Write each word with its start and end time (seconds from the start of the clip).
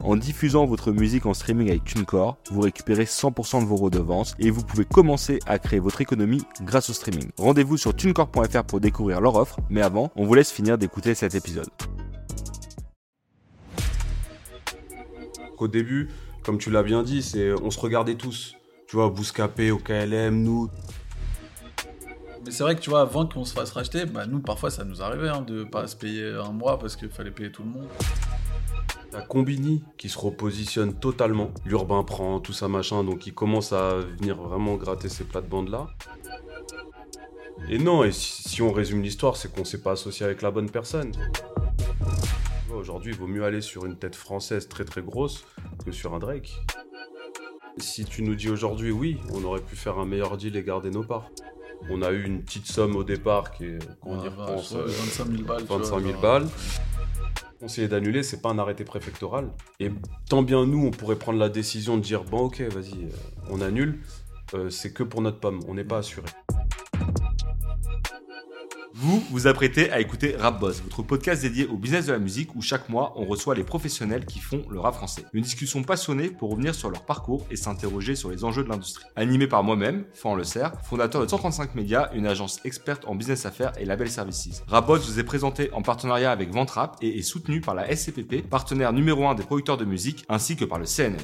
en 0.00 0.16
diffusant 0.16 0.66
votre 0.66 0.92
musique 0.92 1.26
en 1.26 1.34
streaming 1.34 1.68
avec 1.70 1.84
TuneCore, 1.84 2.36
vous 2.50 2.60
récupérez 2.60 3.04
100% 3.04 3.60
de 3.60 3.66
vos 3.66 3.76
redevances 3.76 4.34
et 4.38 4.50
vous 4.50 4.62
pouvez 4.62 4.84
commencer 4.84 5.38
à 5.46 5.58
créer 5.58 5.78
votre 5.78 6.00
économie 6.00 6.42
grâce 6.62 6.90
au 6.90 6.92
streaming. 6.92 7.30
Rendez-vous 7.38 7.76
sur 7.76 7.94
tunecore.fr 7.94 8.64
pour 8.64 8.80
découvrir 8.80 9.20
leur 9.20 9.36
offre, 9.36 9.58
mais 9.70 9.82
avant, 9.82 10.10
on 10.16 10.24
vous 10.24 10.34
laisse 10.34 10.50
finir 10.50 10.78
d'écouter 10.78 11.14
cet 11.14 11.34
épisode. 11.34 11.70
Au 15.58 15.68
début, 15.68 16.08
comme 16.42 16.58
tu 16.58 16.70
l'as 16.70 16.82
bien 16.82 17.02
dit, 17.02 17.22
c'est 17.22 17.52
on 17.52 17.70
se 17.70 17.80
regardait 17.80 18.16
tous. 18.16 18.54
Tu 18.86 18.96
vois, 18.96 19.08
Bouscapé, 19.08 19.70
au 19.70 19.78
KLM, 19.78 20.42
nous. 20.42 20.68
Mais 22.44 22.50
c'est 22.50 22.62
vrai 22.62 22.76
que 22.76 22.80
tu 22.80 22.90
vois, 22.90 23.00
avant 23.00 23.26
qu'on 23.26 23.44
se 23.44 23.54
fasse 23.54 23.70
racheter, 23.70 24.04
bah, 24.04 24.26
nous 24.26 24.40
parfois 24.40 24.70
ça 24.70 24.84
nous 24.84 25.00
arrivait 25.00 25.30
hein, 25.30 25.40
de 25.40 25.64
pas 25.64 25.86
se 25.86 25.96
payer 25.96 26.34
un 26.34 26.52
mois 26.52 26.78
parce 26.78 26.96
qu'il 26.96 27.08
fallait 27.08 27.30
payer 27.30 27.50
tout 27.50 27.62
le 27.62 27.70
monde. 27.70 27.88
La 29.14 29.22
Combini 29.22 29.84
qui 29.96 30.08
se 30.08 30.18
repositionne 30.18 30.94
totalement. 30.94 31.50
L'urbain 31.64 32.02
prend 32.02 32.40
tout 32.40 32.52
ça 32.52 32.68
machin, 32.68 33.04
donc 33.04 33.26
il 33.26 33.34
commence 33.34 33.72
à 33.72 33.96
venir 33.98 34.36
vraiment 34.36 34.74
gratter 34.76 35.08
ces 35.08 35.24
plates-bandes 35.24 35.68
là. 35.68 35.86
Et 37.68 37.78
non, 37.78 38.04
et 38.04 38.12
si, 38.12 38.60
on 38.60 38.72
résume 38.72 39.02
l'histoire, 39.02 39.36
c'est 39.36 39.52
qu'on 39.54 39.64
s'est 39.64 39.80
pas 39.80 39.92
associé 39.92 40.26
avec 40.26 40.42
la 40.42 40.50
bonne 40.50 40.68
personne. 40.68 41.12
Aujourd'hui, 42.74 43.12
il 43.12 43.18
vaut 43.18 43.28
mieux 43.28 43.44
aller 43.44 43.60
sur 43.60 43.86
une 43.86 43.96
tête 43.96 44.16
française 44.16 44.68
très 44.68 44.84
très 44.84 45.00
grosse 45.00 45.44
que 45.86 45.92
sur 45.92 46.12
un 46.14 46.18
Drake. 46.18 46.52
Si 47.78 48.04
tu 48.04 48.22
nous 48.22 48.34
dis 48.34 48.50
aujourd'hui 48.50 48.90
oui, 48.90 49.18
on 49.32 49.42
aurait 49.44 49.60
pu 49.62 49.76
faire 49.76 49.98
un 49.98 50.04
meilleur 50.06 50.36
deal 50.36 50.56
et 50.56 50.62
garder 50.62 50.90
nos 50.90 51.04
parts. 51.04 51.30
On 51.90 52.02
a 52.02 52.10
eu 52.12 52.24
une 52.24 52.42
petite 52.42 52.66
somme 52.66 52.96
au 52.96 53.04
départ 53.04 53.52
qui 53.52 53.64
est, 53.66 53.78
quand 54.02 54.10
on 54.10 54.16
y 54.18 54.22
Ouais, 54.22 54.28
repense, 54.28 54.70
ouais, 54.72 54.78
euh, 54.78 54.86
25 54.86 55.26
000 55.30 55.42
balles. 55.44 55.62
tu 55.62 55.68
25 55.68 55.90
vois, 55.90 56.00
000 56.00 56.12
genre, 56.12 56.20
balles. 56.22 56.48
Conseiller 57.64 57.88
d'annuler, 57.88 58.22
c'est 58.22 58.42
pas 58.42 58.50
un 58.50 58.58
arrêté 58.58 58.84
préfectoral. 58.84 59.48
Et 59.80 59.90
tant 60.28 60.42
bien 60.42 60.66
nous, 60.66 60.84
on 60.84 60.90
pourrait 60.90 61.16
prendre 61.16 61.38
la 61.38 61.48
décision 61.48 61.96
de 61.96 62.02
dire 62.02 62.22
bon, 62.22 62.40
ok, 62.40 62.60
vas-y, 62.60 63.04
euh, 63.04 63.08
on 63.48 63.62
annule. 63.62 64.00
euh, 64.52 64.68
c'est 64.68 64.92
que 64.92 65.02
pour 65.02 65.22
notre 65.22 65.40
pomme, 65.40 65.60
on 65.66 65.72
n'est 65.72 65.82
pas 65.82 65.96
assuré. 65.96 66.26
Vous 68.96 69.24
vous 69.32 69.48
apprêtez 69.48 69.90
à 69.90 69.98
écouter 69.98 70.36
Rap 70.36 70.60
votre 70.60 71.02
podcast 71.02 71.42
dédié 71.42 71.66
au 71.66 71.76
business 71.76 72.06
de 72.06 72.12
la 72.12 72.20
musique 72.20 72.54
où 72.54 72.62
chaque 72.62 72.88
mois 72.88 73.12
on 73.16 73.24
reçoit 73.24 73.56
les 73.56 73.64
professionnels 73.64 74.24
qui 74.24 74.38
font 74.38 74.62
le 74.70 74.78
rap 74.78 74.94
français. 74.94 75.24
Une 75.32 75.42
discussion 75.42 75.82
passionnée 75.82 76.28
pour 76.28 76.52
revenir 76.52 76.76
sur 76.76 76.90
leur 76.90 77.02
parcours 77.04 77.44
et 77.50 77.56
s'interroger 77.56 78.14
sur 78.14 78.30
les 78.30 78.44
enjeux 78.44 78.62
de 78.62 78.68
l'industrie. 78.68 79.04
Animé 79.16 79.48
par 79.48 79.64
moi-même, 79.64 80.04
Fan 80.12 80.36
Le 80.36 80.44
Serre, 80.44 80.80
fondateur 80.84 81.22
de 81.22 81.28
135 81.28 81.74
Médias, 81.74 82.08
une 82.14 82.24
agence 82.24 82.60
experte 82.64 83.04
en 83.08 83.16
business 83.16 83.46
affaires 83.46 83.72
et 83.80 83.84
label 83.84 84.08
services. 84.08 84.62
Rap 84.68 84.88
vous 84.88 85.18
est 85.18 85.24
présenté 85.24 85.72
en 85.72 85.82
partenariat 85.82 86.30
avec 86.30 86.52
Ventrap 86.52 86.96
et 87.02 87.18
est 87.18 87.22
soutenu 87.22 87.60
par 87.60 87.74
la 87.74 87.92
SCPP, 87.94 88.48
partenaire 88.48 88.92
numéro 88.92 89.26
1 89.26 89.34
des 89.34 89.42
producteurs 89.42 89.76
de 89.76 89.84
musique, 89.84 90.24
ainsi 90.28 90.54
que 90.54 90.64
par 90.64 90.78
le 90.78 90.86
CNM. 90.86 91.16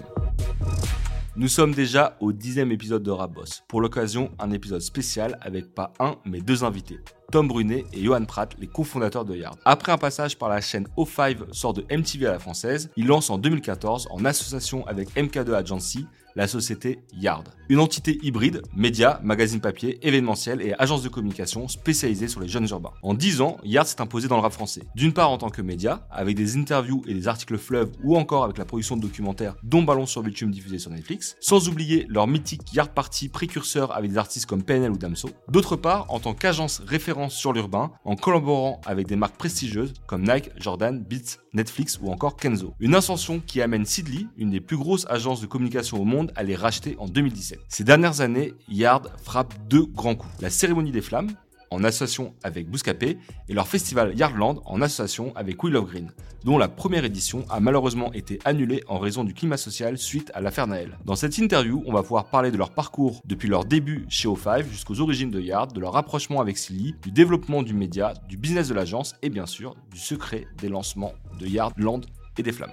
Nous 1.36 1.46
sommes 1.46 1.72
déjà 1.72 2.16
au 2.18 2.32
dixième 2.32 2.72
épisode 2.72 3.04
de 3.04 3.10
Rap 3.12 3.32
Boss. 3.32 3.62
Pour 3.68 3.80
l'occasion, 3.80 4.32
un 4.40 4.50
épisode 4.50 4.80
spécial 4.80 5.38
avec 5.42 5.72
pas 5.72 5.92
un, 6.00 6.16
mais 6.24 6.40
deux 6.40 6.64
invités. 6.64 6.98
Tom 7.30 7.46
Brunet 7.46 7.84
et 7.92 8.02
Johan 8.02 8.24
Pratt, 8.24 8.52
les 8.58 8.66
cofondateurs 8.66 9.24
de 9.24 9.36
Yard. 9.36 9.56
Après 9.64 9.92
un 9.92 9.96
passage 9.96 10.36
par 10.36 10.48
la 10.48 10.60
chaîne 10.60 10.88
O5, 10.96 11.52
sort 11.52 11.72
de 11.72 11.82
MTV 11.82 12.26
à 12.26 12.32
la 12.32 12.40
française, 12.40 12.90
ils 12.96 13.06
lancent 13.06 13.30
en 13.30 13.38
2014, 13.38 14.08
en 14.10 14.24
association 14.24 14.84
avec 14.88 15.14
MK2 15.14 15.54
Agency, 15.54 16.04
la 16.36 16.46
société 16.46 17.00
Yard. 17.12 17.48
Une 17.68 17.78
entité 17.78 18.18
hybride, 18.22 18.62
média, 18.74 19.20
magazine 19.22 19.60
papier, 19.60 19.98
événementiel 20.06 20.60
et 20.60 20.74
agence 20.78 21.02
de 21.02 21.08
communication 21.08 21.68
spécialisée 21.68 22.28
sur 22.28 22.40
les 22.40 22.48
jeunes 22.48 22.68
urbains. 22.70 22.92
En 23.02 23.14
10 23.14 23.40
ans, 23.40 23.58
Yard 23.64 23.86
s'est 23.86 24.00
imposé 24.00 24.28
dans 24.28 24.36
le 24.36 24.42
rap 24.42 24.52
français. 24.52 24.82
D'une 24.94 25.12
part 25.12 25.30
en 25.30 25.38
tant 25.38 25.50
que 25.50 25.62
média, 25.62 26.06
avec 26.10 26.36
des 26.36 26.56
interviews 26.56 27.02
et 27.06 27.14
des 27.14 27.28
articles 27.28 27.58
fleuves, 27.58 27.92
ou 28.02 28.16
encore 28.16 28.44
avec 28.44 28.58
la 28.58 28.64
production 28.64 28.96
de 28.96 29.02
documentaires 29.02 29.54
dont 29.62 29.82
Ballon 29.82 30.06
sur 30.06 30.22
Bitume 30.22 30.50
diffusé 30.50 30.78
sur 30.78 30.90
Netflix, 30.90 31.36
sans 31.40 31.68
oublier 31.68 32.06
leur 32.08 32.26
mythique 32.26 32.72
Yard 32.72 32.90
Party 32.90 33.28
précurseur 33.28 33.94
avec 33.96 34.10
des 34.10 34.18
artistes 34.18 34.46
comme 34.46 34.62
PNL 34.62 34.90
ou 34.90 34.98
Damso. 34.98 35.30
D'autre 35.48 35.76
part, 35.76 36.12
en 36.12 36.18
tant 36.18 36.34
qu'agence 36.34 36.82
référence 36.86 37.34
sur 37.34 37.52
l'urbain, 37.52 37.92
en 38.04 38.16
collaborant 38.16 38.80
avec 38.84 39.06
des 39.06 39.16
marques 39.16 39.36
prestigieuses 39.36 39.94
comme 40.06 40.22
Nike, 40.22 40.50
Jordan, 40.56 41.02
Beats, 41.02 41.38
Netflix 41.52 41.98
ou 42.00 42.10
encore 42.10 42.36
Kenzo. 42.36 42.74
Une 42.80 42.94
ascension 42.94 43.40
qui 43.40 43.62
amène 43.62 43.84
Sidley, 43.84 44.26
une 44.36 44.50
des 44.50 44.60
plus 44.60 44.76
grosses 44.76 45.06
agences 45.08 45.40
de 45.40 45.46
communication 45.46 46.00
au 46.00 46.04
monde, 46.04 46.19
à 46.36 46.42
les 46.42 46.56
racheter 46.56 46.96
en 46.98 47.08
2017. 47.08 47.60
Ces 47.68 47.84
dernières 47.84 48.20
années, 48.20 48.54
Yard 48.68 49.10
frappe 49.22 49.54
deux 49.68 49.84
grands 49.84 50.14
coups. 50.14 50.32
La 50.40 50.50
cérémonie 50.50 50.92
des 50.92 51.00
flammes, 51.00 51.30
en 51.70 51.84
association 51.84 52.34
avec 52.42 52.68
Bouscapé, 52.68 53.18
et 53.48 53.54
leur 53.54 53.68
festival 53.68 54.16
Yardland 54.16 54.60
en 54.66 54.82
association 54.82 55.32
avec 55.36 55.62
Will 55.62 55.76
of 55.76 55.86
Green, 55.86 56.10
dont 56.44 56.58
la 56.58 56.68
première 56.68 57.04
édition 57.04 57.44
a 57.48 57.60
malheureusement 57.60 58.12
été 58.12 58.40
annulée 58.44 58.82
en 58.88 58.98
raison 58.98 59.24
du 59.24 59.34
climat 59.34 59.56
social 59.56 59.98
suite 59.98 60.30
à 60.34 60.40
l'affaire 60.40 60.66
Naël. 60.66 60.98
Dans 61.04 61.16
cette 61.16 61.38
interview, 61.38 61.82
on 61.86 61.92
va 61.92 62.02
pouvoir 62.02 62.26
parler 62.26 62.50
de 62.50 62.56
leur 62.56 62.70
parcours 62.70 63.20
depuis 63.24 63.48
leur 63.48 63.64
début 63.64 64.04
chez 64.08 64.28
O5 64.28 64.68
jusqu'aux 64.68 65.00
origines 65.00 65.30
de 65.30 65.40
Yard, 65.40 65.72
de 65.72 65.80
leur 65.80 65.92
rapprochement 65.92 66.40
avec 66.40 66.58
Silly, 66.58 66.94
du 67.02 67.12
développement 67.12 67.62
du 67.62 67.74
média, 67.74 68.14
du 68.28 68.36
business 68.36 68.68
de 68.68 68.74
l'agence 68.74 69.14
et 69.22 69.30
bien 69.30 69.46
sûr 69.46 69.76
du 69.92 69.98
secret 69.98 70.46
des 70.58 70.68
lancements 70.68 71.12
de 71.38 71.46
Yardland 71.46 72.04
et 72.36 72.42
des 72.42 72.52
flammes. 72.52 72.72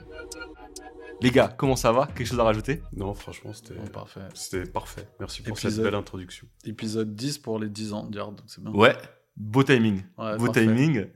Les 1.22 1.32
gars, 1.32 1.48
comment 1.48 1.76
ça 1.76 1.92
va? 1.92 2.08
Quelque 2.08 2.28
chose 2.28 2.40
à 2.40 2.44
rajouter? 2.44 2.82
Non, 2.96 3.14
franchement, 3.16 3.52
c'était 3.52 3.74
parfait. 3.92 4.22
c'était 4.36 4.70
parfait. 4.70 5.08
Merci 5.20 5.42
pour 5.42 5.54
Épisode. 5.58 5.72
cette 5.72 5.84
belle 5.84 5.96
introduction. 5.96 6.48
Épisode 6.64 7.16
10 7.16 7.40
pour 7.40 7.58
les 7.60 7.70
10 7.70 7.94
ans 7.94 8.04
de 8.06 8.16
Yard, 8.18 8.36
donc 8.36 8.46
c'est 8.48 8.64
bien. 8.64 8.72
Ouais, 8.72 8.96
beau 9.36 9.64
timing. 9.64 10.04
Ouais, 10.18 10.38
beau 10.38 10.46
parfait. 10.46 10.66
timing. 10.66 11.08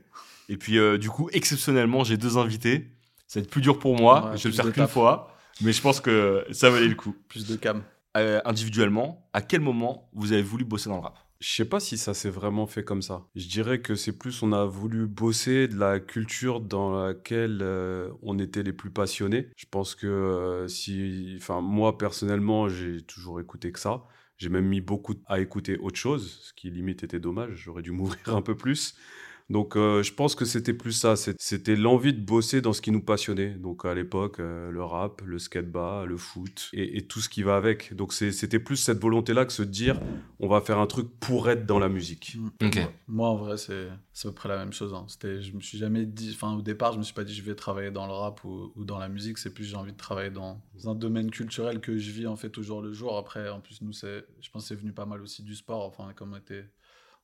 Et 0.48 0.56
puis, 0.56 0.78
euh, 0.78 0.98
du 0.98 1.08
coup, 1.08 1.28
exceptionnellement, 1.32 2.02
j'ai 2.02 2.16
deux 2.16 2.36
invités. 2.36 2.90
Ça 3.28 3.38
va 3.38 3.44
être 3.44 3.50
plus 3.50 3.62
dur 3.62 3.78
pour 3.78 3.96
moi. 3.96 4.30
Ouais, 4.30 4.36
je 4.36 4.48
vais 4.48 4.56
le 4.56 4.62
faire 4.62 4.72
qu'une 4.72 4.88
fois. 4.88 5.36
Mais 5.60 5.72
je 5.72 5.80
pense 5.80 6.00
que 6.00 6.44
ça 6.50 6.68
valait 6.68 6.88
le 6.88 6.94
coup. 6.96 7.14
Plus 7.28 7.46
de 7.46 7.54
cam. 7.56 7.82
Euh, 8.16 8.40
individuellement, 8.44 9.28
à 9.32 9.40
quel 9.40 9.60
moment 9.60 10.10
vous 10.12 10.32
avez 10.32 10.42
voulu 10.42 10.64
bosser 10.64 10.88
dans 10.90 10.96
le 10.96 11.02
rap? 11.02 11.18
Je 11.42 11.56
sais 11.56 11.64
pas 11.64 11.80
si 11.80 11.98
ça 11.98 12.14
s'est 12.14 12.30
vraiment 12.30 12.68
fait 12.68 12.84
comme 12.84 13.02
ça. 13.02 13.26
Je 13.34 13.48
dirais 13.48 13.80
que 13.80 13.96
c'est 13.96 14.16
plus 14.16 14.44
on 14.44 14.52
a 14.52 14.64
voulu 14.64 15.08
bosser 15.08 15.66
de 15.66 15.76
la 15.76 15.98
culture 15.98 16.60
dans 16.60 17.04
laquelle 17.04 17.58
euh, 17.62 18.12
on 18.22 18.38
était 18.38 18.62
les 18.62 18.72
plus 18.72 18.92
passionnés. 18.92 19.48
Je 19.56 19.66
pense 19.68 19.96
que 19.96 20.06
euh, 20.06 20.68
si, 20.68 21.34
enfin 21.36 21.60
moi 21.60 21.98
personnellement, 21.98 22.68
j'ai 22.68 23.02
toujours 23.02 23.40
écouté 23.40 23.72
que 23.72 23.80
ça. 23.80 24.04
J'ai 24.38 24.50
même 24.50 24.68
mis 24.68 24.80
beaucoup 24.80 25.14
à 25.26 25.40
écouter 25.40 25.78
autre 25.78 25.98
chose, 25.98 26.38
ce 26.42 26.52
qui 26.52 26.70
limite 26.70 27.02
était 27.02 27.18
dommage. 27.18 27.54
J'aurais 27.56 27.82
dû 27.82 27.90
mourir 27.90 28.36
un 28.36 28.42
peu 28.42 28.56
plus. 28.56 28.94
Donc 29.52 29.76
euh, 29.76 30.02
je 30.02 30.14
pense 30.14 30.34
que 30.34 30.46
c'était 30.46 30.72
plus 30.72 30.92
ça. 30.92 31.14
C'était 31.16 31.76
l'envie 31.76 32.14
de 32.14 32.20
bosser 32.20 32.62
dans 32.62 32.72
ce 32.72 32.80
qui 32.80 32.90
nous 32.90 33.02
passionnait. 33.02 33.50
Donc 33.50 33.84
à 33.84 33.92
l'époque, 33.94 34.40
euh, 34.40 34.70
le 34.70 34.82
rap, 34.82 35.20
le 35.26 35.38
skateba, 35.38 36.06
le 36.06 36.16
foot 36.16 36.70
et, 36.72 36.96
et 36.96 37.02
tout 37.06 37.20
ce 37.20 37.28
qui 37.28 37.42
va 37.42 37.56
avec. 37.56 37.94
Donc 37.94 38.14
c'était 38.14 38.58
plus 38.58 38.76
cette 38.76 38.98
volonté-là 38.98 39.44
que 39.44 39.52
se 39.52 39.62
dire 39.62 40.00
on 40.40 40.48
va 40.48 40.62
faire 40.62 40.78
un 40.78 40.86
truc 40.86 41.08
pour 41.20 41.50
être 41.50 41.66
dans 41.66 41.78
la 41.78 41.90
musique. 41.90 42.36
Ouais. 42.62 42.88
Moi, 43.06 43.28
en 43.28 43.36
vrai, 43.36 43.58
c'est 43.58 43.88
à 43.90 44.28
peu 44.28 44.32
près 44.32 44.48
la 44.48 44.56
même 44.56 44.72
chose. 44.72 44.94
hein. 44.94 45.04
C'était, 45.06 45.42
je 45.42 45.54
me 45.54 45.60
suis 45.60 45.76
jamais 45.76 46.06
dit, 46.06 46.32
enfin, 46.34 46.56
au 46.56 46.62
départ, 46.62 46.94
je 46.94 46.98
me 46.98 47.02
suis 47.02 47.14
pas 47.14 47.24
dit 47.24 47.34
je 47.34 47.42
vais 47.42 47.54
travailler 47.54 47.90
dans 47.90 48.06
le 48.06 48.12
rap 48.12 48.42
ou, 48.44 48.72
ou 48.74 48.84
dans 48.86 48.98
la 48.98 49.10
musique. 49.10 49.36
C'est 49.36 49.52
plus 49.52 49.64
j'ai 49.64 49.76
envie 49.76 49.92
de 49.92 49.98
travailler 49.98 50.30
dans 50.30 50.62
un 50.86 50.94
domaine 50.94 51.30
culturel 51.30 51.80
que 51.80 51.98
je 51.98 52.10
vis 52.10 52.26
en 52.26 52.36
fait 52.36 52.56
au 52.56 52.62
jour 52.62 52.80
le 52.80 52.94
jour. 52.94 53.18
Après, 53.18 53.50
en 53.50 53.60
plus, 53.60 53.82
nous, 53.82 53.92
c'est, 53.92 54.24
je 54.40 54.50
pense, 54.50 54.62
que 54.62 54.68
c'est 54.68 54.80
venu 54.80 54.92
pas 54.92 55.04
mal 55.04 55.20
aussi 55.20 55.42
du 55.42 55.54
sport. 55.54 55.84
Enfin, 55.84 56.12
comme 56.16 56.32
on 56.32 56.38
était, 56.38 56.64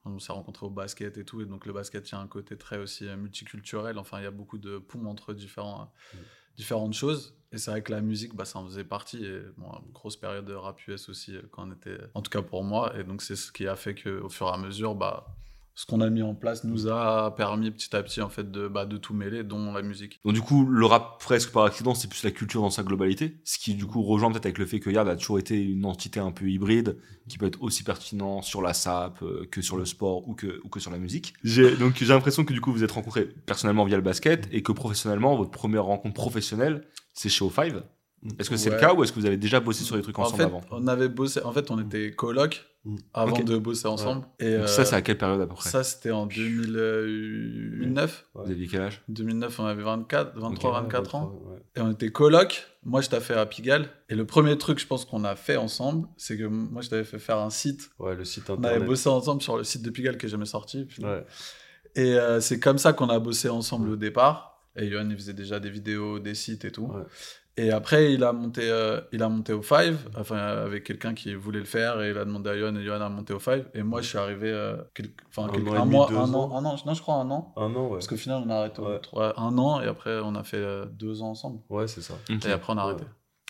on 0.09 0.19
s'est 0.19 0.33
rencontrés 0.33 0.67
au 0.67 0.71
basket 0.71 1.19
et 1.19 1.25
tout, 1.25 1.41
et 1.41 1.47
donc 1.47 1.67
le 1.67 1.73
basket, 1.73 2.09
il 2.09 2.13
y 2.13 2.15
a 2.15 2.21
un 2.21 2.27
côté 2.27 2.57
très 2.57 2.79
aussi 2.79 3.07
euh, 3.07 3.17
multiculturel. 3.17 3.99
Enfin, 3.99 4.19
il 4.21 4.25
y 4.25 4.27
a 4.27 4.31
beaucoup 4.31 4.59
de 4.59 4.79
ponts 4.79 5.07
entre 5.07 5.35
différents, 5.35 5.93
euh, 6.15 6.19
différentes 6.57 6.95
choses. 6.95 7.37
Et 7.53 7.59
c'est 7.59 7.71
vrai 7.71 7.83
que 7.83 7.93
la 7.93 8.01
musique, 8.01 8.35
bah, 8.35 8.45
ça 8.45 8.59
en 8.59 8.67
faisait 8.67 8.85
partie. 8.85 9.25
Et 9.25 9.41
bon, 9.57 9.71
une 9.87 9.93
grosse 9.93 10.17
période 10.17 10.45
de 10.45 10.55
rap 10.55 10.87
US 10.87 11.09
aussi, 11.09 11.37
euh, 11.37 11.43
quand 11.51 11.69
on 11.69 11.73
était, 11.73 11.99
en 12.15 12.23
tout 12.23 12.31
cas 12.31 12.43
pour 12.43 12.65
moi. 12.65 12.99
Et 12.99 13.05
donc, 13.05 13.23
c'est 13.23 13.37
ce 13.37 13.53
qui 13.53 13.67
a 13.67 13.77
fait 13.77 13.95
qu'au 13.95 14.29
fur 14.29 14.49
et 14.49 14.53
à 14.53 14.59
mesure, 14.59 14.95
bah, 14.95 15.35
ce 15.79 15.87
qu'on 15.87 16.01
a 16.01 16.11
mis 16.11 16.23
en 16.23 16.35
place 16.35 16.65
nous 16.65 16.89
a 16.89 17.37
permis 17.37 17.71
petit 17.71 17.95
à 17.95 18.03
petit 18.03 18.21
en 18.21 18.29
fait 18.29 18.51
de, 18.51 18.67
bah, 18.67 18.85
de 18.85 18.97
tout 18.97 19.15
mêler, 19.15 19.45
dont 19.45 19.73
la 19.73 19.83
musique. 19.83 20.19
Donc 20.25 20.35
du 20.35 20.41
coup, 20.41 20.67
le 20.67 20.85
rap 20.85 21.21
presque 21.21 21.53
par 21.53 21.63
accident, 21.63 21.95
c'est 21.95 22.09
plus 22.09 22.25
la 22.25 22.33
culture 22.33 22.63
dans 22.63 22.71
sa 22.71 22.83
globalité, 22.83 23.37
ce 23.45 23.61
qui 23.61 23.75
du 23.77 23.87
coup 23.87 24.03
rejoint 24.03 24.29
peut-être 24.33 24.47
avec 24.47 24.59
le 24.59 24.67
fait 24.67 24.81
que 24.81 24.91
Yard 24.91 25.09
a 25.09 25.15
toujours 25.15 25.39
été 25.39 25.57
une 25.63 25.85
entité 25.85 26.19
un 26.19 26.33
peu 26.33 26.51
hybride, 26.51 26.99
qui 27.29 27.39
peut 27.39 27.47
être 27.47 27.63
aussi 27.63 27.85
pertinent 27.85 28.43
sur 28.43 28.61
la 28.61 28.75
SAP 28.75 29.23
euh, 29.23 29.47
que 29.49 29.63
sur 29.63 29.77
le 29.77 29.85
sport 29.85 30.29
ou 30.29 30.35
que, 30.35 30.61
ou 30.65 30.69
que 30.69 30.81
sur 30.81 30.91
la 30.91 30.99
musique. 30.99 31.35
J'ai, 31.45 31.77
donc 31.77 31.95
j'ai 31.97 32.07
l'impression 32.07 32.45
que 32.45 32.53
du 32.53 32.61
coup 32.61 32.73
vous 32.73 32.83
êtes 32.83 32.91
rencontrés 32.91 33.29
personnellement 33.47 33.85
via 33.85 33.97
le 33.97 34.03
basket 34.03 34.49
et 34.51 34.65
que 34.65 34.73
professionnellement, 34.73 35.37
votre 35.37 35.53
première 35.53 35.85
rencontre 35.85 36.15
professionnelle, 36.15 36.89
c'est 37.13 37.29
chez 37.29 37.45
O5. 37.45 37.85
Est-ce 38.39 38.51
que 38.51 38.57
c'est 38.57 38.71
le 38.71 38.79
cas 38.79 38.95
ou 38.95 39.05
est-ce 39.05 39.13
que 39.13 39.21
vous 39.21 39.27
avez 39.27 39.37
déjà 39.37 39.61
bossé 39.61 39.85
sur 39.85 39.97
des 39.97 40.03
trucs 40.03 40.19
En 40.19 40.23
ensemble 40.23 40.39
fait, 40.39 40.45
avant 40.45 40.61
on 40.71 40.87
avait 40.89 41.09
bossé, 41.09 41.43
en 41.43 41.53
fait, 41.53 41.71
on 41.71 41.79
était 41.81 42.13
coloc 42.13 42.65
Mm. 42.85 42.97
avant 43.13 43.41
de 43.41 43.59
bosser 43.59 43.89
ensemble. 43.89 44.25
Et 44.39 44.53
Donc 44.53 44.63
euh, 44.63 44.67
Ça, 44.69 44.85
c'est 44.85 44.95
à 44.95 45.03
quelle 45.03 45.19
période 45.19 45.41
à 45.41 45.47
peu 45.49 45.55
près 45.55 45.69
ça, 45.69 45.83
c'était 45.83 46.13
en 46.13 46.27
2009. 46.27 48.27
Ouais. 48.35 48.43
Vous 48.45 48.51
aviez 48.51 48.67
quel 48.67 48.83
âge 48.83 49.03
2009, 49.09 49.59
on 49.61 49.65
avait 49.65 49.83
24, 49.83 50.39
23, 50.39 50.71
Ouais, 50.75 50.81
24 50.83 51.15
ans. 51.15 51.41
ouais. 51.47 51.59
Et 51.77 51.81
on 51.81 51.91
était 51.91 52.11
coloc. 52.11 52.67
Moi, 52.85 53.01
je 53.01 53.09
t'ai 53.09 53.21
fait 53.21 53.35
à 53.35 53.45
Pigalle. 53.47 53.89
Et 54.09 54.15
le 54.15 54.25
premier 54.25 54.57
truc, 54.57 54.79
je 54.79 54.87
pense, 54.87 55.05
qu'on 55.05 55.25
a 55.25 55.37
fait 55.37 55.57
ensemble, 55.57 56.09
c'est 56.17 56.39
que 56.39 56.45
moi, 56.45 56.83
je 56.83 56.89
t'avais 56.89 57.05
fait 57.05 57.19
faire 57.19 57.39
un 57.39 57.51
site. 57.51 57.91
Ouais, 57.99 58.15
le 58.15 58.25
site 58.25 58.49
On 58.49 58.55
avait 58.55 58.67
internet. 58.69 58.89
bossé 58.89 59.09
ensemble 59.09 59.43
sur 59.43 59.57
le 59.57 59.65
site 59.65 59.83
de 59.83 59.91
Pigalle 59.91 60.17
qui 60.17 60.27
est 60.27 60.31
jamais 60.31 60.47
sorti. 60.47 60.85
Puis- 60.85 61.05
Ouais. 61.05 61.25
Et 61.97 62.15
euh, 62.15 62.41
c'est 62.41 62.61
comme 62.61 62.79
ça 62.79 62.93
qu'on 62.93 63.09
a 63.09 63.19
bossé 63.19 63.49
ensemble 63.49 63.91
au 63.91 63.97
départ. 63.97 64.63
Et 64.77 64.87
Yohan, 64.87 65.11
il 65.11 65.17
faisait 65.17 65.33
déjà 65.35 65.59
des 65.59 65.71
vidéos, 65.71 66.21
des 66.21 66.35
sites 66.37 66.65
et 66.65 66.71
tout. 66.71 66.89
Et 67.59 67.71
après, 67.73 68.13
il 68.15 68.23
a 68.25 68.33
monté, 68.33 68.63
euh, 68.71 69.01
il 69.13 69.23
a 69.23 69.29
monté 69.29 69.53
au 69.53 69.63
Five, 69.63 69.99
enfin, 70.17 70.37
avec 70.39 70.85
quelqu'un 70.85 71.13
qui 71.13 71.35
voulait 71.35 71.59
le 71.59 71.65
faire, 71.65 72.01
et 72.01 72.11
il 72.11 72.17
a 72.17 72.25
demandé 72.25 72.51
à 72.51 72.57
Yohan, 72.57 72.77
et 72.77 72.83
Yohan 72.85 73.01
a 73.01 73.09
monté 73.09 73.35
au 73.35 73.39
Five. 73.41 73.67
Et 73.75 73.83
moi, 73.83 74.01
je 74.01 74.09
suis 74.09 74.19
arrivé, 74.19 74.51
euh, 74.51 74.77
quel- 74.95 75.11
enfin, 75.29 75.49
Un 75.49 75.53
quel- 75.53 75.69
an 75.69 75.75
et 75.75 75.77
un, 75.79 75.81
demi, 75.85 75.91
mois, 75.97 76.07
deux 76.09 76.17
un 76.17 76.35
ans. 76.35 76.51
an, 76.53 76.57
un 76.59 76.65
an, 76.65 76.77
non, 76.87 76.95
je 76.95 77.03
crois 77.03 77.17
un 77.17 77.31
an. 77.31 77.53
Un 77.57 77.75
an, 77.75 77.85
ouais. 77.87 77.91
Parce 77.95 78.07
qu'au 78.07 78.17
final, 78.17 78.43
on 78.47 78.51
a 78.51 78.55
arrêté 78.55 78.81
au- 78.81 78.87
Ouais. 78.87 79.01
ouais, 79.13 79.33
un 79.37 79.59
an, 79.59 79.81
et 79.81 79.87
après, 79.87 80.19
on 80.23 80.35
a 80.37 80.45
fait 80.45 80.57
euh, 80.59 80.87
deux 80.87 81.21
ans 81.21 81.31
ensemble. 81.31 81.61
Ouais, 81.69 81.89
c'est 81.89 82.01
ça. 82.01 82.15
Et 82.31 82.51
après, 82.53 82.73
on 82.73 82.79
a 82.79 82.83
arrêté. 82.83 83.05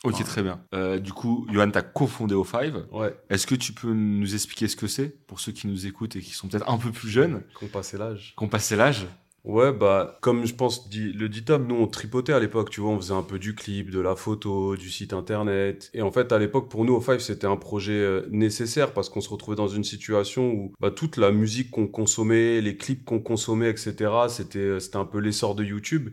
Ok, 0.05 0.22
très 0.25 0.43
bien. 0.44 0.60
Euh, 0.75 0.99
du 1.00 1.12
coup, 1.12 1.44
Johan, 1.52 1.70
t'as 1.72 1.82
cofondé 1.82 2.34
O5. 2.34 2.72
Ouais, 2.93 3.14
Est-ce 3.31 3.46
que 3.49 3.56
tu 3.56 3.72
peux 3.72 3.93
nous 3.93 4.32
expliquer 4.32 4.69
ce 4.69 4.76
que 4.76 4.87
c'est 4.87 5.08
pour 5.26 5.40
ceux 5.40 5.50
qui 5.52 5.66
nous 5.66 5.87
écoutent 5.87 6.14
et 6.14 6.20
qui 6.20 6.31
sont 6.34 6.46
peut-être 6.49 6.70
un 6.70 6.78
peu 6.78 6.93
plus 6.93 7.08
jeunes, 7.10 7.43
qu'on 7.58 7.66
passait 7.66 7.99
l'âge. 7.99 8.34
qui 8.38 8.44
ont 8.44 8.49
passé 8.49 8.76
l'âge 8.76 9.06
Ouais, 9.49 9.73
bah, 9.73 10.19
comme 10.21 10.45
je 10.45 10.55
pense, 10.55 10.91
le 10.93 11.27
dit 11.27 11.43
Tom, 11.43 11.67
nous, 11.67 11.75
on 11.75 11.87
tripotait 11.87 12.35
à 12.35 12.39
l'époque, 12.39 12.69
tu 12.69 12.83
vois, 12.83 12.91
on 12.91 12.99
faisait 12.99 13.15
un 13.15 13.23
peu 13.23 13.39
du 13.39 13.55
clip, 13.55 13.91
de 13.91 13.99
la 13.99 14.15
photo, 14.15 14.77
du 14.77 14.91
site 14.91 15.15
internet. 15.15 15.91
Et 15.95 16.03
en 16.03 16.12
fait, 16.12 16.33
à 16.33 16.39
l'époque, 16.39 16.69
pour 16.69 16.85
nous, 16.85 16.93
au 16.93 17.00
Five, 17.00 17.21
c'était 17.21 17.47
un 17.47 17.56
projet 17.56 17.95
euh, 17.95 18.29
nécessaire 18.31 18.93
parce 18.93 19.09
qu'on 19.09 19.23
se 19.23 19.31
retrouvait 19.31 19.56
dans 19.56 19.67
une 19.67 19.85
situation 19.85 20.53
où 20.53 20.75
bah, 20.81 20.91
toute 20.91 21.17
la 21.17 21.33
musique 21.33 21.71
qu'on 21.71 21.87
consommait, 21.89 22.61
les 22.61 22.77
clips 22.77 23.06
qu'on 23.06 23.21
consommait, 23.21 23.71
etc., 23.71 23.95
c'était, 24.29 24.59
euh, 24.59 24.81
c'était 24.81 24.99
un 24.99 25.06
peu 25.06 25.19
l'essor 25.19 25.55
de 25.55 25.65
YouTube. 25.65 26.11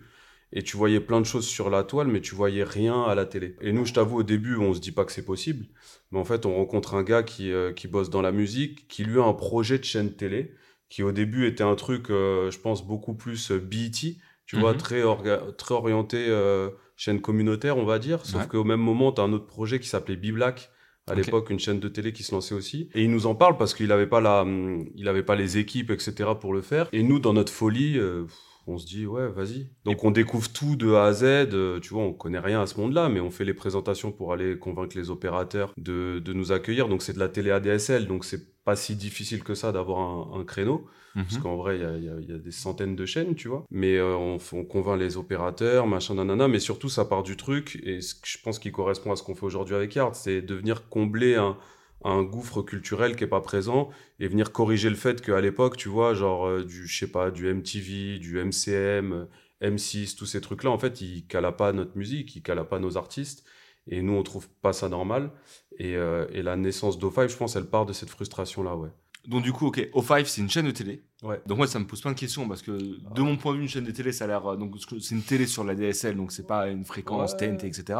Et 0.53 0.63
tu 0.63 0.77
voyais 0.77 1.01
plein 1.01 1.19
de 1.19 1.25
choses 1.25 1.45
sur 1.45 1.69
la 1.69 1.83
toile, 1.83 2.07
mais 2.07 2.21
tu 2.21 2.35
voyais 2.35 2.63
rien 2.63 3.03
à 3.03 3.15
la 3.15 3.25
télé. 3.25 3.57
Et 3.59 3.73
nous, 3.73 3.85
je 3.85 3.93
t'avoue, 3.93 4.19
au 4.19 4.23
début, 4.23 4.55
on 4.55 4.73
se 4.73 4.79
dit 4.79 4.93
pas 4.93 5.03
que 5.03 5.11
c'est 5.11 5.25
possible. 5.25 5.65
Mais 6.11 6.19
en 6.19 6.23
fait, 6.23 6.45
on 6.45 6.55
rencontre 6.55 6.93
un 6.93 7.03
gars 7.03 7.23
qui, 7.23 7.51
euh, 7.51 7.73
qui 7.73 7.89
bosse 7.89 8.09
dans 8.09 8.21
la 8.21 8.31
musique, 8.31 8.87
qui 8.87 9.03
lui 9.03 9.19
a 9.19 9.23
un 9.23 9.33
projet 9.33 9.77
de 9.77 9.83
chaîne 9.83 10.13
télé 10.13 10.53
qui 10.89 11.03
au 11.03 11.11
début 11.11 11.47
était 11.47 11.63
un 11.63 11.75
truc, 11.75 12.09
euh, 12.09 12.51
je 12.51 12.59
pense, 12.59 12.85
beaucoup 12.85 13.13
plus 13.15 13.51
euh, 13.51 13.59
BET, 13.59 14.17
tu 14.45 14.55
vois, 14.57 14.73
Mhm. 14.73 14.77
très, 14.77 15.01
orga- 15.03 15.55
très 15.57 15.73
orienté 15.73 16.17
euh, 16.29 16.69
chaîne 16.95 17.19
communautaire, 17.21 17.77
on 17.77 17.85
va 17.85 17.99
dire. 17.99 18.25
Sauf 18.25 18.41
Ouais. 18.43 18.47
qu'au 18.47 18.63
même 18.63 18.79
moment, 18.81 19.11
tu 19.11 19.19
as 19.21 19.23
un 19.23 19.33
autre 19.33 19.47
projet 19.47 19.79
qui 19.79 19.87
s'appelait 19.87 20.15
B-Black, 20.15 20.69
à 21.07 21.13
l'époque, 21.13 21.49
une 21.51 21.59
chaîne 21.59 21.79
de 21.79 21.87
télé 21.87 22.13
qui 22.13 22.23
se 22.23 22.33
lançait 22.33 22.55
aussi. 22.55 22.89
Et 22.95 23.03
il 23.03 23.11
nous 23.11 23.25
en 23.27 23.35
parle 23.35 23.57
parce 23.57 23.73
qu'il 23.75 23.87
n'avait 23.87 24.07
pas, 24.07 24.21
la, 24.21 24.41
hum, 24.41 24.87
il 24.95 25.07
avait 25.07 25.23
pas 25.23 25.35
les 25.35 25.57
équipes, 25.57 25.91
etc. 25.91 26.39
pour 26.39 26.53
le 26.53 26.61
faire. 26.61 26.87
Et 26.93 27.03
nous, 27.03 27.19
dans 27.19 27.33
notre 27.33 27.51
folie, 27.51 27.97
euh, 27.99 28.25
on 28.67 28.77
se 28.77 28.85
dit, 28.85 29.05
ouais, 29.05 29.27
vas-y. 29.29 29.67
Donc 29.83 30.03
on 30.03 30.11
découvre 30.11 30.49
tout 30.51 30.75
de 30.75 30.93
A 30.93 31.05
à 31.05 31.13
Z. 31.13 31.23
euh, 31.23 31.79
tu 31.79 31.93
vois, 31.93 32.03
on 32.03 32.13
connaît 32.13 32.39
rien 32.39 32.61
à 32.61 32.65
ce 32.67 32.79
monde-là, 32.79 33.09
mais 33.09 33.19
on 33.19 33.29
fait 33.31 33.45
les 33.45 33.53
présentations 33.53 34.11
pour 34.11 34.33
aller 34.33 34.57
convaincre 34.57 34.97
les 34.97 35.09
opérateurs 35.09 35.73
de, 35.77 36.19
de 36.23 36.33
nous 36.33 36.51
accueillir. 36.51 36.87
Donc 36.87 37.01
c'est 37.01 37.13
de 37.13 37.19
la 37.19 37.29
télé 37.29 37.51
ADSL, 37.51 38.07
donc 38.07 38.25
c'est 38.25 38.55
pas 38.63 38.75
si 38.75 38.95
difficile 38.95 39.43
que 39.43 39.53
ça 39.53 39.71
d'avoir 39.71 39.99
un, 39.99 40.39
un 40.39 40.43
créneau. 40.43 40.87
Parce 41.13 41.35
Mhm. 41.37 41.43
qu'en 41.43 41.55
vrai, 41.55 41.77
il 41.77 41.81
y 41.81 42.05
y 42.05 42.09
a- 42.09 42.19
il 42.19 42.29
y 42.29 42.33
a 42.33 42.37
des 42.37 42.51
centaines 42.51 42.95
de 42.97 43.05
chaînes, 43.05 43.35
tu 43.35 43.47
vois. 43.47 43.63
Mais 43.71 43.95
euh, 43.95 44.17
on, 44.17 44.37
on 44.51 44.65
convainc 44.65 44.99
les 44.99 45.15
opérateurs, 45.15 45.87
machin, 45.87 46.15
nanana. 46.15 46.49
Mais 46.49 46.59
surtout, 46.59 46.89
ça 46.89 47.05
part 47.05 47.23
du 47.23 47.37
truc, 47.37 47.79
et 47.83 48.01
ce 48.01 48.15
que 48.15 48.27
je 48.27 48.37
pense 48.43 48.59
qui 48.59 48.71
correspond 48.73 49.13
à 49.13 49.15
ce 49.15 49.23
qu'on 49.23 49.33
fait 49.33 49.45
aujourd'hui 49.45 49.75
avec 49.75 49.95
Yard, 49.95 50.13
c'est 50.13 50.41
de 50.41 50.55
venir 50.55 50.89
combler 50.89 51.35
un, 51.35 51.55
un 52.05 52.23
gouffre 52.23 52.61
culturel 52.61 53.15
qui 53.15 53.23
est 53.23 53.27
pas 53.27 53.41
présent 53.41 53.89
et 54.19 54.27
venir 54.27 54.51
corriger 54.51 54.89
le 54.89 54.95
fait 54.95 55.21
qu'à 55.21 55.41
l'époque, 55.41 55.75
tu 55.75 55.89
vois, 55.89 56.13
genre 56.13 56.47
euh, 56.47 56.63
du, 56.63 56.87
je 56.87 56.97
sais 56.99 57.11
pas, 57.11 57.31
du 57.31 57.51
MTV, 57.53 58.19
du 58.19 58.37
MCM, 58.43 59.11
euh, 59.13 59.25
M6, 59.61 60.15
tous 60.15 60.25
ces 60.25 60.39
trucs-là, 60.39 60.69
en 60.71 60.77
fait, 60.77 61.01
ils 61.01 61.25
calaient 61.27 61.51
pas 61.51 61.73
notre 61.73 61.97
musique, 61.97 62.35
ils 62.35 62.41
calaient 62.43 62.63
pas 62.63 62.79
nos 62.79 62.95
artistes. 62.97 63.43
Et 63.87 64.01
nous, 64.01 64.13
on 64.13 64.23
trouve 64.23 64.47
pas 64.61 64.73
ça 64.73 64.89
normal. 64.89 65.31
Et, 65.77 65.95
euh, 65.95 66.25
et 66.31 66.41
la 66.41 66.55
naissance 66.55 66.97
d'O5, 66.99 67.27
je 67.29 67.35
pense, 67.37 67.55
elle 67.55 67.65
part 67.65 67.85
de 67.85 67.93
cette 67.93 68.09
frustration-là, 68.09 68.75
ouais. 68.75 68.89
Donc 69.27 69.41
du 69.41 69.51
coup, 69.51 69.65
ok, 69.67 69.89
O5, 69.95 70.25
c'est 70.25 70.41
une 70.41 70.49
chaîne 70.51 70.67
de 70.67 70.71
télé. 70.71 71.01
Ouais. 71.23 71.41
Donc 71.47 71.57
moi, 71.57 71.65
ça 71.65 71.79
me 71.79 71.85
pose 71.87 71.99
plein 72.01 72.11
de 72.11 72.19
questions 72.19 72.47
parce 72.47 72.61
que 72.61 72.71
de 72.71 73.21
mon 73.23 73.37
point 73.37 73.53
de 73.53 73.57
vue, 73.57 73.63
une 73.63 73.69
chaîne 73.69 73.83
de 73.83 73.89
télé, 73.91 74.11
ça 74.11 74.25
a 74.25 74.27
l'air... 74.27 74.45
euh, 74.45 74.55
Donc 74.55 74.75
c'est 75.01 75.15
une 75.15 75.23
télé 75.23 75.47
sur 75.47 75.63
la 75.63 75.73
DSL, 75.73 76.15
donc 76.15 76.31
c'est 76.31 76.45
pas 76.45 76.67
une 76.69 76.85
fréquence 76.85 77.31
Ouais. 77.31 77.37
TNT, 77.39 77.65
etc. 77.65 77.99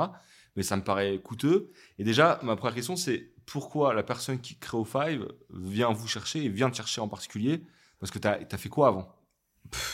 Mais 0.56 0.64
ça 0.64 0.78
me 0.78 0.84
paraît 0.84 1.20
coûteux. 1.20 1.72
Et 2.00 2.04
déjà, 2.04 2.40
ma 2.44 2.56
première 2.56 2.76
question, 2.76 2.96
c'est 2.96 3.32
pourquoi 3.46 3.94
la 3.94 4.04
personne 4.04 4.40
qui 4.40 4.56
crée 4.58 4.78
O5 4.78 5.20
vient 5.54 5.92
vous 5.92 6.08
chercher 6.08 6.44
et 6.46 6.50
vient 6.50 6.70
te 6.70 6.78
chercher 6.78 7.02
en 7.02 7.08
particulier? 7.08 7.62
Parce 8.00 8.12
que 8.12 8.20
t'as 8.20 8.38
as 8.52 8.58
fait 8.58 8.70
quoi 8.70 8.88
avant? 8.88 9.12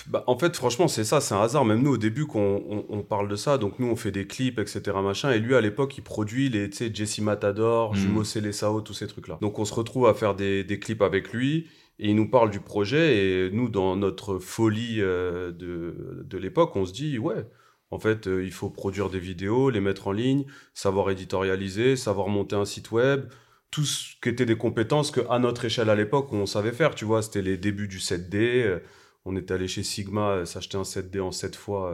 Bah, 0.08 0.24
en 0.28 0.38
fait, 0.38 0.56
franchement, 0.56 0.88
c'est 0.88 1.06
ça, 1.06 1.22
c'est 1.22 1.34
un 1.34 1.42
hasard. 1.42 1.63
Même 1.66 1.81
nous, 1.81 1.92
au 1.94 1.98
début, 1.98 2.25
qu'on 2.28 2.62
on, 2.69 2.86
on 2.90 3.04
parle 3.04 3.30
de 3.30 3.36
ça, 3.36 3.58
donc 3.58 3.80
nous, 3.80 3.88
on 3.88 3.96
fait 3.96 4.12
des 4.12 4.28
clips, 4.28 4.60
etc. 4.60 4.81
Machin, 5.02 5.31
et 5.31 5.40
lui, 5.40 5.56
à 5.56 5.62
l'époque, 5.62 5.98
il 5.98 6.02
produit 6.04 6.50
les, 6.50 6.69
tu 6.69 6.78
sais, 6.78 6.92
Jesse 6.94 7.19
Matador, 7.19 7.94
Mhm. 7.94 8.00
Jumo 8.00 8.24
Célessao, 8.24 8.81
tous 8.81 8.94
ces 8.94 9.08
trucs-là. 9.08 9.38
Donc, 9.42 9.60
on 9.60 9.66
se 9.66 9.74
retrouve 9.74 10.08
à 10.08 10.13
faire 10.13 10.36
des, 10.36 10.63
des 10.63 10.80
clips 10.80 11.02
avec 11.02 11.31
lui, 11.31 11.68
et 12.00 12.10
il 12.10 12.16
nous 12.16 12.30
parle 12.30 12.50
du 12.52 12.60
projet, 12.60 13.18
et 13.48 13.52
nous, 13.52 13.69
dans 13.69 13.96
notre 13.96 14.40
folie 14.40 14.98
euh, 15.00 15.52
de, 15.52 16.24
de 16.25 16.38
l'époque, 16.38 16.75
on 16.75 16.86
se 16.86 16.92
dit, 16.94 17.18
ouais, 17.18 17.46
en 17.92 18.00
fait, 18.00 18.28
euh, 18.28 18.44
il 18.44 18.52
faut 18.52 18.70
produire 18.70 19.10
des 19.10 19.20
vidéos, 19.20 19.70
les 19.70 19.82
mettre 19.82 20.08
en 20.08 20.14
ligne, 20.14 20.46
savoir 20.74 21.10
éditorialiser, 21.12 21.96
savoir 21.98 22.30
monter 22.30 22.56
un 22.56 22.66
site 22.66 22.92
web, 22.92 23.26
tout 23.70 23.84
ce 23.84 24.16
qui 24.22 24.30
était 24.30 24.46
des 24.46 24.58
compétences 24.58 25.12
qu'à 25.12 25.40
notre 25.40 25.66
échelle 25.66 25.90
à 25.90 25.96
l'époque, 25.96 26.32
on 26.34 26.46
savait 26.46 26.72
faire, 26.72 26.96
tu 26.96 27.06
vois, 27.06 27.22
c'était 27.22 27.42
les 27.42 27.58
débuts 27.58 27.88
du 27.88 28.00
7D. 28.00 28.36
euh, 28.36 28.80
on 29.24 29.36
était 29.36 29.54
allé 29.54 29.68
chez 29.68 29.84
Sigma 29.84 30.32
euh, 30.32 30.46
s'acheter 30.46 30.78
un 30.78 30.82
7D 30.82 31.22
en 31.22 31.32
7 31.32 31.56
fois. 31.56 31.94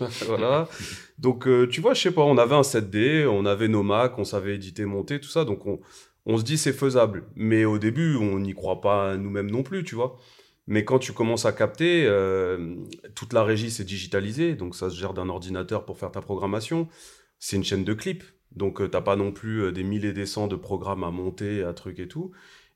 voilà. 0.26 0.68
Donc, 1.18 1.48
tu 1.70 1.80
vois, 1.80 1.94
je 1.94 2.02
sais 2.02 2.12
pas, 2.12 2.22
on 2.22 2.38
avait 2.38 2.54
un 2.54 2.60
7D, 2.60 3.26
on 3.26 3.44
avait 3.44 3.68
nos 3.68 3.82
Mac, 3.82 4.18
on 4.18 4.24
savait 4.24 4.54
éditer, 4.54 4.84
monter, 4.84 5.20
tout 5.20 5.28
ça. 5.28 5.44
Donc, 5.44 5.66
on, 5.66 5.80
on 6.26 6.38
se 6.38 6.44
dit 6.44 6.58
c'est 6.58 6.72
faisable. 6.72 7.24
Mais 7.34 7.64
au 7.64 7.78
début, 7.78 8.16
on 8.16 8.38
n'y 8.38 8.54
croit 8.54 8.80
pas 8.80 9.16
nous-mêmes 9.16 9.50
non 9.50 9.62
plus, 9.62 9.84
tu 9.84 9.94
vois. 9.94 10.16
Mais 10.66 10.84
quand 10.84 10.98
tu 10.98 11.12
commences 11.12 11.44
à 11.44 11.52
capter, 11.52 12.06
euh, 12.06 12.76
toute 13.14 13.32
la 13.32 13.44
régie 13.44 13.70
c'est 13.70 13.84
digitalisé, 13.84 14.54
donc 14.54 14.74
ça 14.74 14.90
se 14.90 14.96
gère 14.96 15.14
d'un 15.14 15.28
ordinateur 15.28 15.84
pour 15.84 15.98
faire 15.98 16.10
ta 16.10 16.22
programmation. 16.22 16.88
C'est 17.38 17.56
une 17.56 17.64
chaîne 17.64 17.84
de 17.84 17.94
clips, 17.94 18.24
donc 18.52 18.80
euh, 18.80 18.88
t'as 18.88 19.00
pas 19.02 19.16
non 19.16 19.32
plus 19.32 19.62
euh, 19.64 19.72
des 19.72 19.82
milliers 19.84 20.08
et 20.10 20.12
des 20.12 20.26
cents 20.26 20.46
de 20.46 20.56
programmes 20.56 21.04
à 21.04 21.10
monter, 21.10 21.62
à 21.62 21.74
trucs 21.74 21.98
et 21.98 22.08
tout. 22.08 22.32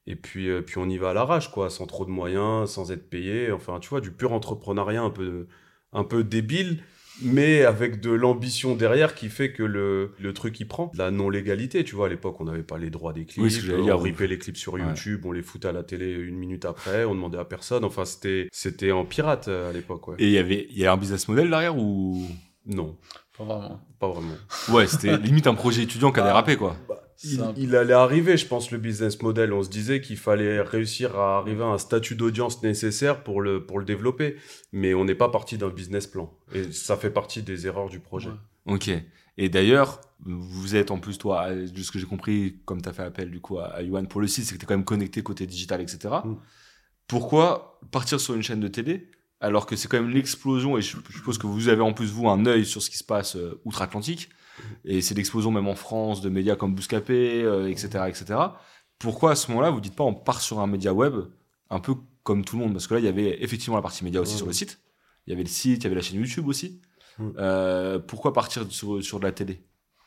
Et 0.06 0.16
puis, 0.16 0.48
euh, 0.50 0.62
puis 0.62 0.78
on 0.78 0.88
y 0.88 0.98
va 0.98 1.10
à 1.10 1.14
l'arrache, 1.14 1.50
quoi, 1.50 1.70
sans 1.70 1.86
trop 1.86 2.04
de 2.04 2.10
moyens, 2.10 2.70
sans 2.70 2.92
être 2.92 3.08
payé. 3.10 3.52
Enfin, 3.52 3.78
tu 3.80 3.88
vois, 3.90 4.00
du 4.00 4.10
pur 4.10 4.32
entrepreneuriat 4.32 5.02
un 5.02 5.10
peu, 5.10 5.46
un 5.92 6.04
peu 6.04 6.24
débile, 6.24 6.82
mais 7.22 7.64
avec 7.64 8.00
de 8.00 8.10
l'ambition 8.10 8.74
derrière 8.74 9.14
qui 9.14 9.28
fait 9.28 9.52
que 9.52 9.62
le, 9.62 10.12
le 10.20 10.32
truc 10.32 10.58
il 10.60 10.66
prend. 10.68 10.90
La 10.94 11.10
non-légalité, 11.10 11.84
tu 11.84 11.94
vois, 11.96 12.06
à 12.06 12.08
l'époque, 12.08 12.40
on 12.40 12.44
n'avait 12.44 12.62
pas 12.62 12.78
les 12.78 12.90
droits 12.90 13.12
des 13.12 13.24
clips. 13.24 13.42
Oui, 13.44 13.50
ce 13.50 13.60
que 13.60 13.66
j'allais 13.66 13.82
dire, 13.82 13.96
on 13.98 14.02
ripait 14.02 14.26
les 14.26 14.38
clips 14.38 14.56
sur 14.56 14.74
Ouais. 14.74 14.82
YouTube, 14.82 15.22
on 15.24 15.32
les 15.32 15.42
foutait 15.42 15.68
à 15.68 15.72
la 15.72 15.82
télé 15.82 16.12
une 16.12 16.36
minute 16.36 16.64
après, 16.64 17.04
on 17.04 17.14
demandait 17.14 17.38
à 17.38 17.44
personne. 17.44 17.84
Enfin, 17.84 18.04
c'était, 18.04 18.48
c'était 18.52 18.92
en 18.92 19.04
pirate 19.04 19.48
euh, 19.48 19.70
à 19.70 19.72
l'époque, 19.72 20.06
ouais. 20.08 20.16
Et 20.18 20.26
il 20.26 20.32
y 20.32 20.38
avait 20.38 20.66
il 20.70 20.78
y 20.78 20.86
a 20.86 20.92
un 20.92 20.96
business 20.96 21.26
model 21.28 21.50
derrière 21.50 21.76
ou? 21.76 22.26
Non, 22.66 22.96
Pas 23.36 23.44
vraiment. 23.44 23.80
pas 23.98 24.08
vraiment. 24.08 24.34
Ouais, 24.70 24.86
c'était 24.86 25.16
limite 25.16 25.46
un 25.46 25.54
projet 25.54 25.82
étudiant 25.82 26.12
qui 26.12 26.20
a 26.20 26.22
Bah, 26.22 26.28
dérapé 26.28 26.56
quoi. 26.56 26.76
C'est 26.88 26.94
Il, 27.24 27.74
allait 27.74 27.94
arriver, 27.94 28.36
je 28.36 28.46
pense, 28.46 28.70
le 28.70 28.78
business 28.78 29.20
model. 29.22 29.52
On 29.52 29.62
se 29.62 29.68
disait 29.68 30.00
qu'il 30.00 30.16
fallait 30.16 30.60
réussir 30.60 31.18
à 31.18 31.38
arriver 31.38 31.64
à 31.64 31.68
un 31.68 31.78
statut 31.78 32.14
d'audience 32.14 32.62
nécessaire 32.62 33.24
pour 33.24 33.40
le, 33.40 33.66
pour 33.66 33.80
le 33.80 33.84
développer. 33.84 34.36
Mais 34.72 34.94
on 34.94 35.04
n'est 35.04 35.16
pas 35.16 35.28
parti 35.28 35.58
d'un 35.58 35.70
business 35.70 36.06
plan. 36.06 36.32
Et 36.54 36.70
ça 36.70 36.96
fait 36.96 37.10
partie 37.10 37.42
des 37.42 37.66
erreurs 37.66 37.88
du 37.88 37.98
projet. 37.98 38.30
Ouais. 38.66 38.74
Ok. 38.74 38.90
Et 39.36 39.48
d'ailleurs, 39.48 40.00
vous 40.24 40.76
êtes 40.76 40.90
en 40.92 40.98
plus, 40.98 41.18
toi, 41.18 41.52
de 41.52 41.82
ce 41.82 41.90
que 41.90 41.98
j'ai 41.98 42.06
compris, 42.06 42.60
comme 42.64 42.82
tu 42.82 42.88
as 42.88 42.92
fait 42.92 43.02
appel 43.02 43.30
du 43.30 43.40
coup 43.40 43.58
à, 43.58 43.66
à 43.66 43.82
Yuan 43.82 44.06
pour 44.06 44.20
le 44.20 44.28
site, 44.28 44.44
c'est 44.44 44.54
que 44.54 44.58
tu 44.58 44.64
es 44.64 44.66
quand 44.66 44.74
même 44.74 44.84
connecté 44.84 45.22
côté 45.22 45.46
digital, 45.46 45.80
etc. 45.80 46.14
Mm. 46.24 46.34
Pourquoi 47.08 47.80
partir 47.90 48.20
sur 48.20 48.34
une 48.34 48.42
chaîne 48.42 48.60
de 48.60 48.68
télé 48.68 49.10
alors 49.40 49.66
que 49.66 49.76
c'est 49.76 49.88
quand 49.88 50.00
même 50.00 50.10
l'explosion, 50.10 50.76
et 50.78 50.82
je, 50.82 50.96
je 51.08 51.16
suppose 51.16 51.38
que 51.38 51.46
vous 51.46 51.68
avez 51.68 51.82
en 51.82 51.92
plus, 51.92 52.10
vous, 52.10 52.28
un 52.28 52.44
œil 52.46 52.66
sur 52.66 52.82
ce 52.82 52.90
qui 52.90 52.96
se 52.96 53.04
passe 53.04 53.36
euh, 53.36 53.60
outre-Atlantique, 53.64 54.30
et 54.84 55.00
c'est 55.00 55.14
l'explosion 55.14 55.50
même 55.50 55.68
en 55.68 55.74
France 55.74 56.20
de 56.20 56.28
médias 56.28 56.56
comme 56.56 56.74
Bouscapé, 56.74 57.42
euh, 57.42 57.68
etc., 57.68 58.04
etc. 58.08 58.38
Pourquoi 58.98 59.32
à 59.32 59.34
ce 59.36 59.50
moment-là, 59.50 59.70
vous 59.70 59.80
dites 59.80 59.94
pas 59.94 60.04
on 60.04 60.14
part 60.14 60.40
sur 60.40 60.58
un 60.60 60.66
média 60.66 60.92
web 60.92 61.14
un 61.70 61.80
peu 61.80 61.94
comme 62.24 62.44
tout 62.44 62.56
le 62.56 62.62
monde? 62.64 62.72
Parce 62.72 62.86
que 62.86 62.94
là, 62.94 63.00
il 63.00 63.06
y 63.06 63.08
avait 63.08 63.42
effectivement 63.42 63.76
la 63.76 63.82
partie 63.82 64.04
média 64.04 64.20
aussi 64.20 64.32
Ouais. 64.32 64.38
sur 64.38 64.46
le 64.46 64.52
site. 64.52 64.80
Il 65.26 65.30
y 65.30 65.32
avait 65.34 65.42
le 65.44 65.48
site, 65.48 65.78
il 65.82 65.84
y 65.84 65.86
avait 65.86 65.94
la 65.96 66.02
chaîne 66.02 66.18
YouTube 66.18 66.48
aussi. 66.48 66.80
Euh, 67.38 67.98
pourquoi 67.98 68.32
partir 68.32 68.64
sur, 68.70 69.02
sur 69.02 69.18
de 69.20 69.24
la 69.24 69.32
télé? 69.32 69.60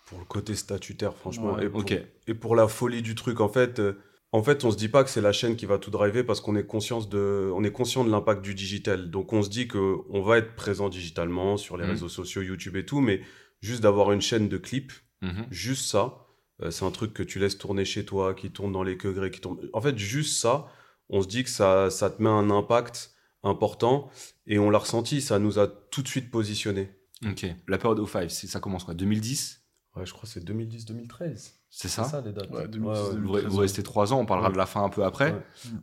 Pour 0.08 0.20
le 0.20 0.26
côté 0.26 0.56
statutaire, 0.56 1.14
franchement. 1.16 1.54
Ouais, 1.54 1.66
et, 1.66 1.70
pour, 1.70 1.82
ok. 1.82 1.94
et 2.28 2.34
pour 2.34 2.56
la 2.56 2.68
folie 2.68 3.02
du 3.02 3.16
truc, 3.16 3.40
en 3.40 3.48
fait, 3.50 3.80
euh, 3.80 3.98
en 4.34 4.44
fait, 4.44 4.64
on 4.64 4.72
se 4.72 4.78
dit 4.78 4.88
pas 4.90 5.04
que 5.04 5.10
c'est 5.10 5.22
la 5.22 5.32
chaîne 5.34 5.56
qui 5.56 5.66
va 5.66 5.78
tout 5.78 5.92
driver 5.92 6.26
parce 6.26 6.40
qu'on 6.42 6.56
est 6.56 6.66
conscient 6.66 7.02
de, 7.02 7.52
on 7.54 7.64
est 7.64 7.72
conscient 7.72 8.04
de 8.06 8.10
l'impact 8.12 8.42
du 8.42 8.54
digital. 8.56 9.10
Donc 9.10 9.34
on 9.34 9.42
se 9.44 9.50
dit 9.50 9.68
que 9.68 9.98
on 10.10 10.22
va 10.22 10.38
être 10.38 10.56
présent 10.56 10.90
digitalement 10.90 11.58
sur 11.58 11.78
les 11.78 11.84
Mhm. 11.86 11.92
réseaux 11.92 12.10
sociaux, 12.10 12.42
YouTube 12.42 12.76
et 12.78 12.86
tout, 12.86 13.02
mais 13.02 13.22
juste 13.62 13.82
d'avoir 13.82 14.12
une 14.12 14.22
chaîne 14.22 14.48
de 14.50 14.58
clips, 14.58 14.92
Mhm. 15.22 15.46
juste 15.52 15.86
ça, 15.90 16.26
euh, 16.62 16.72
c'est 16.72 16.84
un 16.86 16.92
truc 16.92 17.14
que 17.14 17.24
tu 17.24 17.40
laisses 17.40 17.58
tourner 17.58 17.86
chez 17.86 18.06
toi, 18.06 18.34
qui 18.34 18.52
tourne 18.52 18.72
dans 18.72 18.84
les 18.84 18.98
queugrés, 18.98 19.32
qui 19.32 19.40
tourne. 19.40 19.60
En 19.74 19.82
fait, 19.82 19.98
juste 19.98 20.40
ça, 20.40 20.68
on 21.10 21.22
se 21.22 21.28
dit 21.28 21.44
que 21.44 21.50
ça, 21.50 21.90
ça 21.90 22.10
te 22.10 22.22
met 22.22 22.30
un 22.30 22.50
impact 22.50 23.14
important 23.44 24.10
et 24.48 24.60
on 24.60 24.70
l'a 24.70 24.78
ressenti, 24.80 25.22
ça 25.22 25.40
nous 25.40 25.60
a 25.60 25.68
tout 25.68 26.02
de 26.02 26.08
suite 26.08 26.30
positionné. 26.32 26.92
Ok. 27.26 27.46
La 27.68 27.78
période 27.78 28.00
O5, 28.00 28.30
c'est- 28.30 28.48
ça 28.48 28.60
commence 28.60 28.84
quoi 28.84 28.94
2010 28.94 29.60
Ouais, 29.96 30.06
je 30.06 30.12
crois 30.14 30.24
que 30.24 30.30
c'est 30.30 30.44
2010-2013. 30.44 31.54
C'est 31.70 31.88
ça, 31.90 32.22
les 32.26 32.32
dates. 32.32 32.50
Ouais, 32.50 32.68
2010, 32.68 33.00
Ouais, 33.02 33.30
ouais. 33.30 33.42
vous, 33.44 33.50
vous 33.52 33.58
restez 33.58 33.84
trois 33.84 34.14
ans, 34.14 34.20
on 34.20 34.26
parlera 34.26 34.48
Ouais. 34.48 34.54
de 34.54 34.58
la 34.58 34.66
fin 34.66 34.84
un 34.84 34.90
peu 34.90 35.04
après. 35.04 35.34
Ouais. 35.34 35.42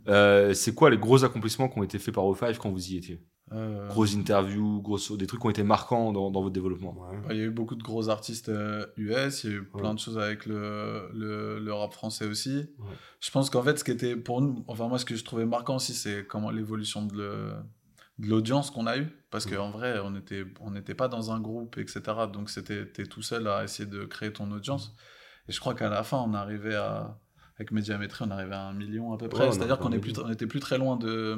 Euh, 0.09 0.55
c'est 0.55 0.75
quoi 0.75 0.89
les 0.91 0.99
gros 0.99 1.25
accomplissements 1.25 1.69
qui 1.69 1.79
ont 1.79 1.83
été 1.83 1.99
faits 1.99 2.15
par 2.15 2.25
O5 2.25 2.57
quand 2.59 2.71
vous 2.71 2.91
y 2.93 2.97
étiez? 2.97 3.21
Euh, 3.53 3.89
Grosses 3.89 4.15
interviews, 4.17 4.83
grosses, 4.83 5.11
des 5.17 5.27
trucs 5.27 5.41
qui 5.41 5.47
ont 5.47 5.51
été 5.51 5.63
marquants 5.63 6.13
dans, 6.13 6.31
dans 6.31 6.43
votre 6.43 6.53
développement. 6.53 6.95
Ouais. 7.11 7.17
bah, 7.19 7.29
Il 7.35 7.39
y 7.39 7.41
a 7.41 7.45
eu 7.45 7.51
beaucoup 7.51 7.77
de 7.77 7.83
gros 7.83 8.09
artistes 8.11 8.49
euh, 8.51 8.85
US, 8.97 9.45
il 9.45 9.51
y 9.51 9.53
a 9.55 9.57
eu 9.57 9.65
plein 9.65 9.89
Ouais. 9.89 9.95
de 9.95 9.99
choses 10.01 10.19
avec 10.19 10.45
le, 10.47 11.09
le, 11.15 11.59
le 11.59 11.73
rap 11.73 11.93
français 11.95 12.27
aussi. 12.27 12.69
Je 13.21 13.31
pense 13.31 13.49
qu'en 13.51 13.63
fait, 13.63 13.79
ce 13.79 13.85
qui 13.85 13.91
était 13.91 14.17
pour 14.17 14.41
nous, 14.43 14.65
enfin 14.69 14.87
moi, 14.89 14.99
ce 14.99 15.05
que 15.05 15.17
je 15.17 15.25
trouvais 15.25 15.47
marquant 15.47 15.77
aussi, 15.77 15.95
c'est 15.95 16.27
comment 16.27 16.51
l'évolution 16.51 17.07
de 17.07 17.15
le- 17.17 17.53
de 18.19 18.27
l'audience 18.27 18.71
qu'on 18.73 18.87
a 18.87 18.99
eue. 18.99 19.09
Parce 19.31 19.47
qu'en 19.47 19.71
vrai, 19.71 19.99
on 20.01 20.11
n'était 20.11 20.45
on 20.61 20.73
n'était 20.73 20.95
pas 20.95 21.07
dans 21.09 21.31
un 21.31 21.41
groupe, 21.41 21.79
etc. 21.79 22.01
Donc, 22.33 22.51
c'était 22.51 22.85
t'es 22.87 23.05
tout 23.07 23.23
seul 23.23 23.47
à 23.47 23.63
essayer 23.65 23.89
de 23.89 24.05
créer 24.05 24.33
ton 24.33 24.51
audience. 24.51 24.95
Et 25.49 25.53
je 25.53 25.61
crois 25.61 25.75
qu'à 25.75 25.89
la 25.89 26.03
fin, 26.03 26.19
on 26.19 26.35
arrivait 26.35 26.75
à. 26.75 27.19
Avec 27.57 27.73
Médiamétrie, 27.73 28.25
on 28.25 28.31
arrivait 28.31 28.55
à 28.55 28.69
un 28.69 28.73
million 28.73 29.13
à 29.13 29.19
peu 29.19 29.29
près. 29.29 29.51
C'est-à-dire 29.51 29.79
qu'on 29.81 29.91
plus, 29.91 30.17
on 30.21 30.31
était 30.31 30.47
plus 30.47 30.61
très 30.61 30.79
loin 30.79 30.97
de, 30.97 31.37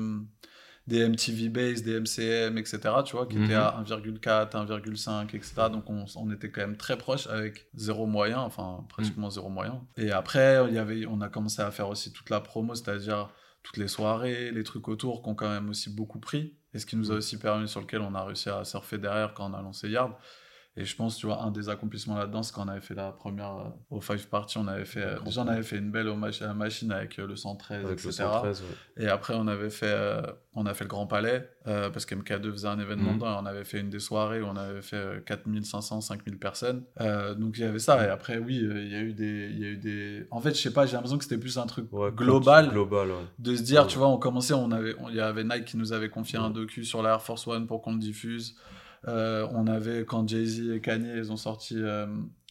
des 0.90 1.08
MTV 1.08 1.48
Base, 1.48 1.82
des 1.82 1.94
MCM, 2.00 2.58
etc. 2.58 2.78
Tu 3.06 3.16
vois, 3.16 3.26
qui 3.26 3.36
Mhm. 3.36 3.44
étaient 3.44 3.54
à 3.54 3.76
1,4, 3.78 4.54
1,5, 4.54 5.34
etc. 5.34 5.54
Donc, 5.72 5.88
on, 5.88 6.04
on 6.16 6.30
était 6.30 6.50
quand 6.50 6.60
même 6.60 6.76
très 6.76 6.98
proche 6.98 7.26
avec 7.28 7.68
zéro 7.74 8.06
moyen, 8.06 8.40
enfin, 8.40 8.84
pratiquement 8.90 9.28
Mhm. 9.28 9.32
zéro 9.32 9.48
moyen. 9.48 9.80
Et 9.96 10.10
après, 10.12 10.60
il 10.68 10.74
y 10.74 10.78
avait, 10.78 11.06
on 11.06 11.20
a 11.22 11.28
commencé 11.28 11.62
à 11.62 11.70
faire 11.70 11.88
aussi 11.88 12.12
toute 12.12 12.28
la 12.28 12.40
promo, 12.40 12.74
c'est-à-dire 12.74 13.30
toutes 13.62 13.76
les 13.78 13.88
soirées, 13.88 14.50
les 14.50 14.64
trucs 14.64 14.88
autour 14.88 15.22
qui 15.22 15.28
ont 15.30 15.34
quand 15.34 15.48
même 15.48 15.70
aussi 15.70 15.90
beaucoup 15.94 16.18
pris. 16.18 16.54
Et 16.74 16.78
ce 16.78 16.86
qui 16.86 16.96
nous 16.96 17.10
a 17.12 17.16
aussi 17.16 17.38
permis, 17.38 17.68
sur 17.68 17.80
lequel 17.80 18.00
on 18.00 18.14
a 18.14 18.24
réussi 18.24 18.48
à 18.50 18.64
surfer 18.64 18.98
derrière 18.98 19.32
quand 19.34 19.50
on 19.50 19.54
a 19.54 19.62
lancé 19.62 19.88
Yard. 19.88 20.12
Et 20.76 20.84
je 20.84 20.94
pense, 20.94 21.16
tu 21.16 21.26
vois, 21.26 21.42
un 21.42 21.50
des 21.50 21.68
accomplissements 21.68 22.16
là-dedans, 22.16 22.44
c'est 22.44 22.54
quand 22.54 22.64
on 22.64 22.68
avait 22.68 22.80
fait 22.80 22.94
la 22.94 23.10
première 23.10 23.56
euh, 23.56 23.64
au 23.90 24.00
Five 24.00 24.28
Party, 24.28 24.56
on 24.56 24.68
avait 24.68 24.84
fait, 24.84 25.02
euh, 25.02 25.18
déjà 25.24 25.42
on 25.42 25.48
avait 25.48 25.64
fait 25.64 25.76
une 25.78 25.90
belle 25.90 26.06
hommage 26.06 26.40
à 26.42 26.46
la 26.46 26.54
machine 26.54 26.92
avec 26.92 27.18
euh, 27.18 27.26
le 27.26 27.34
113, 27.34 27.84
Avec 27.84 28.02
le 28.04 28.08
etc. 28.08 28.22
113, 28.32 28.62
ouais. 28.96 29.04
Et 29.04 29.08
après, 29.08 29.34
on 29.36 29.48
avait 29.48 29.68
fait, 29.68 29.94
on 30.54 30.66
a 30.66 30.72
fait 30.74 30.84
le 30.84 30.88
Grand 30.88 31.08
Palais, 31.08 31.50
parce 31.64 32.06
qu'MK2 32.06 32.52
faisait 32.52 32.68
un 32.68 32.78
événement 32.78 33.10
Mhm. 33.10 33.16
dedans, 33.18 33.34
et 33.34 33.38
on 33.42 33.46
avait 33.46 33.64
fait 33.64 33.80
une 33.80 33.90
des 33.90 33.98
soirées 33.98 34.40
où 34.42 34.46
on 34.46 34.56
avait 34.56 34.80
fait 34.80 34.96
euh, 34.96 35.20
4500, 35.20 36.00
5000 36.02 36.38
personnes. 36.38 36.84
Donc 37.36 37.58
il 37.58 37.62
y 37.62 37.64
avait 37.64 37.78
ça, 37.80 38.06
et 38.06 38.08
après, 38.08 38.38
oui, 38.38 38.58
il 38.62 38.88
y 38.92 38.94
a 38.94 39.00
eu 39.00 39.12
des, 39.12 39.48
il 39.50 39.58
y 39.58 39.64
a 39.64 39.68
eu 39.70 39.76
des... 39.76 40.26
En 40.30 40.40
fait, 40.40 40.54
je 40.54 40.60
sais 40.60 40.72
pas, 40.72 40.86
j'ai 40.86 40.92
l'impression 40.92 41.18
que 41.18 41.24
c'était 41.24 41.36
plus 41.38 41.58
un 41.58 41.66
truc 41.66 41.92
Ouais, 41.92 42.12
global, 42.12 42.70
Global, 42.70 43.08
ouais. 43.10 43.14
de 43.40 43.56
se 43.56 43.62
dire, 43.62 43.88
tu 43.88 43.98
vois, 43.98 44.06
on 44.08 44.18
commençait, 44.18 44.54
on 44.54 44.70
avait, 44.70 44.94
il 45.08 45.16
y 45.16 45.20
avait 45.20 45.42
Nike 45.42 45.64
qui 45.64 45.76
nous 45.76 45.92
avait 45.92 46.10
confié 46.10 46.38
un 46.38 46.50
docu 46.50 46.84
sur 46.84 47.02
la 47.02 47.10
Air 47.10 47.22
Force 47.22 47.46
One 47.48 47.66
pour 47.66 47.82
qu'on 47.82 47.92
le 47.94 47.98
diffuse. 47.98 48.54
Euh, 49.08 49.46
on 49.52 49.66
avait, 49.66 50.04
quand 50.04 50.28
Jay-Z 50.28 50.70
et 50.74 50.80
Kanye, 50.80 51.12
ils 51.16 51.32
ont 51.32 51.36
sorti 51.36 51.74
euh, 51.78 52.06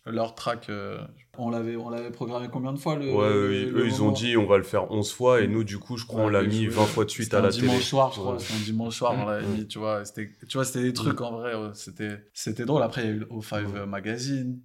leur 0.06 0.34
track, 0.34 0.68
euh, 0.70 0.98
on 1.38 1.51
l'avait 1.51 1.75
on 1.75 1.89
l'avait 1.89 2.10
programmé 2.10 2.48
combien 2.51 2.74
de 2.74 2.79
fois 2.79 2.96
le, 2.96 3.13
Ouais, 3.13 3.27
eux, 3.29 3.48
le- 3.50 3.53
ils- 3.56 3.70
le 3.70 3.79
eux, 3.82 3.86
ils 3.86 4.01
ont 4.01 4.12
dit 4.12 4.36
on 4.36 4.48
va 4.48 4.58
le 4.58 4.63
faire 4.63 4.91
11 4.91 5.12
fois 5.12 5.41
et 5.41 5.48
nous, 5.48 5.63
du 5.63 5.77
coup, 5.77 5.96
je 5.98 6.06
crois, 6.08 6.22
Ouais, 6.22 6.25
on 6.25 6.29
l'a 6.29 6.41
mis 6.44 6.65
je- 6.65 6.70
20 6.72 6.86
fois 6.86 7.06
de 7.06 7.12
suite 7.12 7.34
à 7.36 7.41
la 7.41 7.50
un 7.50 7.51
télé. 7.51 7.68
dimanche 7.68 7.84
soir, 7.84 8.12
je 8.12 8.20
crois. 8.20 8.34
Ouais. 8.34 8.39
C'était 8.39 8.53
un 8.60 8.63
dimanche 8.65 8.98
soir, 8.98 9.13
on 9.13 9.25
Mm. 9.29 9.46
mis, 9.58 9.68
tu 9.68 9.77
vois. 9.77 10.03
C'était, 10.06 10.32
tu 10.48 10.58
vois, 10.58 10.65
c'était 10.65 10.84
des 10.84 10.94
trucs 10.94 11.22
en 11.22 11.32
vrai. 11.34 11.53
C'était, 11.75 12.18
c'était 12.34 12.65
drôle. 12.65 12.82
Après, 12.82 13.03
il 13.03 13.06
y 13.08 13.10
a 13.10 13.13
eu 13.13 13.20
le 13.20 13.27
O5 13.27 13.68
Ouais. 13.68 13.79
euh, 13.82 13.86
Magazine, 13.86 14.60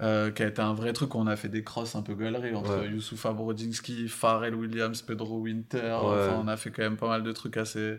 euh, 0.00 0.30
qui 0.32 0.42
a 0.42 0.48
été 0.48 0.60
un 0.60 0.74
vrai 0.74 0.92
truc 0.92 1.14
on 1.14 1.26
a 1.28 1.36
fait 1.36 1.48
des 1.48 1.62
crosses 1.62 1.94
un 1.94 2.02
peu 2.02 2.14
galeries 2.16 2.54
entre. 2.56 2.84
Youssoufa 2.90 3.32
Brodzinski, 3.32 4.08
Pharrell 4.08 4.54
Williams, 4.56 5.00
Pedro 5.02 5.38
Winter. 5.38 5.92
Enfin, 5.92 6.40
on 6.42 6.48
a 6.48 6.56
fait 6.56 6.70
quand 6.72 6.82
même 6.82 6.96
pas 6.96 7.08
mal 7.08 7.22
de 7.22 7.30
trucs 7.32 7.56
assez. 7.56 7.98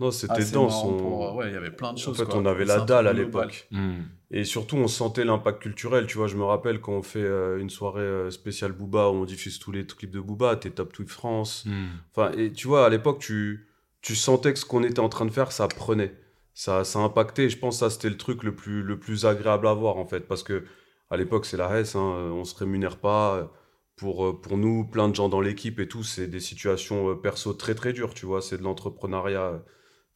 Non, 0.00 0.10
c'était 0.10 0.32
assez 0.34 0.52
dense. 0.52 0.72
marrants 0.72 0.88
on- 0.90 0.96
pour- 0.96 1.34
Ouais, 1.36 1.48
il 1.48 1.54
y 1.54 1.56
avait 1.56 1.70
plein 1.70 1.92
de 1.92 1.98
En 1.98 2.02
choses. 2.02 2.16
fait, 2.16 2.24
quoi. 2.26 2.36
on 2.38 2.46
avait 2.46 2.64
la 2.64 2.80
dalle 2.80 3.06
à 3.06 3.12
l'époque. 3.12 3.66
Hmm. 3.70 4.00
Et 4.30 4.44
surtout, 4.44 4.76
on 4.76 4.88
sentait 4.88 5.24
l'impact 5.24 5.62
culturel. 5.62 6.06
Tu 6.06 6.18
vois, 6.18 6.26
je 6.26 6.36
me 6.36 6.44
rappelle 6.44 6.80
quand 6.80 6.92
on 6.92 7.02
fait 7.02 7.22
euh, 7.22 7.58
une 7.58 7.70
soirée 7.70 8.00
euh, 8.02 8.30
spéciale 8.30 8.72
Booba 8.72 9.08
où 9.08 9.14
on 9.14 9.24
diffuse 9.24 9.58
tous 9.58 9.70
les 9.72 9.86
clips 9.86 10.10
de 10.10 10.20
Booba, 10.20 10.56
t'es 10.56 10.70
Top 10.70 10.92
Tweet 10.92 11.08
France. 11.10 11.64
Hmm. 11.66 11.86
Enfin, 12.14 12.32
et 12.36 12.52
tu 12.52 12.66
vois, 12.66 12.84
à 12.86 12.88
l'époque, 12.88 13.18
tu, 13.20 13.68
tu 14.02 14.14
sentais 14.16 14.52
que 14.52 14.58
ce 14.58 14.64
qu'on 14.64 14.82
était 14.82 15.00
en 15.00 15.08
train 15.08 15.26
de 15.26 15.30
faire, 15.30 15.52
ça 15.52 15.68
prenait. 15.68 16.14
Ça, 16.54 16.84
ça 16.84 16.98
impactait. 17.00 17.48
Je 17.50 17.58
pense 17.58 17.76
que 17.76 17.80
ça, 17.80 17.90
c'était 17.90 18.08
le 18.10 18.16
truc 18.16 18.42
le 18.42 18.54
plus, 18.54 18.82
le 18.82 18.98
plus 18.98 19.26
agréable 19.26 19.68
à 19.68 19.74
voir, 19.74 19.96
en 19.96 20.06
fait. 20.06 20.20
Parce 20.20 20.42
que 20.42 20.64
à 21.10 21.16
l'époque, 21.16 21.46
c'est 21.46 21.56
la 21.56 21.78
Hesse, 21.78 21.94
hein, 21.94 22.00
on 22.32 22.44
se 22.44 22.54
rémunère 22.56 22.96
pas. 22.96 23.52
Pour, 23.96 24.26
euh, 24.26 24.32
pour 24.38 24.58
nous, 24.58 24.84
plein 24.84 25.08
de 25.08 25.14
gens 25.14 25.28
dans 25.30 25.40
l'équipe 25.40 25.78
et 25.80 25.88
tout, 25.88 26.02
c'est 26.02 26.26
des 26.26 26.40
situations 26.40 27.10
euh, 27.10 27.14
perso 27.14 27.54
très, 27.54 27.74
très 27.74 27.92
dures, 27.94 28.12
tu 28.12 28.26
vois. 28.26 28.42
C'est 28.42 28.58
de 28.58 28.62
l'entrepreneuriat 28.62 29.40
euh, 29.42 29.58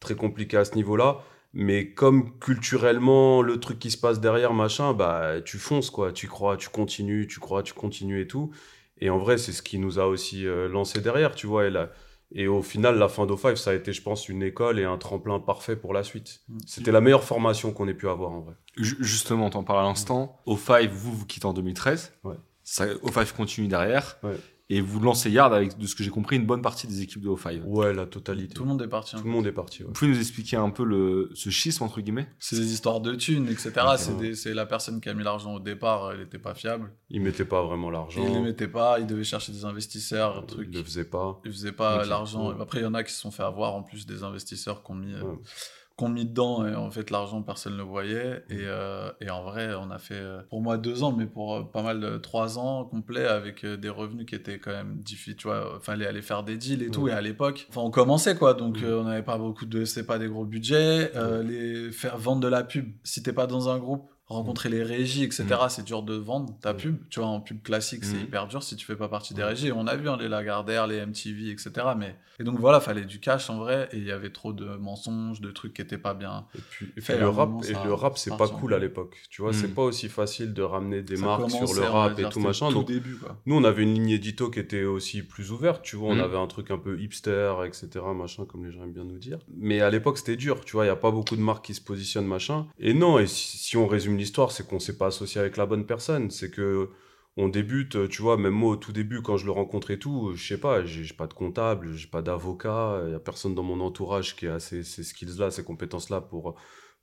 très 0.01 0.15
compliqué 0.15 0.57
à 0.57 0.65
ce 0.65 0.75
niveau-là. 0.75 1.19
Mais 1.53 1.91
comme 1.93 2.37
culturellement, 2.39 3.41
le 3.41 3.59
truc 3.59 3.77
qui 3.79 3.91
se 3.91 3.97
passe 3.97 4.19
derrière, 4.19 4.53
machin, 4.53 4.93
bah, 4.93 5.41
tu 5.43 5.57
fonces, 5.57 5.89
quoi. 5.89 6.11
Tu 6.11 6.27
crois, 6.27 6.57
tu 6.57 6.69
continues, 6.69 7.27
tu 7.27 7.39
crois, 7.39 7.63
tu 7.63 7.73
continues 7.73 8.21
et 8.21 8.27
tout. 8.27 8.51
Et 8.99 9.09
en 9.09 9.17
vrai, 9.17 9.37
c'est 9.37 9.51
ce 9.51 9.61
qui 9.61 9.77
nous 9.79 9.99
a 9.99 10.05
aussi 10.05 10.45
euh, 10.45 10.67
lancé 10.69 11.01
derrière, 11.01 11.35
tu 11.35 11.47
vois. 11.47 11.65
Et, 11.65 11.69
la- 11.69 11.91
et 12.33 12.47
au 12.47 12.61
final, 12.61 12.97
la 12.97 13.09
fin 13.09 13.25
d'O5, 13.25 13.57
ça 13.57 13.71
a 13.71 13.73
été, 13.73 13.91
je 13.91 14.01
pense, 14.01 14.29
une 14.29 14.41
école 14.43 14.79
et 14.79 14.85
un 14.85 14.97
tremplin 14.97 15.39
parfait 15.39 15.75
pour 15.75 15.93
la 15.93 16.03
suite. 16.03 16.39
Mm. 16.47 16.57
C'était 16.65 16.91
la 16.93 17.01
meilleure 17.01 17.23
formation 17.25 17.73
qu'on 17.73 17.87
ait 17.89 17.93
pu 17.93 18.07
avoir, 18.07 18.31
en 18.31 18.39
vrai. 18.39 18.53
Ju- 18.77 18.95
Justement, 19.01 19.49
t'en 19.49 19.63
parles 19.63 19.79
à 19.79 19.87
l'instant. 19.89 20.39
O5, 20.47 20.87
vous, 20.89 21.11
vous 21.13 21.25
quittez 21.25 21.45
en 21.47 21.53
2013. 21.53 22.13
Ouais. 22.23 22.35
Ça, 22.63 22.85
O5 22.87 23.33
continue 23.35 23.67
derrière. 23.67 24.17
Ouais. 24.23 24.37
Et 24.73 24.79
vous 24.79 25.01
lancez 25.01 25.29
Yard 25.29 25.53
avec, 25.53 25.77
de 25.77 25.85
ce 25.85 25.95
que 25.95 26.01
j'ai 26.03 26.09
compris, 26.09 26.37
une 26.37 26.45
bonne 26.45 26.61
partie 26.61 26.87
des 26.87 27.01
équipes 27.01 27.21
de 27.21 27.27
O5. 27.27 27.61
Ouais, 27.65 27.93
la 27.93 28.05
totalité. 28.05 28.53
Tout 28.53 28.63
le 28.63 28.69
monde 28.69 28.81
est 28.81 28.87
parti. 28.87 29.17
hein. 29.17 29.19
Tout 29.19 29.25
le 29.25 29.31
monde 29.31 29.45
est 29.45 29.51
parti, 29.51 29.81
ouais. 29.81 29.87
Vous 29.87 29.93
pouvez 29.93 30.09
nous 30.11 30.17
expliquer 30.19 30.55
un 30.55 30.69
peu 30.69 30.85
le, 30.85 31.29
ce 31.33 31.49
schisme, 31.49 31.83
entre 31.83 31.99
guillemets? 31.99 32.29
C'est 32.39 32.55
des 32.55 32.71
histoires 32.71 33.01
de 33.01 33.13
thunes, 33.15 33.49
etc. 33.49 33.73
C'est, 34.33 34.53
la 34.53 34.65
personne 34.65 35.01
qui 35.01 35.09
a 35.09 35.13
mis 35.13 35.23
l'argent 35.25 35.55
au 35.55 35.59
départ, 35.59 36.13
elle 36.13 36.19
n'était 36.21 36.39
pas 36.39 36.53
fiable. 36.53 36.89
Ils 37.09 37.19
mettaient 37.21 37.43
pas 37.43 37.61
vraiment 37.63 37.89
l'argent. 37.89 38.23
Il 38.25 38.31
ne 38.33 38.39
mettait 38.39 38.69
pas, 38.69 38.99
il 39.01 39.07
devait 39.07 39.25
chercher 39.25 39.51
des 39.51 39.65
investisseurs, 39.65 40.37
un 40.37 40.41
Ils 40.41 40.47
truc. 40.47 40.73
le 40.73 40.83
faisaient 40.83 41.03
pas. 41.03 41.41
Ils 41.43 41.51
faisaient 41.51 41.71
pas 41.73 42.03
Ok, 42.03 42.07
l'argent. 42.07 42.49
ouais. 42.49 42.55
Après, 42.61 42.79
il 42.79 42.83
y 42.83 42.87
en 42.87 42.93
a 42.93 43.03
qui 43.03 43.11
se 43.11 43.19
sont 43.19 43.31
fait 43.31 43.43
avoir 43.43 43.75
en 43.75 43.83
plus 43.83 44.05
des 44.05 44.23
investisseurs 44.23 44.83
qui 44.83 44.91
ont 44.91 44.95
mis, 44.95 45.13
euh, 45.13 45.21
Ouais. 45.23 45.37
Ont 46.03 46.09
mis 46.09 46.25
dedans. 46.25 46.65
Et 46.67 46.75
en 46.75 46.89
fait, 46.91 47.09
l'argent, 47.09 47.41
personne 47.41 47.73
ne 47.73 47.77
le 47.77 47.83
voyait. 47.83 48.43
Et, 48.49 48.59
euh, 48.61 49.09
et 49.21 49.29
en 49.29 49.43
vrai, 49.43 49.73
on 49.75 49.91
a 49.91 49.97
fait, 49.97 50.15
euh, 50.15 50.41
pour 50.49 50.61
moi, 50.61 50.77
deux 50.77 51.03
ans, 51.03 51.11
mais 51.11 51.25
pour 51.25 51.55
euh, 51.55 51.63
pas 51.63 51.81
mal 51.81 51.99
de 51.99 52.17
trois 52.17 52.57
ans 52.59 52.85
complets 52.85 53.25
avec 53.27 53.65
des 53.65 53.89
revenus 53.89 54.25
qui 54.25 54.35
étaient 54.35 54.59
quand 54.59 54.71
même 54.71 54.97
difficiles. 54.97 55.35
Tu 55.35 55.47
vois, 55.47 55.79
fallait 55.81 56.07
aller 56.07 56.21
faire 56.21 56.43
des 56.43 56.57
deals 56.57 56.83
et 56.83 56.89
tout. 56.91 57.01
Ouais. 57.03 57.11
Et 57.11 57.13
à 57.13 57.21
l'époque, 57.21 57.67
enfin, 57.69 57.81
on 57.81 57.91
commençait 57.91 58.35
quoi. 58.35 58.53
Donc, 58.53 58.75
Ouais. 58.77 58.83
euh, 58.83 59.01
on 59.01 59.03
n'avait 59.03 59.23
pas 59.23 59.37
beaucoup 59.37 59.65
de. 59.65 59.85
C'était 59.85 60.05
pas 60.05 60.19
des 60.19 60.27
gros 60.27 60.45
budgets. 60.45 61.11
Euh, 61.15 61.43
les, 61.43 61.91
faire 61.91 62.17
vendre 62.17 62.41
de 62.41 62.47
la 62.47 62.63
pub, 62.63 62.91
si 63.03 63.21
t'es 63.23 63.33
pas 63.33 63.47
dans 63.47 63.69
un 63.69 63.77
groupe, 63.77 64.09
rencontrer 64.31 64.69
les 64.69 64.83
régies, 64.83 65.23
etc. 65.23 65.45
C'est 65.69 65.85
dur 65.85 66.03
de 66.03 66.15
vendre 66.15 66.53
ta 66.61 66.73
Mm. 66.73 66.77
pub. 66.77 66.97
Tu 67.09 67.19
vois, 67.19 67.29
en 67.29 67.39
pub 67.41 67.61
classique, 67.61 68.03
c'est 68.03 68.17
Mm. 68.17 68.21
hyper 68.23 68.47
dur 68.47 68.63
si 68.63 68.75
tu 68.75 68.85
fais 68.85 68.95
pas 68.95 69.07
partie 69.07 69.33
des 69.33 69.43
régies. 69.43 69.71
On 69.71 69.87
a 69.87 69.95
vu 69.95 70.09
hein, 70.09 70.17
les 70.19 70.27
Lagardère, 70.27 70.87
les 70.87 70.97
MTV, 71.05 71.49
etc. 71.51 71.71
Mais 71.97 72.15
et 72.39 72.43
donc 72.43 72.59
voilà, 72.59 72.79
fallait 72.79 73.05
du 73.05 73.19
cash 73.19 73.49
en 73.49 73.59
vrai. 73.59 73.87
Et 73.91 73.97
il 73.97 74.03
y 74.05 74.11
avait 74.11 74.31
trop 74.31 74.51
de 74.53 74.65
mensonges, 74.65 75.41
de 75.41 75.51
trucs 75.51 75.73
qui 75.75 75.81
étaient 75.81 75.97
pas 75.97 76.13
bien. 76.13 76.45
Et 76.55 76.61
puis, 76.69 76.85
et 76.97 77.01
puis 77.01 77.13
le 77.17 77.29
rap, 77.29 77.49
moment, 77.49 77.61
et 77.63 77.73
le 77.85 77.93
rap, 77.93 78.17
c'est 78.17 78.35
pas 78.35 78.47
cool 78.47 78.73
à 78.73 78.79
l'époque. 78.79 79.17
Tu 79.29 79.41
vois, 79.41 79.51
Mm. 79.51 79.55
c'est 79.55 79.73
pas 79.75 79.83
aussi 79.83 80.09
facile 80.09 80.53
de 80.53 80.61
ramener 80.61 81.01
des 81.03 81.17
Ça 81.17 81.25
marques 81.25 81.49
sur 81.51 81.73
le 81.73 81.81
rap 81.83 82.17
et 82.19 82.29
tout 82.29 82.39
machin. 82.39 82.67
Tout 82.69 82.73
Donc, 82.75 82.87
début 82.87 83.15
quoi. 83.17 83.37
nous, 83.45 83.55
on 83.55 83.63
avait 83.63 83.83
une 83.83 83.93
ligne 83.93 84.09
édito 84.09 84.49
qui 84.49 84.59
était 84.59 84.83
aussi 84.83 85.21
plus 85.23 85.51
ouverte, 85.51 85.81
tu 85.83 85.95
vois. 85.95 86.09
On 86.09 86.15
Mm. 86.15 86.21
avait 86.21 86.37
un 86.37 86.47
truc 86.47 86.71
un 86.71 86.77
peu 86.77 86.99
hipster, 86.99 87.53
etc., 87.65 87.89
machin, 88.15 88.45
comme 88.45 88.65
les 88.65 88.71
gens 88.71 88.83
aiment 88.83 88.93
bien 88.93 89.03
nous 89.03 89.17
dire. 89.19 89.39
Mais 89.57 89.81
à 89.81 89.89
l'époque, 89.89 90.17
c'était 90.17 90.35
dur, 90.37 90.63
tu 90.65 90.73
vois. 90.73 90.85
Il 90.85 90.87
y 90.87 90.91
a 90.91 90.95
pas 90.95 91.11
beaucoup 91.11 91.35
de 91.35 91.41
marques 91.41 91.65
qui 91.65 91.73
se 91.73 91.81
positionnent, 91.81 92.25
machin. 92.27 92.65
Et 92.79 92.93
non, 92.93 93.19
et 93.19 93.27
si, 93.27 93.57
si 93.57 93.77
on 93.77 93.85
résume 93.87 94.17
c'est 94.51 94.67
qu'on 94.67 94.79
s'est 94.79 94.97
pas 94.97 95.07
associé 95.07 95.41
avec 95.41 95.57
la 95.57 95.65
bonne 95.65 95.85
personne. 95.85 96.31
C'est 96.31 96.51
que 96.51 96.89
on 97.37 97.47
débute, 97.47 98.09
tu 98.09 98.21
vois, 98.21 98.37
même 98.37 98.53
moi 98.53 98.71
au 98.71 98.75
tout 98.75 98.91
début, 98.91 99.21
quand 99.21 99.37
je 99.37 99.45
le 99.45 99.51
rencontre 99.51 99.91
et 99.91 99.99
tout, 99.99 100.33
je 100.35 100.47
sais 100.47 100.59
pas, 100.59 100.83
j'ai 100.85 101.03
j'ai 101.05 101.13
pas 101.13 101.27
de 101.27 101.33
comptable, 101.33 101.93
j'ai 101.93 102.07
pas 102.07 102.21
d'avocat, 102.21 103.01
il 103.07 103.11
y 103.13 103.15
a 103.15 103.19
personne 103.19 103.55
dans 103.55 103.63
mon 103.63 103.79
entourage 103.79 104.35
qui 104.35 104.47
a 104.47 104.59
ces, 104.59 104.83
ces 104.83 105.03
skills-là, 105.03 105.49
ces 105.51 105.63
compétences-là 105.63 106.21
pour, 106.21 106.55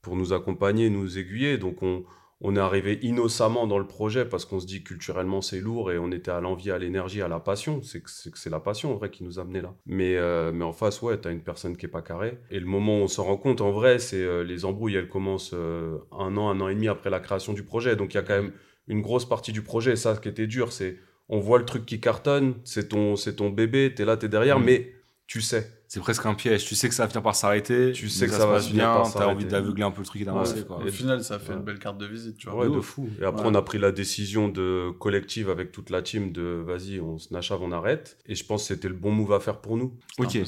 pour 0.03 0.17
nous 0.17 0.33
accompagner, 0.35 0.91
nous 0.91 1.19
aiguiller. 1.19 1.59
Donc 1.59 1.83
on, 1.83 2.05
on 2.41 2.55
est 2.55 2.61
arrivé 2.61 3.01
innocemment 3.03 3.67
dans 3.67 3.79
le 3.79 3.87
projet 3.87 4.25
parce 4.25 4.45
qu'on 4.45 4.61
se 4.61 4.67
dit 4.67 4.85
culturellement 4.85 5.43
c'est 5.43 5.61
lourd 5.61 5.91
et 5.91 5.99
on 5.99 6.13
était 6.13 6.31
à 6.31 6.41
l'envie, 6.41 6.71
à 6.71 6.79
l'énergie, 6.79 7.21
à 7.21 7.27
la 7.27 7.41
passion. 7.41 7.83
C'est 7.83 8.01
que 8.01 8.09
c'est 8.09 8.51
la 8.51 8.61
passion 8.61 8.93
en 8.93 8.95
vrai 8.95 9.11
qui 9.11 9.25
nous 9.25 9.39
a 9.39 9.43
amené 9.43 9.61
là. 9.61 9.75
Mais, 9.87 10.17
euh, 10.17 10.53
mais 10.53 10.65
en 10.65 10.73
face, 10.73 11.03
ouais, 11.03 11.19
t'as 11.19 11.33
une 11.33 11.43
personne 11.43 11.77
qui 11.77 11.87
est 11.87 11.91
pas 11.91 12.03
carrée. 12.03 12.39
Et 12.51 12.61
le 12.61 12.67
moment 12.67 13.01
où 13.01 13.03
on 13.03 13.09
se 13.09 13.21
rend 13.21 13.37
compte, 13.37 13.61
en 13.61 13.73
vrai, 13.73 13.99
c'est 13.99 14.23
euh, 14.23 14.45
les 14.45 14.65
embrouilles, 14.65 14.95
elles 14.95 15.09
commencent 15.09 15.55
euh, 15.55 15.99
un 16.13 16.37
an, 16.37 16.51
un 16.51 16.61
an 16.61 16.69
et 16.69 16.75
demi 16.75 16.87
après 16.87 17.11
la 17.11 17.19
création 17.19 17.53
du 17.55 17.65
projet. 17.65 17.97
Donc 17.97 18.15
il 18.15 18.19
y 18.19 18.21
a 18.21 18.23
quand 18.23 18.37
même 18.37 18.53
une 18.87 19.03
grosse 19.03 19.29
partie 19.29 19.53
du 19.53 19.63
projet. 19.63 19.93
Et 19.93 19.97
ça, 19.97 20.15
ce 20.15 20.21
qui 20.21 20.29
était 20.29 20.47
dur, 20.47 20.73
c'est 20.73 20.97
on 21.29 21.41
voit 21.41 21.59
le 21.59 21.65
truc 21.65 21.85
qui 21.87 22.01
cartonne, 22.01 22.55
c'est 22.65 22.89
ton, 22.89 23.17
c'est 23.17 23.37
ton 23.37 23.51
bébé, 23.51 23.93
t'es 23.95 24.05
là, 24.05 24.17
t'es 24.17 24.29
derrière, 24.29 24.61
mmh. 24.61 24.65
mais 24.65 24.93
tu 25.29 25.41
sais 25.41 25.79
c'est 25.89 26.01
presque 26.01 26.27
un 26.27 26.35
piège. 26.35 26.67
Tu 26.67 26.75
sais 26.75 26.89
que 26.89 26.95
ça 26.95 27.05
va 27.05 27.09
finir 27.09 27.23
par 27.23 27.35
s'arrêter. 27.35 27.93
Tu 27.93 28.11
sais 28.11 28.27
que 28.27 28.33
ça, 28.33 28.47
va 28.47 28.61
finir 28.61 28.85
par 28.85 29.07
s'arrêter. 29.07 29.19
T'as 29.19 29.35
envie 29.35 29.45
d'aveugler 29.47 29.83
un 29.85 29.91
peu 29.91 30.03
le 30.03 30.07
truc 30.07 30.21
et 30.21 30.25
d'avancer. 30.25 30.63
Au 30.69 30.91
final, 30.91 31.25
ça 31.25 31.39
fait 31.39 31.55
une 31.55 31.63
belle 31.63 31.79
carte 31.79 31.97
de 31.97 32.05
visite, 32.05 32.37
tu 32.37 32.49
vois. 32.49 32.69
Ouais, 32.69 32.77
de 32.77 32.81
fou. 32.81 33.09
Et 33.21 33.25
après, 33.25 33.47
on 33.47 33.55
a 33.55 33.63
pris 33.63 33.79
la 33.79 33.91
décision 33.91 34.49
de 34.49 34.91
collective 34.99 35.49
avec 35.49 35.73
toute 35.73 35.89
la 35.89 36.03
team 36.03 36.31
de 36.31 36.63
vas-y, 36.65 37.01
on 37.01 37.19
se 37.19 37.33
nachave, 37.33 37.63
on 37.63 37.73
arrête. 37.73 38.19
Et 38.27 38.35
je 38.35 38.45
pense 38.45 38.63
que 38.63 38.75
c'était 38.75 38.89
le 38.89 38.95
bon 38.95 39.13
move 39.13 39.33
à 39.33 39.41
faire 39.41 39.61
pour 39.61 39.77
nous. 39.77 39.97
Ok. 40.19 40.39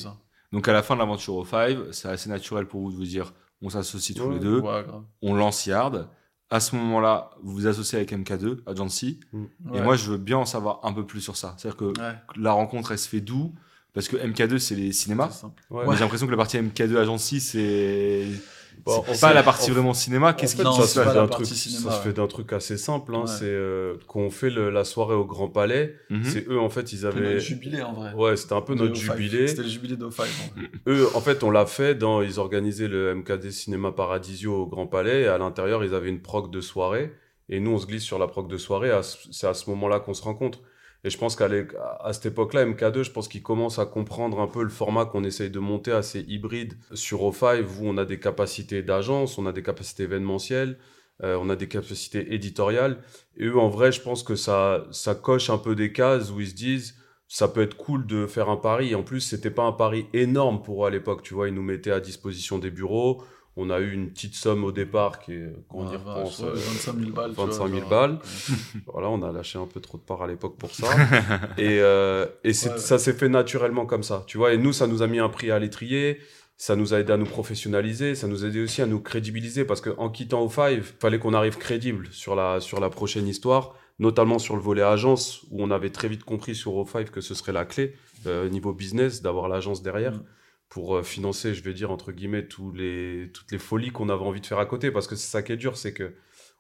Donc 0.53 0.69
à 0.69 0.73
la 0.73 0.83
fin 0.83 0.95
de 0.95 1.01
l'aventure 1.01 1.37
au 1.37 1.45
Five, 1.45 1.89
c'est 1.93 2.09
assez 2.09 2.29
naturel 2.29 2.67
pour 2.67 2.81
vous 2.81 2.91
de 2.91 2.97
vous 2.97 3.05
dire 3.05 3.33
on 3.63 3.71
s'associe 3.71 4.17
tous 4.17 4.31
les 4.31 4.41
deux, 4.41 4.63
on 5.23 5.35
lance 5.35 5.67
Yard. 5.67 6.09
À 6.53 6.59
ce 6.59 6.75
moment-là, 6.75 7.31
vous 7.45 7.53
vous 7.53 7.67
associez 7.69 7.99
avec 7.99 8.13
MK2, 8.13 8.59
Agency. 8.67 9.21
Mm. 9.33 9.45
Et 9.73 9.81
moi, 9.83 9.95
je 9.95 10.11
veux 10.11 10.19
bien 10.19 10.39
en 10.39 10.45
savoir 10.45 10.81
un 10.83 10.93
peu 10.93 11.07
plus 11.07 11.21
sur 11.21 11.37
ça. 11.37 11.55
C'est-à-dire 11.57 11.77
que 11.77 11.93
la 12.37 12.51
rencontre, 12.51 12.91
elle 12.91 12.99
se 12.99 13.09
fait 13.09 13.21
d'où? 13.21 13.55
Parce 13.93 14.09
que 14.09 14.17
MK2, 14.17 14.59
c'est 14.59 14.75
les 14.75 14.93
cinémas. 14.93 15.43
Ouais. 15.71 15.85
J'ai 15.95 16.01
l'impression 16.01 16.27
que 16.27 16.31
la 16.31 16.37
partie 16.37 16.59
MK2 16.59 16.97
Agency, 16.97 17.41
c'est. 17.41 18.25
Bon, 18.85 19.05
pas 19.21 19.35
la 19.35 19.43
partie 19.43 19.71
vraiment 19.71 19.93
cinéma. 19.93 20.33
Qu'est-ce 20.33 20.57
qui 20.57 20.63
se 20.63 21.01
fait 21.01 21.13
d'un 21.13 21.27
truc 21.27 21.47
Ça 21.47 21.55
se 21.55 22.01
fait 22.03 22.13
d'un 22.13 22.27
truc 22.27 22.53
assez 22.53 22.79
simple. 22.79 23.15
Hein, 23.15 23.27
C'est 23.27 23.45
euh, 23.45 23.97
quand 24.07 24.21
on 24.21 24.31
fait 24.31 24.49
la 24.49 24.85
soirée 24.85 25.15
au 25.15 25.25
Grand 25.25 25.49
Palais. 25.49 25.97
Mhm. 26.09 26.25
C'est 26.25 26.49
eux 26.49 26.59
en 26.59 26.71
fait, 26.71 26.93
ils 26.93 27.05
avaient. 27.05 27.35
Notre 27.35 27.39
jubilé 27.41 27.83
en 27.83 27.93
vrai. 27.93 28.13
Ouais, 28.15 28.37
c'était 28.37 28.55
un 28.55 28.63
peu 28.63 28.75
notre 28.75 28.95
jubilé. 28.95 29.49
C'était 29.49 29.63
le 29.63 29.69
jubilé 29.69 29.97
d'O5. 29.97 30.25
eux, 30.87 31.09
en 31.15 31.21
fait, 31.21 31.43
on 31.43 31.51
l'a 31.51 31.67
fait 31.67 31.95
dans. 31.95 32.23
Ils 32.23 32.39
organisaient 32.39 32.89
le 32.89 33.15
MKD 33.15 33.51
Cinéma 33.51 33.93
Paradisio 33.93 34.55
au 34.55 34.67
Grand 34.67 34.87
Palais. 34.87 35.23
Et 35.23 35.27
à 35.27 35.37
l'intérieur, 35.37 35.85
ils 35.85 35.95
avaient 35.95 36.09
une 36.09 36.23
proc 36.23 36.51
de 36.51 36.61
soirée. 36.61 37.13
Et 37.49 37.61
nous, 37.61 37.73
on 37.73 37.79
se 37.79 37.87
glisse 37.87 38.05
sur 38.05 38.19
la 38.19 38.29
proc 38.29 38.49
de 38.49 38.57
soirée. 38.57 38.93
C'est 39.31 39.47
à 39.49 39.55
ce 39.55 39.69
moment-là 39.71 40.01
qu'on 40.01 40.15
se 40.15 40.23
rencontre. 40.23 40.61
Et 41.03 41.11
je 41.11 41.17
pense 41.17 41.35
qu'à 41.35 41.49
cette 42.13 42.27
époque-là, 42.27 42.67
MK2, 42.67 43.05
je 43.05 43.11
pense 43.11 43.29
qu'il 43.29 43.43
commence 43.43 43.79
à 43.79 43.87
comprendre 43.87 44.41
un 44.41 44.47
peu 44.47 44.63
le 44.63 44.69
format 44.69 45.07
qu'on 45.07 45.25
essaye 45.25 45.51
de 45.51 45.59
monter 45.59 45.93
assez 45.93 46.21
hybride 46.29 46.75
sur 46.93 47.21
O5, 47.21 47.63
où 47.63 47.87
on 47.87 47.97
a 47.97 48.05
des 48.05 48.21
capacités 48.21 48.83
d'agence, 48.83 49.39
on 49.39 49.47
a 49.47 49.53
des 49.53 49.63
capacités 49.63 50.03
événementielles, 50.03 50.79
euh, 51.23 51.39
on 51.41 51.49
a 51.49 51.57
des 51.57 51.69
capacités 51.69 52.35
éditoriales. 52.35 52.99
Et 53.39 53.47
eux, 53.47 53.59
en 53.59 53.69
vrai, 53.69 53.93
je 53.93 54.03
pense 54.03 54.23
que 54.23 54.35
ça, 54.35 54.85
ça 54.91 55.15
coche 55.15 55.49
un 55.49 55.59
peu 55.59 55.75
des 55.75 55.93
cases 55.93 56.31
où 56.31 56.41
ils 56.41 56.49
se 56.49 56.55
disent 56.55 56.97
ça 57.29 57.47
peut 57.47 57.63
être 57.63 57.77
cool 57.77 58.07
de 58.07 58.27
faire 58.27 58.51
un 58.51 58.57
pari. 58.57 58.95
En 58.97 59.05
plus, 59.05 59.21
c'était 59.21 59.53
pas 59.53 59.63
un 59.63 59.73
pari 59.73 60.07
énorme 60.13 60.63
pour 60.63 60.85
eux 60.85 60.89
à 60.89 60.91
l'époque. 60.91 61.23
Tu 61.23 61.33
vois, 61.33 61.49
ils 61.49 61.55
nous 61.55 61.63
mettaient 61.63 61.93
à 61.93 62.01
disposition 62.01 62.59
des 62.59 62.73
bureaux. 62.73 63.23
On 63.57 63.69
a 63.69 63.81
eu 63.81 63.93
une 63.93 64.11
petite 64.11 64.35
somme 64.35 64.63
au 64.63 64.71
départ 64.71 65.19
qui 65.19 65.33
est, 65.33 65.53
quand 65.69 65.79
on 65.79 65.93
y 65.93 65.97
repense, 65.97 66.41
25 66.41 66.99
000 66.99 67.11
balles. 67.11 67.33
25 67.33 67.69
000 67.69 67.89
balles. 67.89 68.19
voilà, 68.87 69.09
on 69.09 69.23
a 69.23 69.33
lâché 69.33 69.59
un 69.59 69.67
peu 69.67 69.81
trop 69.81 69.99
de 69.99 70.03
part 70.03 70.23
à 70.23 70.29
l'époque 70.29 70.57
pour 70.57 70.71
ça. 70.71 70.87
et 71.59 71.81
euh, 71.81 72.27
et 72.45 72.53
ça 72.53 72.99
s'est 72.99 73.13
fait 73.13 73.29
naturellement 73.29 73.87
comme 73.87 74.05
ça. 74.05 74.23
Tu 74.27 74.39
vois, 74.39 74.53
et 74.53 74.59
nous, 74.59 74.73
ça 74.73 74.87
nous 74.87 75.03
a 75.03 75.09
mis 75.09 75.19
un 75.19 75.29
prix 75.29 75.51
à 75.51 75.59
l'étrier. 75.59 76.21
Ça 76.57 76.77
nous 76.77 76.93
a 76.93 77.01
aidé 77.01 77.11
à 77.11 77.17
nous 77.17 77.25
professionnaliser, 77.25 78.15
ça 78.15 78.29
nous 78.29 78.45
a 78.45 78.49
aidé 78.49 78.61
aussi 78.61 78.83
à 78.83 78.87
nous 78.87 79.01
crédibiliser 79.01 79.65
parce 79.65 79.81
qu'en 79.81 80.11
quittant 80.11 80.47
O5, 80.47 80.75
il 80.75 80.83
fallait 80.83 81.19
qu'on 81.19 81.33
arrive 81.33 81.57
crédible 81.57 82.09
sur 82.13 82.35
la, 82.35 82.61
sur 82.61 82.81
la 82.81 82.91
prochaine 82.91 83.27
histoire, 83.27 83.75
notamment 83.99 84.39
sur 84.39 84.57
le 84.57 84.61
volet 84.61 84.83
agence 84.83 85.47
où 85.51 85.63
on 85.63 85.71
avait 85.71 85.89
très 85.89 86.09
vite 86.09 86.23
compris 86.23 86.55
sur 86.55 86.73
O5 86.73 87.07
que 87.07 87.23
ce 87.23 87.33
serait 87.33 87.53
la 87.53 87.65
clé 87.65 87.95
euh, 88.27 88.51
niveau 88.51 88.75
business 88.75 89.23
d'avoir 89.23 89.49
l'agence 89.49 89.83
derrière. 89.83 90.13
Mm 90.13 90.25
pour 90.71 90.97
euh, 90.97 91.03
financer, 91.03 91.53
je 91.53 91.63
vais 91.63 91.75
dire, 91.75 91.91
entre 91.91 92.13
guillemets, 92.13 92.47
tous 92.47 92.73
les, 92.73 93.31
toutes 93.35 93.51
les 93.53 93.59
folies 93.59 93.91
qu'on 93.91 94.09
avait 94.09 94.25
envie 94.25 94.41
de 94.41 94.47
faire 94.47 94.61
à 94.61 94.67
côté. 94.67 94.91
Parce 94.91 95.07
que 95.07 95.17
c'est 95.17 95.31
ça 95.31 95.43
qui 95.43 95.53
est 95.53 95.57
dur, 95.57 95.77
c'est 95.77 95.93
que 95.93 96.15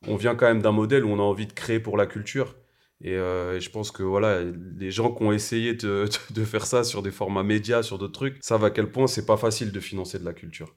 on 0.06 0.16
vient 0.16 0.34
quand 0.34 0.46
même 0.46 0.62
d'un 0.62 0.72
modèle 0.72 1.04
où 1.04 1.10
on 1.10 1.18
a 1.18 1.22
envie 1.22 1.46
de 1.46 1.52
créer 1.52 1.78
pour 1.80 1.96
la 1.96 2.06
culture. 2.06 2.56
Et, 3.02 3.14
euh, 3.14 3.58
je 3.60 3.70
pense 3.70 3.92
que 3.92 4.02
voilà, 4.02 4.40
les 4.78 4.90
gens 4.90 5.12
qui 5.14 5.22
ont 5.22 5.32
essayé 5.32 5.74
de, 5.74 6.08
de, 6.30 6.44
faire 6.44 6.66
ça 6.66 6.84
sur 6.84 7.02
des 7.02 7.12
formats 7.12 7.44
médias, 7.44 7.82
sur 7.82 7.98
d'autres 7.98 8.12
trucs, 8.12 8.38
savent 8.40 8.64
à 8.64 8.70
quel 8.70 8.90
point 8.90 9.06
c'est 9.06 9.24
pas 9.24 9.36
facile 9.36 9.70
de 9.70 9.80
financer 9.80 10.18
de 10.18 10.24
la 10.24 10.34
culture. 10.34 10.74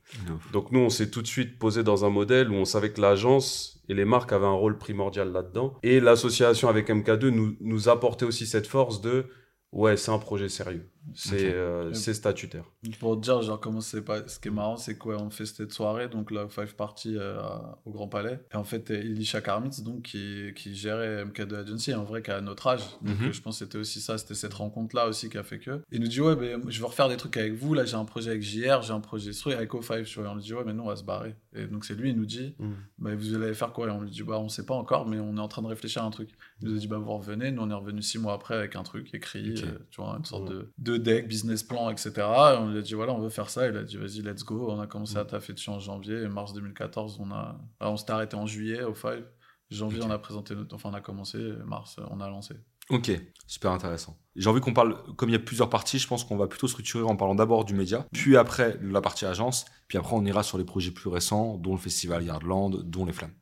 Donc 0.53 0.71
nous, 0.71 0.79
on 0.79 0.89
s'est 0.89 1.09
tout 1.09 1.21
de 1.21 1.27
suite 1.27 1.57
posé 1.57 1.83
dans 1.83 2.05
un 2.05 2.09
modèle 2.09 2.49
où 2.49 2.55
on 2.55 2.65
savait 2.65 2.91
que 2.91 3.01
l'agence 3.01 3.83
et 3.89 3.93
les 3.93 4.05
marques 4.05 4.31
avaient 4.31 4.45
un 4.45 4.51
rôle 4.51 4.77
primordial 4.77 5.31
là-dedans. 5.31 5.73
Et 5.83 5.99
l'association 5.99 6.69
avec 6.69 6.89
MK2 6.89 7.29
nous, 7.29 7.57
nous 7.59 7.89
apportait 7.89 8.25
aussi 8.25 8.45
cette 8.45 8.67
force 8.67 9.01
de 9.01 9.25
ouais, 9.71 9.97
c'est 9.97 10.11
un 10.11 10.19
projet 10.19 10.49
sérieux. 10.49 10.87
Euh, 11.33 11.93
c'est 11.93 12.13
statutaire. 12.13 12.65
Pour 12.99 13.17
dire, 13.17 13.41
genre, 13.41 13.59
comment 13.59 13.81
c'est 13.81 14.01
pas. 14.01 14.27
Ce 14.27 14.39
qui 14.39 14.47
est 14.47 14.51
marrant, 14.51 14.77
c'est 14.77 14.97
quoi 14.97 15.21
On 15.21 15.29
fait 15.29 15.45
cette 15.45 15.71
soirée, 15.71 16.07
donc 16.07 16.31
la 16.31 16.47
Five 16.47 16.75
Party 16.75 17.15
euh, 17.17 17.41
au 17.85 17.91
Grand 17.91 18.07
Palais. 18.07 18.39
Et 18.53 18.55
en 18.55 18.63
fait, 18.63 18.89
Elisha 18.89 19.41
Karmitz, 19.41 19.83
donc, 19.83 20.03
qui, 20.03 20.51
qui 20.55 20.75
gérait 20.75 21.25
MK2 21.25 21.55
Agency, 21.55 21.93
en 21.93 22.03
vrai, 22.03 22.21
qui 22.21 22.31
a 22.31 22.41
notre 22.41 22.67
âge. 22.67 22.83
Donc, 23.01 23.19
mhm. 23.19 23.33
je 23.33 23.41
pense 23.41 23.59
que 23.59 23.65
c'était 23.65 23.77
aussi 23.77 24.01
ça, 24.01 24.17
c'était 24.17 24.35
cette 24.35 24.53
rencontre-là 24.53 25.07
aussi 25.07 25.29
qui 25.29 25.37
a 25.37 25.43
fait 25.43 25.59
que. 25.59 25.81
Il 25.91 26.01
nous 26.01 26.07
dit, 26.07 26.21
ouais, 26.21 26.35
mais 26.35 26.55
je 26.69 26.79
veux 26.79 26.85
refaire 26.85 27.09
des 27.09 27.17
trucs 27.17 27.37
avec 27.37 27.53
vous. 27.53 27.73
Là, 27.73 27.85
j'ai 27.85 27.95
un 27.95 28.05
projet 28.05 28.31
avec 28.31 28.41
JR, 28.41 28.81
j'ai 28.81 28.93
un 28.93 29.01
projet 29.01 29.33
sur 29.33 29.51
avec 29.51 29.71
O5. 29.71 30.05
Tu 30.05 30.19
vois. 30.19 30.31
on 30.31 30.35
lui 30.35 30.43
dit, 30.43 30.53
ouais, 30.53 30.63
mais 30.65 30.73
nous, 30.73 30.83
on 30.83 30.87
va 30.87 30.95
se 30.95 31.03
barrer. 31.03 31.35
Et 31.55 31.65
donc, 31.65 31.85
c'est 31.85 31.95
lui, 31.95 32.09
il 32.09 32.17
nous 32.17 32.25
dit, 32.25 32.55
bah, 32.97 33.15
vous 33.15 33.35
allez 33.35 33.53
faire 33.53 33.73
quoi? 33.73 33.87
Et 33.87 33.91
on 33.91 34.01
lui 34.01 34.09
dit, 34.09 34.23
bah, 34.23 34.39
on 34.39 34.49
sait 34.49 34.65
pas 34.65 34.75
encore, 34.75 35.07
mais 35.07 35.19
on 35.19 35.37
est 35.37 35.41
en 35.41 35.47
train 35.47 35.61
de 35.61 35.67
réfléchir 35.67 36.03
à 36.03 36.05
un 36.05 36.11
truc. 36.11 36.29
Il 36.61 36.69
nous 36.69 36.75
a 36.75 36.79
dit, 36.79 36.87
bah, 36.87 36.97
vous 36.97 37.13
revenez. 37.13 37.51
Nous, 37.51 37.61
on 37.61 37.69
est 37.69 37.73
revenu 37.73 38.01
six 38.01 38.17
mois 38.17 38.33
après 38.33 38.55
avec 38.55 38.75
un 38.75 38.83
truc 38.83 39.13
écrit, 39.13 39.53
euh, 39.63 39.77
tu 39.91 40.01
vois, 40.01 40.15
une 40.17 40.25
sorte 40.25 40.49
de, 40.49 40.71
de 40.77 40.92
deck, 40.99 41.27
business 41.27 41.63
plan, 41.63 41.89
etc. 41.89 42.11
Et 42.17 42.57
on 42.57 42.69
lui 42.69 42.79
a 42.79 42.81
dit, 42.81 42.93
voilà, 42.93 43.13
on 43.13 43.19
veut 43.19 43.29
faire 43.29 43.49
ça. 43.49 43.67
Il 43.67 43.77
a 43.77 43.83
dit, 43.83 43.97
vas-y, 43.97 44.21
let's 44.21 44.43
go. 44.43 44.71
On 44.71 44.79
a 44.79 44.87
commencé 44.87 45.17
à 45.17 45.25
taffer 45.25 45.53
dessus 45.53 45.69
en 45.69 45.79
janvier. 45.79 46.21
Et 46.21 46.27
mars 46.27 46.53
2014, 46.53 47.19
on, 47.19 47.31
a... 47.31 47.59
on 47.81 47.97
s'était 47.97 48.11
arrêté 48.11 48.35
en 48.35 48.45
juillet 48.45 48.83
au 48.83 48.93
Five. 48.93 49.25
Janvier, 49.71 50.01
on 50.03 50.11
a 50.11 50.19
présenté 50.19 50.55
notre... 50.55 50.75
Enfin, 50.75 50.89
on 50.91 50.93
a 50.93 51.01
commencé. 51.01 51.37
Mars, 51.65 51.97
on 52.09 52.19
a 52.19 52.29
lancé. 52.29 52.55
Ok, 52.89 53.11
super 53.47 53.71
intéressant. 53.71 54.17
J'ai 54.35 54.49
envie 54.49 54.59
qu'on 54.59 54.73
parle, 54.73 54.97
comme 55.15 55.29
il 55.29 55.33
y 55.33 55.35
a 55.35 55.39
plusieurs 55.39 55.69
parties, 55.69 55.99
je 55.99 56.07
pense 56.07 56.23
qu'on 56.25 56.35
va 56.35 56.47
plutôt 56.47 56.67
structurer 56.67 57.03
en 57.03 57.15
parlant 57.15 57.35
d'abord 57.35 57.63
du 57.63 57.73
média, 57.73 58.05
puis 58.11 58.35
après 58.35 58.77
la 58.81 58.99
partie 58.99 59.25
agence, 59.25 59.65
puis 59.87 59.97
après 59.97 60.13
on 60.15 60.25
ira 60.25 60.43
sur 60.43 60.57
les 60.57 60.65
projets 60.65 60.91
plus 60.91 61.09
récents, 61.09 61.57
dont 61.57 61.71
le 61.71 61.77
festival 61.77 62.23
Yardland, 62.23 62.81
dont 62.83 63.05
les 63.05 63.13
Flammes. 63.13 63.33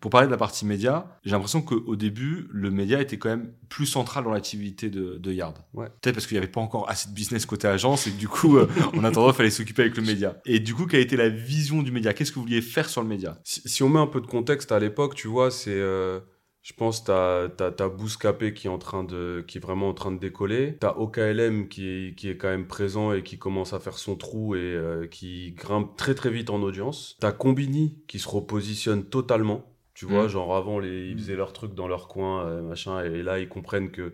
Pour 0.00 0.10
parler 0.10 0.26
de 0.26 0.32
la 0.32 0.36
partie 0.36 0.64
média, 0.66 1.18
j'ai 1.24 1.32
l'impression 1.32 1.62
qu'au 1.62 1.96
début, 1.96 2.48
le 2.50 2.70
média 2.70 3.00
était 3.00 3.18
quand 3.18 3.28
même 3.28 3.52
plus 3.68 3.86
central 3.86 4.24
dans 4.24 4.30
l'activité 4.30 4.90
de, 4.90 5.32
Yard. 5.32 5.58
Peut-être 5.74 6.14
parce 6.14 6.26
qu'il 6.26 6.36
n'y 6.36 6.42
avait 6.42 6.50
pas 6.50 6.60
encore 6.60 6.88
assez 6.90 7.08
de 7.08 7.14
business 7.14 7.46
côté 7.46 7.68
agence 7.68 8.06
et 8.06 8.10
que 8.10 8.16
du 8.16 8.28
coup, 8.28 8.56
euh, 8.56 8.68
en 8.96 9.04
attendant, 9.04 9.30
il 9.30 9.34
fallait 9.34 9.50
s'occuper 9.50 9.82
avec 9.82 9.96
le 9.96 10.02
média. 10.02 10.36
Et 10.44 10.58
du 10.58 10.74
coup, 10.74 10.86
quelle 10.86 11.00
a 11.00 11.02
été 11.02 11.16
la 11.16 11.28
vision 11.28 11.82
du 11.82 11.92
média? 11.92 12.12
Qu'est-ce 12.12 12.30
que 12.30 12.36
vous 12.36 12.42
vouliez 12.42 12.62
faire 12.62 12.88
sur 12.88 13.02
le 13.02 13.08
média? 13.08 13.38
Si, 13.44 13.82
on 13.82 13.88
met 13.88 14.00
un 14.00 14.06
peu 14.06 14.20
de 14.20 14.26
contexte 14.26 14.72
à 14.72 14.78
l'époque, 14.78 15.14
tu 15.14 15.28
vois, 15.28 15.50
c'est. 15.50 15.70
Euh, 15.70 16.20
je 16.62 16.74
pense 16.74 17.00
que 17.00 17.48
tu 17.48 17.82
as, 17.82 17.88
Bouscapé 17.88 18.52
qui 18.52 18.66
est, 18.66 18.70
en 18.70 18.78
train 18.78 19.02
de, 19.02 19.42
qui 19.46 19.58
est 19.58 19.60
vraiment 19.60 19.88
en 19.88 19.94
train 19.94 20.12
de 20.12 20.18
décoller. 20.18 20.76
Tu 20.80 20.86
as 20.86 20.98
OKLM 20.98 21.68
qui, 21.68 22.14
qui 22.16 22.28
est 22.28 22.36
quand 22.36 22.48
même 22.48 22.66
présent 22.66 23.12
et 23.12 23.22
qui 23.22 23.38
commence 23.38 23.72
à 23.72 23.80
faire 23.80 23.96
son 23.96 24.16
trou 24.16 24.54
et 24.54 24.58
euh, 24.58 25.06
qui 25.06 25.52
grimpe 25.52 25.96
très 25.96 26.14
très 26.14 26.30
vite 26.30 26.50
en 26.50 26.62
audience. 26.62 27.16
Tu 27.20 27.26
as 27.26 27.32
Combini 27.32 27.98
qui 28.06 28.18
se 28.18 28.28
repositionne 28.28 29.04
totalement. 29.04 29.64
Tu 29.94 30.04
vois, 30.04 30.26
mm. 30.26 30.28
genre 30.28 30.54
avant, 30.54 30.78
les, 30.78 31.08
ils 31.08 31.18
faisaient 31.18 31.36
leur 31.36 31.52
truc 31.52 31.74
dans 31.74 31.88
leur 31.88 32.08
coin, 32.08 32.46
euh, 32.46 32.62
machin, 32.62 33.04
et 33.04 33.22
là, 33.22 33.38
ils 33.38 33.48
comprennent 33.48 33.90
que 33.90 34.12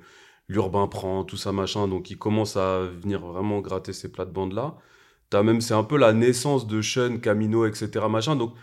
l'urbain 0.48 0.86
prend, 0.88 1.24
tout 1.24 1.36
ça, 1.36 1.52
machin, 1.52 1.88
donc 1.88 2.10
ils 2.10 2.18
commencent 2.18 2.56
à 2.56 2.80
venir 2.80 3.24
vraiment 3.24 3.60
gratter 3.60 3.92
ces 3.92 4.10
plates-bandes-là. 4.10 4.76
T'as 5.30 5.42
même, 5.42 5.60
c'est 5.60 5.74
un 5.74 5.84
peu 5.84 5.96
la 5.96 6.12
naissance 6.12 6.66
de 6.66 6.80
Sean, 6.82 7.18
Camino, 7.18 7.66
etc., 7.66 8.06
machin, 8.08 8.36
donc 8.36 8.54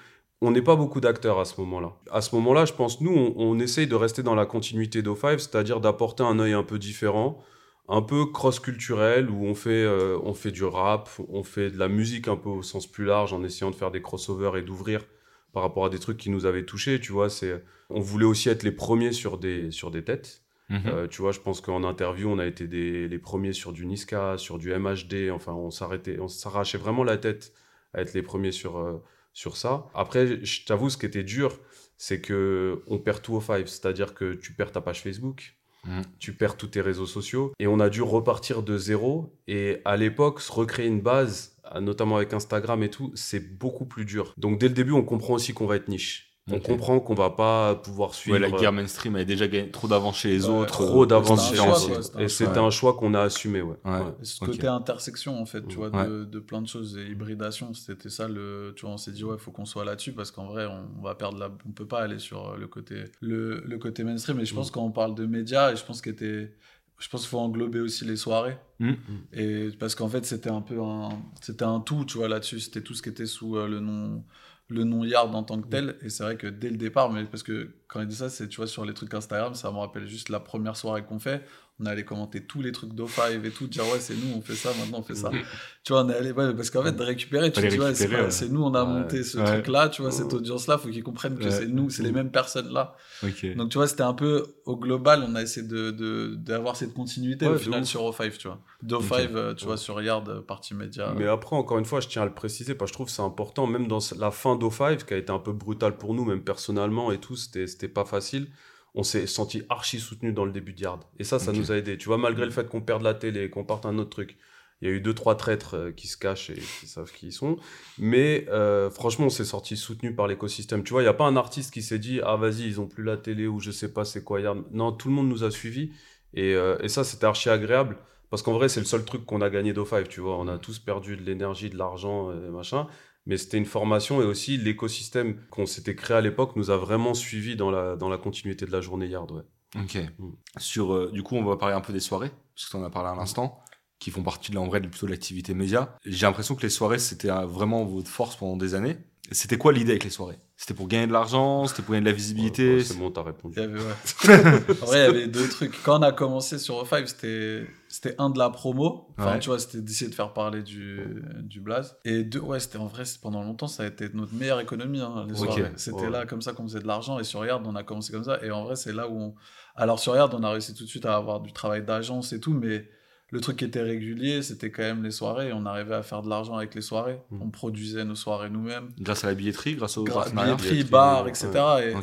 on 0.43 0.51
n'est 0.51 0.61
pas 0.61 0.75
beaucoup 0.75 0.99
d'acteurs 0.99 1.39
à 1.39 1.45
ce 1.45 1.59
moment-là. 1.61 1.93
À 2.11 2.19
ce 2.19 2.35
moment-là, 2.35 2.65
je 2.65 2.73
pense, 2.73 2.99
nous, 2.99 3.33
on, 3.37 3.57
essaye 3.59 3.87
de 3.87 3.95
rester 3.95 4.23
dans 4.23 4.35
la 4.35 4.45
continuité 4.45 5.01
d'O5, 5.01 5.39
c'est-à-dire 5.39 5.79
d'apporter 5.79 6.21
un 6.23 6.37
œil 6.37 6.51
un 6.51 6.63
peu 6.63 6.79
différent, 6.79 7.41
un 7.87 8.01
peu 8.01 8.25
cross-culturel, 8.25 9.29
où 9.29 9.45
on 9.45 9.55
fait, 9.55 9.69
euh, 9.69 10.19
on 10.21 10.33
fait 10.33 10.51
du 10.51 10.65
rap, 10.65 11.09
on 11.29 11.43
fait 11.43 11.71
de 11.71 11.79
la 11.79 11.87
musique 11.87 12.27
un 12.27 12.35
peu 12.35 12.49
au 12.49 12.61
sens 12.61 12.87
plus 12.87 13.05
large, 13.05 13.31
en 13.31 13.41
essayant 13.41 13.71
de 13.71 13.75
faire 13.75 13.89
des 13.89 14.01
crossovers 14.01 14.57
et 14.57 14.61
d'ouvrir 14.61 15.05
par 15.53 15.63
rapport 15.63 15.85
à 15.85 15.89
des 15.89 15.99
trucs 15.99 16.17
qui 16.17 16.29
nous 16.29 16.45
avaient 16.45 16.65
touchés, 16.65 16.99
tu 16.99 17.13
vois. 17.13 17.29
C'est, 17.29 17.63
on 17.89 18.01
voulait 18.01 18.25
aussi 18.25 18.49
être 18.49 18.63
les 18.63 18.71
premiers 18.73 19.13
sur 19.13 19.37
des, 19.37 19.71
sur 19.71 19.91
des 19.91 20.03
têtes. 20.03 20.41
Mhm. 20.69 20.81
Euh, 20.87 21.07
tu 21.07 21.21
vois, 21.21 21.31
je 21.31 21.39
pense 21.39 21.61
qu'en 21.61 21.85
interview, 21.85 22.27
on 22.27 22.39
a 22.39 22.45
été 22.45 22.67
des, 22.67 23.07
les 23.07 23.19
premiers 23.19 23.53
sur 23.53 23.71
du 23.71 23.85
Niska, 23.85 24.37
sur 24.37 24.57
du 24.57 24.77
MHD. 24.77 25.29
Enfin, 25.31 25.53
on 25.53 25.71
s'arrêtait, 25.71 26.19
on 26.19 26.27
s'arrachait 26.27 26.77
vraiment 26.77 27.05
la 27.05 27.15
tête 27.15 27.53
à 27.93 28.01
être 28.01 28.13
les 28.13 28.23
premiers 28.23 28.51
sur, 28.51 28.77
euh, 28.77 29.01
sur 29.33 29.57
ça. 29.57 29.87
Après, 29.93 30.43
je 30.43 30.65
t'avoue, 30.65 30.89
ce 30.89 30.97
qui 30.97 31.05
était 31.05 31.23
dur, 31.23 31.59
c'est 31.97 32.21
que 32.21 32.83
on 32.87 32.99
perd 32.99 33.21
tout 33.21 33.33
au 33.33 33.41
five. 33.41 33.67
C'est-à-dire 33.67 34.13
que 34.13 34.33
tu 34.33 34.53
perds 34.53 34.71
ta 34.71 34.81
page 34.81 35.01
Facebook, 35.01 35.55
mhm. 35.85 36.03
tu 36.19 36.33
perds 36.33 36.57
tous 36.57 36.67
tes 36.67 36.81
réseaux 36.81 37.05
sociaux, 37.05 37.51
et 37.59 37.67
on 37.67 37.79
a 37.79 37.89
dû 37.89 38.01
repartir 38.01 38.63
de 38.63 38.77
zéro. 38.77 39.35
Et 39.47 39.81
à 39.85 39.97
l'époque, 39.97 40.41
se 40.41 40.51
recréer 40.51 40.87
une 40.87 41.01
base 41.01 41.53
notamment 41.81 42.17
avec 42.17 42.33
Instagram 42.33 42.83
et 42.83 42.89
tout, 42.89 43.11
c'est 43.15 43.57
beaucoup 43.57 43.85
plus 43.85 44.05
dur. 44.05 44.33
Donc 44.37 44.59
dès 44.59 44.67
le 44.67 44.73
début, 44.73 44.91
on 44.91 45.03
comprend 45.03 45.33
aussi 45.33 45.53
qu'on 45.53 45.65
va 45.65 45.75
être 45.75 45.87
niche. 45.87 46.32
On 46.51 46.59
comprend 46.59 46.99
qu'on 46.99 47.13
va 47.13 47.29
pas 47.29 47.73
pouvoir 47.75 48.13
suivre 48.13 48.35
Ouais, 48.37 48.49
la 48.49 48.51
guerre 48.51 48.73
mainstream 48.73 49.15
avait 49.15 49.23
déjà 49.23 49.47
gagné 49.47 49.71
trop 49.71 49.87
d'avance 49.87 50.17
chez 50.17 50.29
les 50.29 50.45
Ouais, 50.45 50.51
autres. 50.63 50.71
trop 50.73 51.03
euh, 51.03 51.07
d'avance 51.07 51.53
un 51.53 52.19
Et 52.19 52.27
c'était 52.27 52.57
un 52.57 52.69
choix 52.69 52.95
qu'on 52.95 53.13
a 53.13 53.21
assumé, 53.21 53.61
ouais. 53.61 53.77
Ouais. 53.85 53.91
Ouais. 53.91 54.13
Et 54.21 54.25
ce 54.25 54.39
côté 54.43 54.67
intersection, 54.67 55.39
en 55.41 55.45
fait, 55.45 55.65
tu 55.67 55.77
vois, 55.77 55.89
de, 55.89 56.25
de 56.25 56.39
plein 56.39 56.61
de 56.61 56.67
choses 56.67 56.97
et 56.97 57.05
hybridation, 57.07 57.73
c'était 57.73 58.09
ça 58.09 58.27
le. 58.27 58.73
Tu 58.75 58.85
vois, 58.85 58.93
on 58.95 58.97
s'est 58.97 59.11
dit, 59.11 59.23
ouais, 59.23 59.37
faut 59.37 59.51
qu'on 59.51 59.65
soit 59.65 59.85
là-dessus 59.85 60.11
parce 60.11 60.31
qu'en 60.31 60.47
vrai, 60.47 60.65
on, 60.65 61.01
va 61.01 61.15
perdre 61.15 61.37
la. 61.37 61.49
On 61.65 61.71
peut 61.71 61.87
pas 61.87 62.01
aller 62.01 62.19
sur 62.19 62.49
euh, 62.49 62.57
le 62.57 62.67
côté, 62.67 63.05
le, 63.21 63.61
le 63.65 63.77
côté 63.77 64.03
mainstream. 64.03 64.39
Et 64.41 64.45
je 64.45 64.53
pense 64.53 64.69
Mm. 64.69 64.73
quand 64.73 64.83
on 64.83 64.91
parle 64.91 65.15
de 65.15 65.25
médias, 65.25 65.71
et 65.71 65.77
je 65.77 65.85
pense 65.85 66.01
qu'il 66.01 66.11
était. 66.11 66.53
Je 66.99 67.09
pense 67.09 67.21
qu'il 67.21 67.29
faut 67.29 67.39
englober 67.39 67.79
aussi 67.79 68.03
les 68.05 68.17
soirées. 68.17 68.57
Mm. 68.79 68.91
Et 69.33 69.69
parce 69.79 69.95
qu'en 69.95 70.09
fait, 70.09 70.25
c'était 70.25 70.51
un 70.51 70.61
peu 70.61 70.81
un. 70.81 71.09
C'était 71.41 71.63
un 71.65 71.79
tout, 71.79 72.03
tu 72.03 72.17
vois, 72.17 72.27
là-dessus. 72.27 72.59
C'était 72.59 72.81
tout 72.81 72.93
ce 72.95 73.01
qui 73.01 73.07
était 73.09 73.25
sous 73.25 73.55
euh, 73.55 73.67
le 73.69 73.79
nom 73.79 74.23
le 74.69 74.83
nom 74.83 75.03
Yard 75.03 75.33
en 75.35 75.43
tant 75.43 75.61
que 75.61 75.67
tel. 75.67 75.97
Et 76.01 76.09
c'est 76.09 76.23
vrai 76.23 76.37
que 76.37 76.47
dès 76.47 76.69
le 76.69 76.77
départ 76.77 77.11
mais 77.11 77.25
parce 77.25 77.43
que 77.43 77.69
quand 77.87 78.01
il 78.01 78.07
dit 78.07 78.15
ça 78.15 78.29
c'est 78.29 78.47
tu 78.47 78.57
vois 78.57 78.67
sur 78.67 78.85
les 78.85 78.93
trucs 78.93 79.13
Instagram 79.13 79.53
ça 79.55 79.71
me 79.71 79.77
rappelle 79.77 80.07
juste 80.07 80.29
la 80.29 80.39
première 80.39 80.75
soirée 80.75 81.03
qu'on 81.03 81.19
fait 81.19 81.43
on 81.79 81.85
allait 81.87 82.05
commenter 82.05 82.45
tous 82.45 82.61
les 82.61 82.71
trucs 82.71 82.93
d'O5 82.93 83.43
et 83.43 83.49
tout 83.49 83.65
dire 83.67 83.83
ouais 83.91 83.99
c'est 83.99 84.13
nous 84.13 84.35
on 84.37 84.41
fait 84.41 84.53
ça 84.55 84.69
maintenant 84.79 84.99
on 84.99 85.03
fait 85.03 85.15
ça 85.15 85.31
tu 85.83 85.91
vois 85.91 86.03
on 86.03 86.09
est 86.09 86.15
allé 86.15 86.31
ouais, 86.31 86.53
parce 86.53 86.69
qu'en 86.69 86.83
fait 86.83 86.91
de 86.91 87.01
récupérer 87.03 87.51
tu 87.51 87.59
ouais, 87.61 87.95
c'est 87.95 88.07
ouais. 88.09 88.49
nous 88.51 88.61
on 88.63 88.73
a 88.75 88.83
Ouais. 88.85 88.89
monté 89.01 89.23
ce 89.23 89.39
Ouais. 89.39 89.43
truc 89.45 89.67
là 89.67 89.89
tu 89.89 90.03
vois 90.03 90.11
cette 90.11 90.31
audience 90.33 90.67
là 90.67 90.77
faut 90.77 90.89
qu'ils 90.89 91.03
comprennent 91.03 91.37
que 91.37 91.45
Ouais. 91.45 91.51
c'est 91.51 91.65
nous 91.67 91.89
c'est 91.89 92.03
les 92.03 92.11
mêmes 92.11 92.29
personnes 92.31 92.71
là 92.71 92.95
Ok. 93.23 93.55
donc 93.55 93.69
tu 93.69 93.79
vois 93.79 93.87
c'était 93.87 94.03
un 94.03 94.13
peu 94.13 94.45
au 94.65 94.77
global 94.77 95.25
on 95.27 95.33
a 95.35 95.41
essayé 95.41 95.65
de 95.67 95.89
de- 95.91 96.35
d'avoir 96.35 96.75
cette 96.75 96.93
continuité 96.93 97.45
Ouais, 97.47 97.53
au 97.53 97.55
de 97.55 97.59
final 97.59 97.81
ouf. 97.81 97.87
sur 97.87 98.01
O5 98.03 98.37
tu 98.37 98.47
vois 98.47 98.59
d'O5 98.85 99.01
Ok. 99.01 99.11
euh, 99.35 99.53
tu 99.55 99.63
Ouais. 99.63 99.67
vois 99.69 99.77
sur 99.77 99.99
Yard 100.01 100.29
euh, 100.29 100.41
partie 100.41 100.75
média 100.75 101.13
Mais 101.17 101.25
après, 101.27 101.55
encore 101.55 101.79
une 101.79 101.85
fois, 101.85 102.01
je 102.01 102.07
tiens 102.09 102.21
à 102.21 102.25
le 102.25 102.33
préciser 102.33 102.75
parce 102.75 102.91
que 102.91 102.93
je 102.93 102.97
trouve 102.97 103.05
que 103.07 103.13
c'est 103.13 103.21
important, 103.21 103.65
même 103.65 103.87
dans 103.87 103.99
la 104.19 104.29
fin 104.29 104.55
d'O5, 104.57 105.05
qui 105.05 105.13
a 105.13 105.17
été 105.17 105.31
un 105.31 105.39
peu 105.39 105.53
brutale 105.53 105.97
pour 105.97 106.13
nous, 106.13 106.25
même 106.25 106.43
personnellement 106.43 107.11
et 107.13 107.17
tout, 107.17 107.35
c'était 107.37 107.65
c'était 107.65 107.87
pas 107.87 108.03
facile. 108.05 108.47
On 108.95 109.03
s'est 109.03 109.25
senti 109.27 109.63
archi 109.69 109.99
soutenu 109.99 110.33
dans 110.33 110.45
le 110.45 110.51
début 110.51 110.73
de 110.73 110.81
Yard. 110.81 111.03
Et 111.17 111.23
ça, 111.23 111.39
ça 111.39 111.51
nous 111.51 111.71
a 111.71 111.77
aidé. 111.77 111.97
Tu 111.97 112.07
vois, 112.07 112.17
malgré 112.17 112.45
le 112.45 112.51
fait 112.51 112.67
qu'on 112.69 112.81
perde 112.81 113.01
la 113.01 113.13
télé, 113.13 113.49
qu'on 113.49 113.63
parte 113.63 113.85
un 113.85 113.97
autre 113.97 114.11
truc, 114.11 114.37
il 114.81 114.87
y 114.87 114.91
a 114.91 114.93
eu 114.93 115.01
deux, 115.01 115.13
trois 115.13 115.35
traîtres 115.35 115.75
euh, 115.75 115.91
qui 115.91 116.07
se 116.07 116.17
cachent 116.17 116.49
et 116.49 116.61
qui 116.79 116.87
savent 116.87 117.11
qui 117.11 117.27
ils 117.27 117.31
sont. 117.31 117.57
Mais 117.97 118.45
euh, 118.49 118.89
franchement, 118.89 119.27
on 119.27 119.29
s'est 119.29 119.45
sorti 119.45 119.77
soutenu 119.77 120.13
par 120.13 120.27
l'écosystème. 120.27 120.83
Tu 120.83 120.91
vois, 120.91 121.01
il 121.01 121.05
n'y 121.05 121.09
a 121.09 121.13
pas 121.13 121.25
un 121.25 121.37
artiste 121.37 121.73
qui 121.73 121.81
s'est 121.81 121.99
dit 121.99 122.19
Ah, 122.23 122.35
vas-y, 122.35 122.67
ils 122.67 122.81
ont 122.81 122.87
plus 122.87 123.03
la 123.03 123.17
télé 123.17 123.47
ou 123.47 123.59
je 123.59 123.71
sais 123.71 123.93
pas 123.93 124.05
c'est 124.05 124.23
quoi 124.23 124.41
Yard. 124.41 124.63
Non, 124.71 124.91
tout 124.91 125.07
le 125.07 125.13
monde 125.15 125.29
nous 125.29 125.43
a 125.43 125.51
suivis. 125.51 125.91
Et, 126.33 126.53
euh, 126.55 126.77
et 126.81 126.89
ça, 126.89 127.03
c'était 127.03 127.25
archi 127.25 127.49
agréable. 127.49 127.97
Parce 128.33 128.41
qu'en 128.41 128.53
vrai, 128.53 128.67
c'est 128.67 128.79
le 128.79 128.87
seul 128.87 129.05
truc 129.05 129.25
qu'on 129.27 129.41
a 129.41 129.49
gagné 129.51 129.73
d'O5, 129.73 130.07
tu 130.07 130.19
vois. 130.19 130.37
On 130.39 130.47
a 130.47 130.57
tous 130.57 130.79
perdu 130.79 131.15
de 131.15 131.21
l'énergie, 131.21 131.69
de 131.69 131.77
l'argent, 131.77 132.31
euh, 132.31 132.49
machin. 132.49 132.87
Mais 133.25 133.37
c'était 133.37 133.57
une 133.57 133.65
formation 133.65 134.21
et 134.21 134.25
aussi 134.25 134.57
l'écosystème 134.57 135.39
qu'on 135.49 135.65
s'était 135.65 135.95
créé 135.95 136.17
à 136.17 136.21
l'époque 136.21 136.55
nous 136.55 136.71
a 136.71 136.77
vraiment 136.77 137.13
suivis 137.13 137.55
dans 137.55 137.71
la, 137.71 137.95
dans 137.95 138.09
la 138.09 138.17
continuité 138.17 138.65
de 138.65 138.71
la 138.71 138.81
journée 138.81 139.07
Yard, 139.07 139.31
ouais. 139.31 139.43
Ok. 139.75 139.97
Mm. 140.19 140.29
Sur, 140.57 140.93
euh, 140.93 141.11
du 141.11 141.23
coup, 141.23 141.35
on 141.35 141.43
va 141.43 141.57
parler 141.57 141.75
un 141.75 141.81
peu 141.81 141.93
des 141.93 141.99
soirées, 141.99 142.31
parce 142.55 142.65
que 142.65 142.71
tu 142.71 142.77
en 142.77 142.83
as 142.83 142.89
parlé 142.89 143.09
à 143.09 143.15
l'instant, 143.15 143.59
qui 143.99 144.11
font 144.11 144.23
partie 144.23 144.51
de, 144.51 144.57
en 144.57 144.67
vrai, 144.67 144.81
plutôt 144.81 145.05
de 145.05 145.11
l'activité 145.11 145.53
média. 145.53 145.97
J'ai 146.05 146.25
l'impression 146.25 146.55
que 146.55 146.61
les 146.61 146.69
soirées, 146.69 146.99
c'était 146.99 147.29
euh, 147.29 147.45
vraiment 147.45 147.85
votre 147.85 148.09
force 148.09 148.35
pendant 148.35 148.57
des 148.57 148.75
années. 148.75 148.97
C'était 149.33 149.57
quoi 149.57 149.73
l'idée 149.73 149.91
avec 149.91 150.03
les 150.03 150.09
soirées? 150.09 150.39
C'était 150.55 150.73
pour 150.73 150.87
gagner 150.87 151.07
de 151.07 151.11
l'argent? 151.13 151.65
C'était 151.67 151.81
pour 151.81 151.93
gagner 151.93 152.05
de 152.05 152.09
la 152.09 152.15
visibilité 152.15 152.75
Ouais, 152.77 152.83
c'est 152.83 152.97
bon, 152.97 153.11
t'as 153.11 153.23
répondu. 153.23 153.55
Il 153.57 153.61
y 153.61 153.65
avait, 153.65 153.79
ouais. 153.79 154.73
en 154.81 154.85
vrai, 154.85 154.99
il 154.99 155.01
y 155.01 155.09
avait 155.09 155.27
deux 155.27 155.49
trucs. 155.49 155.81
Quand 155.83 155.99
on 155.99 156.03
a 156.03 156.11
commencé 156.11 156.57
sur 156.59 156.81
O5, 156.83 157.07
c'était, 157.07 157.67
c'était 157.89 158.15
un 158.19 158.29
de 158.29 158.37
la 158.39 158.49
promo. 158.49 159.07
Enfin, 159.17 159.33
Ouais. 159.33 159.39
tu 159.39 159.49
vois, 159.49 159.59
c'était 159.59 159.81
d'essayer 159.81 160.09
de 160.09 160.15
faire 160.15 160.31
parler 160.33 160.61
du, 160.63 161.01
du 161.41 161.59
blaze. 161.59 161.97
Et 162.05 162.23
deux, 162.23 162.39
ouais, 162.39 162.59
c'était 162.59 162.77
en 162.77 162.85
vrai, 162.87 163.03
c'est- 163.05 163.19
pendant 163.19 163.43
longtemps, 163.43 163.67
ça 163.67 163.83
a 163.83 163.87
été 163.87 164.07
notre 164.13 164.33
meilleure 164.33 164.59
économie, 164.61 165.01
hein, 165.01 165.25
les 165.27 165.33
Ok. 165.41 165.45
soirées. 165.53 165.71
C'était 165.75 166.03
Ouais. 166.03 166.09
là, 166.09 166.25
comme 166.25 166.41
ça, 166.41 166.53
qu'on 166.53 166.63
faisait 166.63 166.79
de 166.81 166.87
l'argent. 166.87 167.19
Et 167.19 167.23
sur 167.23 167.45
Yard, 167.45 167.63
on 167.65 167.75
a 167.75 167.83
commencé 167.83 168.13
comme 168.13 168.23
ça. 168.23 168.39
Et 168.43 168.51
en 168.51 168.63
vrai, 168.63 168.75
c'est 168.75 168.93
là 168.93 169.09
où 169.09 169.17
on. 169.19 169.35
Alors, 169.75 169.99
sur 169.99 170.15
Yard, 170.15 170.33
on 170.33 170.43
a 170.43 170.51
réussi 170.51 170.73
tout 170.73 170.83
de 170.83 170.89
suite 170.89 171.05
à 171.05 171.15
avoir 171.15 171.41
du 171.41 171.51
travail 171.51 171.83
d'agence 171.83 172.31
et 172.31 172.39
tout, 172.39 172.53
mais. 172.53 172.87
Le 173.33 173.41
truc 173.41 173.57
qui 173.57 173.65
était 173.65 173.81
régulier, 173.81 174.43
c'était 174.43 174.69
quand 174.69 174.83
même 174.83 175.03
les 175.03 175.09
soirées. 175.09 175.51
On 175.53 175.65
arrivait 175.65 175.95
à 175.95 176.03
faire 176.03 176.21
de 176.21 176.29
l'argent 176.29 176.55
avec 176.55 176.75
les 176.75 176.81
soirées. 176.81 177.19
Mm. 177.31 177.41
On 177.41 177.49
produisait 177.49 178.05
nos 178.05 178.13
soirées 178.13 178.51
nous-mêmes. 178.51 178.89
Grâce 178.99 179.23
à 179.23 179.27
la 179.27 179.33
billetterie, 179.33 179.75
grâce 179.75 179.97
au 179.97 180.03
Gra- 180.03 180.29
billetterie, 180.29 180.55
billetterie, 180.69 180.83
bar, 180.83 181.23
ouais. 181.23 181.29
etc. 181.31 181.49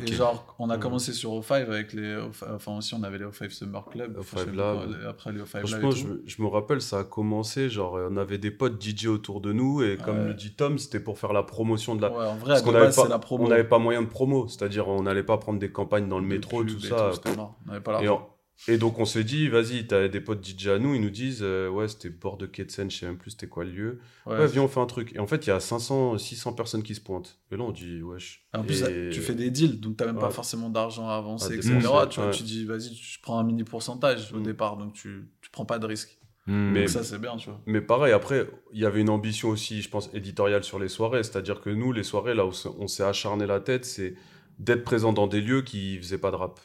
Et, 0.05 0.13
genre, 0.13 0.53
on 0.59 0.69
a 0.69 0.77
commencé 0.77 1.13
sur 1.13 1.31
O5 1.31 1.53
avec 1.53 1.93
les. 1.93 2.15
O5 2.17 2.55
Enfin, 2.55 2.77
aussi, 2.77 2.93
on 2.95 3.03
avait 3.03 3.17
les 3.17 3.23
O5 3.25 3.49
Summer 3.49 3.85
Club. 3.85 4.17
O5 4.17 4.19
Enfin, 4.19 4.37
je 4.41 4.43
sais 4.51 4.55
Lab. 4.57 4.97
Après, 5.07 5.31
les 5.31 5.39
O5 5.39 5.53
Lab. 5.57 5.67
Franchement, 5.67 5.91
je, 5.91 6.01
tout. 6.03 6.07
me- 6.09 6.23
je 6.25 6.41
me 6.41 6.47
rappelle, 6.47 6.81
ça 6.81 6.99
a 6.99 7.03
commencé, 7.05 7.69
genre, 7.69 7.97
on 8.11 8.17
avait 8.17 8.37
des 8.37 8.51
potes 8.51 8.81
DJ 8.83 9.05
autour 9.07 9.39
de 9.39 9.53
nous, 9.53 9.81
et 9.83 9.97
comme 10.03 10.19
Ouais. 10.19 10.27
le 10.27 10.33
dit 10.33 10.51
Tom, 10.53 10.77
c'était 10.77 10.99
pour 10.99 11.17
faire 11.17 11.31
la 11.31 11.43
promotion 11.43 11.95
de 11.95 12.01
la... 12.01 12.11
Ouais, 12.11 12.25
en 12.25 12.35
vrai, 12.35 12.49
Parce 12.49 12.61
qu'on 12.61 12.73
n'avait 12.73 12.85
pas, 12.87 12.91
c'est 12.91 13.07
la 13.07 13.19
promo. 13.19 13.45
on 13.45 13.47
n'avait 13.47 13.63
pas 13.63 13.79
moyen 13.79 14.01
de 14.01 14.07
promo, 14.07 14.49
c'est-à-dire 14.49 14.89
on 14.89 15.03
n'allait 15.03 15.23
pas 15.23 15.37
prendre 15.37 15.59
des 15.59 15.71
campagnes 15.71 16.09
dans 16.09 16.19
le 16.19 16.25
De 16.25 16.33
métro, 16.33 16.63
tout 16.65 16.77
ça. 16.81 17.11
mort. 17.37 17.55
On 17.65 17.69
n'avait 17.69 17.81
pas 17.81 17.93
l'argent. 17.93 18.27
Et 18.67 18.77
donc 18.77 18.99
on 18.99 19.05
s'est 19.05 19.23
dit, 19.23 19.47
vas-y, 19.49 19.87
t'as 19.87 20.07
des 20.07 20.21
potes 20.21 20.45
DJ 20.45 20.67
à 20.67 20.79
nous, 20.79 20.93
ils 20.95 21.01
nous 21.01 21.09
disent, 21.09 21.39
euh, 21.41 21.67
ouais, 21.69 21.87
c'était 21.87 22.09
bord 22.09 22.37
de 22.37 22.45
quai 22.45 22.63
de 22.65 22.71
Seine, 22.71 22.91
je 22.91 22.97
sais 22.97 23.05
même 23.05 23.17
plus 23.17 23.31
c'était 23.31 23.47
quoi 23.47 23.63
le 23.63 23.71
lieu. 23.71 23.99
Ouais. 24.25 24.37
Ouais, 24.37 24.47
viens, 24.47 24.63
on 24.63 24.67
fait 24.67 24.79
un 24.79 24.85
truc. 24.85 25.13
Et 25.15 25.19
en 25.19 25.27
fait, 25.27 25.45
il 25.45 25.49
y 25.49 25.53
a 25.53 25.59
500, 25.59 26.17
600 26.17 26.53
personnes 26.53 26.83
qui 26.83 26.93
se 26.95 27.01
pointent. 27.01 27.39
Et 27.51 27.57
là, 27.57 27.63
on 27.63 27.71
dit, 27.71 28.01
wesh. 28.01 28.45
En 28.53 28.63
plus, 28.63 28.81
Et- 28.83 29.09
tu 29.11 29.21
fais 29.21 29.33
des 29.35 29.49
deals, 29.49 29.79
donc 29.79 29.97
t'as 29.97 30.05
même 30.05 30.19
pas 30.19 30.29
forcément 30.29 30.69
d'argent 30.69 31.07
à 31.09 31.15
avancer, 31.15 31.49
Ah, 31.53 31.55
etc. 31.55 31.73
tu 31.79 32.19
vois, 32.19 32.27
ouais. 32.27 32.31
tu 32.31 32.43
dis, 32.43 32.65
vas-y, 32.65 32.93
je 32.93 33.19
prends 33.21 33.39
un 33.39 33.43
mini 33.43 33.63
pourcentage 33.63 34.31
au 34.33 34.39
Mm. 34.39 34.43
départ, 34.43 34.77
donc 34.77 34.93
tu, 34.93 35.27
tu 35.41 35.49
prends 35.49 35.65
pas 35.65 35.79
de 35.79 35.87
risque. 35.87 36.17
Mm. 36.47 36.71
Mais- 36.71 36.79
Donc 36.81 36.89
ça, 36.89 37.03
c'est 37.03 37.19
bien, 37.19 37.37
tu 37.37 37.49
vois. 37.49 37.61
Mais 37.67 37.81
pareil, 37.81 38.13
après, 38.13 38.47
il 38.73 38.79
y 38.79 38.85
avait 38.85 39.01
une 39.01 39.09
ambition 39.09 39.49
aussi, 39.49 39.81
je 39.81 39.89
pense, 39.89 40.09
éditoriale 40.13 40.63
sur 40.63 40.79
les 40.79 40.87
soirées. 40.87 41.23
C'est-à-dire 41.23 41.61
que 41.61 41.69
nous, 41.69 41.91
les 41.93 42.03
soirées, 42.03 42.33
là 42.35 42.45
où 42.45 42.51
on 42.79 42.87
s'est 42.87 43.03
acharné 43.03 43.45
la 43.45 43.59
tête, 43.59 43.85
c'est 43.85 44.15
d'être 44.59 44.83
présent 44.83 45.13
dans 45.13 45.27
des 45.27 45.41
lieux 45.41 45.61
qui 45.61 45.97
faisaient 45.97 46.17
pas 46.19 46.29
de 46.31 46.35
rap. 46.35 46.59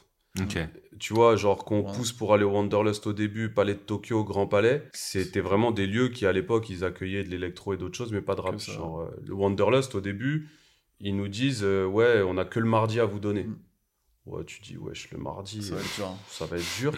Tu 0.99 1.13
vois, 1.13 1.37
genre 1.37 1.65
qu'on 1.65 1.81
Ouais. 1.85 1.93
pousse 1.95 2.13
pour 2.13 2.33
aller 2.33 2.45
au 2.45 2.51
Wanderlust 2.53 3.07
au 3.07 3.13
début, 3.13 3.51
Palais 3.51 3.75
de 3.75 3.79
Tokyo, 3.81 4.25
Grand 4.25 4.47
Palais, 4.47 4.89
c'était 4.95 5.41
vraiment 5.41 5.71
des 5.71 5.87
lieux 5.87 6.09
qui 6.09 6.25
à 6.27 6.33
l'époque 6.33 6.71
ils 6.71 6.85
accueillaient 6.85 7.23
de 7.25 7.29
l'électro 7.29 7.75
et 7.75 7.77
d'autres 7.77 7.97
choses, 7.97 8.13
mais 8.13 8.23
pas 8.23 8.35
de 8.35 8.41
rap. 8.41 8.59
Genre 8.59 9.01
euh, 9.03 9.11
le 9.27 9.35
Wanderlust 9.35 9.95
au 9.95 10.01
début, 10.01 10.49
ils 11.01 11.15
nous 11.15 11.29
disent 11.29 11.63
euh, 11.65 11.85
ouais, 11.85 12.23
on 12.27 12.39
a 12.39 12.45
que 12.47 12.59
le 12.61 12.67
mardi 12.67 12.99
à 12.99 13.05
vous 13.05 13.19
donner. 13.21 13.45
Mm. 13.45 13.59
Ouais, 14.27 14.45
tu 14.45 14.61
dis 14.63 14.77
wesh 14.79 15.11
le 15.11 15.19
mardi, 15.19 15.63
Ça 15.63 15.75
va 15.75 15.81
euh, 15.81 15.85
être 15.85 15.95
dur. 15.97 16.07
hein. 16.07 16.17
ça 16.29 16.47
va 16.47 16.57
être 16.57 16.79
dur. 16.79 16.93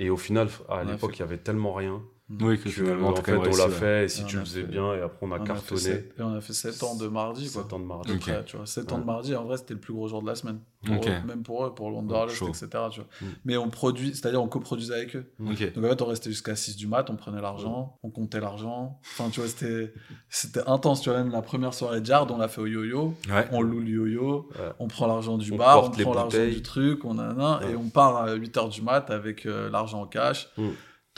et 0.00 0.10
au 0.10 0.16
final, 0.16 0.48
à 0.68 0.82
l'époque, 0.84 1.16
il 1.16 1.20
y 1.20 1.22
avait 1.22 1.38
tellement 1.38 1.72
rien 1.74 2.02
Oui, 2.30 2.58
que 2.58 2.68
finalement, 2.68 3.08
en 3.08 3.16
fait 3.16 3.34
on 3.34 3.42
l'a 3.42 3.68
fait 3.70 4.04
et 4.04 4.08
si 4.08 4.20
Et 4.20 4.24
tu 4.26 4.36
on 4.36 4.40
le 4.40 4.44
faisais 4.44 4.60
fait- 4.60 4.66
bien 4.68 4.92
et 4.94 5.00
après 5.00 5.26
on 5.26 5.32
a 5.32 5.36
On 5.36 5.36
a 5.36 5.38
fait 5.40 5.46
cartonné. 5.46 5.80
sept- 5.80 6.14
et 6.18 6.22
on 6.22 6.34
a 6.34 6.40
fait 6.42 6.52
7 6.52 6.82
ans 6.82 6.94
de 6.94 7.08
mardi, 7.08 7.50
quoi. 7.50 7.62
Sept 7.62 7.72
ans 7.72 7.78
de 7.78 7.84
mardi. 7.86 8.10
à 8.10 8.12
peu 8.12 8.18
Ok. 8.18 8.22
près, 8.24 8.44
tu 8.44 8.56
vois. 8.58 8.66
7 8.66 8.92
ans 8.92 8.98
de 8.98 9.04
mardi, 9.04 9.34
en 9.34 9.44
vrai, 9.44 9.56
c'était 9.56 9.72
le 9.72 9.80
plus 9.80 9.94
gros 9.94 10.08
jour 10.08 10.20
de 10.20 10.26
la 10.26 10.34
semaine. 10.34 10.58
Pour 10.84 10.96
Ok. 10.96 11.08
eux, 11.08 11.26
même 11.26 11.42
pour 11.42 11.64
eux, 11.64 11.74
pour 11.74 11.88
le 11.90 11.96
Wanderlust, 11.96 12.36
chaud. 12.36 12.48
etc. 12.48 12.68
Tu 12.92 13.00
vois. 13.00 13.08
Mm. 13.22 13.24
Mais 13.46 13.56
on 13.56 13.70
produit, 13.70 14.10
c'est-à-dire 14.14 14.42
on 14.42 14.46
coproduisait 14.46 14.94
avec 14.94 15.16
eux. 15.16 15.24
Ok. 15.40 15.72
Donc 15.72 15.84
en 15.84 15.88
fait, 15.88 16.02
on 16.02 16.06
restait 16.06 16.30
jusqu'à 16.30 16.54
6 16.54 16.76
du 16.76 16.86
mat, 16.86 17.08
on 17.08 17.16
prenait 17.16 17.40
l'argent, 17.40 17.96
on 18.02 18.10
comptait 18.10 18.40
l'argent. 18.40 19.00
Enfin, 19.14 19.30
tu 19.30 19.40
vois, 19.40 19.48
c'était, 19.48 19.94
c'était 20.28 20.60
intense. 20.68 21.00
Tu 21.00 21.08
vois, 21.08 21.18
même 21.22 21.32
la 21.32 21.40
première 21.42 21.72
soirée 21.72 22.02
de 22.02 22.06
Yard, 22.08 22.30
on 22.30 22.36
l'a 22.36 22.48
fait 22.48 22.60
au 22.60 22.66
yo-yo. 22.66 23.14
Ouais. 23.30 23.48
On 23.52 23.62
loue 23.62 23.80
le 23.80 23.88
yo-yo, 23.88 24.48
Ouais. 24.58 24.66
on 24.78 24.86
prend 24.86 25.06
l'argent 25.06 25.38
du 25.38 25.52
On 25.52 25.56
bar, 25.56 25.84
on 25.84 25.90
prend 25.90 26.12
l'argent 26.14 26.44
du 26.44 26.60
truc, 26.62 27.04
on 27.06 27.18
a 27.18 27.24
un, 27.24 27.60
et 27.62 27.74
on 27.74 27.88
part 27.88 28.16
à 28.18 28.34
8h 28.34 28.68
du 28.68 28.82
mat 28.82 29.10
avec 29.10 29.46
euh, 29.46 29.70
l'argent 29.70 30.02
en 30.02 30.06
cash. 30.06 30.50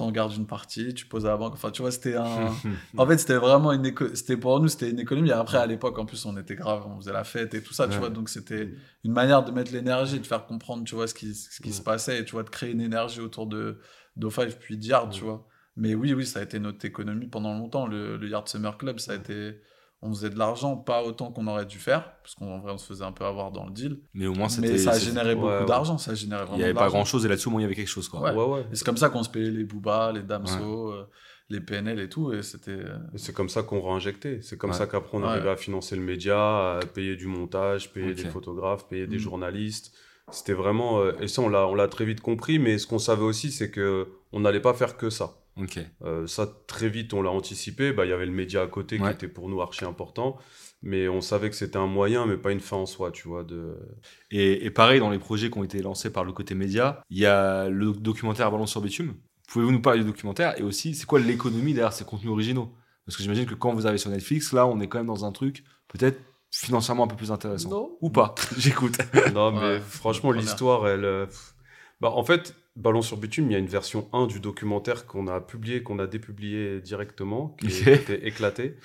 T'en 0.00 0.10
gardes 0.10 0.32
une 0.34 0.46
partie, 0.46 0.94
tu 0.94 1.04
poses 1.06 1.26
à 1.26 1.28
la 1.28 1.36
banque. 1.36 1.52
Enfin, 1.52 1.70
tu 1.70 1.82
vois, 1.82 1.90
c'était 1.90 2.16
un. 2.16 2.50
En 2.96 3.06
fait, 3.06 3.18
c'était 3.18 3.36
vraiment 3.36 3.70
une 3.72 3.84
éco... 3.84 4.06
c'était 4.14 4.38
pour 4.38 4.58
nous, 4.58 4.68
c'était 4.68 4.88
une 4.90 4.98
économie. 4.98 5.28
Et 5.28 5.32
après, 5.32 5.58
à 5.58 5.66
l'époque, 5.66 5.98
en 5.98 6.06
plus, 6.06 6.24
on 6.24 6.36
était 6.38 6.54
grave, 6.54 6.84
on 6.86 6.96
faisait 7.00 7.12
la 7.12 7.24
fête 7.24 7.52
et 7.54 7.62
tout 7.62 7.74
ça, 7.74 7.86
tu 7.86 7.98
vois. 7.98 8.08
Donc, 8.08 8.28
c'était 8.30 8.70
une 9.04 9.12
manière 9.12 9.44
de 9.44 9.50
mettre 9.50 9.72
l'énergie, 9.72 10.18
de 10.18 10.26
faire 10.26 10.46
comprendre, 10.46 10.84
tu 10.84 10.94
vois, 10.94 11.06
ce 11.06 11.12
qui, 11.14 11.34
ce 11.34 11.60
qui 11.60 11.68
Ouais. 11.68 11.74
se 11.74 11.82
passait 11.82 12.18
et 12.20 12.24
tu 12.24 12.32
vois, 12.32 12.42
de 12.44 12.48
créer 12.50 12.70
une 12.72 12.80
énergie 12.80 13.20
autour 13.20 13.46
de 13.46 13.78
d'O5 14.16 14.56
puis 14.58 14.76
d'Yard, 14.78 15.10
tu 15.10 15.20
Ouais. 15.22 15.28
vois. 15.28 15.46
Mais 15.76 15.94
oui, 15.94 16.14
oui, 16.14 16.24
ça 16.26 16.40
a 16.40 16.42
été 16.42 16.58
notre 16.58 16.84
économie 16.84 17.26
pendant 17.28 17.52
longtemps. 17.56 17.86
Le, 17.86 18.16
le 18.16 18.28
Yard 18.28 18.48
Summer 18.48 18.76
Club, 18.78 18.98
ça 18.98 19.12
a 19.12 19.16
été. 19.16 19.60
On 20.02 20.10
faisait 20.14 20.30
de 20.30 20.38
l'argent, 20.38 20.76
pas 20.76 21.02
autant 21.04 21.30
qu'on 21.30 21.46
aurait 21.46 21.66
dû 21.66 21.78
faire, 21.78 22.14
parce 22.22 22.34
qu'en 22.34 22.58
vrai, 22.60 22.72
on 22.72 22.78
se 22.78 22.86
faisait 22.86 23.04
un 23.04 23.12
peu 23.12 23.24
avoir 23.26 23.50
dans 23.52 23.66
le 23.66 23.70
deal. 23.72 23.98
Mais 24.14 24.26
au 24.26 24.32
moins, 24.32 24.48
c'était. 24.48 24.68
Mais 24.72 24.78
ça 24.78 24.98
généré 24.98 25.34
beaucoup 25.34 25.48
ouais, 25.48 25.58
ouais. 25.60 25.66
d'argent, 25.66 25.98
ça 25.98 26.14
générait 26.14 26.42
vraiment 26.44 26.54
Il 26.56 26.58
n'y 26.60 26.64
avait 26.64 26.72
de 26.72 26.78
pas 26.78 26.88
grand 26.88 27.04
chose 27.04 27.26
et 27.26 27.28
là-dessus, 27.28 27.48
au 27.48 27.50
moins, 27.50 27.60
il 27.60 27.64
y 27.64 27.66
avait 27.66 27.74
quelque 27.74 27.86
chose, 27.88 28.08
quoi. 28.08 28.20
Ouais. 28.22 28.30
Ouais, 28.32 28.44
ouais. 28.44 28.66
Et 28.72 28.76
c'est 28.76 28.84
comme 28.84 28.96
ça 28.96 29.10
qu'on 29.10 29.22
se 29.22 29.28
payait 29.28 29.50
les 29.50 29.64
Booba, 29.64 30.10
les 30.12 30.22
Damso, 30.22 30.92
euh, 30.92 31.04
les 31.50 31.60
PNL 31.60 32.00
et 32.00 32.08
tout. 32.08 32.32
Et 32.32 32.42
c'était. 32.42 32.70
euh, 32.70 32.96
C'est 33.16 33.34
comme 33.34 33.50
ça 33.50 33.62
qu'on 33.62 33.82
réinjectait. 33.82 34.38
C'est 34.40 34.56
comme 34.56 34.70
Ouais. 34.70 34.76
ça 34.76 34.86
qu'après 34.86 35.18
on 35.18 35.22
Ouais. 35.22 35.28
arrivait 35.28 35.50
à 35.50 35.56
financer 35.56 35.96
le 35.96 36.02
média, 36.02 36.78
à 36.78 36.80
payer 36.94 37.16
du 37.16 37.26
montage, 37.26 37.92
payer 37.92 38.14
des 38.14 38.24
photographes, 38.24 38.88
payer 38.88 39.06
des 39.06 39.16
Mm. 39.16 39.20
journalistes. 39.20 39.92
C'était 40.30 40.52
vraiment. 40.54 41.00
euh, 41.00 41.12
et 41.20 41.28
ça, 41.28 41.42
on 41.42 41.48
l'a, 41.50 41.66
on 41.66 41.74
l'a 41.74 41.88
très 41.88 42.06
vite 42.06 42.20
compris. 42.22 42.58
Mais 42.58 42.78
ce 42.78 42.86
qu'on 42.86 42.98
savait 43.00 43.24
aussi, 43.24 43.50
c'est 43.50 43.70
que 43.70 44.08
on 44.32 44.40
n'allait 44.40 44.60
pas 44.60 44.72
faire 44.72 44.96
que 44.96 45.10
ça. 45.10 45.32
Euh, 46.04 46.26
ça, 46.26 46.48
très 46.66 46.88
vite, 46.88 47.12
on 47.14 47.22
l'a 47.22 47.30
anticipé. 47.30 47.92
Bah, 47.92 48.04
Il 48.06 48.08
y 48.10 48.12
avait 48.12 48.26
le 48.26 48.32
média 48.32 48.62
à 48.62 48.66
côté 48.66 48.98
Ouais. 48.98 49.08
qui 49.10 49.14
était 49.14 49.28
pour 49.28 49.48
nous 49.48 49.60
archi 49.60 49.84
important. 49.84 50.36
Mais 50.82 51.08
on 51.08 51.20
savait 51.20 51.50
que 51.50 51.56
c'était 51.56 51.76
un 51.76 51.86
moyen, 51.86 52.24
mais 52.26 52.36
pas 52.38 52.52
une 52.52 52.60
fin 52.60 52.76
en 52.78 52.86
soi, 52.86 53.10
tu 53.10 53.28
vois. 53.28 53.44
De... 53.44 53.76
Et, 54.30 54.64
et 54.64 54.70
pareil, 54.70 54.98
dans 55.00 55.10
les 55.10 55.18
projets 55.18 55.50
qui 55.50 55.58
ont 55.58 55.64
été 55.64 55.82
lancés 55.82 56.10
par 56.10 56.24
le 56.24 56.32
côté 56.32 56.54
média, 56.54 57.02
il 57.10 57.18
y 57.18 57.26
a 57.26 57.68
le 57.68 57.92
documentaire 57.92 58.50
Ballon 58.50 58.66
sur 58.66 58.80
Bitume. 58.80 59.14
Pouvez-vous 59.48 59.72
nous 59.72 59.82
parler 59.82 60.00
du 60.00 60.06
documentaire 60.06 60.58
Et 60.58 60.62
aussi, 60.62 60.94
c'est 60.94 61.04
quoi 61.06 61.18
l'économie 61.20 61.74
derrière 61.74 61.92
ces 61.92 62.04
contenus 62.04 62.30
originaux? 62.32 62.72
Parce 63.04 63.16
que 63.16 63.22
j'imagine 63.22 63.44
que 63.46 63.54
quand 63.54 63.74
vous 63.74 63.86
arrivez 63.86 63.98
sur 63.98 64.10
Netflix, 64.10 64.52
là, 64.52 64.66
on 64.66 64.80
est 64.80 64.86
quand 64.88 64.98
même 64.98 65.06
dans 65.08 65.24
un 65.24 65.32
truc 65.32 65.64
peut-être 65.88 66.18
financièrement 66.50 67.04
un 67.04 67.08
peu 67.08 67.16
plus 67.16 67.30
intéressant 67.32 67.68
Non. 67.68 67.98
Ou 68.00 68.08
pas? 68.10 68.34
J'écoute. 68.56 68.96
Non, 69.34 69.52
mais 69.52 69.60
Ouais, 69.60 69.80
franchement, 69.80 70.30
l'histoire, 70.32 70.88
elle. 70.88 71.04
euh. 71.04 71.26
Bah, 72.00 72.10
en 72.12 72.24
fait, 72.24 72.54
Ballon 72.80 73.02
sur 73.02 73.18
bitume, 73.18 73.50
il 73.50 73.52
y 73.52 73.56
a 73.56 73.58
une 73.58 73.66
version 73.66 74.08
1 74.12 74.26
du 74.26 74.40
documentaire 74.40 75.06
qu'on 75.06 75.28
a 75.28 75.40
publié, 75.40 75.82
qu'on 75.82 75.98
a 75.98 76.06
dépublié 76.06 76.80
directement, 76.80 77.56
qui 77.60 77.66
était 77.88 78.26
éclatée. 78.26 78.76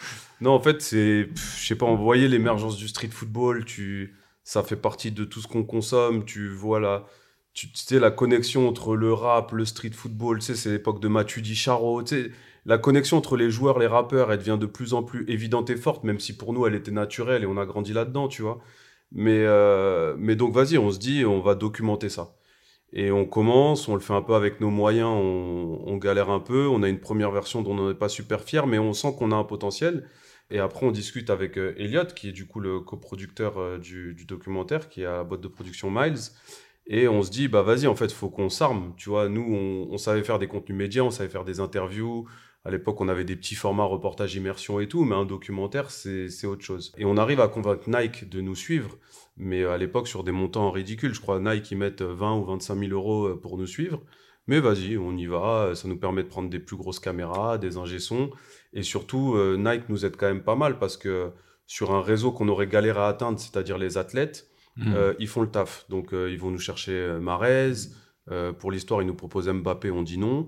Non, 0.41 0.51
en 0.51 0.59
fait, 0.59 0.81
c'est. 0.81 1.29
Je 1.35 1.65
sais 1.65 1.75
pas, 1.75 1.85
on 1.85 1.95
voyait 1.95 2.27
l'émergence 2.27 2.77
du 2.77 2.87
street 2.87 3.09
football, 3.11 3.63
tu, 3.63 4.15
ça 4.43 4.63
fait 4.63 4.75
partie 4.75 5.11
de 5.11 5.23
tout 5.23 5.39
ce 5.39 5.47
qu'on 5.47 5.63
consomme, 5.63 6.25
tu 6.25 6.49
vois 6.49 6.79
la. 6.79 7.05
Tu 7.53 7.71
tu 7.71 7.77
sais, 7.85 7.99
la 7.99 8.11
connexion 8.11 8.67
entre 8.67 8.97
le 8.97 9.13
rap, 9.13 9.53
le 9.53 9.63
street 9.63 9.91
football, 9.93 10.39
tu 10.39 10.47
sais, 10.47 10.55
c'est 10.55 10.71
l'époque 10.71 10.99
de 10.99 11.07
Matuidi 11.07 11.55
Charo, 11.55 12.03
tu 12.03 12.15
sais, 12.15 12.31
la 12.65 12.77
connexion 12.77 13.17
entre 13.17 13.37
les 13.37 13.49
joueurs, 13.49 13.79
les 13.79 13.87
rappeurs, 13.87 14.29
elle 14.31 14.39
devient 14.39 14.57
de 14.59 14.65
plus 14.65 14.93
en 14.93 15.03
plus 15.03 15.23
évidente 15.29 15.69
et 15.69 15.77
forte, 15.77 16.03
même 16.03 16.19
si 16.19 16.35
pour 16.35 16.51
nous, 16.51 16.67
elle 16.67 16.75
était 16.75 16.91
naturelle 16.91 17.43
et 17.43 17.45
on 17.45 17.57
a 17.57 17.65
grandi 17.65 17.93
là-dedans, 17.93 18.27
tu 18.27 18.41
vois. 18.41 18.59
Mais, 19.13 19.45
euh, 19.45 20.15
mais 20.17 20.35
donc, 20.35 20.53
vas-y, 20.53 20.77
on 20.77 20.91
se 20.91 20.99
dit, 20.99 21.23
on 21.25 21.39
va 21.39 21.55
documenter 21.55 22.09
ça. 22.09 22.35
Et 22.93 23.11
on 23.11 23.25
commence, 23.25 23.87
on 23.87 23.95
le 23.95 23.99
fait 23.99 24.13
un 24.13 24.21
peu 24.21 24.35
avec 24.35 24.61
nos 24.61 24.69
moyens, 24.69 25.09
on, 25.09 25.97
galère 25.97 26.29
un 26.29 26.39
peu, 26.39 26.67
on 26.67 26.81
a 26.83 26.87
une 26.87 26.99
première 26.99 27.31
version 27.31 27.61
dont 27.61 27.77
on 27.77 27.89
n'est 27.89 27.95
pas 27.95 28.09
super 28.09 28.43
fier, 28.43 28.67
mais 28.67 28.79
on 28.79 28.93
sent 28.93 29.15
qu'on 29.17 29.31
a 29.31 29.35
un 29.35 29.43
potentiel. 29.43 30.07
Et 30.51 30.59
après, 30.59 30.85
on 30.85 30.91
discute 30.91 31.29
avec 31.29 31.57
euh, 31.57 31.73
Elliot, 31.77 32.05
qui 32.15 32.29
est 32.29 32.31
du 32.31 32.45
coup 32.45 32.59
le 32.59 32.79
coproducteur 32.79 33.57
euh, 33.57 33.79
du, 33.79 34.25
documentaire, 34.27 34.89
qui 34.89 35.01
est 35.01 35.05
à 35.05 35.17
la 35.17 35.23
boîte 35.23 35.41
de 35.41 35.47
production 35.47 35.89
Miles. 35.91 36.19
Et 36.87 37.07
on 37.07 37.23
se 37.23 37.31
dit, 37.31 37.47
bah 37.47 37.63
vas-y, 37.63 37.87
en 37.87 37.95
fait, 37.95 38.11
faut 38.11 38.29
qu'on 38.29 38.49
s'arme. 38.49 38.93
Tu 38.95 39.09
vois, 39.09 39.27
nous, 39.27 39.41
on, 39.41 39.91
on 39.91 39.97
savait 39.97 40.23
faire 40.23 40.37
des 40.37 40.47
contenus 40.47 40.77
médias, 40.77 41.01
on 41.01 41.09
savait 41.09 41.29
faire 41.29 41.45
des 41.45 41.59
interviews. 41.59 42.27
À 42.65 42.71
l'époque, 42.71 42.99
on 42.99 43.07
avait 43.07 43.25
des 43.25 43.35
petits 43.35 43.53
formats 43.53 43.83
reportage 43.83 44.35
immersion 44.35 44.79
et 44.79 44.87
tout, 44.87 45.05
mais 45.05 45.15
un 45.15 45.25
documentaire, 45.25 45.91
c'est 45.91 46.47
autre 46.47 46.63
chose. 46.63 46.93
Et 46.97 47.05
on 47.05 47.15
arrive 47.15 47.39
à 47.39 47.47
convaincre 47.47 47.87
Nike 47.87 48.27
de 48.27 48.41
nous 48.41 48.55
suivre, 48.55 48.97
mais 49.37 49.65
à 49.65 49.77
l'époque, 49.77 50.07
sur 50.07 50.23
des 50.23 50.31
montants 50.31 50.71
ridicules. 50.71 51.13
Je 51.13 51.21
crois 51.21 51.39
Nike, 51.39 51.71
ils 51.71 51.77
mettent 51.77 52.01
20 52.01 52.37
ou 52.37 52.45
25 52.45 52.77
000 52.77 52.91
euros 52.91 53.27
euh, 53.27 53.39
pour 53.39 53.57
nous 53.57 53.67
suivre. 53.67 54.01
Mais 54.47 54.59
vas-y, 54.59 54.97
on 54.97 55.15
y 55.17 55.25
va. 55.25 55.73
Ça 55.75 55.87
nous 55.87 55.97
permet 55.97 56.23
de 56.23 56.27
prendre 56.27 56.49
des 56.49 56.59
plus 56.59 56.77
grosses 56.77 56.99
caméras, 56.99 57.57
des 57.57 57.77
ingé-sons. 57.77 58.29
Et 58.73 58.83
surtout, 58.83 59.35
euh, 59.35 59.57
Nike 59.57 59.89
nous 59.89 60.05
aide 60.05 60.15
quand 60.17 60.27
même 60.27 60.43
pas 60.43 60.55
mal 60.55 60.77
parce 60.77 60.97
que 60.97 61.31
sur 61.65 61.93
un 61.93 62.01
réseau 62.01 62.31
qu'on 62.31 62.47
aurait 62.47 62.67
galéré 62.67 62.99
à 62.99 63.07
atteindre, 63.07 63.39
c'est-à-dire 63.39 63.77
les 63.77 63.97
athlètes, 63.97 64.47
euh, 64.87 65.13
ils 65.19 65.27
font 65.27 65.41
le 65.41 65.49
taf. 65.49 65.85
Donc, 65.89 66.13
euh, 66.13 66.29
ils 66.31 66.39
vont 66.39 66.51
nous 66.51 66.59
chercher 66.59 66.91
euh, 66.91 67.19
Marez. 67.19 67.73
Euh, 68.31 68.51
pour 68.53 68.71
l'histoire, 68.71 69.01
ils 69.03 69.05
nous 69.05 69.13
proposent 69.13 69.47
Mbappé, 69.47 69.91
on 69.91 70.01
dit 70.01 70.17
non. 70.17 70.47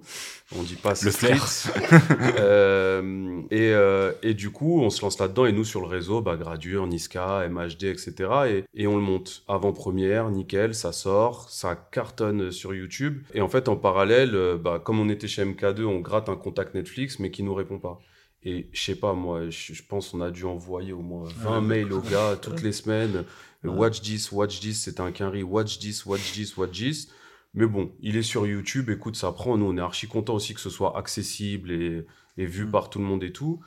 On 0.56 0.64
dit 0.64 0.76
pas 0.76 0.94
Le 1.04 1.12
flair. 1.12 1.46
Euh, 2.40 3.42
et, 3.52 3.72
euh, 3.74 4.12
et 4.24 4.34
du 4.34 4.50
coup, 4.52 4.82
on 4.82 4.90
se 4.90 5.02
lance 5.02 5.20
là-dedans. 5.20 5.46
Et 5.46 5.52
nous, 5.52 5.64
sur 5.64 5.82
le 5.82 5.88
réseau, 5.88 6.22
bah, 6.22 6.38
Gradure, 6.38 6.88
Niska, 6.88 7.48
MHD, 7.50 7.84
etc. 7.86 8.14
Et, 8.48 8.64
et 8.74 8.88
on 8.88 8.96
le 8.96 9.02
monte. 9.02 9.44
Avant-première, 9.48 10.30
nickel, 10.30 10.74
ça 10.74 10.92
sort. 10.92 11.50
Ça 11.50 11.76
cartonne 11.76 12.52
sur 12.52 12.74
YouTube. 12.74 13.22
Et 13.34 13.42
en 13.42 13.48
fait, 13.48 13.70
en 13.70 13.76
parallèle, 13.76 14.36
euh, 14.36 14.58
bah, 14.58 14.82
comme 14.84 15.00
on 15.00 15.10
était 15.10 15.28
chez 15.28 15.44
MK2, 15.46 15.84
on 15.84 16.00
gratte 16.00 16.30
un 16.30 16.36
contact 16.36 16.74
Netflix, 16.76 17.20
mais 17.20 17.32
qui 17.32 17.44
nous 17.44 17.54
répond 17.54 17.80
pas. 17.80 18.00
Et 18.44 18.70
je 18.72 18.82
sais 18.82 18.96
pas, 18.96 19.14
moi, 19.14 19.50
je 19.50 19.82
pense 19.88 20.10
qu'on 20.10 20.22
a 20.22 20.32
dû 20.32 20.46
envoyer 20.46 20.94
au 20.94 21.02
moins 21.02 21.26
20 21.26 21.56
Ouais. 21.56 21.62
mails 21.62 21.94
aux 21.94 22.02
gars 22.02 22.38
toutes 22.42 22.62
les 22.62 22.72
semaines. 22.72 23.26
Ouais. 23.64 23.72
Watch 23.72 24.02
this, 24.02 24.32
watch 24.32 24.60
this, 24.60 24.84
c'était 24.84 25.02
un 25.02 25.12
quinri. 25.12 25.44
Watch 25.44 25.80
this, 25.80 26.06
watch 26.06 26.32
this, 26.34 26.56
watch 26.56 26.72
this. 26.78 27.10
Mais 27.54 27.66
bon, 27.66 27.92
il 28.02 28.18
est 28.18 28.24
sur 28.24 28.46
YouTube, 28.46 28.90
écoute, 28.90 29.16
ça 29.16 29.32
prend. 29.32 29.58
Nous, 29.58 29.66
on 29.66 29.78
est 29.78 29.82
archi 29.82 30.08
content 30.08 30.36
aussi 30.36 30.54
que 30.54 30.60
ce 30.60 30.70
soit 30.70 30.98
accessible 30.98 31.72
et, 31.72 32.06
et 32.38 32.46
vu 32.46 32.66
Mm. 32.66 32.72
par 32.72 32.90
tout 32.90 33.00
le 33.00 33.06
monde 33.06 33.24
et 33.24 33.32
tout. 33.32 33.62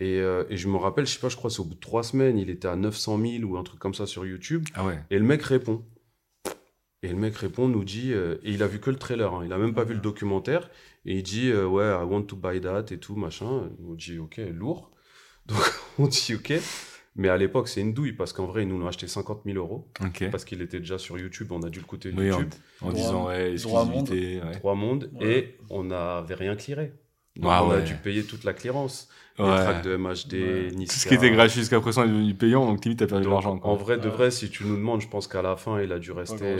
Et, 0.00 0.20
euh, 0.20 0.44
et 0.50 0.56
je 0.56 0.68
me 0.68 0.76
rappelle, 0.76 1.06
je 1.06 1.12
sais 1.12 1.20
pas, 1.20 1.28
je 1.28 1.36
crois 1.36 1.48
c'est 1.48 1.60
au 1.60 1.64
bout 1.64 1.74
de 1.74 1.80
trois 1.80 2.02
semaines, 2.02 2.38
il 2.38 2.50
était 2.50 2.68
à 2.68 2.76
900 2.76 3.18
000 3.18 3.44
ou 3.44 3.56
un 3.56 3.62
truc 3.62 3.80
comme 3.80 3.94
ça 3.94 4.06
sur 4.06 4.26
YouTube. 4.26 4.66
Ah 4.74 4.84
ouais. 4.84 4.98
Et 5.10 5.18
le 5.18 5.24
mec 5.24 5.42
répond. 5.42 5.84
Et 7.02 7.08
le 7.08 7.16
mec 7.16 7.36
répond, 7.36 7.68
nous 7.68 7.84
dit, 7.84 8.12
euh, 8.12 8.36
et 8.42 8.50
il 8.52 8.62
a 8.62 8.66
vu 8.66 8.80
que 8.80 8.90
le 8.90 8.96
trailer, 8.96 9.32
hein, 9.32 9.42
il 9.44 9.52
a 9.52 9.58
même 9.58 9.74
pas 9.74 9.84
vu 9.84 9.94
le 9.94 10.00
documentaire. 10.00 10.70
Et 11.04 11.16
il 11.16 11.22
dit, 11.22 11.50
euh, 11.50 11.66
ouais, 11.66 11.84
I 11.84 12.04
want 12.04 12.24
to 12.24 12.36
buy 12.36 12.60
that 12.60 12.86
et 12.90 12.98
tout, 12.98 13.14
machin. 13.16 13.70
On 13.86 13.94
dit, 13.94 14.18
ok, 14.18 14.40
lourd. 14.52 14.90
Donc 15.46 15.58
on 15.98 16.08
dit, 16.08 16.34
ok. 16.34 16.54
Mais 17.16 17.28
à 17.28 17.36
l'époque, 17.36 17.68
c'est 17.68 17.80
une 17.80 17.94
douille 17.94 18.12
parce 18.12 18.32
qu'en 18.32 18.46
vrai, 18.46 18.62
ils 18.62 18.68
nous 18.68 18.78
l'ont 18.78 18.88
acheté 18.88 19.06
50 19.08 19.42
000 19.46 19.56
euros 19.58 19.88
parce 20.30 20.44
qu'il 20.44 20.60
était 20.62 20.80
déjà 20.80 20.98
sur 20.98 21.18
YouTube. 21.18 21.48
On 21.50 21.62
a 21.62 21.70
dû 21.70 21.78
le 21.80 21.84
coûter 21.86 22.12
Oui, 22.16 22.26
YouTube. 22.26 22.50
en 22.82 22.92
disant, 22.92 23.26
ouais, 23.28 23.52
exclusivité. 23.52 24.40
Ouais. 24.44 24.52
Trois 24.52 24.74
mondes 24.74 25.10
Ouais. 25.20 25.38
et 25.38 25.56
on 25.70 25.84
n'avait 25.84 26.34
rien 26.34 26.56
clearé. 26.56 26.92
Donc 27.36 27.50
Ah 27.54 27.64
on 27.64 27.70
a 27.70 27.80
dû 27.80 27.94
payer 27.94 28.22
toute 28.24 28.44
la 28.44 28.52
clearance. 28.54 29.08
Les 29.38 29.44
tracks 29.44 29.82
de 29.84 29.96
MHD, 29.96 30.32
Ouais. 30.32 30.70
Niska. 30.74 30.94
Tout 30.94 31.00
ce 31.00 31.08
qui 31.08 31.14
était 31.14 31.30
gratuit 31.30 31.60
jusqu'à 31.60 31.78
présent 31.80 32.04
est 32.04 32.08
devenu 32.08 32.32
payant, 32.34 32.64
donc 32.64 32.82
limite, 32.84 32.98
t'as 33.00 33.06
perdu 33.06 33.24
de 33.26 33.30
l'argent. 33.30 33.58
quoi. 33.58 33.70
En 33.70 33.74
vrai, 33.76 33.98
de 33.98 34.04
Ouais. 34.08 34.14
vrai, 34.14 34.30
si 34.30 34.48
tu 34.48 34.64
nous 34.64 34.76
demandes, 34.76 35.02
je 35.02 35.08
pense 35.08 35.28
qu'à 35.28 35.42
la 35.42 35.56
fin, 35.56 35.78
il 35.82 35.92
a 35.92 35.98
dû 35.98 36.10
rester 36.12 36.56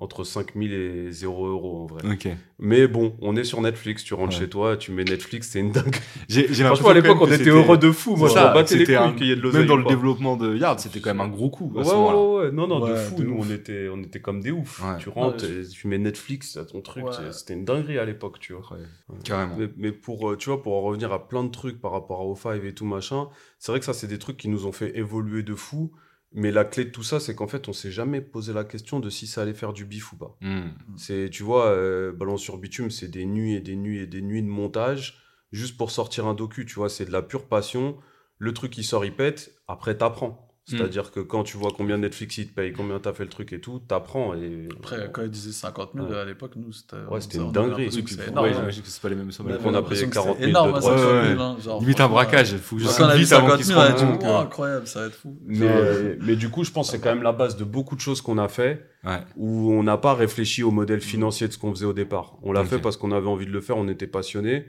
entre 0.00 0.24
5000 0.24 0.72
et 0.72 1.12
0 1.12 1.46
euros 1.46 1.82
en 1.82 1.86
vrai. 1.86 2.02
Ok. 2.12 2.28
Mais 2.58 2.88
bon, 2.88 3.16
on 3.20 3.36
est 3.36 3.44
sur 3.44 3.60
Netflix, 3.60 4.02
tu 4.02 4.14
rentres 4.14 4.34
Ouais. 4.34 4.40
chez 4.40 4.48
toi, 4.48 4.76
tu 4.76 4.90
mets 4.90 5.04
Netflix, 5.04 5.50
c'est 5.50 5.60
une 5.60 5.70
dingue. 5.70 5.94
J'ai 6.28 6.52
j'ai 6.52 6.64
Franchement, 6.64 6.88
à 6.88 6.94
l'époque, 6.94 7.18
on 7.20 7.30
était 7.30 7.48
heureux 7.50 7.78
de 7.78 7.92
fou. 7.92 8.16
Moi, 8.16 8.28
ça, 8.28 8.48
m'en 8.48 8.54
battais 8.54 8.74
les 8.74 8.80
c'était 8.86 8.96
couilles 8.96 9.06
un- 9.06 9.12
qu'il 9.12 9.26
y 9.28 9.30
ait 9.30 9.36
de 9.36 9.40
l'oseille. 9.40 9.60
Même 9.60 9.68
dans 9.68 9.76
le 9.76 9.84
développement 9.84 10.36
de 10.36 10.56
Yard, 10.56 10.80
c'était 10.80 10.98
quand 11.00 11.10
même 11.14 11.20
un 11.20 11.28
gros 11.28 11.48
coup 11.48 11.72
à 11.76 11.80
Ouais, 11.80 11.86
ouais, 11.86 12.44
ouais, 12.46 12.50
non, 12.52 12.66
non, 12.66 12.80
de 12.88 12.94
fou. 12.96 13.14
de 13.14 13.22
Nous, 13.22 13.34
ouf. 13.38 13.46
on 13.48 13.54
était, 13.54 13.88
on 13.88 14.02
était 14.02 14.20
comme 14.20 14.40
des 14.40 14.50
oufs. 14.50 14.82
Ouais. 14.82 14.98
Tu 14.98 15.10
rentres, 15.10 15.44
et 15.44 15.62
tu 15.68 15.86
mets 15.86 15.98
Netflix, 15.98 16.54
t'as 16.54 16.64
ton 16.64 16.80
truc. 16.80 17.04
C'était 17.30 17.54
une 17.54 17.64
dinguerie 17.64 17.98
à 17.98 18.04
l'époque, 18.04 18.40
tu 18.40 18.52
vois. 18.52 18.62
Ouais, 18.72 19.16
Carrément. 19.22 19.54
Mais, 19.56 19.68
mais 19.76 19.92
pour, 19.92 20.28
euh, 20.30 20.36
tu 20.36 20.50
vois, 20.50 20.60
pour 20.60 20.74
en 20.74 20.80
revenir 20.82 21.12
à 21.12 21.28
plein 21.28 21.44
de 21.44 21.50
trucs 21.50 21.80
par 21.80 21.92
rapport 21.92 22.20
à 22.20 22.24
O5 22.24 22.64
et 22.66 22.74
tout 22.74 22.84
machin, 22.84 23.28
c'est 23.60 23.70
vrai 23.70 23.78
que 23.78 23.84
ça, 23.86 23.92
c'est 23.92 24.08
des 24.08 24.18
trucs 24.18 24.38
qui 24.38 24.48
nous 24.48 24.66
ont 24.66 24.72
fait 24.72 24.98
évoluer 24.98 25.44
de 25.44 25.54
fou. 25.54 25.92
Mais 26.34 26.50
la 26.50 26.64
clé 26.64 26.84
de 26.84 26.90
tout 26.90 27.04
ça, 27.04 27.20
c'est 27.20 27.34
qu'en 27.34 27.46
fait, 27.46 27.68
on 27.68 27.72
s'est 27.72 27.92
jamais 27.92 28.20
posé 28.20 28.52
la 28.52 28.64
question 28.64 29.00
de 29.00 29.08
si 29.08 29.26
ça 29.26 29.42
allait 29.42 29.54
faire 29.54 29.72
du 29.72 29.84
bif 29.84 30.12
ou 30.12 30.16
pas. 30.16 30.36
Hmm. 30.40 30.70
C'est, 30.96 31.30
tu 31.30 31.44
vois, 31.44 31.66
euh, 31.66 32.12
Balance 32.12 32.42
sur 32.42 32.58
bitume, 32.58 32.90
c'est 32.90 33.08
des 33.08 33.24
nuits 33.24 33.54
et 33.54 33.60
des 33.60 33.76
nuits 33.76 34.00
et 34.00 34.06
des 34.06 34.20
nuits 34.20 34.42
de 34.42 34.48
montage 34.48 35.24
juste 35.54 35.76
pour 35.76 35.90
sortir 35.90 36.26
un 36.26 36.34
docu, 36.34 36.66
tu 36.66 36.74
vois, 36.74 36.90
c'est 36.90 37.04
de 37.04 37.12
la 37.12 37.22
pure 37.22 37.46
passion. 37.46 37.96
Le 38.38 38.52
truc, 38.52 38.76
il 38.76 38.84
sort, 38.84 39.04
il 39.04 39.14
pète, 39.14 39.54
après, 39.68 39.96
t'apprends. 39.96 40.53
C'est-à-dire 40.66 41.10
que 41.10 41.20
quand 41.20 41.44
tu 41.44 41.58
vois 41.58 41.70
combien 41.76 41.98
Netflix 41.98 42.38
il 42.38 42.48
te 42.48 42.54
paye, 42.54 42.72
combien 42.72 42.98
t'as 42.98 43.12
fait 43.12 43.24
le 43.24 43.28
truc 43.28 43.52
et 43.52 43.60
tout, 43.60 43.80
t'apprends. 43.80 44.32
Et... 44.32 44.66
Après, 44.78 45.10
quand 45.12 45.20
ils 45.20 45.28
disaient 45.30 45.52
50 45.52 45.90
000 45.94 46.06
Ouais. 46.06 46.16
à 46.16 46.24
l'époque, 46.24 46.52
nous, 46.56 46.72
c'était. 46.72 46.96
Ouais, 47.10 47.20
c'était 47.20 47.36
une 47.36 47.52
dinguerie. 47.52 47.88
pour- 47.90 48.26
énorme. 48.28 48.46
ouais, 48.46 48.54
j'imagine 48.54 48.82
que 48.82 48.88
c'est 48.88 49.02
pas 49.02 49.10
les 49.10 49.14
mêmes 49.14 49.30
sommes. 49.30 49.46
On 49.62 49.74
a 49.74 49.82
payé 49.82 49.88
que 49.90 49.94
c'était 49.96 50.10
40 50.12 50.38
000 50.38 50.48
énorme, 50.48 50.72
de 50.72 50.76
à 50.76 50.80
droits. 50.80 50.96
50 50.98 51.06
000, 51.10 51.22
Ouais, 51.22 51.42
hein, 51.42 51.56
genre, 51.62 51.80
Limite 51.80 52.00
un 52.00 52.08
braquage, 52.08 52.52
il 52.52 52.58
faut 52.58 52.78
juste 52.78 52.96
Quand 52.96 53.04
on 53.04 53.08
a 53.08 53.14
vu 53.16 53.24
vite 53.24 53.32
avant 53.32 53.42
50 53.48 53.56
qu'ils 53.58 53.66
se 53.66 53.72
000, 53.72 53.80
on 53.80 53.82
a 53.84 53.88
rendent 53.88 53.98
dit, 53.98 54.18
compte. 54.24 54.30
oh, 54.32 54.36
incroyable, 54.38 54.86
ça 54.86 55.00
va 55.00 55.06
être 55.08 55.14
fou. 55.16 55.38
Mais, 55.44 56.16
mais 56.22 56.36
du 56.36 56.48
coup, 56.48 56.64
je 56.64 56.70
pense 56.70 56.86
que 56.90 56.96
c'est 56.96 57.02
quand 57.02 57.14
même 57.14 57.22
la 57.22 57.32
base 57.32 57.58
de 57.58 57.64
beaucoup 57.64 57.94
de 57.94 58.00
choses 58.00 58.22
qu'on 58.22 58.38
a 58.38 58.48
fait 58.48 58.86
Ouais. 59.04 59.20
où 59.36 59.70
on 59.70 59.82
n'a 59.82 59.98
pas 59.98 60.14
réfléchi 60.14 60.62
au 60.62 60.70
modèle 60.70 61.02
financier 61.02 61.46
de 61.46 61.52
ce 61.52 61.58
qu'on 61.58 61.72
faisait 61.74 61.84
au 61.84 61.92
départ. 61.92 62.38
On 62.42 62.52
l'a 62.52 62.64
fait 62.64 62.78
parce 62.78 62.96
qu'on 62.96 63.12
avait 63.12 63.28
envie 63.28 63.44
de 63.44 63.50
le 63.52 63.60
faire, 63.60 63.76
on 63.76 63.86
était 63.88 64.06
passionné. 64.06 64.64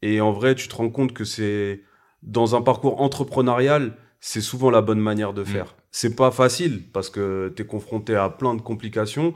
Et 0.00 0.22
en 0.22 0.32
vrai, 0.32 0.54
tu 0.54 0.68
te 0.68 0.74
rends 0.74 0.88
compte 0.88 1.12
que 1.12 1.24
c'est 1.24 1.82
dans 2.22 2.56
un 2.56 2.62
parcours 2.62 3.02
entrepreneurial, 3.02 3.96
c'est 4.26 4.40
souvent 4.40 4.70
la 4.70 4.80
bonne 4.80 5.00
manière 5.00 5.34
de 5.34 5.44
faire. 5.44 5.76
C'est 5.90 6.16
pas 6.16 6.30
facile 6.30 6.82
parce 6.94 7.10
que 7.10 7.52
tu 7.54 7.60
es 7.62 7.66
confronté 7.66 8.16
à 8.16 8.30
plein 8.30 8.54
de 8.54 8.62
complications, 8.62 9.34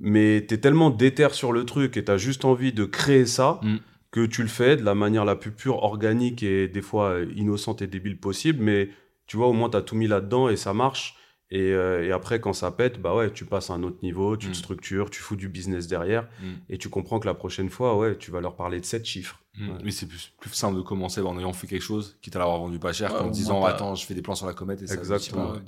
mais 0.00 0.44
tu 0.48 0.54
es 0.54 0.58
tellement 0.58 0.90
déter 0.90 1.28
sur 1.30 1.52
le 1.52 1.64
truc 1.64 1.96
et 1.96 2.04
tu 2.04 2.10
as 2.10 2.16
juste 2.16 2.44
envie 2.44 2.72
de 2.72 2.84
créer 2.84 3.26
ça 3.26 3.60
Mm. 3.62 3.76
que 4.10 4.26
tu 4.26 4.42
le 4.42 4.48
fais 4.48 4.76
de 4.76 4.82
la 4.82 4.96
manière 4.96 5.24
la 5.24 5.36
plus 5.36 5.52
pure, 5.52 5.84
organique 5.84 6.42
et 6.42 6.66
des 6.66 6.82
fois 6.82 7.18
innocente 7.36 7.80
et 7.80 7.86
débile 7.86 8.18
possible. 8.18 8.58
Mais 8.60 8.88
tu 9.28 9.36
vois, 9.36 9.46
au 9.46 9.52
moins, 9.52 9.70
tu 9.70 9.76
as 9.76 9.82
tout 9.82 9.94
mis 9.94 10.08
là-dedans 10.08 10.48
et 10.48 10.56
ça 10.56 10.74
marche. 10.74 11.16
Et, 11.50 11.72
euh, 11.72 12.04
et 12.04 12.10
après, 12.10 12.40
quand 12.40 12.52
ça 12.52 12.70
pète, 12.70 13.00
bah 13.00 13.14
ouais, 13.14 13.30
tu 13.32 13.44
passes 13.44 13.70
à 13.70 13.74
un 13.74 13.82
autre 13.82 13.98
niveau, 14.02 14.36
tu 14.36 14.48
Mm. 14.48 14.52
te 14.52 14.56
structures, 14.56 15.10
tu 15.10 15.20
fous 15.20 15.36
du 15.36 15.48
business 15.48 15.86
derrière, 15.86 16.24
Mm. 16.42 16.46
et 16.70 16.78
tu 16.78 16.88
comprends 16.88 17.20
que 17.20 17.26
la 17.26 17.34
prochaine 17.34 17.68
fois, 17.70 17.96
ouais, 17.96 18.16
tu 18.16 18.30
vas 18.30 18.40
leur 18.40 18.56
parler 18.56 18.80
de 18.80 18.84
7 18.84 19.04
chiffres. 19.04 19.40
Ouais. 19.60 19.66
Mais 19.84 19.90
c'est 19.92 20.06
plus, 20.06 20.32
plus 20.40 20.50
simple 20.52 20.76
de 20.76 20.82
commencer 20.82 21.20
en 21.20 21.38
ayant 21.38 21.52
fait 21.52 21.66
quelque 21.68 21.82
chose, 21.82 22.16
quitte 22.22 22.34
à 22.34 22.40
l'avoir 22.40 22.58
vendu 22.58 22.78
pas 22.80 22.92
cher, 22.92 23.12
Ouais, 23.12 23.18
qu'en 23.18 23.28
disant 23.28 23.64
attends, 23.64 23.94
je 23.94 24.04
fais 24.04 24.14
des 24.14 24.22
plans 24.22 24.34
sur 24.34 24.46
la 24.46 24.52
comète 24.54 24.82
et 24.82 24.86
ça 24.88 24.94
Exactement. 24.94 25.52
Ouais. 25.52 25.58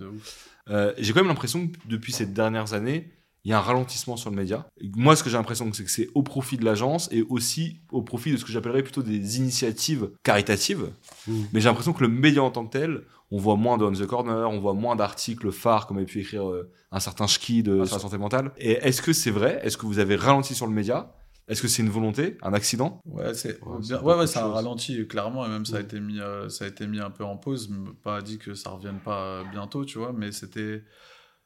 Euh, 0.71 0.93
J'ai 0.99 1.13
quand 1.13 1.21
même 1.21 1.29
l'impression 1.29 1.69
que 1.69 1.77
depuis 1.89 2.13
ces 2.13 2.27
dernières 2.27 2.73
années, 2.73 3.13
il 3.45 3.51
y 3.51 3.53
a 3.53 3.59
un 3.59 3.63
ralentissement 3.63 4.17
sur 4.17 4.31
le 4.31 4.35
média. 4.35 4.67
Moi, 4.97 5.15
ce 5.15 5.23
que 5.23 5.31
j'ai 5.31 5.37
l'impression, 5.37 5.73
c'est 5.73 5.85
que 5.85 5.91
c'est 5.91 6.09
au 6.15 6.25
profit 6.25 6.57
de 6.57 6.65
l'agence 6.65 7.09
et 7.13 7.23
aussi 7.29 7.79
au 7.93 8.03
profit 8.03 8.33
de 8.33 8.39
ce 8.39 8.45
que 8.45 8.51
j'appellerais 8.51 8.83
plutôt 8.83 9.05
des 9.05 9.39
initiatives 9.39 10.11
caritatives. 10.25 10.91
Mm. 11.29 11.43
Mais 11.53 11.61
j'ai 11.61 11.69
l'impression 11.69 11.93
que 11.93 12.03
le 12.03 12.09
média 12.09 12.43
en 12.43 12.51
tant 12.51 12.67
que 12.67 12.73
tel, 12.73 13.03
on 13.31 13.39
voit 13.39 13.57
moins 13.57 13.77
de 13.79 13.85
On 13.85 13.93
the 13.93 14.07
Corner, 14.07 14.49
on 14.51 14.59
voit 14.61 14.75
moins 14.75 14.97
d'articles 14.97 15.51
phares 15.53 15.87
comme 15.87 15.97
avait 15.97 16.07
pu 16.07 16.21
écrire 16.21 16.49
euh, 16.49 16.71
un 16.93 17.01
certain 17.01 17.27
Schki 17.27 17.63
de 17.63 17.85
sur 17.85 17.97
la 17.97 18.01
santé 18.03 18.19
mentale. 18.19 18.53
Et 18.59 18.73
est-ce 18.73 19.03
que 19.03 19.13
c'est 19.13 19.31
vrai? 19.31 19.61
Est-ce 19.63 19.77
que 19.77 19.87
vous 19.87 19.99
avez 19.99 20.17
ralenti 20.17 20.55
sur 20.55 20.67
le 20.67 20.73
média? 20.73 21.13
Est-ce 21.49 21.63
que 21.63 21.69
c'est 21.69 21.83
une 21.83 21.91
volonté? 21.91 22.39
Un 22.43 22.55
accident? 22.55 23.01
Ouais, 23.05 23.33
c'est 23.35 23.63
Ouais, 23.63 23.79
bien- 23.81 24.03
ouais, 24.03 24.27
ça 24.27 24.45
a 24.45 24.49
ralenti 24.49 25.07
clairement 25.07 25.47
et 25.47 25.49
même 25.49 25.65
ça 25.65 25.77
a 25.77 25.79
Mm. 25.81 25.85
été 25.85 26.01
mis, 26.01 26.21
euh, 26.21 26.49
ça 26.49 26.65
a 26.65 26.69
été 26.69 26.87
mis 26.89 26.99
un 27.01 27.11
peu 27.11 27.25
en 27.25 27.37
pause. 27.37 27.71
Pas 28.03 28.21
dit 28.21 28.39
que 28.39 28.55
ça 28.55 28.71
revienne 28.71 28.99
pas 29.01 29.23
euh, 29.25 29.45
bientôt, 29.45 29.85
tu 29.85 29.99
vois, 29.99 30.13
mais 30.13 30.33
c'était. 30.33 30.83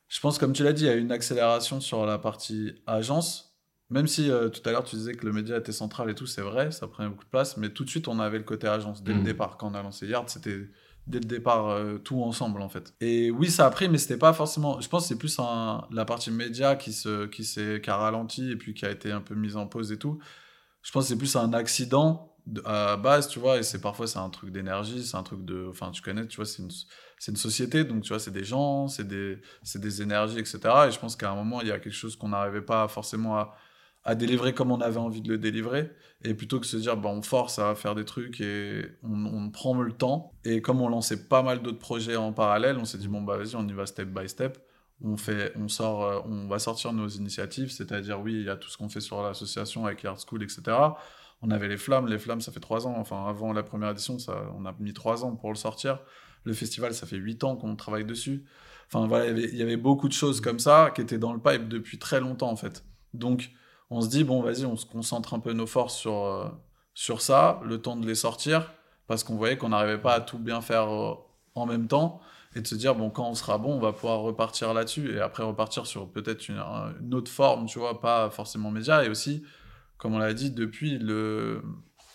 Je 0.08 0.20
pense, 0.20 0.38
comme 0.38 0.52
tu 0.54 0.64
l'as 0.64 0.72
dit, 0.72 0.84
il 0.84 0.86
y 0.86 0.90
a 0.90 0.94
eu 0.96 1.00
une 1.00 1.12
accélération 1.12 1.80
sur 1.80 2.04
la 2.06 2.18
partie 2.18 2.72
agence. 2.86 3.46
Même 3.90 4.06
si 4.06 4.30
euh, 4.30 4.48
tout 4.48 4.60
à 4.68 4.72
l'heure 4.72 4.84
tu 4.84 4.96
disais 4.96 5.14
que 5.14 5.26
le 5.26 5.32
média 5.32 5.56
était 5.58 5.72
central 5.72 6.08
et 6.10 6.14
tout, 6.14 6.26
c'est 6.26 6.42
vrai, 6.42 6.70
ça 6.70 6.86
prenait 6.86 7.08
beaucoup 7.08 7.24
de 7.24 7.28
place, 7.30 7.56
mais 7.56 7.70
tout 7.70 7.84
de 7.84 7.90
suite 7.90 8.06
on 8.08 8.20
avait 8.20 8.38
le 8.38 8.44
côté 8.44 8.68
agence 8.68 9.02
dès 9.02 9.12
Mm. 9.12 9.16
le 9.18 9.22
départ. 9.24 9.56
Quand 9.58 9.70
on 9.70 9.74
a 9.74 9.82
lancé 9.82 10.06
Yard, 10.06 10.28
c'était 10.30 10.60
dès 11.06 11.18
le 11.20 11.24
départ 11.26 11.68
euh, 11.68 11.98
tout 11.98 12.22
ensemble 12.22 12.60
en 12.62 12.68
fait. 12.68 12.94
Et 13.00 13.30
oui, 13.30 13.50
ça 13.50 13.66
a 13.66 13.70
pris, 13.70 13.88
mais 13.88 13.98
c'était 13.98 14.18
pas 14.18 14.32
forcément. 14.32 14.80
Je 14.80 14.88
pense 14.88 15.04
que 15.04 15.08
c'est 15.08 15.18
plus 15.18 15.38
la 15.90 16.04
partie 16.04 16.30
média 16.30 16.76
qui 16.76 16.92
se 16.92 17.26
qui 17.26 17.44
s'est 17.44 17.80
qui 17.82 17.90
a 17.90 17.96
ralenti 17.96 18.50
et 18.50 18.56
puis 18.56 18.74
qui 18.74 18.84
a 18.86 18.90
été 18.90 19.10
un 19.12 19.20
peu 19.20 19.34
mise 19.34 19.56
en 19.56 19.66
pause 19.66 19.92
et 19.92 19.98
tout. 19.98 20.18
Je 20.82 20.90
pense 20.92 21.04
que 21.04 21.08
c'est 21.10 21.18
plus 21.18 21.36
un 21.36 21.52
accident 21.52 22.34
de- 22.46 22.62
à 22.64 22.96
base, 22.96 23.28
tu 23.28 23.38
vois. 23.38 23.58
Et 23.58 23.62
c'est 23.62 23.80
parfois 23.80 24.06
c'est 24.06 24.18
un 24.18 24.30
truc 24.30 24.50
d'énergie, 24.52 25.04
c'est 25.04 25.16
un 25.16 25.22
truc 25.22 25.44
de. 25.44 25.66
Enfin, 25.70 25.90
tu 25.90 26.02
connais, 26.02 26.26
tu 26.26 26.36
vois, 26.36 26.46
c'est 26.46 26.62
une 26.62 26.70
c'est 27.18 27.32
une 27.32 27.36
société, 27.36 27.84
donc 27.84 28.02
tu 28.02 28.08
vois, 28.10 28.18
c'est 28.18 28.30
des 28.30 28.44
gens, 28.44 28.88
c'est 28.88 29.06
des 29.06 29.38
c'est 29.62 29.80
des 29.80 30.02
énergies, 30.02 30.38
etc. 30.38 30.88
Et 30.88 30.90
je 30.92 30.98
pense 30.98 31.16
qu'à 31.16 31.30
un 31.30 31.34
moment 31.34 31.60
il 31.60 31.68
y 31.68 31.72
a 31.72 31.78
quelque 31.78 31.92
chose 31.94 32.16
qu'on 32.16 32.28
n'arrivait 32.30 32.62
pas 32.62 32.88
forcément 32.88 33.36
à 33.38 33.54
à 34.04 34.14
délivrer 34.14 34.54
comme 34.54 34.70
on 34.72 34.80
avait 34.80 34.98
envie 34.98 35.20
de 35.20 35.28
le 35.28 35.38
délivrer. 35.38 35.90
Et 36.22 36.34
plutôt 36.34 36.58
que 36.58 36.64
de 36.64 36.68
se 36.68 36.76
dire, 36.76 36.96
bah, 36.96 37.08
on 37.10 37.22
force 37.22 37.58
à 37.58 37.74
faire 37.74 37.94
des 37.94 38.04
trucs 38.04 38.40
et 38.40 38.82
on, 39.02 39.24
on 39.26 39.50
prend 39.50 39.74
le 39.80 39.92
temps. 39.92 40.32
Et 40.44 40.60
comme 40.62 40.80
on 40.80 40.88
lançait 40.88 41.28
pas 41.28 41.42
mal 41.42 41.62
d'autres 41.62 41.78
projets 41.78 42.16
en 42.16 42.32
parallèle, 42.32 42.76
on 42.78 42.84
s'est 42.84 42.98
dit, 42.98 43.08
bon, 43.08 43.22
bah, 43.22 43.36
vas-y, 43.36 43.56
on 43.56 43.66
y 43.66 43.72
va 43.72 43.86
step 43.86 44.08
by 44.08 44.28
step. 44.28 44.58
On, 45.02 45.16
fait, 45.16 45.52
on, 45.56 45.68
sort, 45.68 46.04
euh, 46.04 46.20
on 46.26 46.46
va 46.46 46.58
sortir 46.58 46.92
nos 46.92 47.08
initiatives, 47.08 47.70
c'est-à-dire, 47.70 48.20
oui, 48.20 48.34
il 48.34 48.42
y 48.44 48.50
a 48.50 48.56
tout 48.56 48.68
ce 48.68 48.76
qu'on 48.76 48.90
fait 48.90 49.00
sur 49.00 49.22
l'association 49.22 49.86
avec 49.86 50.04
Art 50.04 50.18
School, 50.20 50.42
etc. 50.42 50.62
On 51.42 51.50
avait 51.50 51.68
les 51.68 51.78
flammes. 51.78 52.06
Les 52.06 52.18
flammes, 52.18 52.42
ça 52.42 52.52
fait 52.52 52.60
trois 52.60 52.86
ans. 52.86 52.94
Enfin, 52.98 53.26
avant 53.26 53.54
la 53.54 53.62
première 53.62 53.90
édition, 53.90 54.18
ça, 54.18 54.50
on 54.58 54.66
a 54.66 54.74
mis 54.78 54.92
trois 54.92 55.24
ans 55.24 55.36
pour 55.36 55.48
le 55.50 55.56
sortir. 55.56 56.00
Le 56.44 56.52
festival, 56.52 56.92
ça 56.92 57.06
fait 57.06 57.16
huit 57.16 57.44
ans 57.44 57.56
qu'on 57.56 57.76
travaille 57.76 58.04
dessus. 58.04 58.44
Enfin, 58.88 59.06
voilà, 59.06 59.26
il 59.26 59.28
y 59.28 59.30
avait- 59.30 59.48
il 59.52 59.56
y 59.56 59.62
avait 59.62 59.76
beaucoup 59.78 60.08
de 60.08 60.12
choses 60.12 60.40
comme 60.42 60.58
ça 60.58 60.90
qui 60.94 61.00
étaient 61.00 61.18
dans 61.18 61.32
le 61.32 61.38
pipe 61.40 61.68
depuis 61.68 61.98
très 61.98 62.20
longtemps, 62.20 62.50
en 62.50 62.56
fait. 62.56 62.84
Donc, 63.14 63.50
on 63.90 64.00
se 64.00 64.09
dit, 64.09 64.24
bon, 64.24 64.42
vas-y, 64.42 64.64
on 64.66 64.76
se 64.76 64.87
concentre 64.87 65.35
un 65.35 65.40
peu 65.40 65.53
nos 65.53 65.66
forces 65.66 65.96
sur, 65.96 66.24
euh, 66.24 66.48
sur 66.94 67.20
ça, 67.20 67.61
le 67.64 67.81
temps 67.83 67.96
de 67.96 68.07
les 68.07 68.14
sortir, 68.14 68.72
parce 69.07 69.24
qu'on 69.24 69.37
voyait 69.37 69.57
qu'on 69.57 69.70
n'arrivait 69.70 70.00
pas 70.00 70.14
à 70.14 70.20
tout 70.20 70.38
bien 70.38 70.61
faire 70.61 70.88
euh, 70.92 71.14
en 71.55 71.66
même 71.66 71.88
temps, 71.88 72.20
et 72.57 72.61
de 72.61 72.66
se 72.66 72.74
dire, 72.74 72.94
bon, 72.94 73.11
quand 73.11 73.29
on 73.29 73.35
sera 73.35 73.59
bon, 73.59 73.74
on 73.76 73.81
va 73.81 73.92
pouvoir 73.92 74.20
repartir 74.20 74.72
là-dessus, 74.74 75.14
et 75.14 75.20
après 75.20 75.42
repartir 75.42 75.87
sur 75.87 76.09
peut-être 76.11 76.48
une, 76.48 76.59
un- 76.59 76.92
une 77.00 77.14
autre 77.14 77.31
forme, 77.31 77.66
tu 77.66 77.79
vois, 77.79 78.00
pas 78.00 78.31
forcément 78.31 78.70
média, 78.70 79.05
et 79.05 79.09
aussi, 79.09 79.42
comme 79.98 80.14
on 80.14 80.18
l'a 80.18 80.35
dit, 80.35 80.50
depuis 80.50 80.98
le, 80.98 81.62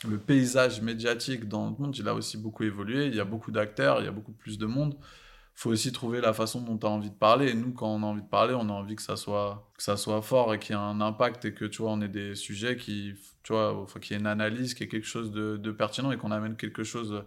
le 0.07 0.17
paysage 0.17 0.81
médiatique 0.81 1.47
dans 1.47 1.65
le 1.69 1.75
monde, 1.77 1.97
il 1.97 2.07
a 2.07 2.13
aussi 2.13 2.37
beaucoup 2.37 2.63
évolué, 2.63 3.07
il 3.07 3.15
y 3.15 3.19
a 3.19 3.25
beaucoup 3.25 3.51
d'acteurs, 3.51 3.99
il 4.01 4.05
y 4.05 4.07
a 4.07 4.11
beaucoup 4.11 4.31
plus 4.33 4.57
de 4.57 4.65
monde 4.65 4.95
faut 5.57 5.69
aussi 5.71 5.91
trouver 5.93 6.19
la 6.21 6.33
façon 6.33 6.61
dont 6.61 6.77
tu 6.77 6.85
as 6.85 6.89
envie 6.89 7.09
de 7.09 7.15
parler. 7.15 7.49
Et 7.49 7.53
nous, 7.53 7.71
quand 7.71 7.87
on 7.87 8.03
a 8.03 8.05
envie 8.05 8.21
de 8.21 8.27
parler, 8.27 8.53
on 8.53 8.67
a 8.69 8.73
envie 8.73 8.95
que 8.95 9.01
ça 9.01 9.15
soit, 9.15 9.71
que 9.77 9.83
ça 9.83 9.95
soit 9.97 10.21
fort 10.21 10.53
et 10.53 10.59
qu'il 10.59 10.75
y 10.75 10.77
ait 10.77 10.81
un 10.81 10.99
impact 11.01 11.45
et 11.45 11.53
que, 11.53 11.63
tu 11.65 11.81
vois, 11.81 11.91
on 11.91 12.01
ait 12.01 12.09
des 12.09 12.35
sujets 12.35 12.75
qui, 12.75 13.13
tu 13.43 13.53
vois, 13.53 13.73
enfin, 13.81 13.99
qu'il 14.01 14.13
y 14.13 14.17
ait 14.17 14.19
une 14.19 14.27
analyse, 14.27 14.73
qu'il 14.73 14.83
y 14.85 14.87
ait 14.87 14.91
quelque 14.91 15.07
chose 15.07 15.31
de, 15.31 15.55
de 15.57 15.71
pertinent 15.71 16.11
et 16.11 16.17
qu'on 16.17 16.31
amène 16.31 16.57
quelque 16.57 16.83
chose 16.83 17.23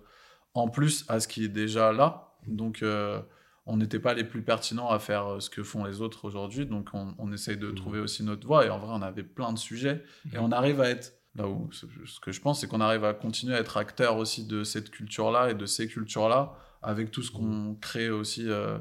en 0.55 0.69
plus 0.69 1.05
à 1.09 1.21
ce 1.21 1.29
qui 1.29 1.45
est 1.45 1.49
déjà 1.49 1.93
là. 1.93 2.35
Donc, 2.47 2.83
euh, 2.83 3.21
on 3.64 3.77
n'était 3.79 3.99
pas 3.99 4.14
les 4.14 4.25
plus 4.25 4.43
pertinents 4.43 4.88
à 4.91 4.99
faire 4.99 5.27
euh, 5.27 5.41
ce 5.41 5.49
que 5.51 5.62
font 5.62 5.85
les 5.85 6.01
autres 6.03 6.25
aujourd'hui. 6.27 6.67
Donc, 6.67 6.88
on, 6.93 7.14
on 7.19 7.33
essaye 7.33 7.57
de 7.57 7.69
Mhm. 7.69 7.75
trouver 7.77 7.99
aussi 8.01 8.23
notre 8.25 8.47
voie. 8.47 8.67
Et 8.67 8.71
en 8.71 8.79
vrai, 8.79 8.91
on 8.93 9.03
avait 9.03 9.23
plein 9.23 9.53
de 9.55 9.59
sujets. 9.59 10.03
Et 10.35 10.38
on 10.38 10.53
arrive 10.53 10.81
à 10.81 10.88
être 10.91 11.14
là 11.35 11.47
où 11.49 11.71
ce 11.73 11.87
que 12.21 12.33
je 12.33 12.41
pense, 12.41 12.61
c'est 12.61 12.67
qu'on 12.67 12.81
arrive 12.81 13.05
à 13.05 13.14
continuer 13.14 13.55
à 13.55 13.59
être 13.61 13.77
acteur 13.77 14.17
aussi 14.17 14.47
de 14.47 14.64
cette 14.64 14.91
culture-là 14.91 15.51
et 15.51 15.55
de 15.55 15.67
ces 15.67 15.87
cultures-là 15.87 16.55
avec 16.83 17.11
tout 17.11 17.23
ce 17.23 17.31
qu'on 17.31 17.77
crée 17.81 18.11
aussi 18.11 18.49
euh, 18.49 18.79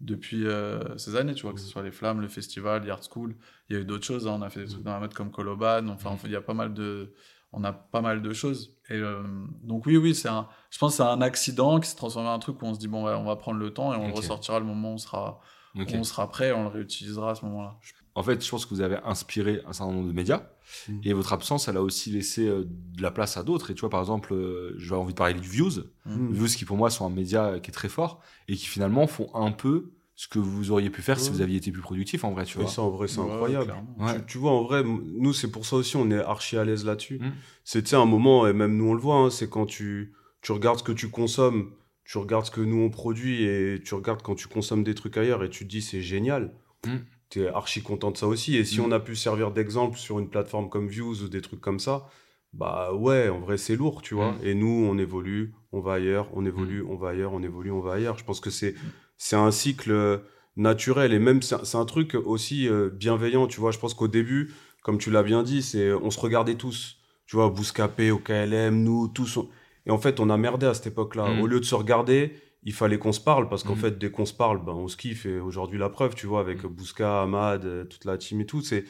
depuis 0.00 0.46
euh, 0.46 0.96
ces 0.98 1.16
années, 1.16 1.34
tu 1.34 1.42
vois, 1.42 1.52
que 1.52 1.60
ce 1.60 1.66
soit 1.66 1.82
les 1.82 1.92
Flammes, 1.92 2.20
le 2.20 2.28
festival, 2.28 2.86
l'Art 2.86 3.02
School. 3.02 3.36
Il 3.68 3.76
y 3.76 3.78
a 3.78 3.82
eu 3.82 3.84
d'autres 3.84 4.04
choses, 4.04 4.26
hein, 4.26 4.36
on 4.38 4.42
a 4.42 4.50
fait 4.50 4.64
des 4.64 4.70
trucs 4.70 4.82
dans 4.82 4.92
la 4.92 5.00
mode 5.00 5.14
comme 5.14 5.30
Koloban, 5.30 5.88
enfin, 5.88 6.10
enfin, 6.10 6.28
il 6.28 6.32
y 6.32 6.36
a 6.36 6.40
pas 6.40 6.54
mal 6.54 6.74
de... 6.74 7.14
On 7.54 7.64
a 7.64 7.72
pas 7.74 8.00
mal 8.00 8.22
de 8.22 8.32
choses. 8.32 8.78
Et 8.88 8.94
euh, 8.94 9.22
donc 9.62 9.84
oui, 9.84 9.98
oui, 9.98 10.14
c'est 10.14 10.28
un... 10.28 10.48
Je 10.70 10.78
pense 10.78 10.92
que 10.92 10.96
c'est 10.98 11.08
un 11.08 11.20
accident 11.20 11.80
qui 11.80 11.88
s'est 11.90 11.96
transformé 11.96 12.30
en 12.30 12.32
un 12.32 12.38
truc 12.38 12.62
où 12.62 12.64
on 12.64 12.72
se 12.72 12.78
dit, 12.78 12.88
bon, 12.88 13.04
ouais, 13.04 13.12
on 13.12 13.24
va 13.24 13.36
prendre 13.36 13.58
le 13.58 13.74
temps 13.74 13.92
et 13.92 13.96
on 13.96 14.08
le 14.08 14.14
ressortira 14.14 14.58
le 14.58 14.64
moment 14.64 14.92
où 14.92 14.94
on 14.94 14.98
sera, 14.98 15.40
On 15.74 16.04
sera 16.04 16.28
prêt 16.28 16.52
on 16.52 16.62
le 16.64 16.68
réutilisera 16.68 17.30
à 17.30 17.34
ce 17.34 17.44
moment-là. 17.46 17.78
En 18.14 18.22
fait, 18.22 18.44
je 18.44 18.50
pense 18.50 18.66
que 18.66 18.74
vous 18.74 18.82
avez 18.82 18.98
inspiré 19.04 19.62
un 19.66 19.72
certain 19.72 19.92
nombre 19.92 20.08
de 20.08 20.12
médias 20.12 20.42
Mm. 20.88 21.00
et 21.04 21.12
votre 21.12 21.32
absence, 21.32 21.68
elle 21.68 21.76
a 21.76 21.82
aussi 21.82 22.10
laissé 22.10 22.46
euh, 22.46 22.64
de 22.66 23.02
la 23.02 23.10
place 23.10 23.36
à 23.36 23.42
d'autres. 23.42 23.70
Et 23.70 23.74
tu 23.74 23.80
vois, 23.80 23.90
par 23.90 24.00
exemple, 24.00 24.32
euh, 24.32 24.74
j'ai 24.78 24.94
envie 24.94 25.12
de 25.12 25.18
parler 25.18 25.34
du 25.34 25.48
Views. 25.48 25.84
Mm. 26.06 26.32
Views 26.32 26.46
qui, 26.46 26.64
pour 26.64 26.76
moi, 26.76 26.90
sont 26.90 27.06
un 27.06 27.10
média 27.10 27.58
qui 27.60 27.70
est 27.70 27.74
très 27.74 27.88
fort 27.88 28.20
et 28.48 28.54
qui 28.56 28.66
finalement 28.66 29.06
font 29.06 29.28
un 29.34 29.52
peu 29.52 29.90
ce 30.14 30.28
que 30.28 30.38
vous 30.38 30.70
auriez 30.70 30.90
pu 30.90 31.02
faire 31.02 31.18
si 31.18 31.30
vous 31.30 31.40
aviez 31.40 31.56
été 31.56 31.72
plus 31.72 31.80
productif, 31.82 32.22
en 32.24 32.32
vrai, 32.32 32.44
tu 32.44 32.58
Oui, 32.58 32.64
vois. 32.64 32.72
ça, 32.72 32.82
en 32.82 32.90
vrai, 32.90 33.08
c'est 33.08 33.18
Ouais, 33.18 33.30
incroyable. 33.32 33.74
Ouais. 33.98 34.14
Tu, 34.20 34.26
tu 34.26 34.38
vois, 34.38 34.52
en 34.52 34.62
vrai, 34.62 34.84
nous, 34.84 35.32
c'est 35.32 35.50
pour 35.50 35.66
ça 35.66 35.76
aussi, 35.76 35.96
on 35.96 36.10
est 36.10 36.18
archi 36.18 36.56
à 36.56 36.64
l'aise 36.64 36.84
là-dessus. 36.84 37.18
Mm. 37.18 37.32
C'est, 37.64 37.94
un 37.94 38.04
moment, 38.04 38.46
et 38.46 38.52
même 38.52 38.76
nous, 38.76 38.88
on 38.90 38.94
le 38.94 39.00
voit, 39.00 39.16
hein, 39.16 39.30
c'est 39.30 39.48
quand 39.48 39.66
tu, 39.66 40.12
tu 40.42 40.52
regardes 40.52 40.78
ce 40.78 40.84
que 40.84 40.92
tu 40.92 41.08
consommes, 41.10 41.70
tu 42.04 42.18
regardes 42.18 42.46
ce 42.46 42.50
que 42.50 42.60
nous, 42.60 42.80
on 42.82 42.90
produit, 42.90 43.44
et 43.44 43.80
tu 43.84 43.94
regardes 43.94 44.22
quand 44.22 44.34
tu 44.34 44.48
consommes 44.48 44.84
des 44.84 44.94
trucs 44.94 45.16
ailleurs, 45.16 45.44
et 45.44 45.50
tu 45.50 45.64
te 45.64 45.70
dis, 45.70 45.82
c'est 45.82 46.02
génial. 46.02 46.52
Mm. 46.86 46.96
Tu 47.30 47.42
es 47.42 47.48
archi 47.48 47.82
content 47.82 48.10
de 48.10 48.16
ça 48.16 48.26
aussi. 48.26 48.56
Et 48.56 48.64
si 48.64 48.80
Mm. 48.80 48.84
on 48.84 48.92
a 48.92 49.00
pu 49.00 49.16
servir 49.16 49.50
d'exemple 49.52 49.96
sur 49.98 50.18
une 50.18 50.28
plateforme 50.28 50.68
comme 50.68 50.88
Views 50.88 51.22
ou 51.22 51.28
des 51.28 51.40
trucs 51.40 51.60
comme 51.60 51.78
ça, 51.78 52.06
bah 52.52 52.92
ouais, 52.92 53.28
en 53.30 53.38
vrai, 53.40 53.56
c'est 53.56 53.76
lourd, 53.76 54.02
tu 54.02 54.14
vois. 54.14 54.32
Mm. 54.32 54.38
Et 54.44 54.54
nous, 54.54 54.86
on 54.90 54.98
évolue, 54.98 55.54
on 55.72 55.80
va 55.80 55.94
ailleurs, 55.94 56.28
on 56.34 56.44
évolue, 56.44 56.82
on 56.86 56.96
va 56.96 57.10
ailleurs, 57.10 57.32
on 57.32 57.42
évolue, 57.42 57.70
on 57.70 57.80
va 57.80 57.94
ailleurs. 57.94 58.18
Je 58.18 58.24
pense 58.24 58.40
que 58.40 58.50
c'est, 58.50 58.74
c'est 59.16 59.36
un 59.36 59.50
cycle 59.50 59.90
euh, 59.92 60.18
naturel 60.56 61.14
et 61.14 61.18
même 61.18 61.40
c'est 61.40 61.76
un- 61.76 61.84
truc 61.86 62.14
aussi 62.14 62.68
euh, 62.68 62.90
bienveillant, 62.90 63.46
tu 63.46 63.58
vois. 63.60 63.70
Je 63.70 63.78
pense 63.78 63.94
qu'au 63.94 64.08
début, 64.08 64.52
comme 64.82 64.98
tu 64.98 65.10
l'as 65.10 65.22
bien 65.22 65.42
dit, 65.42 65.62
c'est 65.62 65.92
on 65.94 66.10
se 66.10 66.20
regardait 66.20 66.56
tous, 66.56 66.98
tu 67.26 67.36
vois, 67.36 67.48
Bouscapé, 67.48 68.10
au 68.10 68.18
KLM, 68.18 68.82
nous, 68.82 69.08
tous. 69.08 69.38
on- 69.38 69.48
Et 69.86 69.90
en 69.90 69.98
fait, 69.98 70.20
on 70.20 70.30
a 70.30 70.36
merdé 70.36 70.66
à 70.66 70.74
cette 70.74 70.86
époque-là. 70.88 71.28
Mm. 71.28 71.40
Au 71.40 71.46
lieu 71.46 71.60
de 71.60 71.64
se 71.64 71.74
regarder, 71.74 72.34
il 72.64 72.72
fallait 72.72 72.98
qu'on 72.98 73.12
se 73.12 73.20
parle 73.20 73.48
parce 73.48 73.64
qu'en 73.64 73.74
Mm. 73.74 73.78
fait, 73.78 73.98
dès 73.98 74.10
qu'on 74.10 74.24
se 74.26 74.34
parle, 74.34 74.64
ben, 74.64 74.72
on 74.72 74.86
se 74.88 74.96
kiffe. 74.96 75.26
Et 75.26 75.40
aujourd'hui, 75.40 75.78
la 75.78 75.88
preuve, 75.88 76.14
tu 76.14 76.26
vois, 76.26 76.40
avec 76.40 76.62
Mm. 76.64 76.68
Bousca, 76.68 77.22
Ahmad, 77.22 77.64
euh, 77.64 77.84
toute 77.84 78.04
la 78.04 78.16
team 78.18 78.40
et 78.40 78.46
tout, 78.46 78.60
c'est. 78.62 78.84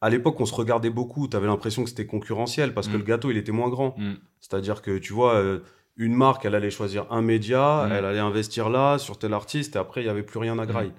À 0.00 0.10
l'époque, 0.10 0.40
on 0.40 0.46
se 0.46 0.54
regardait 0.54 0.90
beaucoup. 0.90 1.26
Tu 1.26 1.36
avais 1.36 1.48
l'impression 1.48 1.82
que 1.82 1.88
c'était 1.90 2.06
concurrentiel 2.06 2.72
parce 2.72 2.86
que 2.86 2.96
le 2.96 3.02
gâteau, 3.02 3.32
il 3.32 3.36
était 3.36 3.50
moins 3.50 3.68
grand. 3.68 3.96
C'est-à-dire 4.38 4.80
que, 4.80 4.96
tu 4.98 5.12
vois, 5.12 5.34
euh, 5.34 5.58
une 5.96 6.14
marque, 6.14 6.44
elle 6.44 6.54
allait 6.54 6.70
choisir 6.70 7.06
un 7.10 7.20
média, 7.20 7.88
elle 7.90 8.04
allait 8.04 8.20
investir 8.20 8.70
là, 8.70 8.98
sur 8.98 9.18
tel 9.18 9.32
artiste, 9.32 9.74
et 9.74 9.78
après, 9.80 10.02
il 10.02 10.04
n'y 10.04 10.10
avait 10.10 10.22
plus 10.22 10.38
rien 10.38 10.56
à 10.60 10.66
graille. 10.66 10.92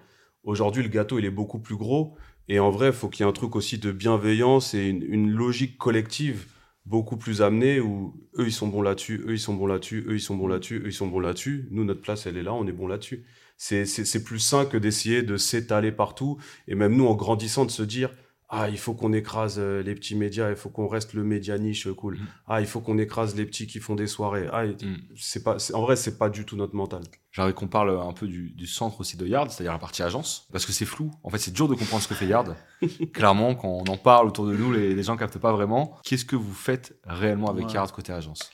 Aujourd'hui, 0.44 0.84
le 0.84 0.90
gâteau, 0.90 1.18
il 1.18 1.24
est 1.24 1.30
beaucoup 1.30 1.60
plus 1.60 1.78
gros. 1.78 2.18
Et 2.50 2.60
en 2.60 2.72
vrai, 2.72 2.88
il 2.88 2.94
faut 2.94 3.08
qu'il 3.08 3.24
y 3.24 3.28
ait 3.28 3.30
un 3.30 3.34
truc 3.34 3.56
aussi 3.56 3.78
de 3.78 3.94
bienveillance 3.94 4.74
et 4.74 4.88
une, 4.88 5.04
une 5.04 5.30
logique 5.32 5.78
collective 5.78 6.48
beaucoup 6.86 7.18
plus 7.18 7.42
amenée 7.42 7.80
où 7.80 8.16
eux, 8.38 8.48
ils 8.48 8.52
sont 8.52 8.68
bons 8.68 8.82
là-dessus, 8.82 9.22
eux, 9.28 9.34
ils 9.34 9.40
sont 9.40 9.54
bons 9.54 9.68
là-dessus, 9.68 10.04
eux, 10.08 10.16
ils 10.16 10.20
sont 10.22 10.36
bons 10.38 10.48
là-dessus, 10.48 10.78
eux, 10.80 10.88
ils 10.88 10.94
sont 10.94 11.08
bons 11.08 11.20
là-dessus. 11.20 11.68
Nous, 11.72 11.84
notre 11.84 12.02
place, 12.02 12.26
elle 12.26 12.38
est 12.38 12.44
là, 12.44 12.54
on 12.54 12.66
est 12.68 12.72
bon 12.72 12.88
là-dessus. 12.88 13.26
C'est- 13.58 13.86
C'est 13.86 14.06
c'est 14.06 14.24
plus 14.24 14.40
sain 14.40 14.66
que 14.66 14.78
d'essayer 14.78 15.22
de 15.22 15.38
s'étaler 15.38 15.92
partout. 15.92 16.38
Et 16.68 16.76
même 16.76 16.96
nous, 16.96 17.06
en 17.08 17.16
grandissant, 17.16 17.66
de 17.66 17.72
se 17.72 17.84
dire 17.84 18.10
Ah, 18.52 18.68
il 18.68 18.80
faut 18.80 18.96
qu'on 18.96 19.14
écrase 19.14 19.58
euh, 19.60 19.84
les 19.84 19.94
petits 19.94 20.16
médias, 20.16 20.50
il 20.50 20.56
faut 20.56 20.70
qu'on 20.70 20.88
reste 20.88 21.14
le 21.14 21.24
média 21.24 21.56
niche 21.60 21.86
euh, 21.86 21.94
cool. 21.94 22.16
Mhm. 22.16 22.26
Ah, 22.48 22.62
il 22.62 22.66
faut 22.66 22.80
qu'on 22.82 22.98
écrase 22.98 23.36
les 23.36 23.46
petits 23.46 23.68
qui 23.68 23.80
font 23.80 23.94
des 23.94 24.08
soirées. 24.08 24.48
Ah, 24.52 24.66
et- 24.66 24.70
Mm. 24.84 24.98
c'est 25.16 25.44
pas, 25.44 25.60
c'est- 25.60 25.76
en 25.76 25.84
vrai, 25.84 25.96
c'est 25.96 26.18
pas 26.18 26.30
du 26.32 26.46
tout 26.46 26.56
notre 26.56 26.74
mental. 26.76 27.04
J'aimerais 27.40 27.54
qu'on 27.54 27.68
parle 27.70 27.98
un 28.02 28.12
peu 28.12 28.28
du, 28.28 28.50
du 28.50 28.68
centre 28.68 29.00
aussi 29.00 29.16
de 29.16 29.26
Yard, 29.26 29.50
c'est-à-dire 29.50 29.72
la 29.72 29.80
partie 29.80 30.04
agence, 30.04 30.46
parce 30.52 30.66
que 30.66 30.74
c'est 30.74 30.84
flou. 30.86 31.10
En 31.24 31.30
fait, 31.30 31.38
c'est 31.38 31.52
dur 31.54 31.70
de 31.70 31.76
comprendre 31.76 32.04
ce 32.04 32.08
que 32.10 32.14
fait 32.16 32.26
Yard. 32.26 32.54
Clairement, 33.14 33.56
quand 33.56 33.70
on 33.70 33.84
en 33.90 33.96
parle 33.96 34.28
autour 34.28 34.46
de 34.46 34.58
nous, 34.58 34.74
les, 34.74 34.94
les 34.94 35.04
gens 35.04 35.16
captent 35.16 35.38
pas 35.38 35.54
vraiment. 35.54 35.98
Qu'est-ce 36.04 36.26
que 36.26 36.36
vous 36.36 36.54
faites 36.54 37.00
réellement 37.06 37.50
avec 37.50 37.68
Ouais. 37.68 37.72
Yard 37.74 37.90
côté 37.94 38.12
agence? 38.12 38.52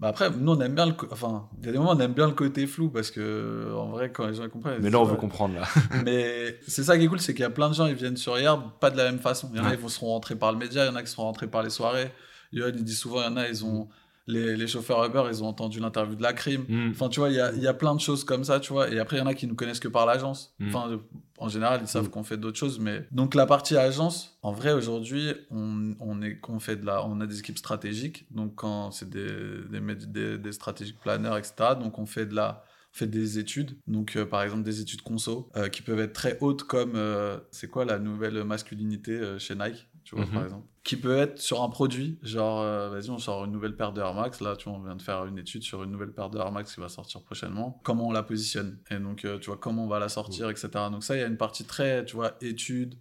Bah 0.00 0.08
après, 0.08 0.28
nous, 0.30 0.50
on 0.50 0.60
aime 0.60 0.74
bien 0.74 0.86
le. 0.86 0.94
Enfin, 1.12 1.48
il 1.60 1.66
y 1.66 1.68
a 1.68 1.72
des 1.72 1.78
moments, 1.78 1.92
on 1.92 2.00
aime 2.00 2.12
bien 2.12 2.26
le 2.26 2.32
côté 2.32 2.66
flou 2.66 2.90
parce 2.90 3.12
que, 3.12 3.72
en 3.78 3.90
vrai, 3.90 4.10
quand 4.10 4.26
les 4.26 4.34
gens 4.34 4.48
comprennent. 4.48 4.82
Mais 4.82 4.90
là, 4.90 4.98
on 4.98 5.04
veut 5.04 5.14
comprendre, 5.14 5.54
là. 5.54 5.68
Mais 6.04 6.58
c'est 6.66 6.82
ça 6.82 6.98
qui 6.98 7.04
est 7.04 7.06
cool, 7.06 7.20
c'est 7.20 7.34
qu'il 7.34 7.42
y 7.42 7.46
a 7.46 7.50
plein 7.50 7.68
de 7.68 7.74
gens, 7.74 7.86
ils 7.86 7.94
viennent 7.94 8.16
sur 8.16 8.36
Yard, 8.36 8.60
pas 8.80 8.90
de 8.90 8.96
la 8.96 9.04
même 9.04 9.20
façon. 9.20 9.48
Il 9.52 9.58
y 9.58 9.60
en 9.60 9.64
a, 9.64 9.70
Ouais. 9.70 9.78
ils 9.80 9.90
seront 9.90 10.08
rentrés 10.08 10.34
par 10.34 10.50
le 10.50 10.58
média, 10.58 10.84
il 10.84 10.88
y 10.88 10.90
en 10.90 10.96
a 10.96 11.02
qui 11.04 11.10
seront 11.12 11.22
rentrés 11.22 11.46
par 11.46 11.62
les 11.62 11.70
soirées. 11.70 12.10
Yoann, 12.50 12.74
il 12.76 12.82
dit 12.82 12.94
souvent, 12.96 13.20
il 13.20 13.24
y 13.26 13.28
en 13.28 13.36
a, 13.36 13.46
ils 13.48 13.64
ont. 13.64 13.88
Les, 14.26 14.56
les 14.56 14.66
chauffeurs 14.66 15.04
Uber, 15.04 15.24
ils 15.28 15.42
ont 15.44 15.48
entendu 15.48 15.80
l'interview 15.80 16.14
de 16.14 16.22
la 16.22 16.32
crime. 16.32 16.64
Mm. 16.68 16.90
Enfin, 16.92 17.08
tu 17.10 17.20
vois, 17.20 17.28
il 17.28 17.34
y 17.36 17.40
a, 17.40 17.52
y 17.54 17.66
a 17.66 17.74
plein 17.74 17.94
de 17.94 18.00
choses 18.00 18.24
comme 18.24 18.42
ça, 18.44 18.58
tu 18.58 18.72
vois. 18.72 18.88
Et 18.90 18.98
après, 18.98 19.16
il 19.16 19.20
y 19.20 19.22
en 19.22 19.26
a 19.26 19.34
qui 19.34 19.46
nous 19.46 19.54
connaissent 19.54 19.80
que 19.80 19.88
par 19.88 20.06
l'agence. 20.06 20.54
Mm. 20.58 20.68
Enfin, 20.68 21.00
en 21.38 21.48
général, 21.48 21.80
ils 21.82 21.88
savent 21.88 22.06
Mm. 22.06 22.10
qu'on 22.10 22.22
fait 22.24 22.36
d'autres 22.38 22.58
choses. 22.58 22.78
Mais 22.80 23.06
donc, 23.10 23.34
la 23.34 23.44
partie 23.46 23.76
agence, 23.76 24.38
en 24.42 24.52
vrai, 24.52 24.72
aujourd'hui, 24.72 25.32
on, 25.50 25.94
on, 26.00 26.22
est, 26.22 26.38
qu'on 26.38 26.58
fait 26.58 26.76
de 26.76 26.86
la, 26.86 27.04
on 27.06 27.20
a 27.20 27.26
des 27.26 27.38
équipes 27.40 27.58
stratégiques. 27.58 28.26
Donc, 28.30 28.54
quand 28.54 28.90
c'est 28.92 29.10
des, 29.10 29.28
des, 29.70 29.94
des, 30.06 30.38
des 30.38 30.52
stratégiques 30.52 31.00
planners, 31.00 31.36
etc. 31.38 31.74
Donc, 31.78 31.98
on 31.98 32.06
fait 32.06 32.24
de 32.24 32.34
la. 32.34 32.64
on 32.94 32.96
fait 32.96 33.06
des 33.08 33.38
études, 33.40 33.76
donc 33.88 34.14
euh, 34.16 34.24
par 34.24 34.42
exemple 34.44 34.62
des 34.62 34.80
études 34.80 35.02
conso, 35.02 35.50
euh, 35.56 35.68
qui 35.68 35.82
peuvent 35.82 35.98
être 35.98 36.12
très 36.12 36.38
hautes 36.40 36.62
comme 36.62 36.92
euh, 36.94 37.36
c'est 37.50 37.66
quoi 37.68 37.84
la 37.84 37.98
nouvelle 37.98 38.42
masculinité 38.44 39.20
chez 39.38 39.56
Nike, 39.56 39.88
tu 40.04 40.14
vois 40.14 40.24
Mhm. 40.24 40.30
par 40.32 40.44
exemple, 40.44 40.66
qui 40.84 40.96
peut 40.96 41.16
être 41.16 41.38
sur 41.40 41.62
un 41.62 41.68
produit, 41.70 42.18
genre 42.22 42.60
euh, 42.60 42.90
vas-y 42.90 43.10
on 43.10 43.18
sort 43.18 43.44
une 43.46 43.52
nouvelle 43.52 43.74
paire 43.74 43.92
de 43.94 44.00
Air 44.02 44.12
Max, 44.14 44.40
là 44.40 44.54
tu 44.54 44.68
vois 44.68 44.78
on 44.78 44.82
vient 44.82 44.96
de 44.96 45.02
faire 45.02 45.24
une 45.24 45.38
étude 45.38 45.62
sur 45.62 45.82
une 45.82 45.90
nouvelle 45.90 46.12
paire 46.12 46.28
de 46.30 46.38
Air 46.38 46.52
Max 46.52 46.74
qui 46.74 46.80
va 46.80 46.88
sortir 46.90 47.22
prochainement, 47.22 47.80
comment 47.84 48.08
on 48.08 48.12
la 48.12 48.22
positionne 48.22 48.78
et 48.90 48.98
donc 48.98 49.24
euh, 49.24 49.38
tu 49.38 49.46
vois 49.46 49.56
comment 49.56 49.84
on 49.84 49.88
va 49.88 49.98
la 49.98 50.08
sortir, 50.10 50.50
etc. 50.50 50.68
Donc 50.90 51.02
ça 51.02 51.16
il 51.16 51.20
y 51.20 51.24
a 51.24 51.26
une 51.26 51.38
partie 51.38 51.64
très 51.64 52.04
tu 52.04 52.16
vois 52.16 52.32
études, 52.42 52.96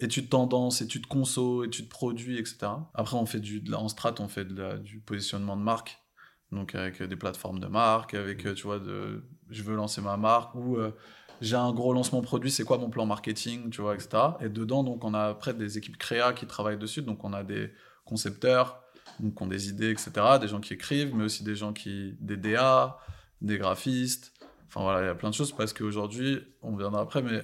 études 0.00 0.28
tendance, 0.28 0.82
études 0.82 1.06
conso, 1.06 1.64
études 1.64 1.88
produits, 1.88 2.38
etc. 2.38 2.58
Après 2.94 3.16
on 3.16 3.24
fait 3.26 3.40
du 3.40 3.60
de 3.60 3.70
la- 3.70 3.78
en 3.78 3.88
strat 3.88 4.14
on 4.18 4.26
fait 4.28 4.44
de 4.44 4.60
la- 4.60 4.76
du 4.76 5.00
positionnement 5.00 5.56
de 5.56 5.62
marque. 5.62 5.96
Donc 6.50 6.74
avec 6.74 7.02
des 7.02 7.14
plateformes 7.16 7.60
de 7.60 7.66
marque, 7.66 8.14
avec, 8.14 8.42
tu 8.54 8.62
vois, 8.62 8.78
de, 8.78 9.22
je 9.50 9.62
veux 9.62 9.76
lancer 9.76 10.00
ma 10.00 10.16
marque 10.16 10.54
ou 10.54 10.78
j'ai 11.40 11.56
un 11.56 11.72
gros 11.72 11.92
lancement 11.92 12.20
produit, 12.20 12.50
c'est 12.50 12.64
quoi 12.64 12.78
mon 12.78 12.90
plan 12.90 13.06
marketing, 13.06 13.70
tu 13.70 13.80
vois, 13.80 13.94
etc. 13.94 14.08
Et 14.40 14.48
dedans, 14.48 14.82
donc, 14.82 15.04
on 15.04 15.14
a 15.14 15.24
après 15.24 15.54
des 15.54 15.78
équipes 15.78 15.96
créa 15.96 16.32
qui 16.32 16.46
travaillent 16.46 16.78
dessus. 16.78 17.02
Donc, 17.02 17.24
on 17.24 17.32
a 17.32 17.42
des 17.42 17.70
concepteurs, 18.04 18.82
donc, 19.20 19.36
qui 19.36 19.42
ont 19.42 19.46
des 19.46 19.68
idées, 19.68 19.90
etc. 19.90 20.10
Des 20.40 20.48
gens 20.48 20.60
qui 20.60 20.74
écrivent, 20.74 21.14
mais 21.14 21.24
aussi 21.24 21.44
des 21.44 21.54
gens 21.54 21.72
qui, 21.72 22.16
des 22.20 22.36
DA, 22.36 22.98
des 23.40 23.58
graphistes. 23.58 24.32
Enfin, 24.66 24.82
voilà, 24.82 25.02
il 25.02 25.06
y 25.06 25.10
a 25.10 25.14
plein 25.14 25.30
de 25.30 25.34
choses 25.34 25.52
parce 25.52 25.72
qu'aujourd'hui, 25.72 26.40
on 26.62 26.76
viendra 26.76 27.00
après, 27.00 27.22
mais 27.22 27.42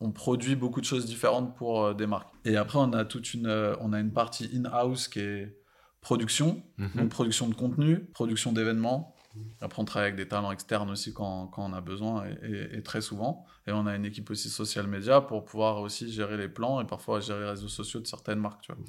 on 0.00 0.12
produit 0.12 0.56
beaucoup 0.56 0.80
de 0.80 0.86
choses 0.86 1.06
différentes 1.06 1.54
pour 1.56 1.84
euh, 1.84 1.94
des 1.94 2.06
marques. 2.06 2.32
Et 2.44 2.56
après, 2.56 2.78
on 2.78 2.92
a 2.92 3.04
toute 3.04 3.34
une, 3.34 3.46
euh, 3.46 3.74
on 3.80 3.92
a 3.92 4.00
une 4.00 4.12
partie 4.12 4.50
in-house 4.54 5.08
qui 5.08 5.20
est 5.20 5.56
production, 6.00 6.62
mhm. 6.78 6.90
donc 6.94 7.08
production 7.10 7.48
de 7.48 7.54
contenu, 7.54 8.00
production 8.00 8.52
d'événements, 8.52 9.14
après, 9.60 9.82
on 9.82 9.84
travaille 9.84 10.08
avec 10.08 10.16
des 10.16 10.28
talents 10.28 10.52
externes 10.52 10.90
aussi 10.90 11.12
quand, 11.12 11.48
quand 11.48 11.68
on 11.68 11.72
a 11.72 11.80
besoin 11.80 12.24
et, 12.42 12.82
très 12.82 13.00
souvent. 13.00 13.44
Et 13.66 13.72
on 13.72 13.86
a 13.86 13.94
une 13.94 14.04
équipe 14.04 14.30
aussi 14.30 14.48
social 14.48 14.86
media 14.86 15.20
pour 15.20 15.44
pouvoir 15.44 15.80
aussi 15.80 16.10
gérer 16.10 16.36
les 16.36 16.48
plans 16.48 16.80
et 16.80 16.86
parfois 16.86 17.20
gérer 17.20 17.40
les 17.40 17.50
réseaux 17.50 17.68
sociaux 17.68 18.00
de 18.00 18.06
certaines 18.06 18.38
marques. 18.38 18.62
Tu 18.62 18.72
vois. 18.72 18.82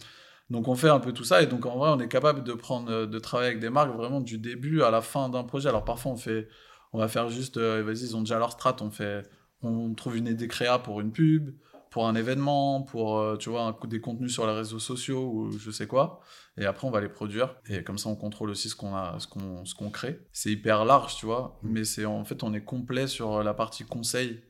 Donc 0.50 0.68
on 0.68 0.76
fait 0.76 0.90
un 0.90 1.00
peu 1.00 1.14
tout 1.14 1.24
ça 1.24 1.42
et 1.42 1.48
donc 1.48 1.66
en 1.66 1.78
vrai 1.78 1.92
on 1.92 2.00
est 2.00 2.10
capable 2.10 2.44
de 2.44 2.52
prendre 2.52 3.06
de 3.06 3.20
travailler 3.20 3.52
avec 3.52 3.62
des 3.62 3.70
marques 3.70 3.96
vraiment 3.96 4.20
du 4.20 4.38
début 4.38 4.82
à 4.82 4.92
la 4.92 5.02
fin 5.02 5.30
d'un 5.30 5.44
projet. 5.44 5.70
Alors 5.70 5.86
parfois 5.86 6.12
on 6.12 6.18
fait 6.18 6.50
on 6.92 7.00
va 7.00 7.08
faire 7.08 7.30
juste 7.30 7.56
euh, 7.56 7.82
vas-y 7.84 8.04
ils 8.04 8.18
ont 8.18 8.20
déjà 8.20 8.38
leur 8.38 8.52
strat, 8.52 8.76
on 8.82 8.92
fait 8.92 9.24
on 9.64 9.94
trouve 9.94 10.18
une 10.18 10.28
idée 10.28 10.50
créa 10.50 10.78
pour 10.80 11.00
une 11.00 11.12
pub, 11.12 11.52
pour 11.92 12.08
un 12.08 12.16
événement, 12.16 12.82
pour 12.82 13.20
euh, 13.20 13.38
tu 13.38 13.50
vois 13.50 13.64
un, 13.64 13.88
des 13.88 14.00
contenus 14.00 14.34
sur 14.34 14.48
les 14.48 14.54
réseaux 14.54 14.80
sociaux 14.80 15.30
ou 15.32 15.52
je 15.52 15.70
sais 15.70 15.86
quoi. 15.86 16.22
Et 16.58 16.66
après 16.66 16.88
on 16.88 16.92
va 16.92 17.02
les 17.02 17.10
produire 17.10 17.56
et 17.70 17.84
comme 17.84 18.00
ça 18.00 18.10
on 18.10 18.16
contrôle 18.16 18.50
aussi 18.50 18.70
ce 18.70 18.76
qu'on 18.76 18.96
a, 18.96 19.18
ce 19.20 19.28
qu'on 19.28 19.66
ce 19.66 19.76
qu'on 19.76 19.92
crée. 19.92 20.26
C'est 20.32 20.50
hyper 20.50 20.86
large, 20.86 21.18
tu 21.18 21.28
vois, 21.28 21.60
mm. 21.62 21.70
mais 21.70 21.84
c'est 21.84 22.06
en 22.06 22.24
fait 22.24 22.42
on 22.44 22.54
est 22.54 22.64
complet 22.64 23.06
sur 23.06 23.44
la 23.44 23.54
partie 23.54 23.84
conseil 23.84 24.42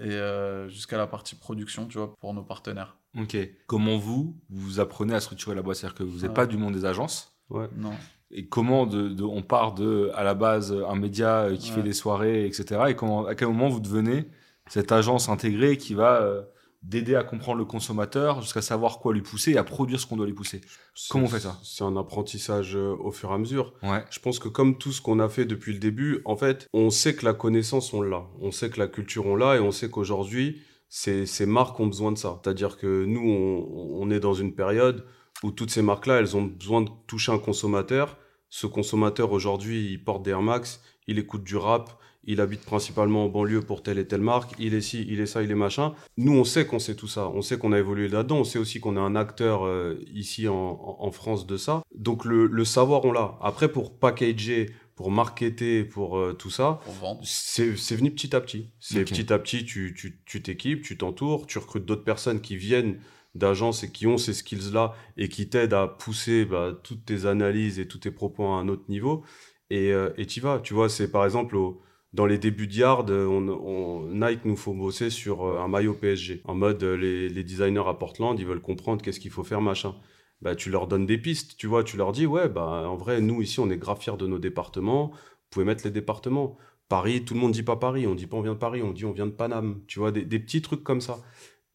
et 0.00 0.10
euh, 0.10 0.68
jusqu'à 0.68 0.98
la 0.98 1.06
partie 1.06 1.36
production, 1.36 1.86
tu 1.86 1.98
vois, 1.98 2.14
pour 2.20 2.34
nos 2.34 2.42
partenaires. 2.42 2.96
Ok. 3.18 3.36
Comment 3.66 3.96
vous 3.96 4.36
vous 4.50 4.80
apprenez 4.80 5.14
à 5.14 5.20
structurer 5.20 5.56
la 5.56 5.62
boîte? 5.62 5.78
C'est-à-dire 5.78 5.98
que 5.98 6.04
vous 6.04 6.20
n'êtes 6.20 6.34
pas 6.34 6.46
du 6.46 6.56
monde 6.56 6.74
des 6.74 6.84
agences? 6.84 7.36
Ouais. 7.48 7.68
Non. 7.76 7.94
Et 8.30 8.46
comment 8.46 8.86
de, 8.86 9.22
on 9.22 9.42
part 9.42 9.72
de 9.74 10.10
à 10.14 10.22
la 10.22 10.34
base 10.34 10.72
un 10.72 10.96
média 10.96 11.44
euh, 11.44 11.56
qui 11.56 11.70
fait 11.70 11.82
des 11.82 11.94
soirées, 11.94 12.44
etc. 12.44 12.82
Et 12.88 12.94
comment 12.94 13.26
à 13.26 13.34
quel 13.34 13.48
moment 13.48 13.68
vous 13.68 13.80
devenez 13.80 14.28
cette 14.66 14.92
agence 14.92 15.28
intégrée 15.28 15.78
qui 15.78 15.94
va 15.94 16.44
d'aider 16.82 17.16
à 17.16 17.24
comprendre 17.24 17.58
le 17.58 17.64
consommateur 17.64 18.40
jusqu'à 18.40 18.62
savoir 18.62 19.00
quoi 19.00 19.12
lui 19.12 19.22
pousser 19.22 19.52
et 19.52 19.58
à 19.58 19.64
produire 19.64 19.98
ce 19.98 20.06
qu'on 20.06 20.16
doit 20.16 20.26
lui 20.26 20.32
pousser. 20.32 20.60
Comment 21.10 21.24
on 21.24 21.28
fait 21.28 21.40
ça 21.40 21.58
C'est 21.64 21.84
un 21.84 21.96
apprentissage 21.96 22.76
euh, 22.76 22.94
au 23.00 23.10
fur 23.10 23.30
et 23.30 23.34
à 23.34 23.38
mesure. 23.38 23.74
Je 24.10 24.18
pense 24.20 24.38
que 24.38 24.48
comme 24.48 24.78
tout 24.78 24.92
ce 24.92 25.02
qu'on 25.02 25.18
a 25.18 25.28
fait 25.28 25.44
depuis 25.44 25.72
le 25.72 25.80
début, 25.80 26.22
en 26.24 26.36
fait, 26.36 26.68
on 26.72 26.90
sait 26.90 27.14
que 27.14 27.24
la 27.24 27.34
connaissance, 27.34 27.92
on 27.92 28.00
l'a. 28.00 28.26
On 28.40 28.52
sait 28.52 28.70
que 28.70 28.78
la 28.78 28.86
culture, 28.86 29.26
on 29.26 29.36
l'a 29.36 29.56
et 29.56 29.60
on 29.60 29.72
sait 29.72 29.90
qu'aujourd'hui, 29.90 30.62
ces, 30.88 31.26
ces 31.26 31.46
marques 31.46 31.78
ont 31.80 31.86
besoin 31.86 32.12
de 32.12 32.18
ça. 32.18 32.40
C'est-à-dire 32.42 32.76
que 32.78 33.04
nous, 33.04 33.28
on, 33.28 34.00
on 34.00 34.10
est 34.10 34.20
dans 34.20 34.34
une 34.34 34.54
période 34.54 35.04
où 35.42 35.50
toutes 35.50 35.70
ces 35.70 35.82
marques-là, 35.82 36.20
elles 36.20 36.36
ont 36.36 36.42
besoin 36.44 36.82
de 36.82 36.90
toucher 37.06 37.32
un 37.32 37.38
consommateur. 37.38 38.16
Ce 38.48 38.66
consommateur, 38.66 39.32
aujourd'hui, 39.32 39.92
il 39.92 40.02
porte 40.02 40.22
des 40.22 40.30
Air 40.30 40.42
Max, 40.42 40.80
il 41.06 41.18
écoute 41.18 41.44
du 41.44 41.56
rap, 41.56 41.98
il 42.28 42.42
habite 42.42 42.60
principalement 42.60 43.24
en 43.24 43.28
banlieue 43.30 43.62
pour 43.62 43.82
telle 43.82 43.98
et 43.98 44.06
telle 44.06 44.20
marque, 44.20 44.52
il 44.58 44.74
est 44.74 44.82
ci, 44.82 45.06
il 45.08 45.18
est 45.18 45.26
ça, 45.26 45.42
il 45.42 45.50
est 45.50 45.54
machin. 45.54 45.94
Nous, 46.18 46.32
on 46.32 46.44
sait 46.44 46.66
qu'on 46.66 46.78
sait 46.78 46.94
tout 46.94 47.08
ça, 47.08 47.30
on 47.30 47.40
sait 47.40 47.56
qu'on 47.56 47.72
a 47.72 47.78
évolué 47.78 48.06
là-dedans, 48.06 48.40
on 48.40 48.44
sait 48.44 48.58
aussi 48.58 48.80
qu'on 48.80 48.96
est 48.96 49.00
un 49.00 49.16
acteur 49.16 49.64
euh, 49.64 49.98
ici 50.12 50.46
en, 50.46 51.10
France 51.10 51.46
de 51.46 51.56
ça. 51.56 51.82
Donc 51.94 52.26
le, 52.26 52.64
savoir, 52.66 53.06
on 53.06 53.12
l'a. 53.12 53.38
Après, 53.40 53.72
pour 53.72 53.98
packager, 53.98 54.66
pour 54.94 55.10
marketer, 55.10 55.84
pour 55.84 56.18
euh, 56.18 56.34
tout 56.34 56.50
ça, 56.50 56.80
c'est 57.22 57.96
venu 57.96 58.10
petit 58.10 58.36
à 58.36 58.42
petit. 58.42 58.68
C'est 58.78 59.04
petit 59.04 59.32
à 59.32 59.38
petit, 59.38 59.64
tu 59.64 60.42
t'équipes, 60.42 60.82
tu 60.82 60.98
t'entoures, 60.98 61.46
tu, 61.46 61.56
recrutes 61.56 61.86
d'autres 61.86 62.04
personnes 62.04 62.42
qui 62.42 62.58
viennent 62.58 63.00
d'agences 63.34 63.84
et 63.84 63.90
qui 63.90 64.06
ont 64.06 64.18
ces 64.18 64.34
skills-là 64.34 64.94
et 65.16 65.30
qui 65.30 65.48
t'aident 65.48 65.72
à 65.72 65.86
pousser 65.86 66.44
bah, 66.44 66.78
toutes 66.82 67.06
tes 67.06 67.24
analyses 67.24 67.78
et 67.78 67.88
tous 67.88 67.98
tes 67.98 68.10
propos 68.10 68.44
à 68.44 68.58
un 68.58 68.68
autre 68.68 68.84
niveau. 68.90 69.24
Et 69.70 69.92
euh, 69.94 70.10
tu 70.28 70.40
vas. 70.40 70.60
Tu 70.60 70.74
vois, 70.74 70.90
c'est 70.90 71.10
par 71.10 71.24
exemple 71.24 71.56
au 71.56 71.80
dans 72.14 72.26
les 72.26 72.38
débuts 72.38 72.66
de 72.66 72.74
Yard, 72.74 73.10
on, 73.10 74.08
Nike 74.10 74.44
nous 74.44 74.56
faut 74.56 74.72
bosser 74.72 75.10
sur 75.10 75.44
euh, 75.44 75.60
un 75.60 75.68
maillot 75.68 75.94
PSG. 75.94 76.40
En 76.44 76.54
mode, 76.54 76.82
euh, 76.82 76.96
les, 76.96 77.44
designers 77.44 77.86
à 77.86 77.94
Portland, 77.94 78.38
ils 78.38 78.46
veulent 78.46 78.62
comprendre 78.62 79.02
qu'est-ce 79.02 79.20
qu'il 79.20 79.30
faut 79.30 79.44
faire, 79.44 79.60
machin. 79.60 79.94
Bah, 80.40 80.54
tu 80.54 80.70
leur 80.70 80.86
donnes 80.86 81.04
des 81.04 81.18
pistes, 81.18 81.56
tu 81.58 81.66
vois, 81.66 81.84
tu 81.84 81.96
leur 81.96 82.12
dis, 82.12 82.24
ouais, 82.24 82.48
bah, 82.48 82.88
en 82.88 82.96
vrai, 82.96 83.20
nous, 83.20 83.42
ici, 83.42 83.60
on 83.60 83.70
est 83.70 83.76
grave 83.76 84.00
fiers 84.00 84.16
de 84.16 84.26
nos 84.26 84.38
départements. 84.38 85.08
Vous 85.08 85.48
pouvez 85.50 85.66
mettre 85.66 85.84
les 85.84 85.90
départements. 85.90 86.56
Paris, 86.88 87.24
tout 87.24 87.34
le 87.34 87.40
monde 87.40 87.52
dit 87.52 87.62
pas 87.62 87.76
Paris. 87.76 88.06
On 88.06 88.14
dit 88.14 88.26
pas 88.26 88.38
on 88.38 88.42
vient 88.42 88.54
de 88.54 88.58
Paris, 88.58 88.82
on 88.82 88.92
dit 88.92 89.04
on 89.04 89.12
vient 89.12 89.26
de 89.26 89.32
Paname. 89.32 89.82
Tu 89.86 89.98
vois, 89.98 90.10
des, 90.10 90.24
petits 90.38 90.62
trucs 90.62 90.82
comme 90.82 91.00
ça. 91.02 91.18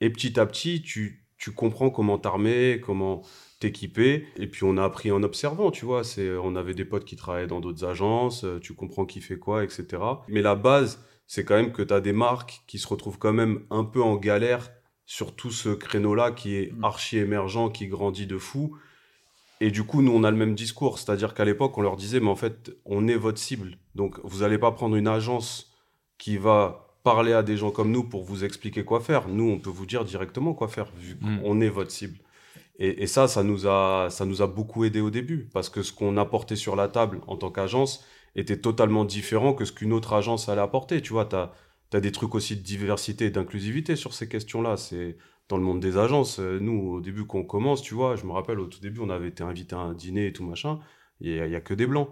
Et 0.02 0.10
petit 0.10 0.40
à 0.40 0.46
petit, 0.48 0.82
tu, 0.82 1.26
tu 1.38 1.52
comprends 1.52 1.92
comment 1.92 2.18
t'armer, 2.18 2.82
comment 2.84 3.22
équipé. 3.64 4.28
Et 4.38 4.48
puis 4.48 4.64
on 4.64 4.78
a 4.78 4.84
appris 4.84 5.12
en 5.12 5.24
observant, 5.24 5.72
tu 5.72 5.86
vois. 5.86 6.04
C'est, 6.04 6.30
on 6.38 6.56
avait 6.56 6.74
des 6.74 6.86
potes 6.86 7.06
qui 7.06 7.16
travaillaient 7.16 7.48
dans 7.48 7.60
d'autres 7.60 7.86
agences, 7.86 8.44
euh, 8.44 8.60
tu 8.60 8.74
comprends 8.74 9.06
qui 9.06 9.22
fait 9.22 9.38
quoi, 9.38 9.64
etc. 9.64 10.02
Mais 10.28 10.42
la 10.42 10.56
base, 10.56 11.04
c'est 11.28 11.46
quand 11.46 11.56
même 11.56 11.72
que 11.72 11.82
tu 11.82 11.94
as 11.94 12.02
des 12.02 12.14
marques 12.14 12.62
qui 12.68 12.80
se 12.80 12.88
retrouvent 12.88 13.18
quand 13.18 13.34
même 13.34 13.64
un 13.70 13.84
peu 13.84 14.02
en 14.02 14.16
galère 14.16 14.72
sur 15.06 15.36
tout 15.36 15.52
ce 15.52 15.70
créneau-là 15.70 16.32
qui 16.32 16.56
est 16.56 16.74
mm. 16.74 16.84
archi 16.84 17.18
émergent, 17.18 17.72
qui 17.72 17.88
grandit 17.88 18.28
de 18.28 18.38
fou. 18.38 18.78
Et 19.62 19.72
du 19.72 19.84
coup, 19.84 20.02
nous, 20.02 20.12
on 20.12 20.24
a 20.24 20.32
le 20.32 20.38
même 20.38 20.56
discours. 20.56 21.00
C'est-à-dire 21.00 21.34
qu'à 21.34 21.46
l'époque, 21.46 21.78
on 21.78 21.82
leur 21.82 21.96
disait, 21.96 22.20
mais 22.20 22.30
en 22.30 22.36
fait, 22.36 22.76
on 22.86 23.08
est 23.08 23.16
votre 23.16 23.38
cible. 23.38 23.78
Donc, 23.96 24.20
vous 24.24 24.40
n'allez 24.40 24.58
pas 24.58 24.72
prendre 24.72 24.96
une 24.96 25.08
agence 25.08 25.72
qui 26.18 26.38
va 26.38 26.98
parler 27.04 27.34
à 27.34 27.44
des 27.44 27.58
gens 27.58 27.72
comme 27.72 27.92
nous 27.92 28.04
pour 28.04 28.24
vous 28.24 28.44
expliquer 28.44 28.84
quoi 28.84 29.00
faire. 29.00 29.28
Nous, 29.28 29.50
on 29.50 29.60
peut 29.60 29.70
vous 29.70 29.86
dire 29.86 30.06
directement 30.06 30.54
quoi 30.54 30.68
faire, 30.68 30.92
vu 30.98 31.18
mm. 31.20 31.42
qu'on 31.42 31.62
est 31.62 31.70
votre 31.70 31.92
cible. 31.92 32.18
Et, 32.80 33.06
ça, 33.06 33.28
ça 33.28 33.44
nous, 33.44 33.68
a, 33.68 34.08
ça 34.10 34.26
nous 34.26 34.42
a 34.42 34.48
beaucoup 34.48 34.84
aidé 34.84 35.00
au 35.00 35.12
début, 35.12 35.48
parce 35.54 35.70
que 35.70 35.84
ce 35.84 35.94
qu'on 35.94 36.18
apportait 36.18 36.56
sur 36.56 36.76
la 36.76 36.88
table 36.88 37.22
en 37.28 37.38
tant 37.38 37.52
qu'agence 37.52 38.04
était 38.36 38.58
totalement 38.58 39.06
différent 39.06 39.54
que 39.54 39.64
ce 39.64 39.72
qu'une 39.72 39.94
autre 39.94 40.14
agence 40.14 40.50
allait 40.50 40.62
apporter. 40.62 41.02
Tu 41.02 41.14
vois, 41.14 41.26
tu 41.26 41.36
as, 41.36 42.02
des 42.02 42.12
trucs 42.12 42.34
aussi 42.34 42.56
de 42.56 42.64
diversité 42.64 43.26
et 43.26 43.30
d'inclusivité 43.30 43.96
sur 43.96 44.14
ces 44.14 44.28
questions-là. 44.28 44.78
C'est 44.78 45.18
dans 45.50 45.58
le 45.58 45.64
monde 45.64 45.82
des 45.82 45.98
agences. 45.98 46.40
Euh, 46.40 46.60
nous, 46.60 46.94
au 46.94 47.02
début, 47.02 47.26
qu'on 47.26 47.44
commence, 47.44 47.84
tu 47.84 47.94
vois, 47.94 48.16
je 48.16 48.26
me 48.26 48.32
rappelle, 48.32 48.60
au 48.60 48.66
tout 48.66 48.80
début, 48.80 49.02
on 49.02 49.10
avait 49.10 49.28
été 49.28 49.44
invité 49.44 49.76
à 49.76 49.80
un 49.80 49.94
dîner 49.94 50.28
et 50.28 50.34
tout 50.34 50.44
machin, 50.44 50.80
il 51.22 51.32
n'y 51.48 51.56
a, 51.56 51.62
que 51.62 51.76
des 51.76 51.86
blancs. 51.86 52.10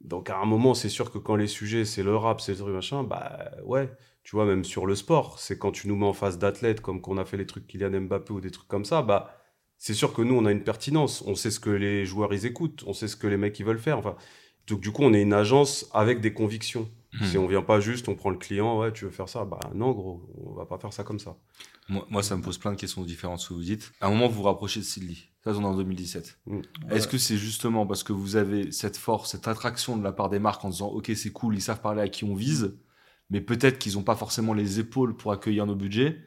Donc 0.00 0.30
à 0.30 0.38
un 0.38 0.44
moment, 0.46 0.74
c'est 0.74 0.88
sûr 0.88 1.12
que 1.12 1.18
quand 1.18 1.36
les 1.36 1.46
sujets, 1.46 1.84
c'est 1.84 2.02
le 2.02 2.16
rap, 2.16 2.40
c'est 2.40 2.52
le 2.52 2.58
truc 2.58 2.74
machin, 2.74 3.04
bah 3.04 3.50
ouais, 3.64 3.92
tu 4.24 4.34
vois, 4.34 4.46
même 4.46 4.64
sur 4.64 4.86
le 4.86 4.94
sport, 4.94 5.38
c'est 5.38 5.58
quand 5.58 5.72
tu 5.72 5.88
nous 5.88 5.96
mets 5.96 6.06
en 6.06 6.12
face 6.14 6.38
d'athlètes, 6.38 6.80
comme 6.80 7.00
qu'on 7.00 7.18
a 7.18 7.24
fait 7.24 7.36
les 7.36 7.46
trucs 7.46 7.66
Kylian 7.66 8.00
Mbappé 8.02 8.32
ou 8.32 8.40
des 8.40 8.50
trucs 8.50 8.68
comme 8.68 8.84
ça, 8.84 9.02
bah 9.02 9.39
c'est 9.80 9.94
sûr 9.94 10.12
que 10.12 10.20
nous, 10.20 10.34
on 10.34 10.44
a 10.44 10.52
une 10.52 10.62
pertinence. 10.62 11.24
On 11.26 11.34
sait 11.34 11.50
ce 11.50 11.58
que 11.58 11.70
les 11.70 12.04
joueurs, 12.04 12.34
ils 12.34 12.44
écoutent. 12.44 12.84
On 12.86 12.92
sait 12.92 13.08
ce 13.08 13.16
que 13.16 13.26
les 13.26 13.38
mecs, 13.38 13.58
ils 13.58 13.64
veulent 13.64 13.78
faire. 13.78 13.96
Enfin, 13.96 14.14
donc, 14.66 14.80
du 14.80 14.92
coup, 14.92 15.02
on 15.02 15.14
est 15.14 15.22
une 15.22 15.32
agence 15.32 15.88
avec 15.94 16.20
des 16.20 16.34
convictions. 16.34 16.86
Hmm. 17.14 17.24
Si 17.24 17.38
on 17.38 17.46
vient 17.46 17.62
pas 17.62 17.80
juste, 17.80 18.06
on 18.08 18.14
prend 18.14 18.28
le 18.28 18.36
client, 18.36 18.78
ouais, 18.78 18.92
tu 18.92 19.06
veux 19.06 19.10
faire 19.10 19.28
ça? 19.30 19.46
Bah 19.46 19.58
non, 19.74 19.92
gros, 19.92 20.22
on 20.44 20.52
va 20.52 20.66
pas 20.66 20.76
faire 20.76 20.92
ça 20.92 21.02
comme 21.02 21.18
ça. 21.18 21.34
Moi, 21.88 22.22
ça 22.22 22.36
me 22.36 22.42
pose 22.42 22.58
plein 22.58 22.72
de 22.72 22.76
questions 22.76 23.02
différentes, 23.02 23.40
ce 23.40 23.48
que 23.48 23.54
vous 23.54 23.62
dites. 23.62 23.90
À 24.02 24.08
un 24.08 24.10
moment, 24.10 24.28
vous 24.28 24.34
vous 24.34 24.42
rapprochez 24.42 24.80
de 24.80 24.84
Sidley. 24.84 25.16
Ça, 25.42 25.52
on 25.52 25.62
est 25.62 25.64
en 25.64 25.74
2017. 25.74 26.38
Hmm. 26.44 26.60
Est-ce 26.90 27.08
que 27.08 27.16
c'est 27.16 27.38
justement 27.38 27.86
parce 27.86 28.02
que 28.02 28.12
vous 28.12 28.36
avez 28.36 28.72
cette 28.72 28.98
force, 28.98 29.30
cette 29.30 29.48
attraction 29.48 29.96
de 29.96 30.04
la 30.04 30.12
part 30.12 30.28
des 30.28 30.38
marques 30.38 30.62
en 30.62 30.68
disant, 30.68 30.88
OK, 30.88 31.10
c'est 31.16 31.32
cool, 31.32 31.56
ils 31.56 31.62
savent 31.62 31.80
parler 31.80 32.02
à 32.02 32.08
qui 32.08 32.24
on 32.24 32.34
vise, 32.34 32.76
mais 33.30 33.40
peut-être 33.40 33.78
qu'ils 33.78 33.94
n'ont 33.94 34.02
pas 34.02 34.14
forcément 34.14 34.52
les 34.52 34.78
épaules 34.78 35.16
pour 35.16 35.32
accueillir 35.32 35.64
nos 35.64 35.74
budgets? 35.74 36.18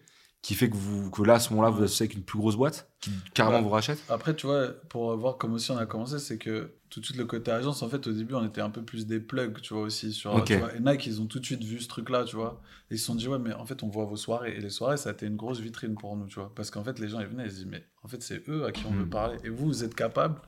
Qui 0.44 0.56
fait 0.56 0.70
que, 0.70 0.76
vous, 0.76 1.10
que 1.10 1.24
là, 1.24 1.36
à 1.36 1.40
ce 1.40 1.52
moment-là, 1.52 1.70
vous 1.70 1.82
associez 1.84 2.04
avec 2.04 2.18
une 2.18 2.24
plus 2.24 2.38
grosse 2.38 2.58
boîte 2.58 2.92
qui 3.00 3.12
carrément 3.34 3.62
vous 3.62 3.70
rachète 3.70 4.04
Après, 4.10 4.36
tu 4.36 4.46
vois, 4.46 4.68
pour 4.90 5.16
voir 5.16 5.38
comment 5.38 5.56
aussi 5.56 5.72
on 5.72 5.78
a 5.78 5.86
commencé, 5.86 6.20
c'est 6.20 6.38
que 6.38 6.74
tout 6.90 7.00
de 7.00 7.06
suite, 7.06 7.18
le 7.18 7.26
côté 7.26 7.50
agence, 7.50 7.82
en 7.82 7.88
fait, 7.88 8.06
au 8.08 8.12
début, 8.12 8.36
on 8.36 8.46
était 8.46 8.60
un 8.60 8.70
peu 8.70 8.84
plus 8.84 9.08
des 9.08 9.22
plugs, 9.22 9.62
tu 9.62 9.74
vois, 9.74 9.84
aussi. 9.84 10.12
Sur, 10.12 10.38
et 10.38 10.80
Nike, 10.82 11.08
ils 11.08 11.22
ont 11.22 11.28
tout 11.28 11.40
de 11.40 11.46
suite 11.46 11.64
vu 11.64 11.80
ce 11.80 11.88
truc-là, 11.88 12.26
tu 12.26 12.36
vois. 12.36 12.62
Et 12.92 12.96
ils 12.96 13.00
se 13.00 13.06
sont 13.06 13.16
dit, 13.16 13.30
ouais, 13.30 13.40
mais 13.40 13.54
en 13.54 13.66
fait, 13.66 13.84
on 13.84 13.88
voit 13.88 14.04
vos 14.04 14.18
soirées. 14.18 14.54
Et 14.58 14.60
les 14.60 14.70
soirées, 14.70 14.98
ça 14.98 15.10
a 15.10 15.14
été 15.14 15.26
une 15.26 15.38
grosse 15.38 15.62
vitrine 15.62 15.96
pour 15.96 16.18
nous, 16.18 16.28
tu 16.28 16.36
vois. 16.36 16.52
Parce 16.54 16.70
qu'en 16.70 16.84
fait, 16.84 17.00
les 17.00 17.08
gens, 17.08 17.22
ils 17.22 17.28
venaient, 17.28 17.46
ils 17.46 17.52
se 17.52 17.56
disent, 17.56 17.68
mais 17.68 17.86
en 18.04 18.10
fait, 18.10 18.22
c'est 18.22 18.48
eux 18.50 18.66
à 18.66 18.74
qui 18.74 18.86
on 18.86 18.92
veut 18.92 19.06
hmm. 19.06 19.10
parler. 19.10 19.38
Et 19.46 19.50
vous, 19.50 19.68
vous 19.68 19.84
êtes 19.86 19.96
capable, 19.96 20.42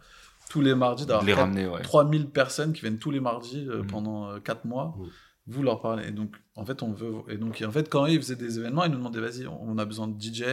tous 0.49 0.59
les 0.59 0.75
mardis, 0.75 1.05
d'avoir 1.05 1.49
3000 1.81 2.27
personnes 2.27 2.73
qui 2.73 2.81
viennent 2.81 2.99
tous 2.99 3.11
les 3.11 3.21
mardis 3.21 3.65
euh, 3.69 3.81
hmm. 3.81 3.87
pendant 3.87 4.39
4 4.41 4.57
euh, 4.57 4.67
mois. 4.67 4.95
Hmm 4.99 5.07
vous 5.47 5.63
leur 5.63 5.81
parlez. 5.81 6.07
Et 6.07 6.11
donc, 6.11 6.35
en 6.55 6.65
fait, 6.65 6.81
on 6.83 6.91
veut. 6.91 7.13
Et 7.29 7.37
donc, 7.37 7.63
en 7.65 7.71
fait, 7.71 7.89
quand 7.89 8.05
ils 8.05 8.19
faisaient 8.19 8.35
des 8.35 8.59
événements, 8.59 8.85
ils 8.85 8.91
nous 8.91 8.97
demandaient 8.97 9.21
vas-y, 9.21 9.47
on 9.47 9.77
a 9.77 9.85
besoin 9.85 10.07
de 10.07 10.21
DJ. 10.21 10.43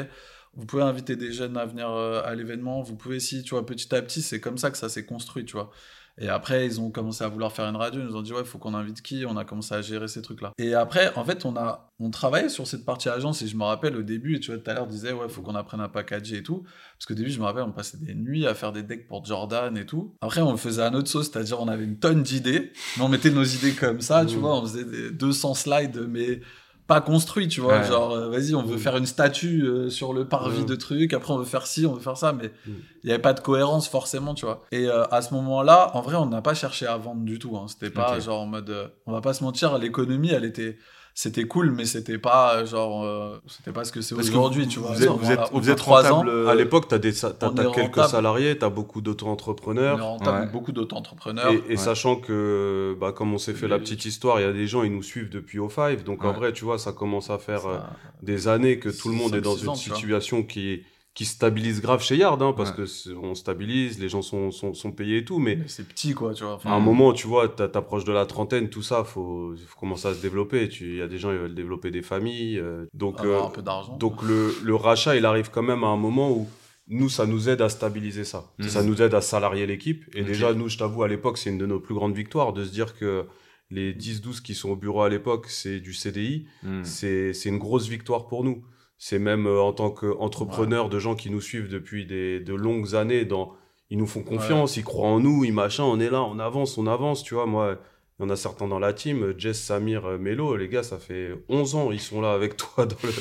Vous 0.54 0.66
pouvez 0.66 0.82
inviter 0.82 1.16
des 1.16 1.32
jeunes 1.32 1.56
à 1.56 1.64
venir 1.64 1.90
euh, 1.90 2.22
à 2.24 2.34
l'événement. 2.34 2.82
Vous 2.82 2.96
pouvez, 2.96 3.20
si, 3.20 3.42
tu 3.42 3.50
vois, 3.50 3.64
petit 3.64 3.94
à 3.94 4.02
petit, 4.02 4.20
c'est 4.20 4.40
comme 4.40 4.58
ça 4.58 4.70
que 4.70 4.76
ça 4.76 4.88
s'est 4.88 5.06
construit, 5.06 5.44
tu 5.44 5.52
vois. 5.52 5.70
Et 6.18 6.28
après, 6.28 6.66
ils 6.66 6.80
ont 6.80 6.90
commencé 6.90 7.24
à 7.24 7.28
vouloir 7.28 7.52
faire 7.52 7.66
une 7.66 7.76
radio. 7.76 8.00
Ils 8.00 8.06
nous 8.06 8.16
ont 8.16 8.22
dit, 8.22 8.32
ouais, 8.32 8.44
faut 8.44 8.58
qu'on 8.58 8.74
invite 8.74 9.00
qui? 9.02 9.24
On 9.26 9.36
a 9.36 9.44
commencé 9.44 9.74
à 9.74 9.80
gérer 9.82 10.08
ces 10.08 10.20
trucs-là. 10.22 10.52
Et 10.58 10.74
après, 10.74 11.12
en 11.16 11.24
fait, 11.24 11.44
on 11.46 11.56
a 11.56 11.88
on 12.04 12.10
travaillait 12.10 12.48
sur 12.48 12.66
cette 12.66 12.84
partie 12.84 13.08
agence. 13.08 13.42
Et 13.42 13.46
je 13.46 13.56
me 13.56 13.62
rappelle 13.64 13.96
au 13.96 14.02
début, 14.02 14.40
tu 14.40 14.50
vois, 14.50 14.60
tout 14.60 14.68
à 14.70 14.74
l'heure, 14.74 14.86
disait, 14.88 15.12
ouais, 15.12 15.28
faut 15.28 15.40
qu'on 15.42 15.54
apprenne 15.54 15.80
à 15.80 15.88
packager 15.88 16.38
et 16.38 16.42
tout. 16.42 16.64
Parce 16.98 17.06
qu'au 17.06 17.14
début, 17.14 17.30
je 17.30 17.38
me 17.38 17.44
rappelle, 17.44 17.62
on 17.62 17.70
passait 17.72 17.96
des 17.98 18.14
nuits 18.14 18.46
à 18.46 18.54
faire 18.54 18.72
des 18.72 18.82
decks 18.82 19.06
pour 19.06 19.24
Jordan 19.24 19.76
et 19.76 19.86
tout. 19.86 20.14
Après, 20.20 20.40
on 20.40 20.50
le 20.50 20.56
faisait 20.58 20.82
à 20.82 20.90
notre 20.90 21.08
sauce, 21.08 21.30
c'est-à-dire, 21.30 21.60
on 21.60 21.68
avait 21.68 21.84
une 21.84 21.98
tonne 21.98 22.22
d'idées. 22.22 22.72
Mais 22.96 23.04
on 23.04 23.08
mettait 23.08 23.30
nos 23.30 23.44
idées 23.44 23.72
comme 23.72 24.00
ça, 24.00 24.26
tu 24.26 24.36
Mmh. 24.36 24.40
vois. 24.40 24.56
On 24.58 24.62
faisait 24.62 24.84
des 24.84 25.10
200 25.12 25.54
slides, 25.54 26.06
mais 26.08 26.40
pas 26.86 27.00
construits, 27.00 27.48
tu 27.48 27.60
vois. 27.60 27.78
Ouais. 27.78 27.86
Genre, 27.86 28.12
euh, 28.12 28.28
vas-y, 28.28 28.54
on 28.54 28.62
veut 28.62 28.76
Mmh. 28.76 28.78
faire 28.78 28.96
une 28.96 29.06
statue 29.06 29.62
euh, 29.64 29.88
sur 29.88 30.12
le 30.12 30.26
parvis 30.26 30.58
Ouais. 30.60 30.64
de 30.64 30.74
trucs. 30.74 31.14
Après, 31.14 31.32
on 31.32 31.38
veut 31.38 31.44
faire 31.44 31.66
ci, 31.66 31.86
on 31.86 31.94
veut 31.94 32.00
faire 32.00 32.16
ça. 32.16 32.32
Mais 32.32 32.48
Mmh. 32.66 32.70
il 33.02 33.06
n'y 33.06 33.12
avait 33.12 33.22
pas 33.22 33.32
de 33.32 33.40
cohérence 33.40 33.88
forcément, 33.88 34.34
tu 34.34 34.44
vois. 34.44 34.62
Et 34.72 34.86
euh, 34.88 35.04
à 35.10 35.22
ce 35.22 35.32
moment-là, 35.34 35.90
en 35.94 36.00
vrai, 36.02 36.16
on 36.16 36.26
n'a 36.26 36.42
pas 36.42 36.54
cherché 36.54 36.86
à 36.86 36.96
vendre 36.96 37.22
du 37.22 37.38
tout. 37.38 37.56
Hein. 37.56 37.66
C'était 37.68 37.90
pas 37.90 38.18
genre 38.20 38.40
en 38.40 38.46
mode, 38.46 38.92
on 39.06 39.12
va 39.12 39.20
pas 39.20 39.32
se 39.32 39.42
mentir, 39.44 39.78
l'économie, 39.78 40.30
elle 40.30 40.44
était, 40.44 40.76
c'était 41.14 41.44
cool, 41.44 41.70
mais 41.72 41.84
c'était 41.84 42.18
pas 42.18 42.54
euh, 42.56 42.66
genre, 42.66 43.04
euh, 43.04 43.40
c'était 43.46 43.72
pas 43.72 43.84
ce 43.84 43.92
que 43.92 44.00
c'est 44.00 44.14
aujourd'hui, 44.14 44.66
tu 44.66 44.78
vois. 44.78 44.92
vous 44.92 45.02
êtes- 45.02 45.08
vous 45.10 45.30
êtes- 45.30 45.50
voilà, 45.52 45.72
êtes 45.72 45.80
rentable, 45.80 46.30
ans, 46.30 46.48
À 46.48 46.54
l'époque, 46.54 46.88
tu 46.88 46.94
as, 46.94 46.98
des, 46.98 47.12
t'as- 47.12 47.30
t'as 47.32 47.50
quelques 47.50 47.74
rentable. 47.96 48.08
salariés, 48.08 48.58
tu 48.58 48.64
as 48.64 48.70
beaucoup 48.70 49.00
d'auto-entrepreneurs. 49.00 49.98
Ouais. 50.20 50.46
beaucoup 50.52 50.72
d'auto-entrepreneurs. 50.72 51.50
Et, 51.52 51.56
et 51.66 51.70
Ouais. 51.70 51.76
sachant 51.76 52.16
que, 52.16 52.96
bah, 53.00 53.12
comme 53.12 53.32
on 53.34 53.38
s'est 53.38 53.54
fait 53.54 53.68
la 53.68 53.78
petite 53.78 54.04
histoire, 54.04 54.40
il 54.40 54.44
y 54.44 54.46
a 54.46 54.52
des 54.52 54.66
gens, 54.66 54.82
ils 54.82 54.92
nous 54.94 55.02
suivent 55.02 55.28
depuis 55.30 55.58
O5. 55.58 56.02
Donc 56.04 56.24
en 56.24 56.32
vrai, 56.32 56.52
tu 56.52 56.64
vois, 56.64 56.78
ça 56.78 56.92
commence 56.92 57.30
à 57.30 57.38
faire 57.38 57.66
euh, 57.66 57.76
Ça- 57.76 57.90
des 58.22 58.48
années 58.48 58.78
que 58.78 58.88
tout 58.88 59.08
le 59.08 59.14
monde 59.14 59.34
est 59.34 59.40
dans 59.40 59.56
une 59.56 59.74
situation 59.74 60.42
qui, 60.42 60.82
qui 61.14 61.26
stabilise 61.26 61.82
grave 61.82 62.02
chez 62.02 62.16
Yard, 62.16 62.42
hein, 62.42 62.54
parce 62.56 62.70
Ouais. 62.70 62.76
que 62.86 63.14
on 63.16 63.34
stabilise, 63.34 63.98
les 63.98 64.08
gens 64.08 64.22
sont, 64.22 64.50
sont, 64.50 64.72
sont 64.72 64.92
payés 64.92 65.18
et 65.18 65.24
tout. 65.26 65.38
Mais 65.38 65.56
mais 65.56 65.64
c'est 65.68 65.86
petit, 65.86 66.14
quoi, 66.14 66.32
tu 66.32 66.42
vois. 66.44 66.54
Enfin, 66.54 66.70
à 66.70 66.74
un 66.74 66.80
moment, 66.80 67.12
tu 67.12 67.26
vois, 67.26 67.48
t'a- 67.50 67.68
t'approches 67.68 68.04
de 68.04 68.12
la 68.12 68.24
trentaine, 68.24 68.70
tout 68.70 68.80
ça, 68.82 69.04
faut, 69.04 69.54
faut 69.66 69.78
commencer 69.78 70.08
à 70.08 70.14
se 70.14 70.22
développer. 70.22 70.70
Il 70.80 70.96
y 70.96 71.02
a 71.02 71.08
des 71.08 71.18
gens, 71.18 71.30
ils 71.30 71.36
veulent 71.38 71.54
développer 71.54 71.90
des 71.90 72.00
familles. 72.02 72.58
euh, 72.58 72.86
donc, 72.94 73.20
avoir 73.20 73.44
euh, 73.44 73.46
un 73.48 73.50
peu 73.50 73.60
d'argent. 73.62 73.96
donc 73.98 74.22
le, 74.22 74.54
le 74.62 74.74
rachat, 74.74 75.14
il 75.16 75.26
arrive 75.26 75.50
quand 75.50 75.62
même 75.62 75.84
à 75.84 75.88
un 75.88 75.98
moment 75.98 76.30
où 76.30 76.48
nous, 76.88 77.10
ça 77.10 77.26
nous 77.26 77.48
aide 77.50 77.60
à 77.60 77.68
stabiliser 77.68 78.24
ça. 78.24 78.50
Mhm. 78.58 78.68
Ça 78.68 78.82
nous 78.82 79.02
aide 79.02 79.12
à 79.14 79.20
salarier 79.20 79.66
l'équipe. 79.66 80.04
Et 80.14 80.22
déjà, 80.24 80.54
nous, 80.54 80.68
je 80.70 80.78
t'avoue, 80.78 81.02
à 81.02 81.08
l'époque, 81.08 81.36
c'est 81.36 81.50
une 81.50 81.58
de 81.58 81.66
nos 81.66 81.78
plus 81.78 81.94
grandes 81.94 82.14
victoires 82.16 82.54
de 82.54 82.64
se 82.64 82.70
dire 82.72 82.96
que 82.98 83.26
les 83.70 83.92
10-12 83.94 84.40
qui 84.40 84.54
sont 84.54 84.70
au 84.70 84.76
bureau 84.76 85.02
à 85.02 85.08
l'époque, 85.10 85.46
c'est 85.48 85.78
du 85.80 85.92
CDI. 85.94 86.46
C'est 86.84 87.32
c'est 87.34 87.48
une 87.50 87.58
grosse 87.58 87.88
victoire 87.88 88.26
pour 88.28 88.44
nous. 88.44 88.64
C'est 89.04 89.18
même 89.18 89.48
euh, 89.48 89.60
en 89.60 89.72
tant 89.72 89.90
qu'entrepreneur 89.90 90.88
de 90.88 91.00
gens 91.00 91.16
qui 91.16 91.28
nous 91.28 91.40
suivent 91.40 91.68
depuis 91.68 92.06
des, 92.06 92.38
de 92.38 92.54
longues 92.54 92.94
années, 92.94 93.24
dans, 93.24 93.52
ils 93.90 93.98
nous 93.98 94.06
font 94.06 94.22
confiance, 94.22 94.76
ils 94.76 94.84
croient 94.84 95.08
en 95.08 95.18
nous, 95.18 95.42
ils 95.42 95.52
machin, 95.52 95.82
on 95.82 95.98
est 95.98 96.08
là, 96.08 96.22
on 96.22 96.38
avance, 96.38 96.78
on 96.78 96.86
avance, 96.86 97.24
tu 97.24 97.34
vois. 97.34 97.46
Moi, 97.46 97.78
il 98.20 98.22
y 98.22 98.26
en 98.26 98.30
a 98.30 98.36
certains 98.36 98.68
dans 98.68 98.78
la 98.78 98.92
team, 98.92 99.34
Jess, 99.36 99.60
Samir, 99.60 100.06
euh, 100.06 100.18
Melo, 100.18 100.54
les 100.56 100.68
gars, 100.68 100.84
ça 100.84 100.98
fait 100.98 101.32
11 101.48 101.74
ans, 101.74 101.90
ils 101.90 101.98
sont 101.98 102.20
là 102.20 102.32
avec 102.32 102.56
toi 102.56 102.86
dans 102.86 102.94
le, 103.02 103.12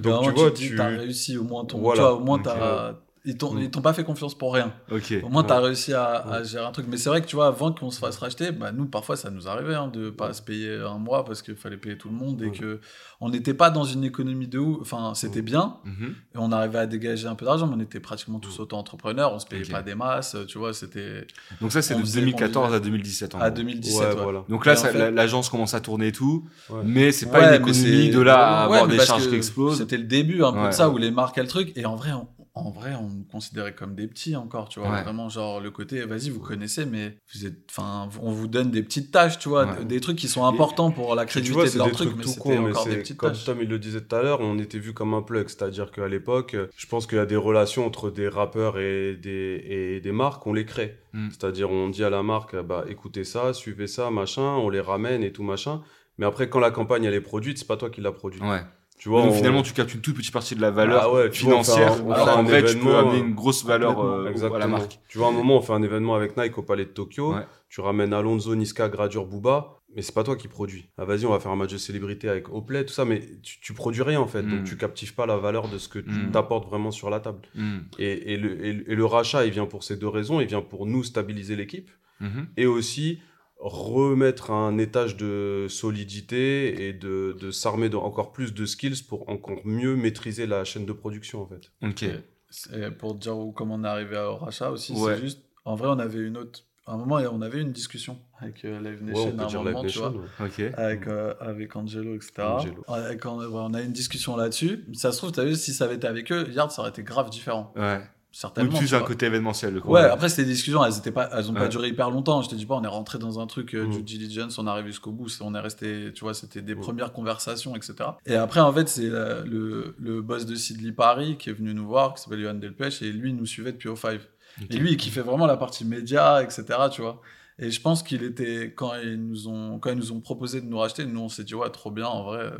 donc, 0.00 0.22
tu 0.24 0.30
vois, 0.30 0.50
tu- 0.52 0.76
t'as 0.76 0.86
réussi 0.88 1.36
au 1.36 1.44
moins 1.44 1.66
ton. 1.66 1.80
Voilà. 1.80 2.00
Tu 2.00 2.00
vois, 2.00 2.14
au 2.14 2.24
moins. 2.24 2.96
T'as. 3.24 3.30
Ils 3.30 3.36
t'ont, 3.36 3.54
Mm. 3.54 3.60
ils 3.62 3.70
t'ont 3.70 3.80
pas 3.82 3.92
fait 3.92 4.04
confiance 4.04 4.34
pour 4.36 4.54
rien. 4.54 4.72
Au 4.90 5.28
moins, 5.28 5.42
Ouais. 5.42 5.46
tu 5.48 5.52
as 5.52 5.60
réussi 5.60 5.92
à, 5.94 6.42
gérer 6.44 6.64
un 6.64 6.72
truc. 6.72 6.86
Mais 6.88 6.96
c'est 6.96 7.08
vrai 7.10 7.20
que 7.20 7.26
tu 7.26 7.36
vois, 7.36 7.48
avant 7.48 7.72
qu'on 7.72 7.90
se 7.90 7.98
fasse 7.98 8.16
racheter, 8.18 8.50
bah, 8.52 8.72
nous, 8.72 8.86
parfois, 8.86 9.16
ça 9.16 9.30
nous 9.30 9.48
arrivait 9.48 9.74
hein, 9.74 9.88
de 9.88 10.10
pas 10.10 10.32
se 10.32 10.42
payer 10.42 10.74
un 10.76 10.98
mois 10.98 11.24
parce 11.24 11.42
qu'il 11.42 11.56
fallait 11.56 11.76
payer 11.76 11.96
tout 11.98 12.08
le 12.08 12.14
monde 12.14 12.40
et 12.42 12.46
Ouais. 12.46 12.50
que 12.52 12.80
on 13.20 13.28
n'était 13.28 13.52
pas 13.54 13.68
dans 13.70 13.84
une 13.84 14.04
économie 14.04 14.46
de 14.48 14.58
ouf. 14.58 14.78
Enfin, 14.80 15.12
c'était 15.14 15.36
Ouais. 15.36 15.42
bien 15.42 15.76
Mhm. 15.84 16.14
et 16.34 16.38
on 16.38 16.50
arrivait 16.52 16.78
à 16.78 16.86
dégager 16.86 17.26
un 17.28 17.34
peu 17.34 17.44
d'argent, 17.44 17.66
mais 17.66 17.74
on 17.76 17.80
était 17.80 18.00
pratiquement 18.00 18.38
tous 18.38 18.58
auto-entrepreneurs. 18.60 19.32
On 19.34 19.38
se 19.38 19.46
payait 19.46 19.64
pas 19.70 19.82
des 19.82 19.94
masses, 19.94 20.36
tu 20.48 20.58
vois, 20.58 20.72
c'était 20.72 21.26
Donc 21.60 21.72
ça, 21.72 21.82
c'est 21.82 21.94
de 21.94 22.00
faisait- 22.00 22.20
2014 22.20 22.70
on 22.72 22.74
à 22.74 22.80
2017. 22.80 23.34
En 23.34 23.40
à 23.40 23.50
gros. 23.50 23.56
2017. 23.58 24.00
Ouais, 24.00 24.14
voilà. 24.22 24.44
Donc 24.48 24.64
là, 24.66 24.72
en 24.72 24.76
fait- 24.76 25.10
l'agence 25.10 25.48
commence 25.50 25.74
à 25.74 25.80
tourner 25.80 26.08
et 26.08 26.12
tout, 26.12 26.46
mais 26.84 27.12
c'est 27.12 27.30
pas 27.30 27.48
une 27.54 27.60
économie 27.62 28.10
de 28.10 28.20
là 28.20 28.36
à 28.60 28.64
avoir 28.64 28.88
des 28.88 28.98
charges 29.00 29.28
qui 29.28 29.34
explosent. 29.34 29.78
C'était 29.78 29.98
le 29.98 30.04
début 30.04 30.42
un 30.42 30.52
peu 30.52 30.66
de 30.68 30.72
ça 30.72 30.88
où 30.88 30.96
les 30.96 31.10
marques, 31.10 31.36
elles 31.38 31.46
truc. 31.48 31.72
Et 31.76 31.84
en 31.84 31.96
vrai, 31.96 32.10
en 32.54 32.70
vrai, 32.70 32.94
on 32.94 33.08
nous 33.08 33.24
considérait 33.30 33.74
comme 33.74 33.94
des 33.94 34.08
petits 34.08 34.34
encore, 34.34 34.68
tu 34.68 34.80
vois. 34.80 34.90
Ouais. 34.90 35.02
Vraiment, 35.02 35.28
genre, 35.28 35.60
le 35.60 35.70
côté, 35.70 36.04
vas-y, 36.04 36.30
vous 36.30 36.40
connaissez, 36.40 36.84
mais 36.84 37.16
vous 37.32 37.46
êtes, 37.46 37.58
enfin, 37.70 38.08
on 38.20 38.32
vous 38.32 38.48
donne 38.48 38.70
des 38.70 38.82
petites 38.82 39.12
tâches, 39.12 39.38
tu 39.38 39.48
vois, 39.48 39.66
Ouais. 39.66 39.84
des 39.84 40.00
trucs 40.00 40.18
qui 40.18 40.26
sont 40.28 40.44
importants 40.44 40.90
pour 40.90 41.14
la 41.14 41.26
crédibilité 41.26 41.54
vois, 41.54 41.64
de 41.64 41.70
c'est 41.70 41.78
leur 41.78 41.86
des 41.86 41.92
truc, 41.92 42.08
trucs 42.08 42.18
mais 42.18 42.24
tout 42.24 42.30
c'était 42.30 42.58
mais 42.58 42.70
encore 42.70 42.86
des 42.86 42.96
petites 42.96 43.16
comme 43.16 43.30
tâches. 43.30 43.44
Tom 43.44 43.58
il 43.62 43.68
le 43.68 43.78
disait 43.78 44.00
tout 44.00 44.16
à 44.16 44.22
l'heure, 44.22 44.40
on 44.40 44.58
était 44.58 44.78
vu 44.78 44.92
comme 44.92 45.14
un 45.14 45.22
plug, 45.22 45.48
c'est-à-dire 45.48 45.92
qu'à 45.92 46.08
l'époque, 46.08 46.56
je 46.76 46.86
pense 46.86 47.06
qu'il 47.06 47.18
y 47.18 47.20
a 47.20 47.26
des 47.26 47.36
relations 47.36 47.86
entre 47.86 48.10
des 48.10 48.28
rappeurs 48.28 48.78
et 48.78 49.14
des, 49.16 49.64
et 49.68 50.00
des 50.00 50.12
marques, 50.12 50.44
on 50.46 50.52
les 50.52 50.64
crée. 50.64 50.98
Mm. 51.12 51.28
C'est-à-dire 51.30 51.70
on 51.70 51.88
dit 51.88 52.02
à 52.04 52.10
la 52.10 52.22
marque, 52.22 52.56
bah 52.60 52.84
écoutez 52.88 53.24
ça, 53.24 53.52
suivez 53.54 53.86
ça, 53.86 54.10
machin, 54.10 54.42
on 54.42 54.68
les 54.70 54.80
ramène 54.80 55.22
et 55.22 55.32
tout 55.32 55.42
machin. 55.44 55.82
Mais 56.18 56.26
après, 56.26 56.50
quand 56.50 56.60
la 56.60 56.70
campagne 56.70 57.04
elle 57.04 57.14
est 57.14 57.20
produite, 57.20 57.58
c'est 57.58 57.66
pas 57.66 57.76
toi 57.76 57.88
qui 57.90 58.00
l'a 58.00 58.12
produite. 58.12 58.42
Ouais. 58.42 58.60
Tu 59.00 59.08
vois, 59.08 59.22
Donc 59.22 59.30
on- 59.30 59.34
finalement, 59.34 59.62
tu 59.62 59.72
captes 59.72 59.94
une 59.94 60.02
toute 60.02 60.14
petite 60.14 60.32
partie 60.32 60.54
de 60.54 60.60
la 60.60 60.70
valeur 60.70 61.00
Ah 61.04 61.10
ouais, 61.10 61.22
vois, 61.28 61.30
financière, 61.30 61.94
alors 61.94 62.28
un 62.36 62.42
vrai, 62.42 62.62
tu 62.62 62.76
peux 62.76 62.94
amener 62.94 63.18
une 63.20 63.34
grosse 63.34 63.64
valeur 63.64 63.98
euh, 64.04 64.30
à 64.54 64.58
la 64.58 64.66
marque. 64.66 64.98
Tu 65.08 65.16
vois, 65.16 65.28
à 65.28 65.30
un 65.30 65.32
moment, 65.32 65.56
on 65.56 65.62
fait 65.62 65.72
un 65.72 65.82
événement 65.82 66.14
avec 66.14 66.36
Nike 66.36 66.58
au 66.58 66.62
Palais 66.62 66.84
de 66.84 66.90
Tokyo. 66.90 67.32
Ouais. 67.34 67.46
Tu 67.70 67.80
ramènes 67.80 68.12
Alonso, 68.12 68.54
Niska, 68.54 68.90
Gradure, 68.90 69.24
Booba. 69.24 69.78
Mais 69.96 70.02
c'est 70.02 70.14
pas 70.14 70.22
toi 70.22 70.36
qui 70.36 70.48
produis. 70.48 70.90
Ah, 70.98 71.06
vas-y, 71.06 71.24
on 71.24 71.30
va 71.30 71.40
faire 71.40 71.50
un 71.50 71.56
match 71.56 71.72
de 71.72 71.78
célébrité 71.78 72.28
avec 72.28 72.50
Oplay, 72.50 72.84
tout 72.84 72.92
ça. 72.92 73.06
Mais 73.06 73.22
tu, 73.42 73.58
tu 73.60 73.72
produis 73.72 74.02
rien, 74.02 74.20
en 74.20 74.26
fait. 74.28 74.42
Mm. 74.42 74.50
Donc, 74.50 74.64
tu 74.64 74.76
captives 74.76 75.14
pas 75.14 75.24
la 75.24 75.38
valeur 75.38 75.68
de 75.68 75.78
ce 75.78 75.88
que 75.88 75.98
tu 75.98 76.10
Mm. 76.10 76.30
t'apportes 76.32 76.68
vraiment 76.68 76.90
sur 76.90 77.08
la 77.08 77.20
table. 77.20 77.40
Hmm. 77.54 77.78
Et, 77.98 78.34
et 78.34 78.36
le, 78.36 78.62
et 78.64 78.72
le- 78.74 78.92
et 78.92 78.94
le 78.94 79.04
rachat, 79.06 79.46
il 79.46 79.50
vient 79.50 79.64
pour 79.66 79.82
ces 79.82 79.96
deux 79.96 80.08
raisons. 80.08 80.40
Il 80.42 80.46
vient 80.46 80.60
pour 80.60 80.84
nous 80.86 81.04
stabiliser 81.04 81.56
l'équipe. 81.56 81.90
Mhm. 82.20 82.48
Et 82.58 82.66
aussi 82.66 83.20
remettre 83.62 84.50
un 84.50 84.78
étage 84.78 85.16
de 85.16 85.66
solidité 85.68 86.88
et 86.88 86.92
de, 86.92 87.36
de 87.38 87.50
s'armer 87.50 87.94
encore 87.94 88.32
plus 88.32 88.54
de 88.54 88.64
skills 88.66 89.02
pour 89.08 89.28
encore 89.28 89.58
mieux 89.64 89.96
maîtriser 89.96 90.46
la 90.46 90.64
chaîne 90.64 90.86
de 90.86 90.92
production, 90.92 91.42
en 91.42 91.46
fait. 91.46 91.70
Ok. 91.82 92.02
Et 92.04 92.12
c'est- 92.48 92.90
pour 92.92 93.14
dire 93.14 93.36
où- 93.38 93.52
comment 93.52 93.74
on 93.74 93.84
est 93.84 93.88
arrivé 93.88 94.16
au 94.18 94.36
rachat 94.36 94.70
aussi, 94.70 94.92
Ouais. 94.94 95.14
c'est 95.16 95.20
juste, 95.20 95.42
en 95.64 95.74
vrai, 95.74 95.88
on 95.90 95.98
avait 95.98 96.20
une 96.20 96.36
autre, 96.38 96.60
à 96.86 96.94
un 96.94 96.96
moment, 96.96 97.16
on 97.30 97.42
avait 97.42 97.60
une 97.60 97.72
discussion 97.72 98.18
avec 98.40 98.64
euh, 98.64 98.78
Live 98.80 99.00
Ouais, 99.02 99.10
Nation, 99.12 99.24
on 99.24 99.28
à 99.28 99.32
peut 99.32 99.42
un 99.42 99.46
dire 99.46 99.62
moment, 99.62 99.82
Live 99.82 99.92
tu 99.92 99.98
vois. 99.98 100.14
Ouais. 100.40 100.74
Avec, 100.76 101.06
euh, 101.06 101.34
avec 101.40 101.76
Angelo, 101.76 102.14
etc. 102.14 102.32
Angelo. 102.42 102.84
Ouais, 102.88 103.18
on 103.26 103.74
a 103.74 103.82
eu 103.82 103.84
une 103.84 103.92
discussion 103.92 104.36
là-dessus. 104.36 104.86
Ça 104.94 105.12
se 105.12 105.18
trouve, 105.18 105.32
tu 105.32 105.40
as 105.40 105.44
vu, 105.44 105.54
si 105.54 105.74
ça 105.74 105.84
avait 105.84 105.96
été 105.96 106.06
avec 106.06 106.32
eux, 106.32 106.48
Yard, 106.50 106.70
ça 106.70 106.80
aurait 106.82 106.90
été 106.90 107.02
grave 107.02 107.28
différent. 107.30 107.72
Ouais. 107.76 108.00
Ou 108.32 108.36
Certainement. 108.36 108.78
plus 108.78 108.86
tu 108.88 108.94
un 108.94 109.00
côté 109.00 109.26
événementiel. 109.26 109.80
coup. 109.80 109.88
Ouais, 109.90 110.02
après, 110.02 110.28
des 110.28 110.44
discussions, 110.44 110.84
elles, 110.84 110.96
étaient 110.96 111.10
pas, 111.10 111.28
elles 111.32 111.50
ont 111.50 111.54
pas 111.54 111.62
Ouais. 111.62 111.68
duré 111.68 111.88
hyper 111.88 112.10
longtemps. 112.10 112.42
Je 112.42 112.48
te 112.48 112.54
dis 112.54 112.64
pas, 112.64 112.76
on 112.76 112.84
est 112.84 112.86
rentré 112.86 113.18
dans 113.18 113.40
un 113.40 113.46
truc 113.48 113.74
euh, 113.74 113.86
Mm. 113.86 113.90
due 113.90 114.02
diligence, 114.02 114.56
on 114.58 114.68
arrive 114.68 114.86
jusqu'au 114.86 115.10
bout, 115.10 115.28
on 115.40 115.52
est 115.56 115.60
resté, 115.60 116.12
tu 116.14 116.20
vois, 116.22 116.32
c'était 116.32 116.62
des 116.62 116.76
premières 116.76 117.12
conversations, 117.12 117.74
etc. 117.74 117.94
Et 118.26 118.36
après, 118.36 118.60
en 118.60 118.72
fait, 118.72 118.88
c'est 118.88 119.08
euh, 119.10 119.44
le, 119.44 119.96
le 119.98 120.22
boss 120.22 120.46
de 120.46 120.54
Sidley 120.54 120.92
Paris 120.92 121.38
qui 121.38 121.50
est 121.50 121.52
venu 121.52 121.74
nous 121.74 121.86
voir, 121.88 122.14
qui 122.14 122.22
s'appelle 122.22 122.40
Johan 122.40 122.54
Delpech, 122.54 123.02
et 123.02 123.10
lui, 123.10 123.30
il 123.30 123.36
nous 123.36 123.46
suivait 123.46 123.72
depuis 123.72 123.88
O5. 123.88 124.20
Ok. 124.62 124.66
Et 124.70 124.76
lui, 124.76 124.92
il 124.92 124.96
kiffait 124.96 125.22
vraiment 125.22 125.46
la 125.46 125.56
partie 125.56 125.84
média, 125.84 126.40
etc., 126.42 126.64
tu 126.92 127.02
vois. 127.02 127.20
Et 127.58 127.70
je 127.72 127.80
pense 127.80 128.02
qu'il 128.04 128.22
était, 128.22 128.72
quand 128.74 128.92
ils 129.02 129.20
nous 129.20 129.48
ont, 129.48 129.78
quand 129.80 129.90
ils 129.90 129.96
nous 129.98 130.12
ont 130.12 130.20
proposé 130.20 130.60
de 130.60 130.66
nous 130.66 130.78
racheter, 130.78 131.04
nous, 131.04 131.20
on 131.20 131.28
s'est 131.28 131.44
dit, 131.44 131.54
ouais, 131.56 131.68
trop 131.70 131.90
bien, 131.90 132.06
en 132.06 132.22
vrai, 132.22 132.38
euh, 132.44 132.50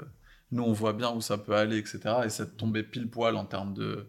nous, 0.53 0.65
on 0.65 0.73
voit 0.73 0.93
bien 0.95 1.11
où 1.13 1.21
ça 1.21 1.39
peut 1.39 1.55
aller, 1.55 1.79
etc. 1.79 2.01
Et 2.25 2.29
ça 2.29 2.45
tombait 2.45 2.83
pile 2.83 3.09
poil 3.09 3.37
en 3.37 3.45
termes 3.45 3.73
de, 3.73 4.07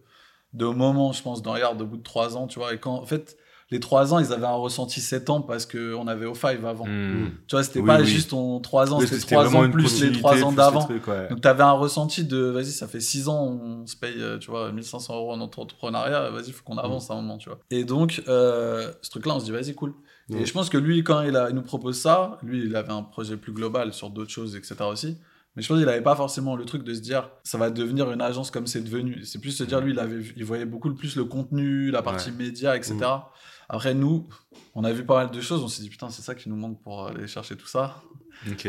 de 0.54 0.66
moment, 0.66 1.12
je 1.14 1.22
pense, 1.22 1.42
dans 1.42 1.56
Yard, 1.56 1.82
au 1.82 1.86
bout 1.86 1.98
de 1.98 2.04
trois 2.04 2.38
ans, 2.38 2.48
tu 2.48 2.60
vois. 2.60 2.74
Et 2.74 2.78
quand, 2.80 2.94
en 2.96 3.06
fait, 3.06 3.38
les 3.70 3.80
trois 3.80 4.14
ans, 4.14 4.20
ils 4.20 4.34
avaient 4.34 4.46
un 4.48 4.52
ressenti 4.56 5.00
sept 5.00 5.30
ans 5.30 5.42
parce 5.42 5.66
qu'on 5.66 6.06
avait 6.08 6.26
O5 6.26 6.66
avant. 6.66 6.86
Hmm. 6.86 7.30
Tu 7.48 7.56
vois, 7.56 7.64
c'était 7.64 7.80
Oui, 7.80 7.88
pas 7.88 8.02
oui. 8.02 8.06
juste 8.06 8.34
on, 8.34 8.60
trois 8.60 8.92
ans, 8.94 9.00
Oui, 9.00 9.08
c'était 9.08 9.26
trois 9.34 9.56
ans 9.56 9.70
plus 9.70 10.02
les 10.02 10.12
trois 10.12 10.44
ans 10.44 10.52
d'avant. 10.52 10.86
ouais. 10.90 11.30
Donc, 11.30 11.40
tu 11.42 11.48
avais 11.48 11.64
un 11.64 11.72
ressenti 11.72 12.26
de, 12.26 12.38
vas-y, 12.38 12.66
ça 12.72 12.88
fait 12.90 13.00
6 13.00 13.30
ans, 13.30 13.42
on 13.46 13.88
se 13.88 13.96
paye, 13.96 14.16
euh, 14.18 14.38
tu 14.40 14.52
vois, 14.52 14.74
1500 14.74 15.16
euros 15.16 15.32
en 15.32 15.40
entrepreneuriat, 15.40 16.32
vas-y, 16.32 16.52
faut 16.52 16.64
qu'on 16.66 16.78
avance 16.78 17.10
à 17.10 17.14
un 17.14 17.18
moment, 17.22 17.38
tu 17.38 17.48
vois. 17.48 17.60
Et 17.70 17.86
donc, 17.86 18.22
euh, 18.28 18.92
ce 19.02 19.10
truc-là, 19.10 19.36
on 19.36 19.40
se 19.40 19.46
dit, 19.46 19.52
vas-y, 19.52 19.74
cool. 19.74 19.94
Et 20.34 20.46
je 20.46 20.54
pense 20.54 20.70
que 20.70 20.78
lui, 20.78 21.04
quand 21.04 21.22
il, 21.24 21.36
a, 21.36 21.50
il 21.50 21.56
nous 21.56 21.62
propose 21.62 21.98
ça, 21.98 22.38
lui, 22.42 22.64
il 22.66 22.76
avait 22.76 22.92
un 22.94 23.04
projet 23.04 23.36
plus 23.38 23.52
global 23.54 23.94
sur 23.94 24.10
d'autres 24.10 24.32
choses, 24.32 24.56
etc. 24.56 24.76
aussi. 24.90 25.18
Mais 25.56 25.62
je 25.62 25.68
pense 25.68 25.78
qu'il 25.78 25.86
n'avait 25.86 26.02
pas 26.02 26.16
forcément 26.16 26.56
le 26.56 26.64
truc 26.66 26.84
de 26.84 26.94
se 26.94 27.02
dire, 27.02 27.30
ça 27.44 27.58
va 27.58 27.70
devenir 27.70 28.12
une 28.12 28.22
agence 28.22 28.52
comme 28.52 28.68
c'est 28.68 28.82
devenu. 28.82 29.24
C'est 29.26 29.40
plus 29.40 29.52
se 29.52 29.64
dire, 29.66 29.82
lui, 29.82 29.92
il, 29.92 30.00
avait, 30.00 30.22
il 30.38 30.46
voyait 30.46 30.66
beaucoup 30.66 30.94
plus 30.94 31.16
le 31.18 31.26
contenu, 31.26 31.92
la 31.92 32.02
partie 32.02 32.30
Ouais. 32.30 32.38
média, 32.38 32.76
etc. 32.78 32.96
Mm. 32.96 33.20
Après, 33.68 33.94
nous, 33.94 34.28
on 34.76 34.84
a 34.84 34.92
vu 34.92 35.06
pas 35.06 35.16
mal 35.16 35.32
de 35.32 35.42
choses, 35.42 35.62
on 35.64 35.68
s'est 35.68 35.82
dit, 35.84 35.90
putain, 35.90 36.10
c'est 36.10 36.22
ça 36.22 36.36
qui 36.36 36.50
nous 36.50 36.56
manque 36.56 36.82
pour 36.82 37.08
aller 37.08 37.28
chercher 37.28 37.56
tout 37.56 37.68
ça. 37.68 38.02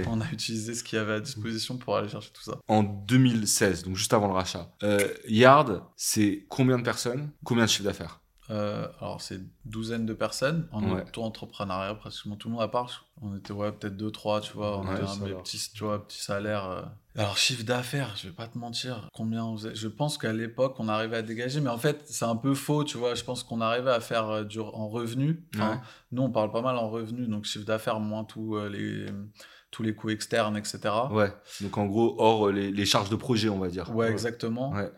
On 0.07 0.21
a 0.21 0.31
utilisé 0.33 0.75
ce 0.75 0.85
qu'il 0.85 0.97
y 0.99 1.01
avait 1.01 1.15
à 1.15 1.21
disposition 1.21 1.77
pour 1.77 1.97
aller 1.97 2.09
chercher 2.09 2.31
tout 2.33 2.43
ça. 2.43 2.59
En 2.69 2.83
2016, 2.83 3.85
donc 3.85 3.97
juste 3.97 4.13
avant 4.13 4.27
le 4.29 4.35
rachat, 4.35 4.71
euh, 4.83 5.09
Yard, 5.29 5.83
c'est 5.97 6.47
combien 6.49 6.79
de 6.79 6.83
personnes, 6.83 7.31
combien 7.45 7.65
de 7.65 7.71
chiffre 7.71 7.85
d'affaires? 7.85 8.21
Euh, 8.51 8.89
alors, 9.01 9.21
c'est 9.23 9.41
douzaine 9.65 10.05
de 10.05 10.13
personnes 10.15 10.67
en 10.73 10.83
Ouais. 10.93 11.03
auto-entrepreneuriat, 11.03 11.95
pratiquement 11.95 12.35
tout 12.37 12.49
le 12.49 12.55
monde 12.55 12.63
à 12.63 12.69
part. 12.69 13.07
On 13.23 13.37
était, 13.37 13.53
ouais, 13.53 13.71
peut-être 13.71 13.97
deux, 13.97 14.11
trois, 14.11 14.41
tu 14.41 14.53
vois. 14.55 14.79
On 14.79 14.87
Ouais, 14.87 14.95
était 14.95 15.03
un 15.05 15.07
salaire. 15.07 15.37
des 15.37 15.43
petits, 15.43 15.71
tu 15.73 15.85
vois, 15.85 16.05
petits 16.05 16.21
salaires. 16.21 16.69
euh. 16.69 16.83
Alors, 17.17 17.37
chiffre 17.39 17.65
d'affaires, 17.65 18.15
je 18.17 18.27
vais 18.29 18.33
pas 18.35 18.49
te 18.49 18.59
mentir. 18.59 19.09
Combien 19.13 19.45
on 19.45 19.57
faisait? 19.57 19.75
Je 19.75 19.87
pense 19.87 20.19
qu'à 20.19 20.33
l'époque, 20.33 20.75
on 20.81 20.89
arrivait 20.89 21.19
à 21.19 21.23
dégager, 21.23 21.61
mais 21.61 21.71
en 21.71 21.79
fait, 21.79 22.03
c'est 22.07 22.25
un 22.25 22.37
peu 22.37 22.55
faux, 22.55 22.83
tu 22.85 22.99
vois. 22.99 23.15
Je 23.15 23.23
pense 23.23 23.43
qu'on 23.45 23.61
arrivait 23.61 23.93
à 23.93 24.01
faire 24.01 24.29
euh, 24.29 24.45
du, 24.45 24.59
en 24.59 24.89
revenus. 24.89 25.37
Enfin, 25.55 25.71
Ouais. 25.73 25.79
Nous, 26.11 26.23
on 26.23 26.31
parle 26.31 26.51
pas 26.51 26.63
mal 26.63 26.77
en 26.77 26.91
revenus, 26.91 27.29
donc 27.29 27.45
chiffre 27.45 27.65
d'affaires 27.65 28.01
moins 28.01 28.25
tous 28.25 28.57
euh, 28.57 28.69
les, 28.69 29.07
tous 29.71 29.83
les 29.83 29.95
coûts 29.95 30.11
externes, 30.11 30.57
etc. 30.57 30.81
Ouais. 31.11 31.33
Donc 31.61 31.79
en 31.79 31.87
gros, 31.87 32.17
hors 32.19 32.51
les, 32.51 32.71
les 32.73 32.85
charges 32.87 33.09
de 33.09 33.17
projet, 33.17 33.49
on 33.49 33.59
va 33.59 33.69
dire. 33.69 33.95
Ouais, 33.95 34.11
exactement. 34.11 34.73
Ouais. 34.73 34.91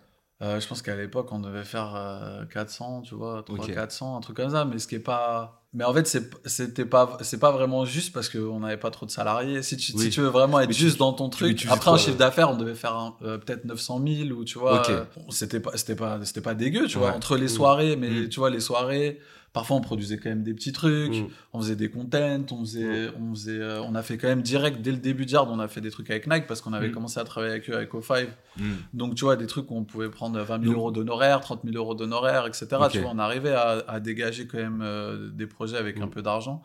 Euh, 0.45 0.61
je 0.61 0.67
pense 0.69 0.83
qu'à 0.83 0.95
l'époque, 0.95 1.29
on 1.33 1.39
devait 1.41 1.65
faire 1.65 1.95
euh, 1.97 2.45
400, 2.53 3.03
tu 3.03 3.15
vois, 3.15 3.43
300, 3.47 3.63
Ok. 3.65 3.75
400, 3.75 4.17
un 4.17 4.21
truc 4.21 4.37
comme 4.37 4.51
ça, 4.51 4.65
mais 4.67 4.79
ce 4.79 4.87
qui 4.87 4.97
est 4.97 4.99
pas. 5.01 5.63
Mais 5.73 5.83
en 5.85 5.93
fait, 5.95 6.07
c'était 6.45 6.85
pas, 6.85 7.17
c'est 7.23 7.41
pas 7.41 7.51
vraiment 7.51 7.85
juste 7.85 8.13
parce 8.13 8.29
qu'on 8.29 8.61
n'avait 8.61 8.77
pas 8.77 8.91
trop 8.91 9.07
de 9.07 9.11
salariés. 9.11 9.63
Si 9.63 9.77
tu, 9.77 9.93
si 9.93 9.97
Oui. 9.99 10.11
tu 10.11 10.21
veux 10.21 10.29
vraiment 10.29 10.61
être 10.61 10.69
Mais 10.69 10.75
tu- 10.75 10.83
juste 10.83 10.99
dans 10.99 11.13
ton 11.13 11.29
truc, 11.31 11.57
tu 11.57 11.69
après 11.69 11.85
quoi, 11.85 11.93
un 11.95 11.97
chiffre 11.97 12.11
ouais. 12.13 12.17
d'affaires, 12.19 12.51
on 12.51 12.57
devait 12.57 12.75
faire 12.77 13.15
euh, 13.23 13.39
peut-être 13.39 13.65
900 13.65 14.01
000 14.07 14.31
ou 14.39 14.45
tu 14.45 14.59
vois, 14.59 14.81
Ok. 14.81 14.91
euh, 14.91 15.05
c'était 15.31 15.59
pas, 15.61 15.71
c'était 15.77 15.97
pas, 15.97 16.21
c'était 16.25 16.41
pas 16.43 16.55
dégueu, 16.55 16.87
tu 16.87 16.99
vois, 16.99 17.13
entre 17.15 17.37
les 17.37 17.47
Mm. 17.47 17.49
soirées, 17.49 17.97
mais 17.97 18.11
Mm. 18.11 18.29
tu 18.29 18.39
vois, 18.39 18.51
les 18.51 18.61
soirées, 18.61 19.19
parfois 19.55 19.77
on 19.79 19.81
produisait 19.81 20.19
quand 20.19 20.29
même 20.29 20.43
des 20.43 20.53
petits 20.53 20.73
trucs, 20.73 21.15
Mm. 21.15 21.29
on 21.55 21.61
faisait 21.61 21.77
des 21.77 21.89
contents, 21.89 22.45
on 22.51 22.59
faisait, 22.61 23.09
on 23.19 23.35
faisait, 23.35 23.59
euh, 23.61 23.81
on 23.85 23.95
a 23.95 24.03
fait 24.03 24.19
quand 24.19 24.29
même 24.29 24.43
direct 24.43 24.83
dès 24.83 24.91
le 24.91 24.99
début 24.99 25.25
de 25.25 25.31
Yard, 25.31 25.49
on 25.51 25.59
a 25.61 25.69
fait 25.69 25.81
des 25.81 25.91
trucs 25.91 26.11
avec 26.11 26.27
Nike 26.27 26.47
parce 26.47 26.61
qu'on 26.61 26.75
avait 26.75 26.89
Mm. 26.89 26.93
commencé 26.93 27.19
à 27.21 27.25
travailler 27.25 27.53
avec 27.53 27.71
eux 27.71 27.75
avec 27.77 27.91
O5. 27.95 28.29
Mm. 28.59 28.63
Donc, 28.93 29.15
tu 29.15 29.25
vois, 29.25 29.37
des 29.37 29.47
trucs 29.47 29.71
où 29.71 29.77
on 29.77 29.85
pouvait 29.85 30.11
prendre 30.11 30.39
20 30.41 30.59
000 30.59 30.65
Donc- 30.65 30.75
euros 30.75 30.91
d'honoraires, 30.91 31.41
30 31.41 31.61
000 31.65 31.77
euros 31.77 31.95
d'honoraires, 31.95 32.47
etc. 32.47 32.67
Ok. 32.81 32.91
Tu 32.91 32.99
vois, 32.99 33.13
on 33.15 33.19
arrivait 33.19 33.55
à, 33.55 33.83
à 33.89 34.01
dégager 34.01 34.47
quand 34.47 34.59
même 34.59 34.81
euh, 34.83 35.31
des 35.31 35.47
projets 35.47 35.79
avec 35.79 35.99
un 36.01 36.07
Mm. 36.07 36.11
peu 36.11 36.21
d'argent. 36.21 36.63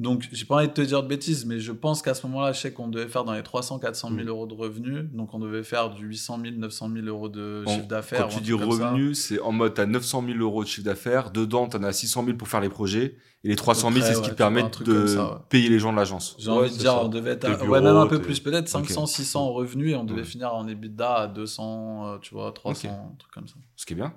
Donc, 0.00 0.26
j'ai 0.32 0.46
pas 0.46 0.56
envie 0.56 0.68
de 0.68 0.72
te 0.72 0.80
dire 0.80 1.02
de 1.02 1.08
bêtises, 1.08 1.44
mais 1.44 1.60
je 1.60 1.72
pense 1.72 2.00
qu'à 2.00 2.14
ce 2.14 2.26
moment-là, 2.26 2.52
je 2.52 2.60
sais 2.60 2.72
qu'on 2.72 2.88
devait 2.88 3.06
faire 3.08 3.24
dans 3.24 3.34
les 3.34 3.42
300 3.42 3.78
400 3.78 4.08
000 4.08 4.20
Mm. 4.22 4.28
euros 4.28 4.46
de 4.46 4.54
revenus. 4.54 5.04
Donc, 5.12 5.34
on 5.34 5.38
devait 5.38 5.62
faire 5.62 5.90
du 5.90 6.06
800 6.06 6.40
000, 6.42 6.56
900 6.56 6.90
000 6.94 7.06
euros 7.06 7.28
de 7.28 7.64
chiffre 7.66 7.86
d'affaires. 7.86 8.28
Quand 8.28 8.36
tu 8.36 8.40
dis 8.40 8.52
revenus, 8.54 9.18
c'est 9.18 9.38
en 9.40 9.52
mode, 9.52 9.74
tu 9.74 9.80
as 9.82 9.86
900 9.86 10.24
000 10.26 10.38
euros 10.38 10.64
de 10.64 10.68
chiffre 10.68 10.86
d'affaires, 10.86 11.30
dedans, 11.30 11.68
tu 11.68 11.76
en 11.76 11.82
as 11.82 11.92
600 11.92 12.24
000 12.24 12.36
pour 12.38 12.48
faire 12.48 12.60
les 12.60 12.70
projets, 12.70 13.16
et 13.44 13.48
les 13.48 13.56
300 13.56 13.90
000, 13.90 14.00
près, 14.00 14.08
c'est 14.08 14.14
ce 14.14 14.18
ouais, 14.20 14.24
qui 14.24 14.30
te 14.30 14.36
permet 14.36 14.62
de 14.62 14.68
comme 14.68 15.06
ça, 15.08 15.24
ouais. 15.32 15.36
payer 15.50 15.68
les 15.68 15.78
gens 15.78 15.92
de 15.92 15.96
l'agence. 15.98 16.34
J'ai 16.38 16.50
Ouais, 16.50 16.56
envie 16.56 16.70
de 16.70 16.76
dire, 16.78 16.92
ça. 16.92 17.04
on 17.04 17.08
devait 17.08 17.32
être 17.32 17.44
à- 17.44 17.50
bureaux, 17.56 17.68
ouais, 17.72 17.80
même 17.82 17.96
un 17.96 18.06
peu 18.06 18.20
plus, 18.22 18.40
peut-être 18.40 18.68
500, 18.68 19.04
600 19.06 19.42
en 19.48 19.52
revenus, 19.52 19.92
et 19.92 19.96
on 19.96 20.04
devait 20.04 20.20
Ouais. 20.20 20.26
finir 20.26 20.54
en 20.54 20.66
EBITDA 20.66 21.14
à 21.14 21.26
200, 21.26 22.06
euh, 22.06 22.18
tu 22.22 22.34
vois, 22.34 22.52
300, 22.52 22.88
un 22.88 23.16
truc 23.18 23.32
comme 23.32 23.48
ça. 23.48 23.54
Ce 23.76 23.84
qui 23.84 23.92
est 23.92 23.96
bien. 23.96 24.14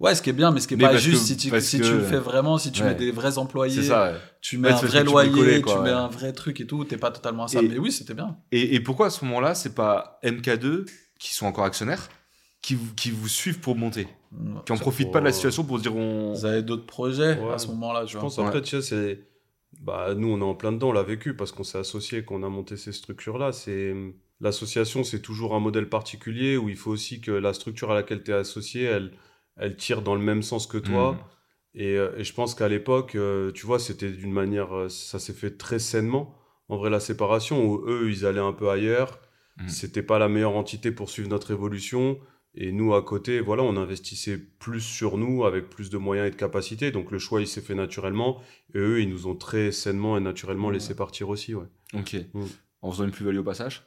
Ouais, 0.00 0.14
ce 0.14 0.22
qui 0.22 0.30
est 0.30 0.34
bien, 0.34 0.50
mais 0.50 0.60
ce 0.60 0.66
qui 0.68 0.74
est 0.74 0.76
Mais 0.76 0.84
pas 0.84 0.96
juste 0.96 1.20
que- 1.20 1.26
si, 1.26 1.36
tu, 1.36 1.60
si 1.60 1.78
que- 1.78 1.84
tu 1.84 1.92
le 1.92 2.00
fais 2.02 2.18
vraiment, 2.18 2.58
si 2.58 2.72
tu 2.72 2.82
Ouais. 2.82 2.88
mets 2.88 2.94
des 2.96 3.10
vrais 3.12 3.38
employés, 3.38 3.74
C'est 3.82 3.88
ça, 3.88 4.12
ouais. 4.12 4.18
tu 4.40 4.58
mets 4.58 4.68
Ouais, 4.68 4.74
un 4.74 4.86
vrai 4.86 5.00
tu 5.00 5.06
loyer, 5.06 5.60
quoi, 5.62 5.74
tu 5.74 5.78
mets 5.80 5.84
ouais. 5.90 5.94
un 5.94 6.08
vrai 6.08 6.32
truc 6.32 6.60
et 6.60 6.66
tout, 6.66 6.84
t'es 6.84 6.96
pas 6.96 7.10
totalement 7.12 7.44
à 7.44 7.48
ça. 7.48 7.62
Et- 7.62 7.68
Mais 7.68 7.78
oui, 7.78 7.92
c'était 7.92 8.14
bien. 8.14 8.36
Et, 8.52 8.74
et 8.74 8.80
pourquoi 8.80 9.06
à 9.06 9.10
ce 9.10 9.24
moment-là, 9.24 9.54
c'est 9.54 9.74
pas 9.74 10.18
MK2 10.24 10.84
qui 11.18 11.32
sont 11.34 11.46
encore 11.46 11.64
actionnaires 11.64 12.08
qui 12.60 12.74
vous, 12.74 12.92
qui 12.94 13.10
vous 13.10 13.28
suivent 13.28 13.60
pour 13.60 13.76
monter 13.76 14.08
Qui 14.66 14.72
en 14.72 14.76
profitent 14.78 15.12
pas 15.12 15.20
de 15.20 15.26
la 15.26 15.32
situation 15.32 15.64
pour 15.64 15.78
se 15.78 15.82
dire 15.82 15.94
on. 15.94 16.32
Vous 16.32 16.44
avez 16.44 16.62
d'autres 16.62 16.86
projets 16.86 17.38
Ouais. 17.38 17.52
à 17.52 17.58
ce 17.58 17.68
moment-là, 17.68 18.04
Je 18.06 18.18
pense 18.18 18.38
après, 18.38 18.62
tu 18.62 18.70
sais, 18.70 18.82
c'est. 18.82 19.20
Bah, 19.80 20.14
nous, 20.16 20.28
on 20.28 20.38
est 20.38 20.44
en 20.44 20.54
plein 20.54 20.72
dedans, 20.72 20.88
on 20.90 20.92
l'a 20.92 21.02
vécu 21.02 21.34
parce 21.36 21.52
qu'on 21.52 21.62
s'est 21.64 21.78
associé, 21.78 22.24
qu'on 22.24 22.42
a 22.42 22.48
monté 22.48 22.76
ces 22.76 22.92
structures-là. 22.92 23.52
C'est 23.52 23.94
L'association, 24.40 25.04
c'est 25.04 25.20
toujours 25.20 25.54
un 25.54 25.60
modèle 25.60 25.88
particulier 25.88 26.56
où 26.56 26.68
il 26.68 26.76
faut 26.76 26.90
aussi 26.90 27.20
que 27.20 27.30
la 27.30 27.54
structure 27.54 27.92
à 27.92 27.94
laquelle 27.94 28.22
tu 28.24 28.32
es 28.32 28.34
associé, 28.34 28.82
elle, 28.82 29.12
elle 29.56 29.76
tire 29.76 30.02
dans 30.02 30.14
le 30.14 30.20
même 30.22 30.42
sens 30.42 30.66
que 30.66 30.78
toi. 30.78 31.12
Mm. 31.12 31.18
Et, 31.76 31.96
euh, 31.98 32.16
et 32.16 32.24
je 32.24 32.32
pense 32.34 32.54
qu'à 32.54 32.68
l'époque, 32.68 33.14
euh, 33.16 33.50
tu 33.52 33.66
vois, 33.66 33.78
c'était 33.78 34.10
d'une 34.10 34.32
manière. 34.32 34.74
euh, 34.76 34.88
ça 34.88 35.18
s'est 35.18 35.32
fait 35.32 35.56
très 35.56 35.78
sainement. 35.78 36.34
En 36.68 36.76
vrai, 36.76 36.88
la 36.90 37.00
séparation, 37.00 37.64
où 37.66 37.82
eux, 37.88 38.08
ils 38.10 38.24
allaient 38.26 38.38
un 38.40 38.52
peu 38.52 38.70
ailleurs. 38.70 39.20
Mm. 39.58 39.68
C'était 39.68 40.02
pas 40.02 40.18
la 40.18 40.28
meilleure 40.28 40.56
entité 40.56 40.92
pour 40.92 41.10
suivre 41.10 41.28
notre 41.28 41.50
évolution. 41.50 42.18
Et 42.56 42.70
nous, 42.70 42.94
à 42.94 43.02
côté, 43.02 43.40
voilà, 43.40 43.64
on 43.64 43.76
investissait 43.76 44.38
plus 44.38 44.80
sur 44.80 45.18
nous 45.18 45.44
avec 45.44 45.68
plus 45.68 45.90
de 45.90 45.98
moyens 45.98 46.28
et 46.28 46.30
de 46.30 46.36
capacités. 46.36 46.92
Donc 46.92 47.10
le 47.10 47.18
choix, 47.18 47.40
il 47.40 47.48
s'est 47.48 47.60
fait 47.60 47.74
naturellement. 47.74 48.40
Et 48.74 48.78
eux, 48.78 49.00
ils 49.00 49.08
nous 49.08 49.26
ont 49.26 49.34
très 49.34 49.72
sainement 49.72 50.16
et 50.16 50.20
naturellement 50.20 50.68
Ouais. 50.68 50.74
laissé 50.74 50.94
partir 50.94 51.28
aussi, 51.30 51.54
ouais. 51.54 51.66
Ok. 51.94 52.14
Mm. 52.32 52.44
En 52.82 52.92
faisant 52.92 53.04
une 53.04 53.10
plus-value 53.10 53.38
au 53.38 53.42
passage. 53.44 53.84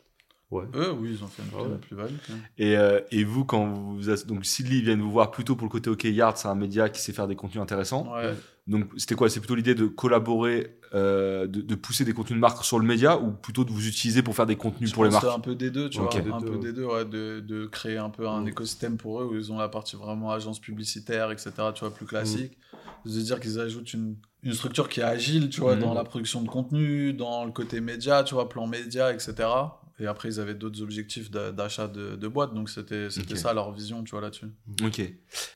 Ouais. 0.49 0.63
Eux, 0.75 0.91
oui, 0.97 1.09
ils 1.11 1.23
ont 1.23 1.27
fait 1.27 1.43
une 1.43 1.49
Ah 1.57 1.61
ouais. 1.63 1.77
plus-value. 1.77 2.13
quand 2.25 2.33
même. 2.33 2.41
Et, 2.57 2.77
euh, 2.77 3.01
et 3.11 3.25
vous, 3.25 3.43
quand 3.43 3.65
vous. 3.67 3.99
Donc, 4.27 4.45
Sidley 4.45 4.79
vient 4.79 4.95
vous 4.95 5.11
voir 5.11 5.29
plutôt 5.31 5.55
pour 5.57 5.65
le 5.67 5.71
côté 5.71 5.89
OK 5.89 6.05
Yard, 6.05 6.37
c'est 6.37 6.47
un 6.47 6.55
média 6.55 6.87
qui 6.87 7.01
sait 7.01 7.11
faire 7.11 7.27
des 7.27 7.35
contenus 7.35 7.61
intéressants. 7.61 8.09
Ouais. 8.13 8.33
Donc, 8.65 8.85
c'était 8.97 9.15
quoi? 9.15 9.29
C'est 9.29 9.39
plutôt 9.41 9.55
l'idée 9.55 9.75
de 9.75 9.87
collaborer, 9.87 10.77
euh, 10.93 11.47
de, 11.47 11.61
de 11.61 11.75
pousser 11.75 12.05
des 12.05 12.13
contenus 12.13 12.37
de 12.37 12.41
marque 12.41 12.63
sur 12.63 12.79
le 12.79 12.85
média 12.85 13.17
ou 13.17 13.31
plutôt 13.31 13.65
de 13.65 13.71
vous 13.71 13.87
utiliser 13.87 14.23
pour 14.23 14.35
faire 14.35 14.45
des 14.45 14.55
contenus 14.55 14.89
Je 14.89 14.93
pour 14.95 15.03
les 15.03 15.09
marques? 15.11 15.25
Un 15.25 15.39
peu 15.39 15.55
des 15.55 15.69
deux, 15.69 15.89
tu 15.89 15.99
vois. 15.99 16.09
Un 16.15 16.41
peu 16.41 16.57
des 16.57 16.71
deux, 16.71 16.85
ouais, 16.85 17.03
de, 17.05 17.41
de 17.41 17.65
créer 17.65 17.97
un 17.97 18.09
peu 18.09 18.27
un 18.27 18.41
Mm. 18.43 18.47
écosystème 18.47 18.95
pour 18.97 19.21
eux 19.21 19.25
où 19.25 19.35
ils 19.35 19.51
ont 19.51 19.57
la 19.57 19.67
partie 19.69 19.97
vraiment 19.97 20.31
agence 20.31 20.59
publicitaire, 20.61 21.29
etc., 21.31 21.51
tu 21.75 21.81
vois, 21.81 21.93
plus 21.93 22.05
classique. 22.05 22.57
Mm. 23.05 23.09
De 23.11 23.21
dire 23.21 23.39
qu'ils 23.41 23.59
ajoutent 23.59 23.93
une, 23.93 24.15
une 24.43 24.53
structure 24.53 24.87
qui 24.89 24.99
est 25.01 25.03
agile, 25.03 25.49
tu 25.49 25.59
vois, 25.61 25.75
Mm. 25.75 25.79
dans 25.79 25.93
la 25.93 26.03
production 26.05 26.41
de 26.41 26.47
contenu, 26.47 27.11
dans 27.13 27.43
le 27.45 27.51
côté 27.51 27.81
média, 27.81 28.23
tu 28.23 28.33
vois, 28.33 28.47
plan 28.47 28.65
média, 28.67 29.13
etc. 29.13 29.33
Et 29.99 30.05
après, 30.07 30.29
ils 30.29 30.39
avaient 30.39 30.53
d'autres 30.55 30.81
objectifs 30.81 31.31
d'a- 31.31 31.51
d'achat 31.51 31.87
de, 31.87 32.15
de 32.15 32.27
boîtes, 32.27 32.53
donc 32.53 32.69
c'était 32.69 33.09
c'était 33.09 33.33
Ok. 33.33 33.39
ça 33.39 33.53
leur 33.53 33.71
vision, 33.71 34.03
tu 34.03 34.11
vois, 34.11 34.21
là-dessus. 34.21 34.47
Ok. 34.83 35.01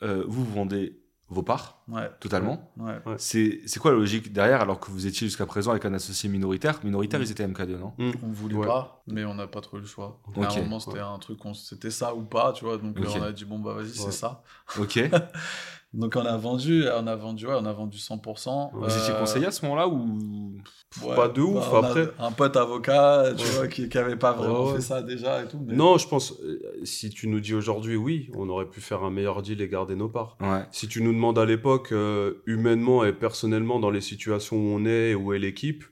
Euh, 0.03 0.23
vous, 0.27 0.43
vous 0.45 0.53
vendez 0.53 0.97
vos 1.29 1.43
parts 1.43 1.81
Ouais, 1.87 2.09
totalement. 2.19 2.73
ouais. 2.77 2.99
C'est 3.17 3.61
c'est 3.65 3.79
quoi 3.79 3.91
la 3.91 3.97
logique 3.97 4.33
derrière 4.33 4.59
alors 4.59 4.79
que 4.81 4.91
vous 4.91 5.07
étiez 5.07 5.27
jusqu'à 5.27 5.45
présent 5.45 5.71
avec 5.71 5.85
un 5.85 5.93
associé 5.93 6.27
minoritaire? 6.27 6.79
Minoritaire, 6.83 7.19
Mm. 7.19 7.23
ils 7.23 7.31
étaient 7.31 7.47
MK2, 7.47 7.77
non? 7.77 7.93
Mm. 7.97 8.11
On 8.23 8.27
voulait 8.31 8.55
Ouais. 8.55 8.67
pas, 8.67 9.01
mais 9.07 9.23
on 9.23 9.35
n'a 9.35 9.47
pas 9.47 9.61
trop 9.61 9.77
eu 9.77 9.81
le 9.81 9.85
choix. 9.87 10.19
Ok. 10.35 10.43
À 10.43 10.51
un 10.51 10.61
moment, 10.63 10.79
c'était 10.81 10.99
un 10.99 11.17
truc, 11.19 11.45
on- 11.45 11.53
c'était 11.53 11.89
ça 11.91 12.13
ou 12.15 12.23
pas, 12.23 12.51
tu 12.51 12.65
vois. 12.65 12.77
Donc 12.77 12.97
euh, 12.99 13.03
Ok. 13.03 13.15
on 13.17 13.21
a 13.21 13.31
dit, 13.31 13.45
bon, 13.45 13.59
bah 13.59 13.75
vas-y, 13.75 13.89
c'est 13.91 14.05
Ouais. 14.07 14.11
ça. 14.11 14.43
Ok. 14.77 14.99
Donc 15.93 16.15
on 16.15 16.21
a 16.25 16.37
vendu, 16.37 16.85
on 16.95 17.05
a 17.05 17.15
vendu, 17.17 17.45
ouais, 17.47 17.55
on 17.59 17.65
a 17.65 17.73
vendu 17.73 17.97
100%. 17.97 18.71
Vous 18.73 18.85
étiez 18.85 19.13
Euh, 19.13 19.19
conseillé 19.19 19.45
à 19.47 19.51
ce 19.51 19.65
moment-là 19.65 19.89
ou 19.89 20.55
ouais, 21.03 21.15
Pas 21.17 21.27
de 21.27 21.41
ouf, 21.41 21.69
bah, 21.69 21.81
après. 21.83 22.07
Un 22.17 22.31
pote 22.31 22.55
avocat, 22.55 23.33
tu 23.37 23.43
Ouais. 23.43 23.49
vois, 23.51 23.67
qui, 23.67 23.89
qui 23.89 23.97
avait 23.97 24.15
pas 24.15 24.31
vraiment 24.31 24.67
fait 24.73 24.79
ça 24.79 25.01
déjà 25.01 25.43
et 25.43 25.47
tout. 25.49 25.59
mais- 25.65 25.75
Non, 25.75 25.97
je 25.97 26.07
pense, 26.07 26.33
euh, 26.43 26.59
si 26.85 27.09
tu 27.09 27.27
nous 27.27 27.41
dis 27.41 27.53
aujourd'hui 27.53 27.97
oui, 27.97 28.31
on 28.37 28.47
aurait 28.47 28.69
pu 28.69 28.79
faire 28.79 29.03
un 29.03 29.09
meilleur 29.11 29.41
deal 29.41 29.61
et 29.61 29.67
garder 29.67 29.95
nos 29.95 30.07
parts. 30.07 30.37
Ouais. 30.39 30.63
Si 30.71 30.87
tu 30.87 31.01
nous 31.03 31.11
demandes 31.11 31.37
à 31.37 31.45
l'époque, 31.45 31.89
euh, 31.91 32.35
humainement 32.45 33.03
et 33.03 33.11
personnellement, 33.11 33.79
dans 33.81 33.89
les 33.91 34.01
situations 34.01 34.55
où 34.55 34.69
on 34.73 34.85
est 34.85 35.09
et 35.09 35.15
où 35.15 35.33
est 35.33 35.39
l'équipe, 35.39 35.83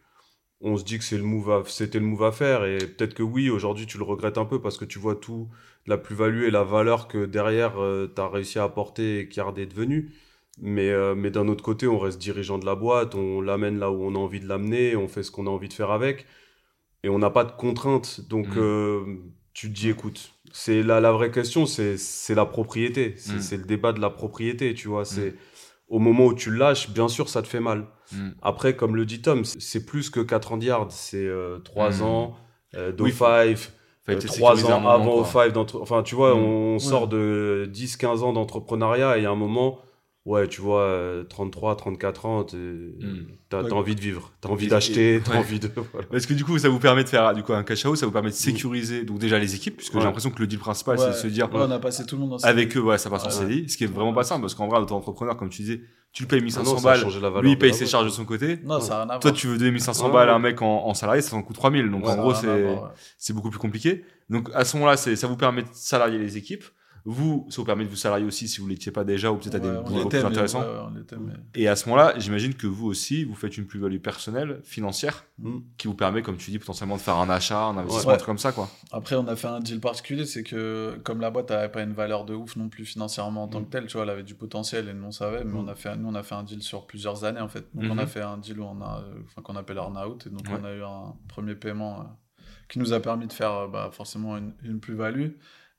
on 0.61 0.77
se 0.77 0.83
dit 0.85 0.97
que 0.97 1.03
c'est 1.03 1.17
le 1.17 1.23
move 1.23 1.63
c'était 1.67 1.99
le 1.99 2.05
move 2.05 2.23
à 2.23 2.31
faire. 2.31 2.63
Et 2.63 2.77
peut-être 2.77 3.13
que 3.15 3.23
oui, 3.23 3.49
aujourd'hui, 3.49 3.85
tu 3.85 3.97
le 3.97 4.05
regrettes 4.05 4.37
un 4.37 4.45
peu 4.45 4.61
parce 4.61 4.77
que 4.77 4.85
tu 4.85 4.97
vois 4.99 5.15
tout 5.15 5.49
la 5.89 5.97
plus-value 5.97 6.43
et 6.43 6.51
la 6.51 6.63
valeur 6.63 7.07
que 7.07 7.25
derrière, 7.25 7.73
tu 8.15 8.21
as 8.21 8.27
réussi 8.29 8.59
à 8.59 8.63
apporter 8.63 9.19
et 9.19 9.27
qu'Yard 9.27 9.53
est 9.57 9.65
devenu. 9.65 10.11
Mais, 10.61 10.89
euh, 10.89 11.15
mais 11.15 11.31
d'un 11.31 11.47
autre 11.47 11.63
côté, 11.63 11.87
on 11.87 11.97
reste 11.99 12.19
dirigeant 12.19 12.57
de 12.57 12.65
la 12.65 12.75
boîte, 12.75 13.15
on 13.15 13.39
l'amène 13.41 13.79
là 13.79 13.91
où 13.91 14.03
on 14.03 14.13
a 14.15 14.17
envie 14.17 14.39
de 14.41 14.47
l'amener, 14.47 14.95
on 14.95 15.07
fait 15.07 15.23
ce 15.23 15.31
qu'on 15.31 15.47
a 15.47 15.49
envie 15.49 15.69
de 15.69 15.73
faire 15.73 15.91
avec. 15.91 16.25
Et 17.03 17.09
on 17.09 17.17
n'a 17.19 17.29
pas 17.29 17.45
de 17.45 17.51
contraintes. 17.51 18.21
Donc, 18.27 18.47
Mm. 18.47 18.57
euh, 18.59 18.99
tu 19.53 19.69
te 19.69 19.73
dis, 19.73 19.89
écoute, 19.89 20.31
c'est 20.51 20.83
la, 20.83 20.99
la 20.99 21.11
vraie 21.13 21.31
question, 21.31 21.65
c'est 21.65 21.95
la 22.35 22.45
propriété. 22.45 23.13
C'est 23.17 23.35
Mm. 23.35 23.41
c'est 23.41 23.57
le 23.57 23.63
débat 23.63 23.93
de 23.93 24.01
la 24.01 24.09
propriété, 24.09 24.73
tu 24.73 24.89
vois. 24.89 25.05
C'est 25.05 25.33
au 25.87 25.99
moment 25.99 26.25
où 26.25 26.33
tu 26.33 26.53
lâches, 26.53 26.89
bien 26.91 27.07
sûr, 27.07 27.29
ça 27.29 27.41
te 27.41 27.47
fait 27.47 27.61
mal. 27.61 27.87
Mm. 28.11 28.29
Après, 28.41 28.75
comme 28.75 28.95
le 28.97 29.05
dit 29.05 29.21
Tom, 29.21 29.45
c'est- 29.45 29.85
plus 29.85 30.09
que 30.09 30.19
4 30.19 30.51
ans 30.51 30.57
de 30.57 30.65
yard. 30.65 30.91
C'est 30.91 31.29
3 31.63 31.91
Mm. 31.99 32.01
ans 32.03 32.35
euh, 32.75 32.91
Oui, 32.99 33.11
d'O5, 34.15 34.19
Fallait 34.21 34.27
peut-être 34.27 34.37
3 34.37 34.55
sécuriser 34.55 34.73
un 34.73 34.85
ans 34.85 34.89
avant. 34.89 35.21
O5. 35.23 35.51
d'entre- 35.51 35.79
Enfin, 35.81 36.03
tu 36.03 36.15
vois, 36.15 36.35
Mm. 36.35 36.37
on 36.43 36.73
Ouais. 36.73 36.79
sort 36.79 37.07
de 37.07 37.67
10-15 37.71 38.23
ans 38.23 38.33
d'entrepreneuriat 38.33 39.17
et 39.17 39.21
il 39.21 39.23
y 39.23 39.25
a 39.25 39.31
un 39.31 39.35
moment, 39.35 39.79
ouais, 40.29 40.47
tu 40.47 40.61
vois, 40.61 40.81
euh, 40.83 41.23
33, 41.23 41.75
34 41.75 42.25
ans, 42.25 42.43
t'es- 42.43 42.57
t'as 43.49 43.63
Ouais. 43.63 43.73
envie 43.73 43.95
de 43.95 43.99
vivre, 44.01 44.31
t'as 44.41 44.49
envie 44.49 44.67
Et- 44.67 44.69
d'acheter, 44.69 45.21
t'as 45.23 45.31
ouais. 45.31 45.37
envie 45.37 45.59
de. 45.59 45.69
voilà. 45.93 46.07
Parce 46.11 46.25
que 46.25 46.33
du 46.33 46.45
coup, 46.45 46.57
ça 46.59 46.69
vous 46.69 46.79
permet 46.79 47.03
de 47.03 47.09
faire 47.09 47.33
du 47.33 47.43
coup 47.43 47.53
un 47.53 47.63
cash 47.63 47.85
out, 47.85 47.97
ça 47.97 48.05
vous 48.05 48.11
permet 48.11 48.29
de 48.29 48.35
sécuriser 48.35 49.03
donc 49.03 49.17
déjà 49.19 49.39
les 49.39 49.55
équipes, 49.55 49.77
puisque 49.77 49.93
Ouais. 49.95 50.01
j'ai 50.01 50.05
l'impression 50.05 50.29
que 50.29 50.39
le 50.39 50.47
deal 50.47 50.59
principal, 50.59 50.97
Ouais. 50.97 51.05
c'est 51.05 51.11
de 51.11 51.15
se 51.15 51.27
dire 51.27 51.51
Ouais, 51.53 51.61
on 51.67 51.71
a 51.71 51.79
passé 51.79 52.05
tout 52.05 52.15
le 52.15 52.21
monde 52.21 52.29
dans 52.31 52.37
avec 52.45 52.77
eux, 52.77 52.81
ouais, 52.81 52.97
ça 52.97 53.09
passe 53.09 53.23
en 53.23 53.27
Ouais. 53.27 53.31
CDI, 53.47 53.69
ce 53.69 53.75
qui 53.77 53.83
est 53.85 53.87
vraiment 53.87 54.13
pas 54.13 54.23
simple, 54.23 54.41
parce 54.41 54.53
qu'en 54.55 54.67
vrai, 54.67 54.79
auto-entrepreneur, 54.79 55.35
comme 55.35 55.49
tu 55.49 55.63
disais, 55.63 55.81
tu 56.11 56.23
le 56.23 56.27
payes 56.27 56.39
Ah 56.39 56.43
1500 56.43 56.71
non, 56.73 56.77
ça 56.79 56.89
a 56.89 56.97
balles, 56.97 57.11
valeur 57.21 57.41
lui 57.43 57.51
il 57.51 57.57
paye 57.59 57.73
ses 57.73 57.85
charges 57.85 58.05
de 58.05 58.09
son 58.09 58.25
côté. 58.25 58.57
Non, 58.63 58.79
ça 58.79 58.95
n'a 58.95 59.03
rien 59.03 59.09
à 59.15 59.19
Toi, 59.19 59.31
tu 59.31 59.47
veux 59.47 59.57
donner 59.59 59.71
1500 59.71 60.07
Ouais, 60.07 60.13
balles 60.13 60.29
à 60.29 60.33
un 60.35 60.39
mec 60.39 60.59
en, 60.61 60.85
en 60.87 60.93
salarié, 60.95 61.21
ça 61.21 61.35
en 61.35 61.43
coûte 61.43 61.55
3000. 61.55 61.89
Donc 61.91 62.05
Ouais, 62.05 62.11
en 62.11 62.17
gros, 62.17 62.33
c'est 63.17 63.33
beaucoup 63.33 63.49
plus 63.49 63.59
compliqué. 63.59 64.03
Donc 64.29 64.49
à 64.53 64.63
ce 64.65 64.75
moment-là, 64.77 64.97
c'est- 64.97 65.15
ça 65.15 65.27
vous 65.27 65.37
permet 65.37 65.61
de 65.63 65.67
salarier 65.71 66.17
les 66.17 66.37
équipes. 66.37 66.63
Vous, 67.05 67.47
ça 67.49 67.55
vous 67.57 67.65
permet 67.65 67.85
de 67.85 67.89
vous 67.89 67.95
salarier 67.95 68.25
aussi 68.25 68.47
si 68.47 68.59
vous 68.59 68.65
ne 68.67 68.71
l'étiez 68.71 68.91
pas 68.91 69.03
déjà 69.03 69.31
ou 69.31 69.37
peut-être 69.37 69.55
à 69.55 69.59
des 69.59 69.71
l'était, 69.95 70.19
plus 70.19 70.25
intéressants. 70.25 70.61
ouais, 70.61 71.17
mais- 71.19 71.33
Et 71.61 71.67
à 71.67 71.75
ce 71.75 71.87
moment-là, 71.89 72.13
j'imagine 72.17 72.53
que 72.53 72.67
vous 72.67 72.87
aussi, 72.87 73.23
vous 73.23 73.35
faites 73.35 73.57
une 73.57 73.65
plus-value 73.65 73.99
personnelle, 73.99 74.59
financière, 74.63 75.25
Mm. 75.39 75.59
qui 75.77 75.87
vous 75.87 75.93
permet, 75.93 76.21
comme 76.21 76.37
tu 76.37 76.51
dis, 76.51 76.59
potentiellement 76.59 76.97
de 76.97 77.01
faire 77.01 77.15
un 77.17 77.29
achat, 77.29 77.63
un 77.65 77.77
investissement, 77.77 78.09
Ouais. 78.09 78.13
un 78.15 78.17
truc 78.17 78.25
comme 78.27 78.37
ça, 78.37 78.51
quoi. 78.51 78.69
Après, 78.91 79.15
on 79.15 79.27
a 79.27 79.35
fait 79.35 79.47
un 79.47 79.59
deal 79.61 79.79
particulier, 79.79 80.25
c'est 80.25 80.43
que 80.43 80.99
comme 81.03 81.21
la 81.21 81.31
boîte 81.31 81.49
n'avait 81.49 81.69
pas 81.69 81.81
une 81.83 81.93
valeur 81.93 82.25
de 82.25 82.33
ouf 82.33 82.55
non 82.57 82.69
plus 82.69 82.85
financièrement 82.85 83.43
en 83.43 83.47
tant 83.47 83.61
Mm. 83.61 83.65
que 83.65 83.69
telle, 83.69 83.87
tu 83.87 83.93
vois, 83.93 84.03
elle 84.03 84.09
avait 84.09 84.23
du 84.23 84.35
potentiel 84.35 84.89
et 84.89 84.93
nous 84.93 85.05
on 85.05 85.11
savait, 85.11 85.43
mais 85.43 85.53
Mm. 85.53 85.57
on 85.57 85.67
a 85.69 85.75
fait, 85.75 85.95
nous 85.95 86.09
on 86.09 86.15
a 86.15 86.23
fait 86.23 86.35
un 86.35 86.43
deal 86.43 86.61
sur 86.61 86.85
plusieurs 86.85 87.23
années 87.23 87.39
en 87.41 87.47
fait. 87.47 87.65
Donc 87.73 87.85
Mhm. 87.85 87.91
on 87.91 87.97
a 87.97 88.05
fait 88.07 88.21
un 88.21 88.37
deal 88.37 88.57
euh, 88.59 89.41
qu'on 89.41 89.55
appelle 89.55 89.77
earn-out, 89.77 90.27
et 90.27 90.29
donc 90.29 90.41
on 90.49 90.63
a 90.65 90.73
eu 90.73 90.83
un 90.83 91.13
premier 91.27 91.55
paiement 91.55 92.01
euh, 92.01 92.03
qui 92.67 92.79
nous 92.79 92.93
a 92.93 92.99
permis 92.99 93.25
de 93.27 93.33
faire 93.33 93.51
euh, 93.51 93.67
bah, 93.67 93.89
forcément 93.91 94.37
une, 94.37 94.53
une 94.63 94.79
plus-value, 94.79 95.29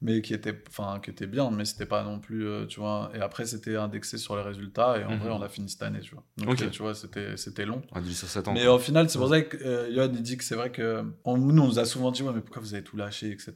mais 0.03 0.23
qui 0.23 0.33
était, 0.33 0.55
enfin, 0.69 0.99
qui 1.03 1.11
était 1.11 1.27
bien, 1.27 1.51
mais 1.51 1.65
c'était 1.67 1.85
pas 1.87 2.03
non 2.05 2.19
plus, 2.21 2.47
euh, 2.47 2.65
tu 2.67 2.81
vois. 2.81 3.11
Et 3.15 3.21
après 3.21 3.45
c'était 3.45 3.77
indexé 3.77 4.17
sur 4.17 4.35
les 4.37 4.43
résultats 4.43 4.99
et 4.99 5.05
en 5.05 5.11
Mhm. 5.13 5.19
vrai 5.19 5.31
on 5.31 5.43
a 5.43 5.49
fini 5.49 5.69
cette 5.69 5.83
année, 5.83 6.01
tu 6.01 6.15
vois. 6.15 6.25
Donc 6.39 6.61
euh, 6.63 6.71
tu 6.71 6.81
vois, 6.83 6.95
c'était, 6.95 7.37
c'était 7.37 7.67
long. 7.67 7.83
Un 7.93 8.01
deal 8.01 8.15
sur 8.15 8.27
7 8.29 8.49
ans. 8.49 8.53
Mais 8.55 8.65
quoi. 8.65 8.75
au 8.77 8.79
final, 8.79 9.11
c'est 9.11 9.19
pour 9.19 9.29
ça 9.29 9.43
que 9.43 9.57
euh, 9.59 9.91
Yoann, 9.91 10.13
il 10.15 10.23
dit 10.23 10.37
que 10.39 10.45
c'est 10.45 10.55
vrai 10.55 10.71
que. 10.73 11.05
On, 11.25 11.37
nous, 11.37 11.63
on 11.63 11.67
nous 11.67 11.79
a 11.79 11.85
souvent 11.85 12.11
dit, 12.11 12.23
ouais, 12.23 12.33
mais 12.35 12.41
pourquoi 12.41 12.63
vous 12.63 12.73
avez 12.75 12.83
tout 12.83 12.97
lâché, 12.97 13.31
etc. 13.31 13.53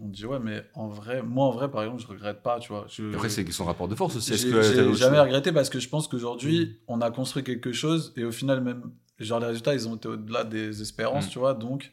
On 0.00 0.08
dit, 0.08 0.24
ouais, 0.24 0.38
mais 0.38 0.64
en 0.74 0.88
vrai, 0.88 1.22
moi, 1.22 1.46
en 1.46 1.50
vrai, 1.50 1.70
par 1.70 1.82
exemple, 1.82 2.00
je 2.02 2.06
regrette 2.06 2.42
pas, 2.42 2.58
tu 2.60 2.68
vois. 2.72 2.86
Je, 2.88 3.12
Après, 3.14 3.28
c'est 3.28 3.50
son 3.52 3.64
rapport 3.66 3.88
de 3.88 3.94
force 3.94 4.16
aussi. 4.16 4.36
J'ai 4.36 4.94
jamais 4.94 5.20
regretté 5.20 5.52
parce 5.52 5.68
que 5.68 5.78
je 5.80 5.88
pense 5.90 6.08
qu'aujourd'hui, 6.08 6.78
on 6.88 7.00
a 7.02 7.10
construit 7.10 7.44
quelque 7.44 7.72
chose 7.72 8.12
et 8.16 8.24
au 8.24 8.32
final, 8.32 8.62
même, 8.62 8.82
genre, 9.18 9.38
les 9.40 9.46
résultats, 9.46 9.74
ils 9.74 9.86
ont 9.86 9.96
été 9.96 10.08
au-delà 10.08 10.44
des 10.44 10.80
espérances, 10.80 11.26
Mm. 11.26 11.30
tu 11.30 11.38
vois. 11.38 11.52
Donc, 11.54 11.92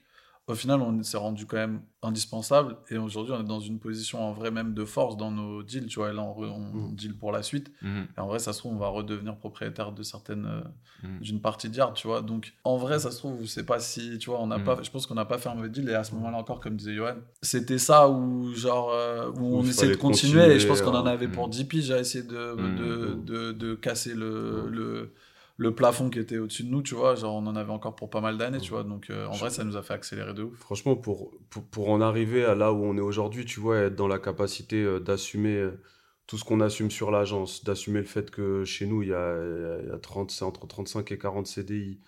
au 0.51 0.55
final, 0.55 0.81
on 0.81 1.01
s'est 1.03 1.17
rendu 1.17 1.45
quand 1.45 1.57
même 1.57 1.81
indispensable 2.03 2.77
et 2.89 2.97
aujourd'hui, 2.97 3.33
on 3.35 3.41
est 3.41 3.47
dans 3.47 3.59
une 3.59 3.79
position 3.79 4.23
en 4.23 4.33
vrai 4.33 4.49
même 4.51 4.73
de 4.73 4.85
force 4.85 5.17
dans 5.17 5.31
nos 5.31 5.61
deals, 5.63 5.87
tu 5.87 5.99
vois. 5.99 6.09
Et 6.11 6.13
là, 6.13 6.21
on, 6.23 6.33
re- 6.33 6.49
on 6.49 6.89
Mm. 6.89 6.95
deal 6.95 7.15
pour 7.17 7.31
la 7.31 7.43
suite. 7.43 7.71
Mhm. 7.81 8.07
Et 8.17 8.19
en 8.19 8.27
vrai, 8.27 8.39
ça 8.39 8.53
se 8.53 8.59
trouve, 8.59 8.73
on 8.73 8.77
va 8.77 8.87
redevenir 8.87 9.35
propriétaire 9.37 9.91
de 9.91 10.01
certaines, 10.03 10.45
euh, 10.45 10.61
Mhm. 11.07 11.19
d'une 11.21 11.41
partie 11.41 11.69
de 11.69 11.75
yard, 11.75 11.93
tu 11.93 12.07
vois. 12.07 12.21
Donc, 12.21 12.53
en 12.63 12.77
vrai, 12.77 12.99
ça 12.99 13.11
se 13.11 13.17
trouve, 13.17 13.45
c'est 13.45 13.65
pas 13.65 13.79
si, 13.79 14.17
tu 14.17 14.29
vois, 14.29 14.39
on 14.41 14.47
n'a 14.47 14.57
Mhm. 14.57 14.63
pas, 14.63 14.79
je 14.81 14.89
pense 14.91 15.05
qu'on 15.07 15.15
n'a 15.15 15.25
pas 15.25 15.37
fait 15.37 15.49
un 15.49 15.55
mauvais 15.55 15.69
deal. 15.69 15.87
Et 15.89 15.93
à 15.93 16.03
ce 16.03 16.13
moment-là 16.15 16.37
encore, 16.37 16.59
comme 16.59 16.75
disait 16.75 16.95
Johan, 16.95 17.15
c'était 17.41 17.77
ça 17.77 18.09
où, 18.09 18.53
genre, 18.55 18.91
euh, 18.91 19.29
où 19.37 19.57
on 19.57 19.63
essayait 19.63 19.91
de 19.91 19.97
continuer. 19.97 20.33
continuer, 20.39 20.55
et 20.55 20.59
je 20.59 20.67
pense 20.67 20.81
qu'on 20.81 20.95
en 20.95 21.05
euh, 21.05 21.09
avait 21.11 21.27
pour 21.27 21.45
mhm. 21.45 21.51
10 21.51 21.65
piges 21.65 21.91
à 21.91 21.99
essayer 21.99 22.23
de, 22.23 22.55
de, 22.77 23.13
de, 23.15 23.51
de 23.51 23.75
casser 23.75 24.13
le, 24.15 24.67
le, 24.69 25.13
le 25.57 25.75
plafond 25.75 26.09
qui 26.09 26.19
était 26.19 26.37
au-dessus 26.37 26.63
de 26.63 26.69
nous, 26.69 26.81
tu 26.81 26.95
vois. 26.95 27.15
Genre, 27.15 27.35
on 27.35 27.45
en 27.47 27.55
avait 27.55 27.71
encore 27.71 27.95
pour 27.95 28.09
pas 28.09 28.21
mal 28.21 28.37
d'années, 28.37 28.59
tu 28.59 28.71
vois. 28.71 28.83
Donc, 28.83 29.09
euh, 29.09 29.27
en 29.27 29.33
Je- 29.33 29.39
vrai, 29.41 29.49
ça 29.49 29.63
nous 29.63 29.77
a 29.77 29.83
fait 29.83 29.93
accélérer 29.93 30.33
de 30.33 30.43
ouf. 30.43 30.57
Franchement, 30.57 30.95
pour, 30.95 31.31
pour, 31.49 31.63
pour 31.65 31.89
en 31.89 32.01
arriver 32.01 32.43
à 32.45 32.55
là 32.55 32.73
où 32.73 32.83
on 32.83 32.97
est 32.97 33.01
aujourd'hui, 33.01 33.45
tu 33.45 33.59
vois, 33.59 33.77
être 33.79 33.95
dans 33.95 34.07
la 34.07 34.19
capacité 34.19 34.81
euh, 34.83 34.99
d'assumer 34.99 35.55
euh, 35.57 35.79
tout 36.27 36.37
ce 36.37 36.43
qu'on 36.45 36.61
assume 36.61 36.89
sur 36.89 37.11
l'agence, 37.11 37.63
d'assumer 37.63 37.99
le 37.99 38.05
fait 38.05 38.31
que 38.31 38.63
chez 38.65 38.85
nous, 38.87 39.03
il 39.03 39.09
y 39.09 39.13
a, 39.13 39.35
il 39.83 39.87
y 39.89 39.91
a 39.91 39.97
30, 39.99 40.31
c'est 40.31 40.45
entre 40.45 40.65
35 40.67 41.11
et 41.11 41.17
40 41.17 41.47
CDI, 41.47 41.99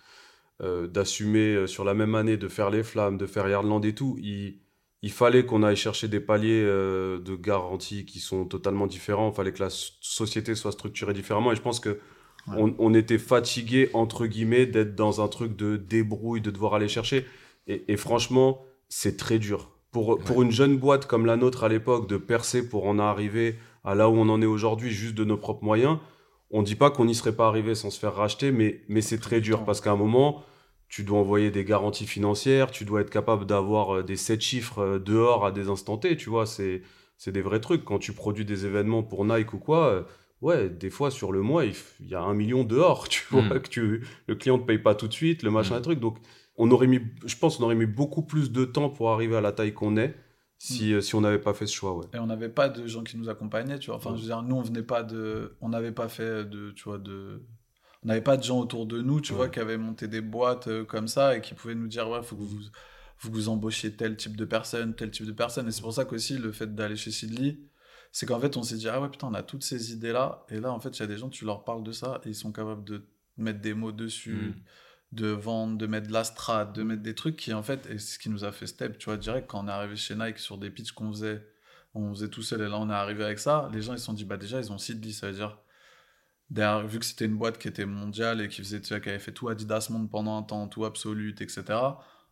euh, 0.62 0.86
d'assumer 0.86 1.66
sur 1.66 1.84
la 1.84 1.94
même 1.94 2.14
année 2.14 2.36
de 2.36 2.48
faire 2.48 2.70
les 2.70 2.82
flammes, 2.82 3.18
de 3.18 3.26
faire 3.26 3.48
Yardland 3.48 3.84
et 3.84 3.94
tout, 3.94 4.16
il, 4.20 4.60
il 5.02 5.10
fallait 5.12 5.44
qu'on 5.44 5.62
aille 5.62 5.76
chercher 5.76 6.08
des 6.08 6.20
paliers 6.20 6.62
euh, 6.64 7.18
de 7.20 7.34
garantie 7.36 8.06
qui 8.06 8.20
sont 8.20 8.46
totalement 8.46 8.86
différents, 8.86 9.30
il 9.30 9.34
fallait 9.34 9.52
que 9.52 9.62
la 9.62 9.68
société 9.70 10.54
soit 10.54 10.72
structurée 10.72 11.12
différemment, 11.12 11.52
et 11.52 11.56
je 11.56 11.60
pense 11.62 11.80
que 11.80 11.98
Ouais. 12.46 12.56
on, 12.58 12.74
on 12.78 12.94
était 12.94 13.18
fatigué, 13.18 13.90
entre 13.94 14.26
guillemets, 14.26 14.66
d'être 14.66 14.94
dans 14.94 15.20
un 15.20 15.28
truc 15.28 15.56
de 15.56 15.76
débrouille, 15.76 16.40
de 16.40 16.50
devoir 16.50 16.74
aller 16.74 16.88
chercher. 16.88 17.24
Et, 17.66 17.84
et 17.88 17.96
franchement, 17.96 18.62
c'est 18.88 19.16
très 19.16 19.38
dur. 19.38 19.70
Pour, 19.90 20.18
pour 20.18 20.42
une 20.42 20.50
jeune 20.50 20.76
boîte 20.76 21.06
comme 21.06 21.24
la 21.24 21.36
nôtre 21.36 21.64
à 21.64 21.68
l'époque, 21.68 22.08
de 22.08 22.16
percer 22.16 22.68
pour 22.68 22.86
en 22.86 22.98
arriver 22.98 23.56
à 23.84 23.94
là 23.94 24.08
où 24.08 24.14
on 24.14 24.28
en 24.28 24.42
est 24.42 24.46
aujourd'hui, 24.46 24.90
juste 24.90 25.14
de 25.14 25.24
nos 25.24 25.36
propres 25.36 25.64
moyens, 25.64 25.98
on 26.50 26.60
ne 26.60 26.66
dit 26.66 26.74
pas 26.74 26.90
qu'on 26.90 27.04
n'y 27.04 27.14
serait 27.14 27.34
pas 27.34 27.46
arrivé 27.46 27.74
sans 27.74 27.90
se 27.90 27.98
faire 27.98 28.14
racheter, 28.14 28.52
mais, 28.52 28.82
mais 28.88 29.00
c'est 29.00 29.18
très 29.18 29.40
du 29.40 29.50
dur 29.50 29.64
parce 29.64 29.80
qu'à 29.80 29.92
un 29.92 29.96
moment, 29.96 30.44
tu 30.88 31.02
dois 31.02 31.18
envoyer 31.18 31.50
des 31.50 31.64
garanties 31.64 32.06
financières, 32.06 32.70
tu 32.70 32.84
dois 32.84 33.00
être 33.00 33.10
capable 33.10 33.46
d'avoir 33.46 33.96
euh, 33.96 34.02
des 34.02 34.16
7 34.16 34.40
chiffres 34.40 34.78
euh, 34.80 34.98
dehors 34.98 35.46
à 35.46 35.52
des 35.52 35.68
instants 35.68 35.98
T, 35.98 36.16
tu 36.16 36.30
vois, 36.30 36.46
c'est 36.46 36.82
c'est 37.16 37.32
des 37.32 37.42
vrais 37.42 37.60
trucs. 37.60 37.84
Quand 37.84 37.98
tu 37.98 38.12
produis 38.12 38.44
des 38.44 38.66
événements 38.66 39.02
pour 39.02 39.24
Nike 39.24 39.52
ou 39.54 39.58
quoi, 39.58 39.86
euh, 39.86 40.02
ouais, 40.40 40.68
des 40.68 40.90
fois 40.90 41.10
sur 41.10 41.32
le 41.32 41.40
mois, 41.42 41.64
il, 41.64 41.74
y 42.00 42.14
a 42.14 42.20
un 42.22 42.34
million 42.34 42.64
dehors, 42.64 43.08
tu 43.08 43.24
vois, 43.30 43.42
Mm. 43.42 43.60
que 43.60 43.68
tu, 43.68 44.06
le 44.26 44.34
client 44.34 44.58
ne 44.58 44.62
paye 44.64 44.78
pas 44.78 44.94
tout 44.94 45.08
de 45.08 45.12
suite, 45.12 45.42
le 45.42 45.50
machin, 45.50 45.74
Mm. 45.74 45.78
le 45.78 45.82
truc. 45.82 46.00
Donc, 46.00 46.18
on 46.56 46.70
aurait 46.70 46.86
mis, 46.86 47.00
je 47.26 47.36
pense, 47.36 47.58
on 47.60 47.64
aurait 47.64 47.74
mis 47.74 47.86
beaucoup 47.86 48.22
plus 48.22 48.52
de 48.52 48.64
temps 48.64 48.88
pour 48.90 49.10
arriver 49.10 49.36
à 49.36 49.40
la 49.40 49.52
taille 49.52 49.72
qu'on 49.74 49.96
est 49.96 50.14
si, 50.58 50.94
euh, 50.94 51.00
si 51.00 51.14
on 51.14 51.20
n'avait 51.20 51.40
pas 51.40 51.52
fait 51.52 51.66
ce 51.66 51.74
choix, 51.74 51.94
ouais. 51.96 52.06
Et 52.14 52.18
on 52.18 52.26
n'avait 52.26 52.48
pas 52.48 52.68
de 52.68 52.86
gens 52.86 53.02
qui 53.02 53.16
nous 53.18 53.28
accompagnaient, 53.28 53.78
tu 53.78 53.88
vois. 53.88 53.96
Enfin, 53.96 54.14
je 54.14 54.20
veux 54.20 54.26
dire, 54.28 54.40
nous, 54.42 54.54
on 54.56 54.62
venait 54.62 54.82
pas 54.84 55.02
de. 55.02 55.56
On 55.60 55.68
n'avait 55.70 55.92
pas 55.92 56.08
fait 56.08 56.44
de. 56.48 56.70
Tu 56.70 56.84
vois, 56.84 56.98
de. 56.98 57.42
On 58.02 58.08
n'avait 58.08 58.22
pas 58.22 58.36
de 58.36 58.42
gens 58.44 58.60
autour 58.60 58.86
de 58.86 59.00
nous, 59.02 59.20
tu 59.20 59.32
Ouais. 59.32 59.36
vois, 59.38 59.48
qui 59.48 59.58
avaient 59.60 59.76
monté 59.76 60.06
des 60.08 60.20
boîtes 60.20 60.68
euh, 60.68 60.84
comme 60.84 61.08
ça 61.08 61.36
et 61.36 61.40
qui 61.40 61.54
pouvaient 61.54 61.74
nous 61.74 61.88
dire, 61.88 62.08
ouais, 62.08 62.22
faut 62.22 62.36
que 62.36 62.42
vous. 62.42 62.60
Faut 63.16 63.28
que 63.30 63.34
vous 63.34 63.48
embauchiez 63.48 63.92
tel 63.94 64.16
type 64.16 64.36
de 64.36 64.44
personne, 64.44 64.94
tel 64.94 65.10
type 65.10 65.24
de 65.26 65.32
personne. 65.32 65.68
Et 65.68 65.70
c'est 65.70 65.80
pour 65.82 65.92
ça 65.94 66.04
qu'aussi, 66.04 66.36
le 66.38 66.50
fait 66.52 66.74
d'aller 66.74 66.96
chez 66.96 67.10
Sidley, 67.10 67.58
c'est 68.16 68.26
qu'en 68.26 68.38
fait, 68.38 68.56
on 68.56 68.62
s'est 68.62 68.76
dit, 68.76 68.88
ah 68.88 69.00
ouais, 69.00 69.08
putain, 69.08 69.26
on 69.26 69.34
a 69.34 69.42
toutes 69.42 69.64
ces 69.64 69.92
idées-là. 69.92 70.46
Et 70.48 70.60
là, 70.60 70.70
en 70.72 70.78
fait, 70.78 70.90
il 70.96 71.00
y 71.00 71.02
a 71.02 71.06
des 71.08 71.18
gens, 71.18 71.28
tu 71.28 71.44
leur 71.44 71.64
parles 71.64 71.82
de 71.82 71.90
ça 71.90 72.20
et 72.24 72.28
ils 72.28 72.34
sont 72.36 72.52
capables 72.52 72.84
de 72.84 73.04
mettre 73.36 73.60
des 73.60 73.74
mots 73.74 73.90
dessus, 73.90 74.54
Mm. 74.54 74.54
de 75.16 75.26
vendre, 75.28 75.76
de 75.78 75.86
mettre 75.88 76.06
de 76.06 76.12
la 76.12 76.22
strat, 76.22 76.64
de 76.64 76.82
mettre 76.84 77.02
des 77.02 77.16
trucs 77.16 77.34
qui, 77.36 77.52
en 77.52 77.62
fait, 77.64 77.86
et 77.90 77.98
c'est 77.98 78.14
ce 78.14 78.18
qui 78.20 78.30
nous 78.30 78.44
a 78.44 78.52
fait 78.52 78.68
step, 78.68 78.98
tu 78.98 79.06
vois, 79.06 79.16
direct, 79.16 79.48
quand 79.48 79.64
on 79.64 79.68
est 79.68 79.72
arrivé 79.72 79.96
chez 79.96 80.14
Nike 80.14 80.38
sur 80.38 80.58
des 80.58 80.70
pitchs 80.70 80.92
qu'on 80.92 81.10
faisait, 81.12 81.44
on 81.92 82.14
faisait 82.14 82.28
tout 82.28 82.42
seul 82.42 82.60
et 82.62 82.68
là, 82.68 82.78
on 82.78 82.88
est 82.88 82.92
arrivé 82.94 83.24
avec 83.24 83.40
ça, 83.40 83.68
les 83.72 83.82
gens, 83.82 83.92
ils 83.94 83.98
se 83.98 84.04
sont 84.04 84.12
dit, 84.12 84.24
bah 84.24 84.36
déjà, 84.36 84.58
ils 84.60 84.70
ont 84.72 84.78
Sidley, 84.78 85.12
ça 85.12 85.26
veut 85.28 85.34
dire, 85.34 85.58
derrière, 86.50 86.86
vu 86.86 86.98
que 87.00 87.04
c'était 87.04 87.24
une 87.24 87.36
boîte 87.36 87.58
qui 87.58 87.68
était 87.68 87.86
mondiale 87.86 88.40
et 88.40 88.48
qui 88.48 88.62
faisait, 88.62 88.80
tu 88.80 88.88
vois, 88.90 89.00
qui 89.00 89.08
avait 89.08 89.18
fait 89.18 89.32
tout 89.32 89.48
Adidas 89.48 89.88
Monde 89.90 90.08
pendant 90.10 90.36
un 90.38 90.42
temps, 90.42 90.68
tout 90.68 90.84
Absolute, 90.84 91.40
etc., 91.40 91.64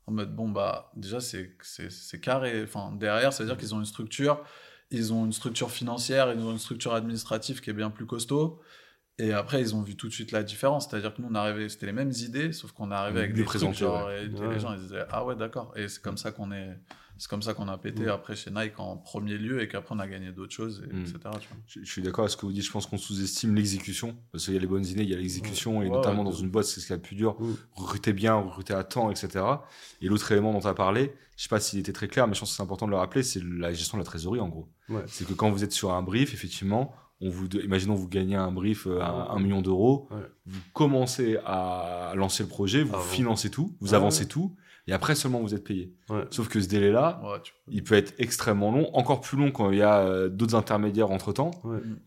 en 0.07 0.13
mode, 0.13 0.35
bon, 0.35 0.49
bah, 0.49 0.91
déjà, 0.97 1.21
c'est 1.21 1.57
c'est- 1.63 1.91
c'est 1.91 2.21
carré. 2.21 2.63
Enfin, 2.65 2.93
derrière, 2.93 3.33
ça 3.33 3.45
veut 3.45 3.49
dire 3.49 3.57
qu'ils 3.57 3.73
ont 3.75 3.79
une 3.79 3.85
structure, 3.85 4.43
ils 4.93 5.13
ont 5.13 5.25
une 5.25 5.33
structure 5.33 5.71
financière, 5.71 6.33
ils 6.33 6.41
ont 6.41 6.53
une 6.53 6.59
structure 6.59 6.95
administrative 6.95 7.61
qui 7.61 7.71
est 7.71 7.75
bien 7.75 7.91
plus 7.91 8.07
costaud. 8.07 8.61
Et 9.19 9.33
après, 9.33 9.61
ils 9.61 9.75
ont 9.75 9.83
vu 9.83 9.95
tout 9.97 10.09
de 10.09 10.13
suite 10.13 10.33
la 10.33 10.43
différence. 10.43 10.89
C'est-à-dire 10.89 11.15
que 11.15 11.21
nous, 11.23 11.29
on 11.31 11.35
arrivait, 11.35 11.69
c'était 11.69 11.87
les 11.87 11.93
mêmes 11.93 12.13
idées, 12.13 12.53
sauf 12.53 12.73
qu'on 12.73 12.91
est 12.91 12.95
arrivé 12.95 13.19
avec 13.21 13.33
Mieux 13.33 13.39
des 13.39 13.45
trucs, 13.45 13.73
genre, 13.75 14.07
ouais. 14.07 14.25
et 14.25 14.29
les 14.29 14.41
Ouais. 14.41 14.59
gens, 14.59 14.73
ils 14.75 14.81
disaient, 14.81 15.05
ah 15.11 15.25
ouais, 15.25 15.37
d'accord. 15.37 15.73
Et 15.77 15.89
c'est 15.89 16.01
comme 16.03 16.17
ça 16.17 16.33
qu'on 16.33 16.51
est, 16.51 16.79
c'est 17.19 17.29
comme 17.29 17.43
ça 17.43 17.53
qu'on 17.55 17.69
a 17.69 17.77
pété 17.79 18.05
Mm. 18.07 18.09
après 18.09 18.35
chez 18.35 18.51
Nike 18.51 18.81
en 18.81 18.97
premier 18.97 19.37
lieu 19.37 19.61
et 19.63 19.69
qu'après, 19.69 19.95
on 19.95 19.99
a 19.99 20.09
gagné 20.09 20.33
d'autres 20.33 20.55
choses, 20.55 20.83
et 20.91 20.93
Mm. 20.93 21.03
etc. 21.03 21.13
tu 21.23 21.29
vois. 21.49 21.57
Je, 21.69 21.81
je 21.85 21.93
suis 21.93 22.03
d'accord 22.03 22.21
avec 22.25 22.33
ce 22.33 22.37
que 22.39 22.47
vous 22.47 22.53
dites. 22.53 22.65
Je 22.65 22.71
pense 22.73 22.87
qu'on 22.87 22.97
sous-estime 22.99 23.55
l'exécution. 23.55 24.17
Parce 24.33 24.47
qu'il 24.47 24.55
y 24.55 24.57
a 24.57 24.61
les 24.61 24.67
bonnes 24.67 24.87
idées, 24.87 25.03
il 25.03 25.11
y 25.11 25.15
a 25.15 25.19
l'exécution. 25.19 25.83
Et 25.83 25.89
Ouais, 25.89 25.95
notamment 25.95 26.21
ouais, 26.25 26.31
dans 26.31 26.37
une 26.37 26.51
boîte, 26.51 26.65
c'est 26.65 26.81
ce 26.81 26.87
qu'il 26.87 26.95
y 26.95 26.99
a 26.99 26.99
de 26.99 27.03
plus 27.07 27.15
dur. 27.17 27.37
Mm. 27.39 27.55
Recruter 27.75 28.13
bien, 28.15 28.35
recruter 28.37 28.73
à 28.73 28.83
temps, 28.83 29.11
etc. 29.11 29.45
Et 30.01 30.09
l'autre 30.09 30.33
élément 30.33 30.53
dont 30.55 30.61
tu 30.61 30.67
as 30.67 30.75
parlé, 30.75 31.13
je 31.37 31.43
sais 31.43 31.49
pas 31.51 31.61
s'il 31.61 31.79
était 31.79 31.93
très 31.93 32.09
clair, 32.09 32.27
mais 32.27 32.35
je 32.35 32.41
pense 32.41 32.51
que 32.51 32.57
c'est 32.57 32.63
important 32.63 32.87
de 32.87 32.91
le 32.93 32.97
rappeler, 32.97 33.23
c'est 33.23 33.43
la 33.45 33.73
gestion 33.75 33.99
de 33.99 34.03
la 34.03 34.07
trésorerie, 34.07 34.41
en 34.41 34.49
gros. 34.49 34.69
Ouais. 34.89 35.03
C'est 35.07 35.27
que 35.29 35.35
quand 35.35 35.51
vous 35.51 35.63
êtes 35.63 35.73
sur 35.73 35.93
un 35.93 36.03
brief, 36.03 36.33
effectivement, 36.35 36.95
on 37.23 37.31
vous, 37.31 37.47
imaginons 37.63 37.95
vous 37.95 38.09
gagnez 38.09 38.37
un 38.37 38.51
brief 38.53 38.87
euh, 38.87 39.01
à 39.01 39.31
1 39.33 39.39
million 39.41 39.63
d'euros, 39.63 40.09
Ouais. 40.11 40.19
vous 40.47 40.61
commencez 40.75 41.39
à 41.47 42.13
lancer 42.17 42.43
le 42.43 42.49
projet, 42.49 42.83
vous 42.83 42.95
Avant. 42.95 43.03
financez 43.05 43.51
tout, 43.51 43.75
vous 43.81 43.91
Ouais, 43.91 43.95
avancez 43.95 44.23
ouais. 44.25 44.29
tout, 44.29 44.55
et 44.89 44.93
après 44.93 45.15
seulement 45.15 45.41
vous 45.41 45.55
êtes 45.55 45.63
payé. 45.65 45.95
Sauf 46.31 46.49
que 46.49 46.61
ce 46.61 46.69
délai-là, 46.69 47.23
tu- 47.45 47.53
il 47.69 47.85
peut 47.85 47.95
être 47.95 48.13
extrêmement 48.19 48.73
long, 48.73 48.91
encore 48.95 49.21
plus 49.21 49.39
long 49.39 49.51
quand 49.53 49.71
il 49.71 49.79
y 49.79 49.83
a 49.83 50.01
euh, 50.01 50.29
d'autres 50.29 50.57
intermédiaires 50.57 51.11
entre 51.13 51.33
temps. 51.33 51.53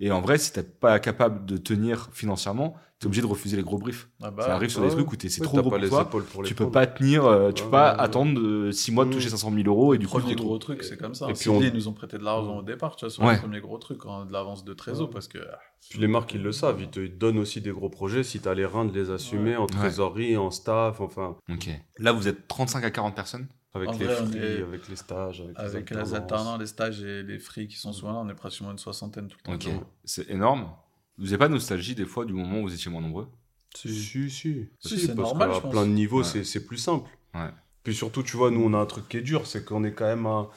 Et 0.02 0.12
en 0.12 0.20
vrai, 0.22 0.38
si 0.38 0.52
t'es 0.52 0.64
pas 0.64 1.00
capable 1.00 1.46
de 1.46 1.56
tenir 1.58 2.10
financièrement, 2.12 2.76
t'es 3.06 3.08
obligé 3.08 3.22
de 3.22 3.28
refuser 3.28 3.56
les 3.56 3.62
gros 3.64 3.78
briefs. 3.78 4.10
Ah 4.24 4.32
bah, 4.32 4.42
ça 4.44 4.56
arrive 4.56 4.70
sur 4.72 4.82
ouais, 4.82 4.88
des 4.90 4.96
trucs 4.96 5.12
où 5.12 5.16
c'est 5.20 5.40
Ouais, 5.40 5.46
trop 5.46 5.58
t'as 5.58 5.62
gros 5.62 5.70
pas 5.70 5.76
pour 5.78 5.84
les 5.84 5.90
toi. 5.90 6.10
pour 6.10 6.42
les 6.44 6.48
Tu 6.50 6.56
peux 6.56 6.72
pas 6.72 6.88
tenir, 6.88 7.24
euh, 7.26 7.52
tu 7.52 7.64
peux 7.64 7.70
pas 7.70 7.92
ouais, 7.92 7.98
ouais. 7.98 8.04
attendre 8.04 8.72
6 8.72 8.92
mois 8.92 9.06
de 9.06 9.10
Mm. 9.10 9.14
toucher 9.14 9.30
500 9.30 9.52
000 9.54 9.68
euros 9.68 9.94
et 9.94 9.98
du 10.00 10.08
coup, 10.08 10.18
premier 10.20 10.34
gros 10.36 10.58
truc, 10.58 10.84
c'est 10.84 10.98
comme 10.98 11.14
ça. 11.14 11.30
et 11.30 11.34
puis 11.34 11.50
on- 11.50 11.62
ils 11.62 11.72
nous 11.72 11.88
ont 11.88 11.94
prêté 11.94 12.18
de 12.18 12.24
l'argent 12.24 12.58
au 12.58 12.64
départ, 12.64 12.96
tu 12.96 13.06
vois, 13.06 13.12
sur 13.12 13.24
Ouais. 13.24 13.34
le 13.36 13.40
premier 13.40 13.62
gros 13.62 13.78
truc, 13.78 14.00
hein, 14.08 14.26
de 14.26 14.34
l'avance 14.34 14.66
de 14.66 14.74
trésor, 14.74 15.08
Ouais. 15.08 15.14
parce 15.14 15.28
que. 15.28 15.38
ah, 15.38 15.60
Puis 15.88 16.00
les 16.00 16.08
marques, 16.08 16.34
ils 16.34 16.42
le 16.42 16.52
savent, 16.52 16.82
ils 16.82 16.90
te 16.90 17.06
donnent 17.06 17.38
aussi 17.38 17.62
des 17.62 17.70
gros 17.72 17.90
projets 17.90 18.24
si 18.24 18.40
tu 18.40 18.50
as 18.50 18.56
les 18.56 18.66
reins 18.66 18.86
de 18.86 18.92
les 18.94 19.12
assumer 19.12 19.52
Ouais. 19.52 19.58
en 19.58 19.68
trésorerie, 19.68 20.36
en 20.36 20.50
staff, 20.50 21.00
enfin, 21.00 21.38
Ok. 21.52 21.70
Là, 22.00 22.12
vous 22.12 22.28
êtes 22.28 22.48
35 22.48 22.84
à 22.84 22.90
40 22.92 23.14
personnes. 23.16 23.48
avec 23.78 23.90
En 23.90 23.92
les 23.92 24.06
vrai, 24.06 24.38
est- 24.40 24.62
avec 24.64 24.88
les 24.88 24.96
stages, 24.96 25.42
avec, 25.42 25.60
Avec 25.60 25.90
les 25.90 25.98
les 25.98 26.14
alternants, 26.14 26.58
les 26.58 26.66
stages 26.66 27.04
et 27.04 27.24
les 27.24 27.38
free 27.40 27.68
qui 27.68 27.76
sont 27.76 27.92
souvent 27.92 28.14
là, 28.14 28.20
on 28.26 28.30
est 28.30 28.34
pratiquement 28.34 28.72
une 28.72 28.78
soixantaine 28.78 29.28
tout 29.28 29.36
le 29.46 29.58
temps. 29.58 29.70
Ok. 29.70 29.70
C'est 30.06 30.30
énorme. 30.30 30.70
Vous 31.18 31.26
n'avez 31.26 31.38
pas 31.38 31.48
de 31.48 31.54
nostalgie 31.54 31.96
des 31.96 32.06
fois 32.06 32.26
du 32.26 32.34
moment 32.34 32.60
où 32.60 32.64
vous 32.64 32.74
étiez 32.74 32.92
moins 32.92 33.02
nombreux? 33.02 33.28
Si, 33.76 33.90
si. 33.90 34.30
Si, 34.30 34.70
Si, 34.80 35.00
c'est 35.00 35.16
parce 35.16 35.30
normal, 35.30 35.50
qu'à 35.50 35.56
je 35.56 35.60
pense. 35.62 35.72
plein 35.72 35.86
de 35.86 35.92
niveaux, 35.92 36.24
Ouais. 36.24 36.44
c'est- 36.44 36.66
plus 36.66 36.78
simple. 36.78 37.10
Ouais. 37.34 37.50
Puis 37.84 37.94
surtout, 37.94 38.24
tu 38.24 38.38
vois, 38.38 38.52
nous, 38.52 38.62
on 38.64 38.74
a 38.74 38.78
un 38.78 38.86
truc 38.86 39.08
qui 39.10 39.18
est 39.18 39.22
dur, 39.22 39.46
c'est 39.48 39.64
qu'on 39.66 39.84
est 39.84 39.94
quand 39.94 40.06
même 40.06 40.26
un- 40.26 40.50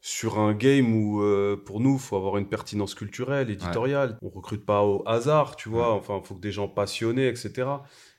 sur 0.00 0.38
un 0.38 0.52
game 0.54 0.94
où, 0.94 1.20
euh, 1.22 1.56
pour 1.56 1.80
nous, 1.80 1.94
il 1.94 1.98
faut 2.00 2.16
avoir 2.16 2.36
une 2.36 2.48
pertinence 2.48 2.94
culturelle, 2.94 3.50
éditoriale. 3.50 4.18
On 4.22 4.28
recrute 4.28 4.64
pas 4.64 4.82
au 4.84 5.02
hasard, 5.06 5.56
tu 5.56 5.68
vois. 5.68 5.92
Enfin, 5.94 6.20
il 6.22 6.26
faut 6.26 6.34
que 6.36 6.40
des 6.40 6.52
gens 6.52 6.68
passionnés, 6.68 7.26
etc. 7.28 7.68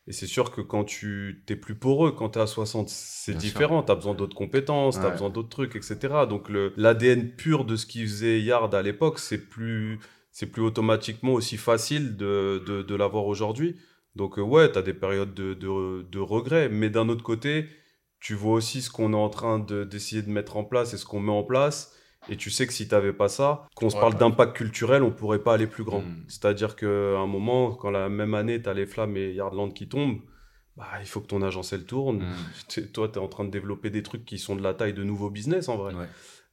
Et 0.08 0.12
c'est 0.14 0.28
sûr 0.28 0.52
que 0.52 0.60
quand 0.62 0.84
tu 0.86 1.44
t'es 1.46 1.56
plus 1.56 1.76
poreux, 1.76 2.12
quand 2.12 2.30
tu 2.32 2.40
es 2.40 2.42
à 2.42 2.48
60, 2.48 2.90
c'est 2.90 3.36
différent. 3.36 3.84
Tu 3.84 3.92
as 3.92 3.96
besoin 3.96 4.16
d'autres 4.16 4.36
compétences, 4.36 4.96
tu 4.96 5.02
as 5.02 5.06
Ouais. 5.06 5.12
besoin 5.12 5.30
d'autres 5.30 5.50
trucs, 5.50 5.76
etc. 5.78 6.26
Donc 6.30 6.50
le- 6.50 6.74
l'ADN 6.78 7.30
pur 7.30 7.64
de 7.66 7.76
ce 7.78 7.86
qu'il 7.86 8.04
faisait 8.08 8.42
Yard 8.42 8.74
à 8.76 8.82
l'époque, 8.82 9.20
c'est 9.20 9.38
plus, 9.50 10.00
c'est 10.38 10.46
plus 10.46 10.62
automatiquement 10.62 11.34
aussi 11.34 11.58
facile 11.58 12.16
de, 12.16 12.64
de, 12.68 12.84
de 12.84 12.96
l'avoir 12.96 13.26
aujourd'hui. 13.26 13.76
Donc 14.16 14.38
euh, 14.38 14.44
ouais, 14.44 14.72
tu 14.72 14.78
as 14.78 14.84
des 14.84 14.94
périodes 14.94 15.34
de, 15.34 15.56
de, 15.56 16.04
de 16.04 16.20
regret. 16.20 16.70
Mais 16.70 16.92
d'un 16.92 17.10
autre 17.10 17.24
côté, 17.24 17.66
tu 18.20 18.36
vois 18.36 18.54
aussi 18.54 18.84
ce 18.84 18.92
qu'on 18.92 19.14
est 19.14 19.24
en 19.28 19.30
train 19.30 19.58
de- 19.58 19.84
d'essayer 19.84 20.22
de 20.22 20.30
mettre 20.30 20.56
en 20.56 20.64
place 20.64 20.94
et 20.94 20.98
ce 20.98 21.06
qu'on 21.06 21.20
met 21.22 21.32
en 21.32 21.42
place. 21.44 21.96
Et 22.30 22.36
tu 22.38 22.52
sais 22.52 22.68
que 22.68 22.74
si 22.74 22.88
tu 22.88 22.94
n'avais 22.94 23.14
pas 23.14 23.30
ça, 23.30 23.66
qu'on 23.76 23.90
se 23.90 23.96
Ouais, 23.96 24.02
parle 24.02 24.14
ouais. 24.14 24.20
d'impact 24.20 24.56
culturel, 24.56 25.02
on 25.02 25.10
pourrait 25.12 25.42
pas 25.42 25.54
aller 25.56 25.66
plus 25.66 25.84
grand. 25.84 26.02
Mm. 26.02 26.26
C'est-à-dire 26.28 26.76
qu'à 26.76 26.86
un 27.18 27.26
moment, 27.26 27.72
quand 27.74 27.90
la 27.90 28.08
même 28.08 28.36
année, 28.36 28.62
tu 28.62 28.70
as 28.70 28.76
les 28.76 28.86
flammes 28.86 29.18
et 29.18 29.32
Yardland 29.34 29.74
qui 29.74 29.88
tombent, 29.90 30.20
bah, 30.76 30.86
il 31.02 31.08
faut 31.08 31.20
que 31.22 31.28
ton 31.28 31.42
agence 31.42 31.74
elle 31.74 31.86
tourne. 31.86 32.20
Mm. 32.30 32.36
T'es- 32.68 32.88
Toi, 32.92 33.10
tu 33.10 33.16
es 33.18 33.22
en 33.24 33.28
train 33.28 33.44
de 33.46 33.50
développer 33.50 33.90
des 33.90 34.04
trucs 34.04 34.24
qui 34.26 34.38
sont 34.38 34.56
de 34.56 34.62
la 34.62 34.76
taille 34.76 34.94
de 34.94 35.04
nouveaux 35.04 35.32
business 35.32 35.68
en 35.68 35.78
vrai. 35.78 35.96
Ouais. 35.96 36.06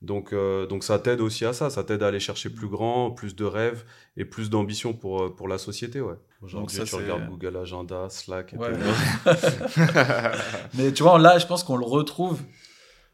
Donc, 0.05 0.33
euh, 0.33 0.67
donc 0.67 0.85
ça 0.85 0.99
t'aide 0.99 1.21
aussi 1.21 1.45
à 1.45 1.53
ça. 1.53 1.71
Ça 1.71 1.83
t'aide 1.85 2.03
à 2.03 2.09
aller 2.09 2.21
chercher 2.21 2.51
plus 2.51 2.69
grand, 2.69 3.11
plus 3.11 3.35
de 3.35 3.45
rêves 3.45 3.85
et 4.17 4.25
plus 4.25 4.51
d'ambition 4.51 4.93
pour, 4.93 5.23
euh, 5.23 5.29
pour 5.35 5.49
la 5.49 5.59
société. 5.59 6.01
Ouais. 6.01 6.15
Aujourd'hui, 6.43 6.77
ça, 6.77 6.85
tu 6.85 6.95
regardes 6.97 7.27
Google 7.29 7.57
Agenda, 7.57 8.09
Slack, 8.11 8.53
et 8.55 8.59
Ouais. 8.59 8.73
tout. 8.73 9.31
Mais 10.75 10.93
tu 10.93 11.03
vois, 11.03 11.19
là, 11.19 11.39
je 11.39 11.47
pense 11.47 11.65
qu'on 11.65 11.77
le 11.77 11.85
retrouve 11.87 12.41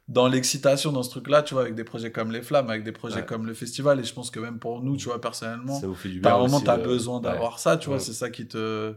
dans 0.09 0.27
l'excitation 0.27 0.91
dans 0.91 1.05
ce 1.05 1.11
truc-là, 1.11 1.43
tu 1.43 1.55
vois, 1.55 1.63
avec 1.63 1.77
des 1.77 1.85
projets 1.85 2.11
comme 2.11 2.33
Les 2.33 2.43
Flammes, 2.43 2.69
avec 2.69 2.83
des 2.83 2.93
projets 2.93 3.17
Ouais. 3.21 3.25
comme 3.27 3.47
le 3.47 3.55
festival. 3.55 4.01
Et 4.01 4.05
je 4.05 4.13
pense 4.13 4.31
que 4.31 4.41
même 4.41 4.59
pour 4.59 4.83
nous, 4.83 4.97
tu 4.97 5.05
vois, 5.05 5.21
personnellement, 5.21 5.79
Ça 5.81 5.87
vous 5.87 5.95
fait 5.95 6.09
du 6.09 6.21
Par 6.21 6.37
bien. 6.39 6.45
un 6.45 6.47
moment, 6.49 6.61
tu 6.61 6.69
as 6.71 6.79
euh, 6.79 6.83
besoin 6.85 7.17
ouais. 7.19 7.23
d'avoir 7.23 7.59
ça, 7.61 7.77
tu 7.77 7.89
vois, 7.89 8.01
c'est 8.01 8.13
ça 8.13 8.31
qui 8.31 8.49
te 8.49 8.95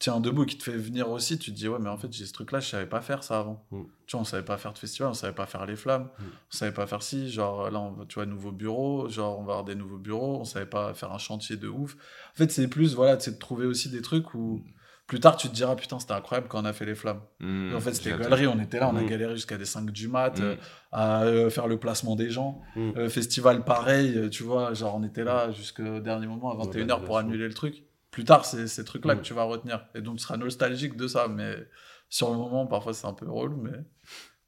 tient 0.00 0.18
debout, 0.18 0.44
qui 0.46 0.58
te 0.58 0.64
fait 0.64 0.76
venir 0.76 1.08
aussi. 1.10 1.38
Tu 1.38 1.52
te 1.52 1.56
dis, 1.56 1.68
ouais, 1.68 1.78
mais 1.78 1.88
en 1.90 1.96
fait, 1.96 2.12
j'ai 2.12 2.26
ce 2.26 2.32
truc-là, 2.32 2.58
je 2.58 2.68
savais 2.68 2.86
pas 2.86 3.00
faire 3.00 3.22
ça 3.22 3.38
avant. 3.38 3.64
Mm. 3.70 3.82
Tu 4.06 4.12
vois, 4.16 4.22
on 4.22 4.24
savait 4.24 4.44
pas 4.44 4.56
faire 4.56 4.72
de 4.72 4.78
festival, 4.78 5.10
on 5.10 5.14
savait 5.14 5.34
pas 5.34 5.46
faire 5.46 5.64
les 5.66 5.76
flammes, 5.76 6.08
Mm. 6.18 6.22
on 6.24 6.56
savait 6.56 6.72
pas 6.74 6.86
faire 6.88 7.02
ci, 7.02 7.30
genre 7.30 7.70
là, 7.70 7.78
on, 7.78 8.04
tu 8.06 8.16
vois, 8.16 8.26
nouveau 8.26 8.50
bureau, 8.50 9.08
genre 9.08 9.38
on 9.38 9.44
va 9.44 9.52
avoir 9.52 9.64
des 9.64 9.76
nouveaux 9.76 9.98
bureaux, 9.98 10.38
on 10.40 10.44
savait 10.44 10.66
pas 10.66 10.92
faire 10.94 11.12
un 11.12 11.18
chantier 11.18 11.56
de 11.56 11.68
ouf. 11.68 11.94
En 12.34 12.36
fait, 12.38 12.50
c'est 12.50 12.66
plus, 12.66 12.94
voilà, 12.96 13.20
c'est 13.20 13.32
de 13.32 13.38
trouver 13.38 13.66
aussi 13.66 13.88
des 13.90 14.02
trucs 14.02 14.34
où 14.34 14.64
plus 15.06 15.18
tard, 15.18 15.36
tu 15.36 15.48
te 15.48 15.54
diras, 15.54 15.74
putain, 15.74 15.98
c'était 15.98 16.12
incroyable 16.12 16.46
quand 16.48 16.62
on 16.62 16.64
a 16.64 16.72
fait 16.72 16.86
les 16.86 16.94
flammes. 16.94 17.20
Mm. 17.40 17.74
En 17.74 17.80
fait, 17.80 17.92
c'était 17.94 18.16
galerie, 18.16 18.46
on 18.46 18.60
était 18.60 18.78
là, 18.78 18.88
on 18.92 18.96
a 18.96 19.02
Mm. 19.02 19.06
galéré 19.06 19.34
jusqu'à 19.34 19.58
des 19.58 19.64
5 19.64 19.90
du 19.90 20.06
mat, 20.06 20.38
Mm. 20.38 20.42
euh, 20.44 20.54
à 20.92 21.24
euh, 21.24 21.50
faire 21.50 21.66
le 21.66 21.78
placement 21.80 22.14
des 22.14 22.30
gens. 22.30 22.60
Mm. 22.76 22.90
Euh, 22.96 23.08
festival 23.10 23.64
pareil, 23.64 24.30
tu 24.30 24.44
vois, 24.44 24.72
genre 24.72 24.94
on 24.94 25.02
était 25.02 25.24
là 25.24 25.50
jusqu'au 25.50 25.98
dernier 25.98 26.28
moment 26.28 26.52
à 26.52 26.64
21h 26.64 27.02
pour 27.04 27.18
annuler 27.18 27.48
le 27.48 27.54
truc. 27.54 27.82
Plus 28.10 28.24
tard, 28.24 28.44
c'est 28.44 28.66
ces 28.66 28.84
trucs-là 28.84 29.14
Mm. 29.14 29.18
que 29.18 29.22
tu 29.24 29.34
vas 29.34 29.44
retenir. 29.44 29.86
Et 29.94 30.00
donc 30.00 30.16
tu 30.16 30.22
seras 30.22 30.36
nostalgique 30.36 30.96
de 30.96 31.06
ça, 31.06 31.28
mais 31.28 31.56
sur 32.08 32.30
le 32.30 32.36
moment, 32.36 32.66
parfois 32.66 32.92
c'est 32.94 33.06
un 33.06 33.12
peu 33.14 33.28
relou, 33.30 33.56
mais 33.56 33.78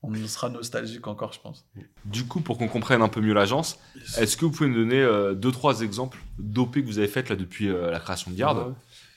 on 0.02 0.12
sera 0.26 0.48
nostalgique 0.48 1.06
encore, 1.06 1.32
je 1.32 1.40
pense. 1.40 1.64
Du 2.04 2.26
coup, 2.26 2.40
pour 2.40 2.58
qu'on 2.58 2.66
comprenne 2.66 3.02
un 3.02 3.08
peu 3.08 3.20
mieux 3.20 3.34
l'agence, 3.34 3.78
est-ce 4.18 4.36
que 4.36 4.44
vous 4.44 4.50
pouvez 4.50 4.68
me 4.68 4.74
donner 4.74 5.00
euh, 5.00 5.34
deux, 5.34 5.52
trois 5.52 5.80
exemples 5.82 6.18
d'OP 6.38 6.74
que 6.74 6.80
vous 6.86 6.98
avez 6.98 7.06
faites 7.06 7.28
là 7.28 7.36
depuis 7.36 7.68
euh, 7.68 7.90
la 7.90 8.00
création 8.00 8.32
de 8.32 8.36
Garde 8.36 8.58
Ouais. 8.68 8.74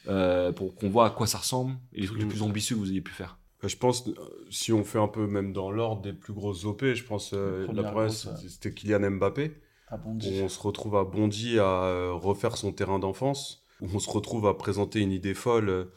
euh, 0.10 0.52
pour 0.52 0.76
qu'on 0.76 0.90
voit 0.90 1.08
à 1.08 1.10
quoi 1.10 1.26
ça 1.26 1.40
ressemble 1.40 1.76
et 1.94 2.02
les 2.02 2.08
trucs 2.08 2.20
les 2.20 2.26
Mm. 2.26 2.30
plus 2.30 2.42
ambitieux 2.44 2.76
que 2.76 2.82
vous 2.82 2.92
ayez 2.92 3.02
pu 3.02 3.12
faire? 3.14 3.40
Bah, 3.64 3.68
Je 3.68 3.78
pense, 3.78 4.08
euh, 4.08 4.14
si 4.52 4.72
on 4.74 4.84
fait 4.84 5.00
un 5.00 5.08
peu 5.08 5.26
même 5.26 5.54
dans 5.54 5.72
l'ordre 5.72 6.04
des 6.04 6.14
plus 6.14 6.34
grosses 6.34 6.66
OP, 6.66 6.94
je 6.94 7.04
pense 7.04 7.32
euh, 7.34 7.66
La 7.74 7.82
première 7.82 8.12
c'était- 8.12 8.72
Kylian 8.72 9.10
Mbappé. 9.10 9.60
On 9.92 10.50
se 10.50 10.60
retrouve 10.60 10.98
à 10.98 11.04
Bondy 11.04 11.58
à 11.58 11.64
euh, 11.64 12.12
refaire 12.14 12.58
son 12.58 12.72
terrain 12.72 13.00
d'enfance, 13.00 13.64
où 13.82 13.88
on 13.94 14.00
se 14.00 14.10
retrouve 14.10 14.48
à 14.48 14.54
présenter 14.54 15.00
une 15.02 15.12
idée 15.12 15.34
folle 15.34 15.88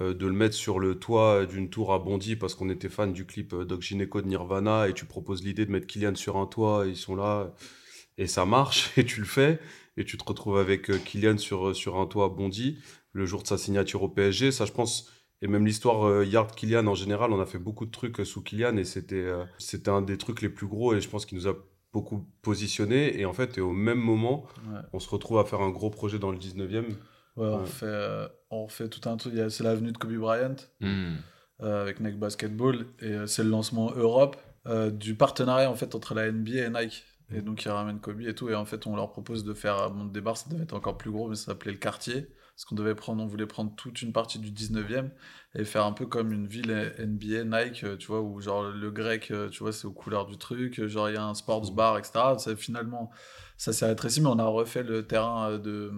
euh, 0.00 0.14
de 0.14 0.26
le 0.26 0.32
mettre 0.32 0.54
sur 0.54 0.78
le 0.78 0.98
toit 0.98 1.46
d'une 1.46 1.70
tour 1.70 1.92
à 1.92 1.98
Bondy 1.98 2.36
parce 2.36 2.54
qu'on 2.54 2.70
était 2.70 2.88
fan 2.88 3.12
du 3.12 3.26
clip 3.26 3.52
euh, 3.52 3.64
Doc 3.64 3.82
Gineco 3.82 4.20
de 4.22 4.28
Nirvana 4.28 4.88
et 4.88 4.92
tu 4.94 5.04
proposes 5.06 5.42
l'idée 5.44 5.66
de 5.66 5.70
mettre 5.72 5.86
Kylian 5.86 6.14
sur 6.14 6.36
un 6.36 6.46
toit, 6.46 6.84
ils 6.86 6.96
sont 6.96 7.16
là 7.16 7.52
et 8.16 8.26
ça 8.26 8.44
marche 8.46 8.92
et 8.98 9.04
tu 9.04 9.20
le 9.20 9.26
fais 9.26 9.58
et 9.96 10.04
tu 10.04 10.16
te 10.16 10.24
retrouves 10.24 10.58
avec 10.58 10.90
euh, 10.90 10.98
Kylian 10.98 11.38
sur, 11.38 11.74
sur 11.74 11.98
un 11.98 12.06
toit 12.06 12.26
à 12.26 12.28
Bondy 12.28 12.78
le 13.12 13.26
jour 13.26 13.42
de 13.42 13.48
sa 13.48 13.58
signature 13.58 14.02
au 14.02 14.08
PSG, 14.08 14.52
ça 14.52 14.64
je 14.64 14.72
pense 14.72 15.10
et 15.40 15.46
même 15.46 15.64
l'histoire 15.66 16.04
euh, 16.06 16.24
Yard 16.24 16.52
Kylian 16.54 16.86
en 16.88 16.94
général, 16.94 17.32
on 17.32 17.40
a 17.40 17.46
fait 17.46 17.58
beaucoup 17.58 17.86
de 17.86 17.90
trucs 17.92 18.24
sous 18.26 18.42
Kylian 18.42 18.76
et 18.76 18.84
c'était 18.84 19.14
euh, 19.16 19.44
c'était 19.58 19.90
un 19.90 20.02
des 20.02 20.18
trucs 20.18 20.42
les 20.42 20.48
plus 20.48 20.66
gros 20.66 20.94
et 20.94 21.00
je 21.00 21.08
pense 21.08 21.26
qu'il 21.26 21.38
nous 21.38 21.46
a 21.48 21.54
beaucoup 21.92 22.26
positionné 22.42 23.18
et 23.18 23.24
en 23.24 23.32
fait 23.32 23.56
et 23.58 23.60
au 23.60 23.72
même 23.72 23.98
moment 24.00 24.46
Ouais. 24.68 24.80
on 24.92 25.00
se 25.00 25.08
retrouve 25.08 25.38
à 25.38 25.44
faire 25.44 25.60
un 25.62 25.70
gros 25.70 25.90
projet 25.90 26.18
dans 26.18 26.30
le 26.30 26.38
19e. 26.38 26.84
Ouais, 27.38 27.46
on, 27.46 27.60
Ouais. 27.60 27.66
fait, 27.66 27.86
euh, 27.86 28.28
on 28.50 28.68
fait 28.68 28.88
tout 28.88 29.08
un 29.08 29.16
truc. 29.16 29.34
C'est 29.50 29.62
l'avenue 29.64 29.92
de 29.92 29.98
Kobe 29.98 30.14
Bryant 30.16 30.56
Mm. 30.80 31.14
euh, 31.62 31.82
avec 31.82 32.00
Nike 32.00 32.18
Basketball 32.18 32.86
et 33.00 33.12
euh, 33.12 33.26
c'est 33.26 33.42
le 33.44 33.50
lancement 33.50 33.90
Europe 33.94 34.36
du 34.92 35.14
partenariat 35.14 35.70
en 35.70 35.74
fait 35.74 35.94
entre 35.94 36.12
la 36.14 36.30
NBA 36.30 36.66
et 36.66 36.68
Nike. 36.70 37.04
Et 37.32 37.40
donc 37.40 37.64
ils 37.64 37.70
ramènent 37.70 38.00
Kobe 38.00 38.20
et 38.20 38.34
tout 38.34 38.50
et 38.50 38.54
en 38.54 38.64
fait 38.66 38.86
on 38.86 38.96
leur 38.96 39.10
propose 39.10 39.42
de 39.44 39.54
faire 39.54 39.76
à 39.78 39.88
Mont 39.88 40.04
Débar, 40.04 40.36
ça 40.36 40.48
devait 40.50 40.62
être 40.64 40.74
encore 40.74 40.98
plus 40.98 41.10
gros 41.10 41.28
mais 41.28 41.36
ça 41.36 41.46
s'appelait 41.46 41.72
le 41.72 41.78
quartier 41.78 42.22
parce 42.54 42.64
qu'on 42.66 42.74
devait 42.74 42.94
prendre, 42.94 43.22
on 43.22 43.26
voulait 43.26 43.46
prendre 43.46 43.74
toute 43.76 44.02
une 44.02 44.12
partie 44.12 44.38
du 44.38 44.50
19e 44.50 45.10
et 45.54 45.64
faire 45.64 45.84
un 45.84 45.92
peu 45.92 46.06
comme 46.06 46.32
une 46.32 46.46
ville 46.46 46.92
NBA 46.98 47.44
Nike, 47.44 47.84
tu 47.98 48.06
vois 48.08 48.20
où 48.20 48.40
genre 48.40 48.64
le 48.64 48.90
grec, 48.90 49.32
tu 49.52 49.58
vois 49.62 49.72
c'est 49.72 49.86
aux 49.86 49.92
couleurs 49.92 50.26
du 50.26 50.36
truc, 50.38 50.84
genre 50.86 51.08
il 51.08 51.14
y 51.14 51.18
a 51.18 51.24
un 51.24 51.34
sports 51.34 51.70
bar 51.72 51.96
etc. 51.98 52.36
Ça, 52.38 52.54
finalement 52.56 53.10
ça 53.58 53.72
s'est 53.72 53.86
rétréci 53.86 54.22
mais 54.22 54.28
on 54.28 54.38
a 54.38 54.46
refait 54.46 54.82
le 54.82 55.06
terrain 55.06 55.50
euh, 55.50 55.58
de, 55.58 55.92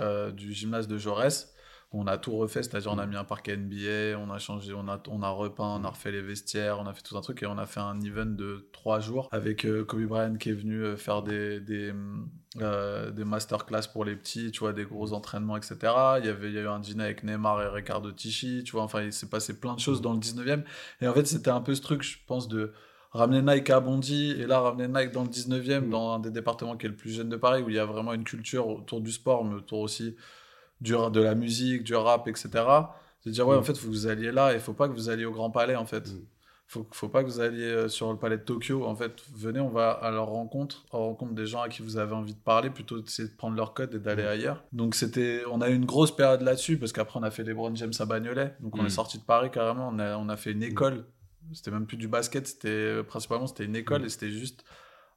euh, 0.00 0.32
du 0.32 0.52
gymnase 0.52 0.88
de 0.88 0.98
Jaurès. 0.98 1.54
On 1.94 2.06
a 2.06 2.16
tout 2.16 2.34
refait, 2.34 2.62
c'est-à-dire 2.62 2.90
on 2.90 2.96
a 2.96 3.04
mis 3.04 3.16
un 3.16 3.24
parquet 3.24 3.54
NBA, 3.54 4.18
on 4.18 4.30
a 4.30 4.38
changé, 4.38 4.72
on 4.72 4.88
a, 4.88 4.98
on 5.08 5.22
a 5.22 5.28
repeint, 5.28 5.78
on 5.78 5.84
a 5.84 5.90
refait 5.90 6.10
les 6.10 6.22
vestiaires, 6.22 6.78
on 6.80 6.86
a 6.86 6.94
fait 6.94 7.02
tout 7.02 7.18
un 7.18 7.20
truc 7.20 7.42
et 7.42 7.46
on 7.46 7.58
a 7.58 7.66
fait 7.66 7.80
un 7.80 8.00
event 8.00 8.24
de 8.24 8.66
trois 8.72 8.98
jours 8.98 9.28
avec 9.30 9.66
euh, 9.66 9.84
Kobe 9.84 10.06
Bryant 10.06 10.36
qui 10.36 10.48
est 10.48 10.54
venu 10.54 10.96
faire 10.96 11.22
des, 11.22 11.60
des, 11.60 11.92
euh, 12.62 13.10
des 13.10 13.26
masterclass 13.26 13.88
pour 13.92 14.06
les 14.06 14.16
petits, 14.16 14.50
tu 14.52 14.60
vois, 14.60 14.72
des 14.72 14.84
gros 14.84 15.12
entraînements, 15.12 15.58
etc. 15.58 15.76
Il 16.18 16.24
y, 16.24 16.30
avait, 16.30 16.48
il 16.48 16.54
y 16.54 16.58
a 16.58 16.62
eu 16.62 16.66
un 16.66 16.80
dîner 16.80 17.04
avec 17.04 17.24
Neymar 17.24 17.62
et 17.62 17.68
Ricardo 17.68 18.10
Tichy, 18.10 18.64
tu 18.64 18.72
vois, 18.72 18.82
enfin 18.84 19.02
il 19.02 19.12
s'est 19.12 19.28
passé 19.28 19.60
plein 19.60 19.74
de 19.74 19.80
choses 19.80 20.00
dans 20.00 20.14
le 20.14 20.18
19e. 20.18 20.64
Et 21.02 21.08
en 21.08 21.12
fait 21.12 21.26
c'était 21.26 21.50
un 21.50 21.60
peu 21.60 21.74
ce 21.74 21.82
truc, 21.82 22.02
je 22.02 22.16
pense, 22.26 22.48
de 22.48 22.72
ramener 23.12 23.42
Nike 23.42 23.70
à 23.70 23.80
Bondy 23.80 24.32
et 24.32 24.46
là 24.46 24.60
ramener 24.60 24.88
Nike 24.88 25.12
dans 25.12 25.22
le 25.22 25.28
19e, 25.28 25.86
Mm. 25.86 25.90
dans 25.90 26.14
un 26.14 26.18
des 26.18 26.30
départements 26.30 26.76
qui 26.76 26.86
est 26.86 26.88
le 26.90 26.96
plus 26.96 27.10
jeune 27.10 27.28
de 27.28 27.36
Paris, 27.36 27.62
où 27.62 27.68
il 27.68 27.76
y 27.76 27.78
a 27.78 27.84
vraiment 27.84 28.12
une 28.14 28.24
culture 28.24 28.66
autour 28.68 29.00
du 29.00 29.12
sport, 29.12 29.44
mais 29.44 29.54
autour 29.54 29.80
aussi 29.80 30.16
du, 30.80 30.92
de 30.92 31.20
la 31.20 31.34
musique, 31.34 31.84
du 31.84 31.94
rap, 31.94 32.26
etc. 32.28 32.48
De 33.24 33.30
dire, 33.30 33.46
ouais, 33.46 33.56
Mm. 33.56 33.60
en 33.60 33.62
fait, 33.62 33.78
vous 33.78 34.06
alliez 34.08 34.32
là, 34.32 34.54
et 34.54 34.58
faut 34.58 34.72
pas 34.72 34.88
que 34.88 34.94
vous 34.94 35.08
alliez 35.08 35.24
au 35.24 35.32
Grand 35.32 35.50
Palais, 35.50 35.76
en 35.76 35.86
fait. 35.86 36.08
Mm. 36.08 36.24
Faut, 36.66 36.86
faut 36.90 37.08
pas 37.10 37.22
que 37.22 37.28
vous 37.28 37.38
alliez 37.40 37.64
euh, 37.64 37.88
sur 37.88 38.10
le 38.10 38.18
palais 38.18 38.38
de 38.38 38.42
Tokyo. 38.44 38.86
En 38.86 38.96
fait, 38.96 39.12
venez, 39.36 39.60
on 39.60 39.68
va 39.68 39.90
à 39.90 40.10
leur 40.10 40.28
rencontre, 40.28 40.86
à 40.90 40.96
la 40.96 41.02
rencontre 41.02 41.34
des 41.34 41.44
gens 41.46 41.60
à 41.60 41.68
qui 41.68 41.82
vous 41.82 41.98
avez 41.98 42.14
envie 42.14 42.32
de 42.32 42.38
parler, 42.40 42.70
plutôt 42.70 42.98
d'essayer 42.98 43.28
de 43.28 43.34
prendre 43.36 43.54
leur 43.56 43.74
code 43.74 43.94
et 43.94 43.98
d'aller 43.98 44.22
Mm. 44.22 44.26
ailleurs. 44.28 44.64
Donc, 44.72 44.94
c'était, 44.94 45.42
on 45.50 45.60
a 45.60 45.68
eu 45.68 45.74
une 45.74 45.84
grosse 45.84 46.16
période 46.16 46.40
là-dessus, 46.40 46.78
parce 46.78 46.92
qu'après, 46.92 47.20
on 47.20 47.22
a 47.24 47.30
fait 47.30 47.42
les 47.44 47.52
Brown 47.52 47.76
James 47.76 47.92
à 47.98 48.06
Bagnolet. 48.06 48.54
Donc, 48.60 48.74
on 48.78 48.86
est 48.86 48.88
sorti 48.88 49.18
de 49.18 49.22
Paris 49.24 49.50
carrément. 49.52 49.90
On 49.92 49.98
a, 49.98 50.16
on 50.16 50.30
a 50.30 50.36
fait 50.38 50.52
une 50.52 50.62
école. 50.62 51.04
C'était 51.52 51.70
même 51.70 51.86
plus 51.86 51.96
du 51.96 52.08
basket, 52.08 52.46
c'était 52.46 52.68
euh, 52.68 53.02
principalement 53.02 53.46
c'était 53.46 53.64
une 53.64 53.76
école 53.76 54.02
Mm. 54.02 54.06
et 54.06 54.08
c'était 54.08 54.30
juste 54.30 54.64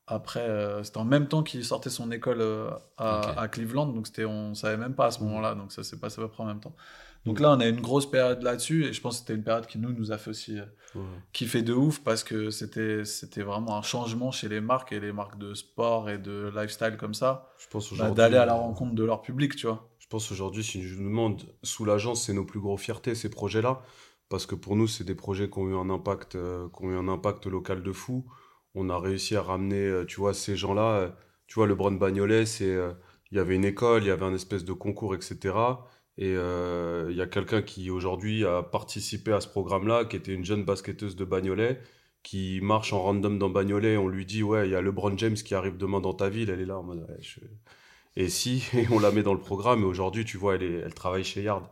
après, 0.08 0.42
euh, 0.42 0.84
c'était 0.84 0.98
en 1.00 1.06
même 1.06 1.28
temps 1.28 1.42
qu'il 1.42 1.66
sortait 1.66 1.90
son 1.90 2.12
école 2.12 2.42
euh, 2.42 2.70
à, 2.98 3.40
à 3.40 3.48
Cleveland, 3.48 3.88
donc 3.88 4.06
c'était, 4.08 4.26
on 4.26 4.54
savait 4.54 4.78
même 4.78 4.94
pas 4.94 5.08
à 5.08 5.12
ce 5.12 5.20
Mm. 5.20 5.26
moment-là, 5.26 5.56
donc 5.56 5.72
ça 5.72 5.84
s'est 5.84 5.98
passé 6.00 6.22
à 6.22 6.26
peu 6.26 6.30
près 6.30 6.44
en 6.44 6.48
même 6.48 6.60
temps. 6.60 6.76
Donc 7.26 7.40
Mm. 7.40 7.44
là, 7.44 7.52
on 7.54 7.60
a 7.60 7.68
une 7.68 7.82
grosse 7.82 8.10
période 8.10 8.44
là-dessus, 8.44 8.86
et 8.86 8.94
je 8.94 9.02
pense 9.02 9.16
que 9.16 9.20
c'était 9.22 9.34
une 9.34 9.44
période 9.44 9.66
qui 9.66 9.80
nous, 9.80 9.92
nous 9.94 10.12
a 10.12 10.18
fait 10.20 10.30
aussi 10.30 10.60
euh, 10.60 10.66
Ouais. 10.94 11.02
kiffer 11.34 11.64
de 11.64 11.74
ouf, 11.74 12.02
parce 12.04 12.24
que 12.24 12.52
c'était, 12.52 13.04
c'était 13.04 13.42
vraiment 13.42 13.78
un 13.78 13.82
changement 13.82 14.32
chez 14.32 14.48
les 14.48 14.62
marques, 14.62 14.92
et 14.92 15.00
les 15.00 15.12
marques 15.12 15.40
de 15.40 15.56
sport 15.56 16.10
et 16.10 16.20
de 16.20 16.52
lifestyle 16.56 16.98
comme 16.98 17.16
ça, 17.16 17.50
Je 17.58 17.68
pense 17.68 17.92
bah, 17.94 18.12
d'aller 18.12 18.38
à 18.38 18.46
la 18.46 18.54
rencontre 18.54 18.94
de 18.94 19.04
leur 19.04 19.22
public, 19.24 19.56
tu 19.56 19.66
vois. 19.66 19.90
Je 20.00 20.08
pense 20.08 20.32
aujourd'hui, 20.32 20.64
si 20.64 20.84
je 20.84 20.96
nous 21.00 21.10
demande, 21.10 21.42
sous 21.64 21.84
l'agence, 21.84 22.26
c'est 22.26 22.34
nos 22.34 22.46
plus 22.46 22.60
gros 22.60 22.78
fiertés, 22.78 23.16
ces 23.16 23.30
projets-là. 23.30 23.82
Parce 24.30 24.46
que 24.46 24.56
pour 24.56 24.76
nous, 24.76 24.88
c'est 24.88 25.04
des 25.04 25.16
projets 25.16 25.50
qui 25.50 25.60
ont 25.60 25.70
eu 25.70 25.76
un 25.76 25.90
impact, 25.90 26.36
euh, 26.36 26.68
qui 26.70 26.84
ont 26.86 26.92
eu 26.92 26.96
un 26.98 27.08
impact 27.08 27.46
local 27.48 27.84
de 27.84 27.92
fou. 27.92 28.26
On 28.74 28.90
a 28.90 29.00
réussi 29.00 29.36
à 29.36 29.42
ramener, 29.44 29.86
euh, 29.86 30.06
tu 30.06 30.18
vois, 30.20 30.34
ces 30.34 30.56
gens-là. 30.58 30.98
euh, 31.00 31.12
tu 31.48 31.56
vois, 31.56 31.68
le 31.68 31.76
Brun 31.76 31.92
Bagnolet, 31.94 32.46
c'est, 32.46 32.66
euh, 32.74 32.94
il 33.32 33.38
y 33.38 33.40
avait 33.40 33.56
une 33.56 33.66
école, 33.66 34.04
il 34.04 34.08
y 34.08 34.12
avait 34.12 34.26
un 34.26 34.34
espèce 34.34 34.66
de 34.66 34.74
concours, 34.74 35.16
etc. 35.16 35.86
Et 36.18 36.32
il 36.32 37.16
y 37.16 37.22
a 37.22 37.28
quelqu'un 37.28 37.62
qui 37.62 37.90
aujourd'hui 37.92 38.46
a 38.46 38.64
participé 38.64 39.32
à 39.34 39.42
ce 39.42 39.48
programme-là, 39.50 40.06
qui 40.06 40.16
était 40.16 40.34
une 40.34 40.46
jeune 40.46 40.64
basketteuse 40.66 41.16
de 41.16 41.26
Bagnolet, 41.26 41.82
qui 42.24 42.60
marche 42.62 42.94
en 42.94 43.02
random 43.02 43.38
dans 43.40 43.50
Bagnolet. 43.50 43.98
On 43.98 44.08
lui 44.08 44.26
dit, 44.26 44.42
ouais, 44.44 44.68
il 44.68 44.72
y 44.72 44.76
a 44.76 44.82
LeBron 44.82 45.18
James 45.18 45.36
qui 45.36 45.54
arrive 45.56 45.78
demain 45.78 46.00
dans 46.02 46.14
ta 46.14 46.30
ville. 46.30 46.50
Elle 46.50 46.62
est 46.62 46.66
là 46.66 46.78
en 46.80 46.84
mode, 46.84 47.00
ouais, 47.10 47.18
je- 47.22 47.40
Et 48.16 48.30
si, 48.30 48.66
et 48.74 48.88
on 48.92 49.00
la 49.00 49.12
met 49.12 49.24
dans 49.24 49.34
le 49.34 49.40
programme, 49.40 49.82
et 49.82 49.86
aujourd'hui, 49.86 50.26
tu 50.26 50.38
vois, 50.38 50.56
elle, 50.56 50.64
est, 50.64 50.80
elle 50.86 50.94
travaille 50.94 51.24
chez 51.24 51.44
Yard. 51.44 51.66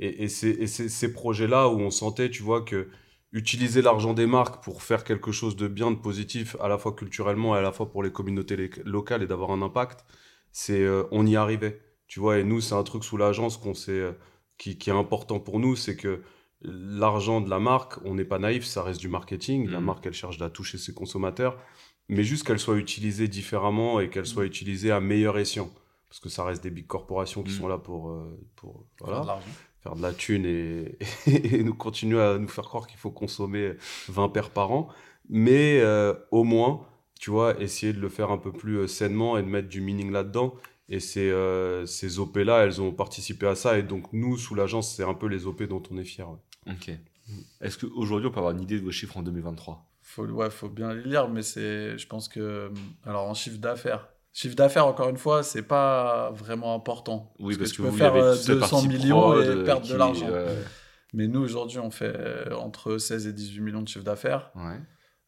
Et, 0.00 0.24
et 0.24 0.28
c'est 0.28 0.66
ces 0.66 1.12
projets-là 1.12 1.68
où 1.68 1.78
on 1.80 1.90
sentait, 1.90 2.30
tu 2.30 2.42
vois, 2.42 2.62
que 2.62 2.88
utiliser 3.32 3.80
l'argent 3.80 4.12
des 4.12 4.26
marques 4.26 4.62
pour 4.62 4.82
faire 4.82 5.04
quelque 5.04 5.32
chose 5.32 5.56
de 5.56 5.66
bien, 5.66 5.90
de 5.90 5.96
positif, 5.96 6.54
à 6.60 6.68
la 6.68 6.76
fois 6.76 6.92
culturellement 6.92 7.54
et 7.56 7.58
à 7.58 7.62
la 7.62 7.72
fois 7.72 7.90
pour 7.90 8.02
les 8.02 8.12
communautés 8.12 8.70
locales 8.84 9.22
et 9.22 9.26
d'avoir 9.26 9.50
un 9.52 9.62
impact, 9.62 10.04
c'est 10.52 10.80
euh, 10.82 11.04
on 11.12 11.26
y 11.26 11.36
arrivait. 11.36 11.80
Tu 12.08 12.20
vois, 12.20 12.38
et 12.38 12.44
nous, 12.44 12.60
c'est 12.60 12.74
un 12.74 12.82
truc 12.82 13.04
sous 13.04 13.16
l'agence 13.16 13.56
qu'on 13.56 13.72
sait, 13.72 13.92
euh, 13.92 14.12
qui, 14.58 14.76
qui 14.76 14.90
est 14.90 14.92
important 14.92 15.40
pour 15.40 15.60
nous, 15.60 15.76
c'est 15.76 15.96
que 15.96 16.20
l'argent 16.60 17.40
de 17.40 17.48
la 17.48 17.58
marque, 17.58 17.94
on 18.04 18.14
n'est 18.14 18.24
pas 18.26 18.38
naïf, 18.38 18.64
ça 18.64 18.82
reste 18.82 19.00
du 19.00 19.08
marketing. 19.08 19.68
La 19.68 19.80
Mhm. 19.80 19.86
marque, 19.86 20.06
elle 20.06 20.12
cherche 20.12 20.40
à 20.42 20.50
toucher 20.50 20.76
ses 20.78 20.92
consommateurs, 20.94 21.58
mais 22.10 22.24
juste 22.24 22.46
qu'elle 22.46 22.58
soit 22.58 22.76
utilisée 22.76 23.28
différemment 23.28 23.98
et 23.98 24.10
qu'elle 24.10 24.26
soit 24.26 24.44
utilisée 24.44 24.90
à 24.90 25.00
meilleur 25.00 25.38
escient. 25.38 25.70
Parce 26.12 26.20
que 26.20 26.28
ça 26.28 26.44
reste 26.44 26.62
des 26.62 26.68
big 26.68 26.86
corporations 26.86 27.42
qui 27.42 27.52
Mhm. 27.52 27.58
sont 27.58 27.68
là 27.68 27.78
pour, 27.78 28.10
euh, 28.10 28.38
pour 28.54 28.84
Faire 28.98 29.06
de 29.22 29.26
l'argent. 29.26 29.40
faire 29.80 29.96
de 29.96 30.02
la 30.02 30.12
thune 30.12 30.44
et, 30.44 30.98
et 31.56 31.62
nous 31.64 31.72
continuer 31.74 32.20
à 32.20 32.36
nous 32.38 32.48
faire 32.48 32.64
croire 32.64 32.86
qu'il 32.86 32.98
faut 32.98 33.10
consommer 33.10 33.72
20 34.10 34.28
paires 34.28 34.50
par 34.50 34.72
an. 34.72 34.88
Mais 35.30 35.80
euh, 35.80 36.12
au 36.30 36.44
moins, 36.44 36.86
tu 37.18 37.30
vois, 37.30 37.58
essayer 37.62 37.94
de 37.94 37.98
le 38.00 38.10
faire 38.10 38.30
un 38.30 38.36
peu 38.36 38.52
plus 38.52 38.76
euh, 38.80 38.86
sainement 38.86 39.38
et 39.38 39.42
de 39.42 39.48
mettre 39.48 39.68
du 39.70 39.80
meaning 39.80 40.10
là-dedans. 40.10 40.54
Et 40.90 41.00
ces, 41.00 41.30
euh, 41.30 41.86
ces 41.86 42.18
OP-là, 42.18 42.64
elles 42.64 42.82
ont 42.82 42.92
participé 42.92 43.46
à 43.46 43.54
ça. 43.54 43.78
Et 43.78 43.82
donc, 43.82 44.12
nous, 44.12 44.36
sous 44.36 44.54
l'agence, 44.54 44.94
c'est 44.94 45.04
un 45.04 45.14
peu 45.14 45.28
les 45.28 45.46
OP 45.46 45.62
dont 45.62 45.82
on 45.90 45.96
est 45.96 46.04
fiers. 46.04 46.24
ouais. 46.24 46.72
Ok. 46.74 46.90
Est-ce 47.62 47.78
qu'aujourd'hui, 47.78 48.28
on 48.28 48.32
peut 48.32 48.40
avoir 48.40 48.52
une 48.52 48.60
idée 48.60 48.78
de 48.78 48.84
vos 48.84 48.90
chiffres 48.90 49.16
en 49.16 49.22
2023 49.22 49.82
Faut, 50.02 50.26
ouais, 50.26 50.50
faut 50.50 50.68
bien 50.68 50.92
les 50.92 51.04
lire, 51.04 51.28
mais 51.30 51.42
c'est, 51.42 51.96
je 51.96 52.06
pense 52.06 52.28
que, 52.28 52.70
alors 53.06 53.26
en 53.28 53.32
chiffre 53.34 53.56
d'affaires, 53.58 54.08
chiffre 54.32 54.56
d'affaires, 54.56 54.86
encore 54.86 55.08
une 55.08 55.16
fois, 55.18 55.42
c'est 55.42 55.62
pas 55.62 56.30
vraiment 56.32 56.74
important. 56.74 57.32
Oui, 57.38 57.56
parce, 57.56 57.72
tu 57.72 57.82
que, 57.82 57.88
peux 57.88 57.92
faire 57.96 58.12
avait 58.12 58.22
euh, 58.22 58.32
toute 58.34 58.42
cette 58.42 58.54
200 58.58 58.68
partie 58.70 58.88
millions 58.88 59.40
et 59.40 59.46
euh, 59.46 59.64
perdre 59.64 59.82
qui- 59.82 59.92
de 59.92 59.96
l'argent. 59.98 60.28
ouais. 60.28 60.46
Mais 61.14 61.26
nous, 61.28 61.40
aujourd'hui, 61.40 61.78
on 61.78 61.90
fait 61.90 62.14
euh, 62.16 62.56
entre 62.56 62.96
16 62.96 63.26
et 63.26 63.32
18 63.34 63.60
millions 63.60 63.82
de 63.82 63.88
chiffre 63.88 64.04
d'affaires. 64.04 64.50
Ouais. 64.54 64.80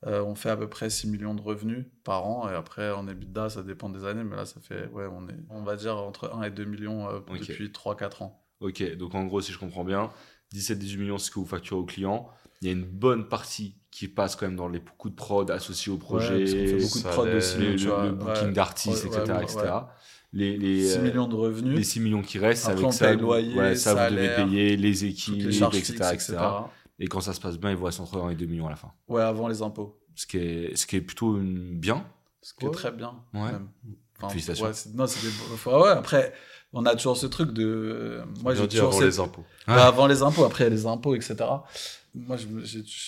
Euh, 0.07 0.23
on 0.23 0.35
fait 0.35 0.51
à 0.51 0.57
peu 0.57 0.69
près 0.69 0.89
6 0.91 1.09
millions 1.09 1.35
de 1.35 1.43
revenus 1.43 1.85
par 2.05 2.27
an. 2.27 2.49
Et 2.51 2.55
après, 2.55 2.91
en 2.91 3.07
EBITDA, 3.07 3.51
ça 3.51 3.63
dépend 3.63 3.89
des 3.91 4.05
années. 4.07 4.25
Mais 4.25 4.37
là, 4.37 4.45
ça 4.47 4.61
fait, 4.61 4.87
ouais, 4.89 5.07
on 5.11 5.29
est, 5.29 5.37
on 5.51 5.63
va 5.63 5.77
dire, 5.77 5.97
entre 5.97 6.33
1 6.35 6.43
et 6.45 6.51
2 6.51 6.65
millions 6.65 7.09
euh, 7.09 7.19
Ok. 7.31 7.41
depuis 7.41 7.69
3-4 7.69 8.23
ans. 8.23 8.41
Ok, 8.61 8.97
donc 8.97 9.15
en 9.15 9.25
gros, 9.27 9.41
si 9.43 9.53
je 9.53 9.59
comprends 9.59 9.85
bien, 9.85 10.11
17-18 10.55 10.97
millions, 10.99 11.19
c'est 11.19 11.27
ce 11.27 11.31
que 11.31 11.39
vous 11.39 11.47
facturez 11.47 11.79
aux 11.81 11.85
clients. 11.85 12.29
Il 12.63 12.69
y 12.69 12.71
a 12.71 12.73
une 12.73 12.85
bonne 12.87 13.29
partie 13.29 13.77
qui 13.97 14.09
passe 14.09 14.35
quand 14.35 14.47
même 14.47 14.57
dans 14.57 14.69
les 14.69 14.81
coups 14.81 15.13
de 15.13 15.17
prod 15.17 15.51
associés 15.51 15.93
au 15.93 15.97
projet, 15.99 16.41
qu'on 16.45 16.47
fait 16.51 16.79
beaucoup 16.83 16.99
de 16.99 17.05
prod 17.05 17.29
aussi. 17.29 17.59
le, 17.59 17.77
tu 17.77 17.85
le- 17.85 17.91
vois, 17.91 18.05
le 18.07 18.13
booking 18.13 18.47
ouais. 18.47 18.53
d'artistes, 18.53 19.05
Ouais, 19.05 19.17
etc. 19.19 19.33
ouais, 19.37 19.43
etc. 19.45 19.59
ouais. 19.63 19.71
Les, 20.33 20.57
les, 20.57 20.89
6 20.89 20.97
euh, 20.99 21.03
millions 21.03 21.29
de 21.29 21.37
revenus. 21.37 21.77
les 21.77 21.85
6 21.85 22.01
millions 22.01 22.23
qui 22.23 22.39
restent, 22.41 22.65
Après, 22.65 22.75
avec 22.79 22.87
on 22.87 22.91
ça, 22.91 23.07
paye 23.07 23.17
loyer, 23.19 23.55
ouais, 23.57 23.77
ça 23.77 23.95
vous 23.95 24.15
devez 24.17 24.35
payer 24.35 24.77
les 24.77 25.05
équipes, 25.05 25.37
les 25.45 25.57
etc., 25.63 25.69
fixes, 25.71 25.91
etc. 26.31 26.37
Et 26.99 27.07
quand 27.07 27.21
ça 27.21 27.33
se 27.33 27.41
passe 27.41 27.57
bien, 27.57 27.71
il 27.71 27.77
vous 27.77 27.85
reste 27.85 28.01
entre 28.01 28.19
1 28.19 28.31
et 28.31 28.35
2 28.35 28.47
millions 28.47 28.67
à 28.67 28.71
la 28.71 28.77
fin. 28.77 28.91
Ouais, 29.07 29.23
avant 29.23 29.47
les 29.47 29.63
impôts. 29.63 29.97
Ce 30.17 30.27
qui 30.27 30.39
est, 30.39 30.75
ce 30.77 30.87
qui 30.87 30.97
est 30.97 31.01
plutôt 31.01 31.37
une- 31.39 31.79
bien. 31.79 32.05
Ce 32.43 32.53
qui 32.53 32.65
est 32.65 32.69
Ouais. 32.69 32.75
très 32.75 32.91
bien. 32.91 33.15
Ouais. 33.33 33.53
même. 33.53 33.69
Enfin, 34.19 34.29
Félicitations. 34.31 34.67
ouais, 34.67 34.73
non, 34.95 35.05
enfin, 35.05 35.79
ouais, 35.81 35.89
après, 35.91 36.33
on 36.73 36.85
a 36.85 36.97
toujours 36.97 37.17
ce 37.17 37.27
truc 37.27 37.53
de. 37.53 38.23
Moi, 38.43 38.55
Bien 38.55 38.63
j'ai 38.63 38.69
toujours 38.69 38.89
avant 38.89 39.01
les 39.01 39.21
impôts. 39.21 39.41
Ouais. 39.69 39.75
Bah, 39.75 39.87
avant 39.87 40.07
les 40.09 40.23
impôts, 40.23 40.45
après 40.45 40.65
il 40.65 40.67
y 40.69 40.71
a 40.73 40.75
les 40.75 40.87
impôts, 40.87 41.15
etc. 41.15 41.37
Moi, 42.15 42.37
je, 42.37 42.47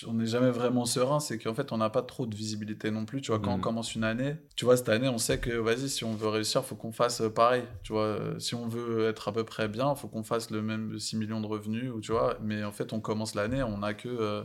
on 0.09 0.15
n'est 0.15 0.27
jamais 0.27 0.51
vraiment 0.51 0.85
serein, 0.85 1.21
c'est 1.21 1.39
qu'en 1.39 1.55
fait, 1.55 1.71
on 1.71 1.79
n'a 1.79 1.91
pas 1.91 2.03
trop 2.03 2.27
de 2.27 2.35
visibilité 2.35 2.91
non 2.91 3.05
plus. 3.05 3.21
Tu 3.21 3.31
vois, 3.31 3.39
quand 3.39 3.53
on 3.55 3.61
commence 3.61 3.95
une 3.95 4.03
année, 4.03 4.35
tu 4.57 4.65
vois, 4.65 4.77
cette 4.77 4.89
année, 4.89 5.09
on 5.09 5.19
sait 5.19 5.39
que, 5.39 5.51
vas-y, 5.51 5.89
si 5.89 6.03
on 6.03 6.15
veut 6.15 6.27
réussir, 6.29 6.65
faut 6.65 6.75
qu'on 6.75 6.91
fasse 6.91 7.21
euh, 7.21 7.29
pareil. 7.31 7.63
Tu 7.85 7.93
vois, 7.93 8.03
euh, 8.03 8.39
si 8.41 8.57
on 8.57 8.67
veut 8.67 9.09
être 9.09 9.29
à 9.29 9.33
peu 9.33 9.45
près 9.45 9.69
bien, 9.69 9.95
faut 9.95 10.09
qu'on 10.09 10.25
fasse 10.25 10.51
le 10.51 10.61
même 10.61 10.99
6 10.99 11.17
millions 11.17 11.41
de 11.41 11.47
revenus, 11.47 11.93
ou 11.95 12.01
tu 12.01 12.11
vois. 12.11 12.37
Mais 12.43 12.65
en 12.65 12.73
fait, 12.73 12.93
on 12.93 12.99
commence 13.01 13.37
l'année, 13.37 13.63
on 13.63 13.79
n'a 13.79 13.95
que 13.95 14.09
euh, 14.09 14.43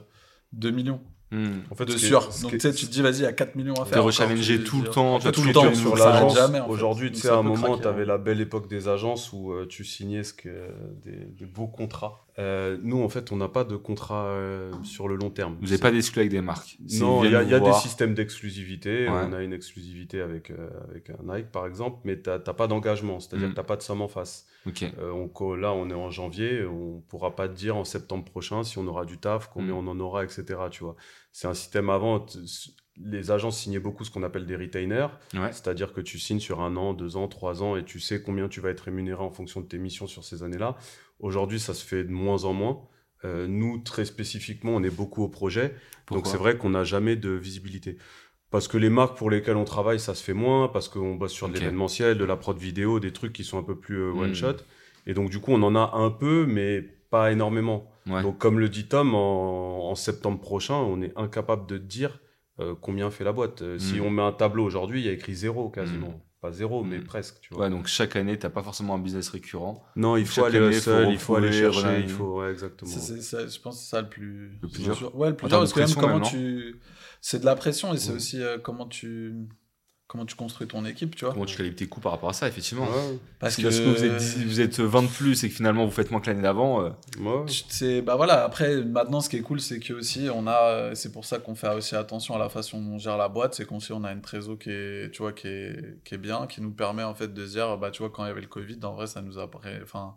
2 0.53 0.70
millions 0.70 1.01
Hmm. 1.34 1.62
En 1.70 1.76
fait, 1.76 1.86
de 1.86 1.95
sûr. 1.97 2.28
Donc, 2.41 2.51
tu 2.51 2.57
est- 2.57 2.59
sais, 2.59 2.74
tu 2.74 2.88
te 2.88 2.91
dis, 2.91 3.01
vas-y, 3.01 3.20
il 3.20 3.22
y 3.22 3.26
a 3.26 3.32
4 3.32 3.55
millions 3.55 3.74
à 3.76 3.86
faire. 3.86 3.99
encore, 3.99 4.07
rechallengé 4.07 4.57
tu 4.57 4.64
tout 4.66 4.82
le 4.82 4.89
temps, 4.89 5.16
en 5.16 5.18
t'as 5.18 5.26
fait, 5.28 5.32
tout 5.32 5.41
tout 5.41 5.47
le 5.47 5.53
temps 5.53 5.74
sur 5.74 5.95
l'agence, 5.95 6.38
aujourd'hui, 6.68 7.09
tu 7.14 7.22
sais, 7.22 7.30
à 7.30 7.38
un 7.38 7.41
moment, 7.41 7.78
tu 7.78 7.88
avais 7.88 8.01
hein. 8.01 8.05
la 8.05 8.18
belle 8.18 8.41
époque 8.41 8.68
des 8.68 8.89
agences 8.89 9.32
où 9.32 9.53
euh, 9.53 9.66
tu 9.66 9.86
signais 9.86 10.24
ce 10.24 10.34
que, 10.34 10.49
des, 11.01 11.26
des 11.26 11.45
beaux 11.45 11.68
contrats. 11.68 12.26
Euh, 12.39 12.77
nous, 12.82 13.01
en 13.03 13.09
fait, 13.09 13.32
on 13.32 13.36
n'a 13.38 13.49
pas 13.49 13.63
de 13.65 13.75
contrat 13.75 14.25
euh, 14.27 14.71
sur 14.84 15.07
le 15.07 15.15
long 15.15 15.29
terme. 15.29 15.57
Vous 15.59 15.67
n'avez 15.67 15.77
pas 15.79 15.91
d'exclus 15.91 16.21
avec 16.21 16.32
des 16.32 16.41
marques. 16.41 16.77
Non, 16.99 17.23
il 17.25 17.32
y 17.32 17.36
a, 17.36 17.43
y 17.43 17.61
des 17.61 17.73
systèmes 17.73 18.13
d'exclusivité. 18.13 19.07
Ouais. 19.09 19.21
On 19.29 19.34
a 19.34 19.43
une 19.43 19.53
exclusivité 19.53 20.21
avec, 20.21 20.49
euh, 20.51 20.69
avec 20.89 21.09
un 21.09 21.17
Nike, 21.36 21.51
par 21.51 21.65
exemple, 21.67 21.99
mais 22.05 22.21
tu 22.21 22.29
n'as 22.29 22.39
pas 22.39 22.67
d'engagement, 22.67 23.19
c'est-à-dire 23.19 23.47
Mm. 23.47 23.51
que 23.51 23.55
tu 23.55 23.59
n'as 23.61 23.65
pas 23.67 23.75
de 23.75 23.82
somme 23.82 24.01
en 24.01 24.07
face. 24.07 24.47
Ok. 24.67 24.86
On 25.13 25.27
co- 25.27 25.55
là, 25.55 25.73
on 25.73 25.89
est 25.89 25.93
en 25.93 26.09
janvier, 26.09 26.65
on 26.65 26.95
ne 26.97 27.01
pourra 27.01 27.36
pas 27.36 27.47
te 27.49 27.53
dire 27.53 27.75
en 27.75 27.84
septembre 27.84 28.23
prochain 28.25 28.63
si 28.63 28.77
on 28.77 28.88
aura 28.88 29.05
du 29.05 29.17
taf, 29.17 29.49
combien 29.53 29.73
Mm. 29.73 29.88
on 29.88 29.91
en 29.91 29.99
aura, 29.99 30.23
etc. 30.23 30.43
Tu 30.69 30.84
vois. 30.84 30.95
C'est 31.32 31.47
un 31.47 31.53
système 31.53 31.89
avant. 31.89 32.25
Les 33.03 33.32
agences 33.32 33.57
signaient 33.57 33.79
beaucoup 33.79 34.03
ce 34.03 34.11
qu'on 34.11 34.21
appelle 34.21 34.45
des 34.45 34.55
retainers, 34.55 35.07
Ouais. 35.34 35.51
c'est-à-dire 35.53 35.93
que 35.93 36.01
tu 36.01 36.19
signes 36.19 36.39
sur 36.41 36.61
un 36.61 36.75
an, 36.75 36.93
deux 36.93 37.15
ans, 37.17 37.27
trois 37.27 37.63
ans, 37.63 37.75
et 37.75 37.84
tu 37.84 37.99
sais 37.99 38.21
combien 38.21 38.47
tu 38.49 38.59
vas 38.61 38.69
être 38.69 38.82
rémunéré 38.82 39.21
en 39.23 39.32
fonction 39.32 39.61
de 39.61 39.65
tes 39.65 39.77
missions 39.79 40.07
sur 40.07 40.23
ces 40.23 40.43
années-là. 40.43 40.75
Aujourd'hui, 41.22 41.59
ça 41.59 41.74
se 41.74 41.86
fait 41.86 42.03
de 42.03 42.11
moins 42.11 42.43
en 42.43 42.53
moins. 42.53 42.82
Euh, 43.24 43.47
nous, 43.47 43.78
très 43.80 44.05
spécifiquement, 44.05 44.72
on 44.76 44.84
est 44.84 44.89
beaucoup 44.95 45.24
au 45.24 45.30
projet. 45.30 45.76
Donc 46.09 46.26
c'est 46.28 46.38
vrai 46.38 46.57
qu'on 46.57 46.72
n'a 46.72 46.84
jamais 46.84 47.15
de 47.15 47.30
visibilité. 47.30 47.97
Parce 48.49 48.67
que 48.67 48.78
les 48.78 48.89
marques 48.89 49.17
pour 49.17 49.30
lesquelles 49.30 49.55
on 49.55 49.63
travaille, 49.63 49.99
ça 49.99 50.13
se 50.15 50.24
fait 50.24 50.34
moins, 50.34 50.67
parce 50.67 50.89
qu'on 50.89 51.15
bosse 51.15 51.32
sur 51.32 51.47
de 51.47 51.53
l'événementiel, 51.53 52.17
de 52.17 52.26
la 52.26 52.36
prod 52.36 52.57
vidéo, 52.57 52.99
des 52.99 53.13
trucs 53.13 53.32
qui 53.32 53.43
sont 53.45 53.57
un 53.57 53.63
peu 53.63 53.76
plus 53.78 53.95
euh, 53.97 54.11
Mm. 54.13 54.19
one 54.19 54.34
shot. 54.36 54.55
Et 55.07 55.13
donc 55.13 55.30
du 55.30 55.39
coup, 55.39 55.51
on 55.53 55.61
en 55.63 55.76
a 55.76 55.91
un 55.95 56.09
peu, 56.09 56.45
mais 56.47 56.82
pas 57.11 57.32
énormément. 57.32 57.89
Ouais. 58.07 58.22
Donc 58.24 58.39
comme 58.39 58.59
le 58.59 58.67
dit 58.67 58.86
Tom, 58.88 59.15
en, 59.15 59.89
en 59.91 59.95
septembre 59.95 60.39
prochain, 60.41 60.76
on 60.76 61.01
est 61.01 61.13
incapable 61.15 61.65
de 61.67 61.78
dire 61.78 62.19
euh, 62.59 62.76
combien 62.80 63.09
fait 63.11 63.24
la 63.24 63.32
boîte. 63.32 63.63
Si 63.78 63.99
Mm. 63.99 64.03
on 64.03 64.09
met 64.09 64.22
un 64.22 64.32
tableau 64.34 64.65
aujourd'hui, 64.65 64.99
il 65.01 65.05
y 65.05 65.09
a 65.09 65.13
écrit 65.13 65.34
zéro 65.36 65.69
quasiment. 65.69 66.09
Mm. 66.09 66.22
Pas 66.42 66.52
zéro, 66.52 66.84
mais 66.84 66.98
Mm. 66.98 67.04
presque. 67.04 67.36
Tu 67.42 67.54
vois. 67.54 67.66
Ouais, 67.66 67.70
donc 67.70 67.86
chaque 67.86 68.16
année, 68.16 68.38
t'as 68.39 68.50
pas 68.50 68.64
forcément 68.64 68.96
un 68.96 69.00
business 69.00 69.30
récurrent. 69.30 69.86
Non, 69.96 70.18
il 70.18 70.26
faut 70.26 70.42
Chaque 70.42 70.46
aller 70.56 70.58
année, 70.58 70.74
seul, 70.80 71.06
faut 71.06 71.12
il 71.12 71.18
faut 71.20 71.36
aller 71.36 71.52
chercher, 71.52 72.00
il 72.02 72.10
faut... 72.10 72.39
Ouais, 72.42 72.50
exactement. 72.52 72.89
C'est- 72.89 73.00
c'est- 73.00 73.22
c'est- 73.22 73.48
je 73.56 73.62
pense 73.62 73.76
que 73.78 73.84
c'est 73.84 73.89
ça 73.92 74.02
le 74.02 74.10
plus, 74.10 74.58
Le 74.62 74.68
plus 74.68 74.82
dur. 74.84 75.16
Ouais, 75.16 75.30
le 75.30 75.36
plus 75.36 75.48
dur, 75.48 75.60
parce 75.60 75.72
que 75.74 75.80
même 75.82 75.94
comment 75.94 76.20
même, 76.20 76.24
tu. 76.28 76.80
C'est 77.22 77.39
de 77.39 77.46
la 77.46 77.56
pression 77.56 77.94
et 77.94 77.98
c'est 77.98 78.10
Ouais. 78.10 78.16
aussi 78.16 78.42
euh, 78.42 78.58
comment 78.58 78.88
tu. 78.88 79.36
Comment 80.12 80.26
tu 80.26 80.36
construis 80.36 80.68
ton 80.68 80.84
équipe, 80.84 81.16
tu 81.16 81.24
vois. 81.24 81.34
Comment 81.34 81.45
tu 81.45 81.55
calibres 81.55 81.78
tes 81.78 81.88
coûts 81.88 82.01
par 82.01 82.12
rapport 82.12 82.28
à 82.28 82.34
ça, 82.34 82.45
effectivement. 82.45 82.84
Ouais, 82.84 83.18
Parce 83.39 83.55
que, 83.55 83.62
vous 83.68 84.03
êtes, 84.03 84.45
vous 84.45 84.59
êtes 84.59 84.80
20 84.82 85.03
de 85.03 85.07
plus 85.07 85.41
et 85.45 85.47
que 85.47 85.55
finalement 85.55 85.86
vous 85.86 85.91
faites 85.91 86.12
moins 86.12 86.20
que 86.20 86.28
l'année 86.30 86.41
d'avant, 86.41 86.84
euh, 86.84 86.89
ouais. 87.22 87.45
Tu- 87.45 87.64
C'est 87.70 88.01
bah 88.01 88.18
voilà. 88.18 88.43
Après, 88.43 88.84
maintenant, 88.84 89.22
ce 89.22 89.30
qui 89.30 89.38
est 89.38 89.41
cool, 89.41 89.62
c'est 89.62 89.80
que 89.80 89.93
aussi 89.93 90.28
on 90.36 90.47
a. 90.47 90.64
euh, 90.64 90.95
C'est 90.95 91.14
pour 91.14 91.24
ça 91.24 91.39
qu'on 91.39 91.55
fait 91.55 91.70
aussi 91.74 91.95
attention 91.95 92.36
à 92.36 92.39
la 92.39 92.49
façon 92.49 92.82
dont 92.82 92.95
on 92.95 92.97
gère 92.97 93.16
la 93.16 93.30
boîte. 93.30 93.53
C'est 93.55 93.64
qu'on 93.64 93.80
sait 93.80 93.93
on 93.93 94.03
a 94.03 94.12
une 94.12 94.20
trésor 94.22 94.59
qui 94.59 94.70
est, 94.70 95.12
tu 95.12 95.22
vois, 95.22 95.32
qui 95.32 95.47
est, 95.47 96.03
qui 96.03 96.16
est 96.16 96.18
bien, 96.18 96.45
qui 96.45 96.59
nous 96.59 96.72
permet 96.72 97.03
en 97.03 97.16
fait 97.16 97.34
de 97.34 97.45
se 97.45 97.51
dire, 97.53 97.78
bah 97.78 97.89
tu 97.89 97.99
vois, 98.03 98.09
quand 98.09 98.26
il 98.26 98.28
y 98.28 98.32
avait 98.32 98.41
le 98.41 98.47
Covid, 98.47 98.80
en 98.84 98.91
vrai, 98.93 99.07
ça 99.07 99.22
nous 99.22 99.39
a, 99.39 99.49
enfin, 99.82 100.16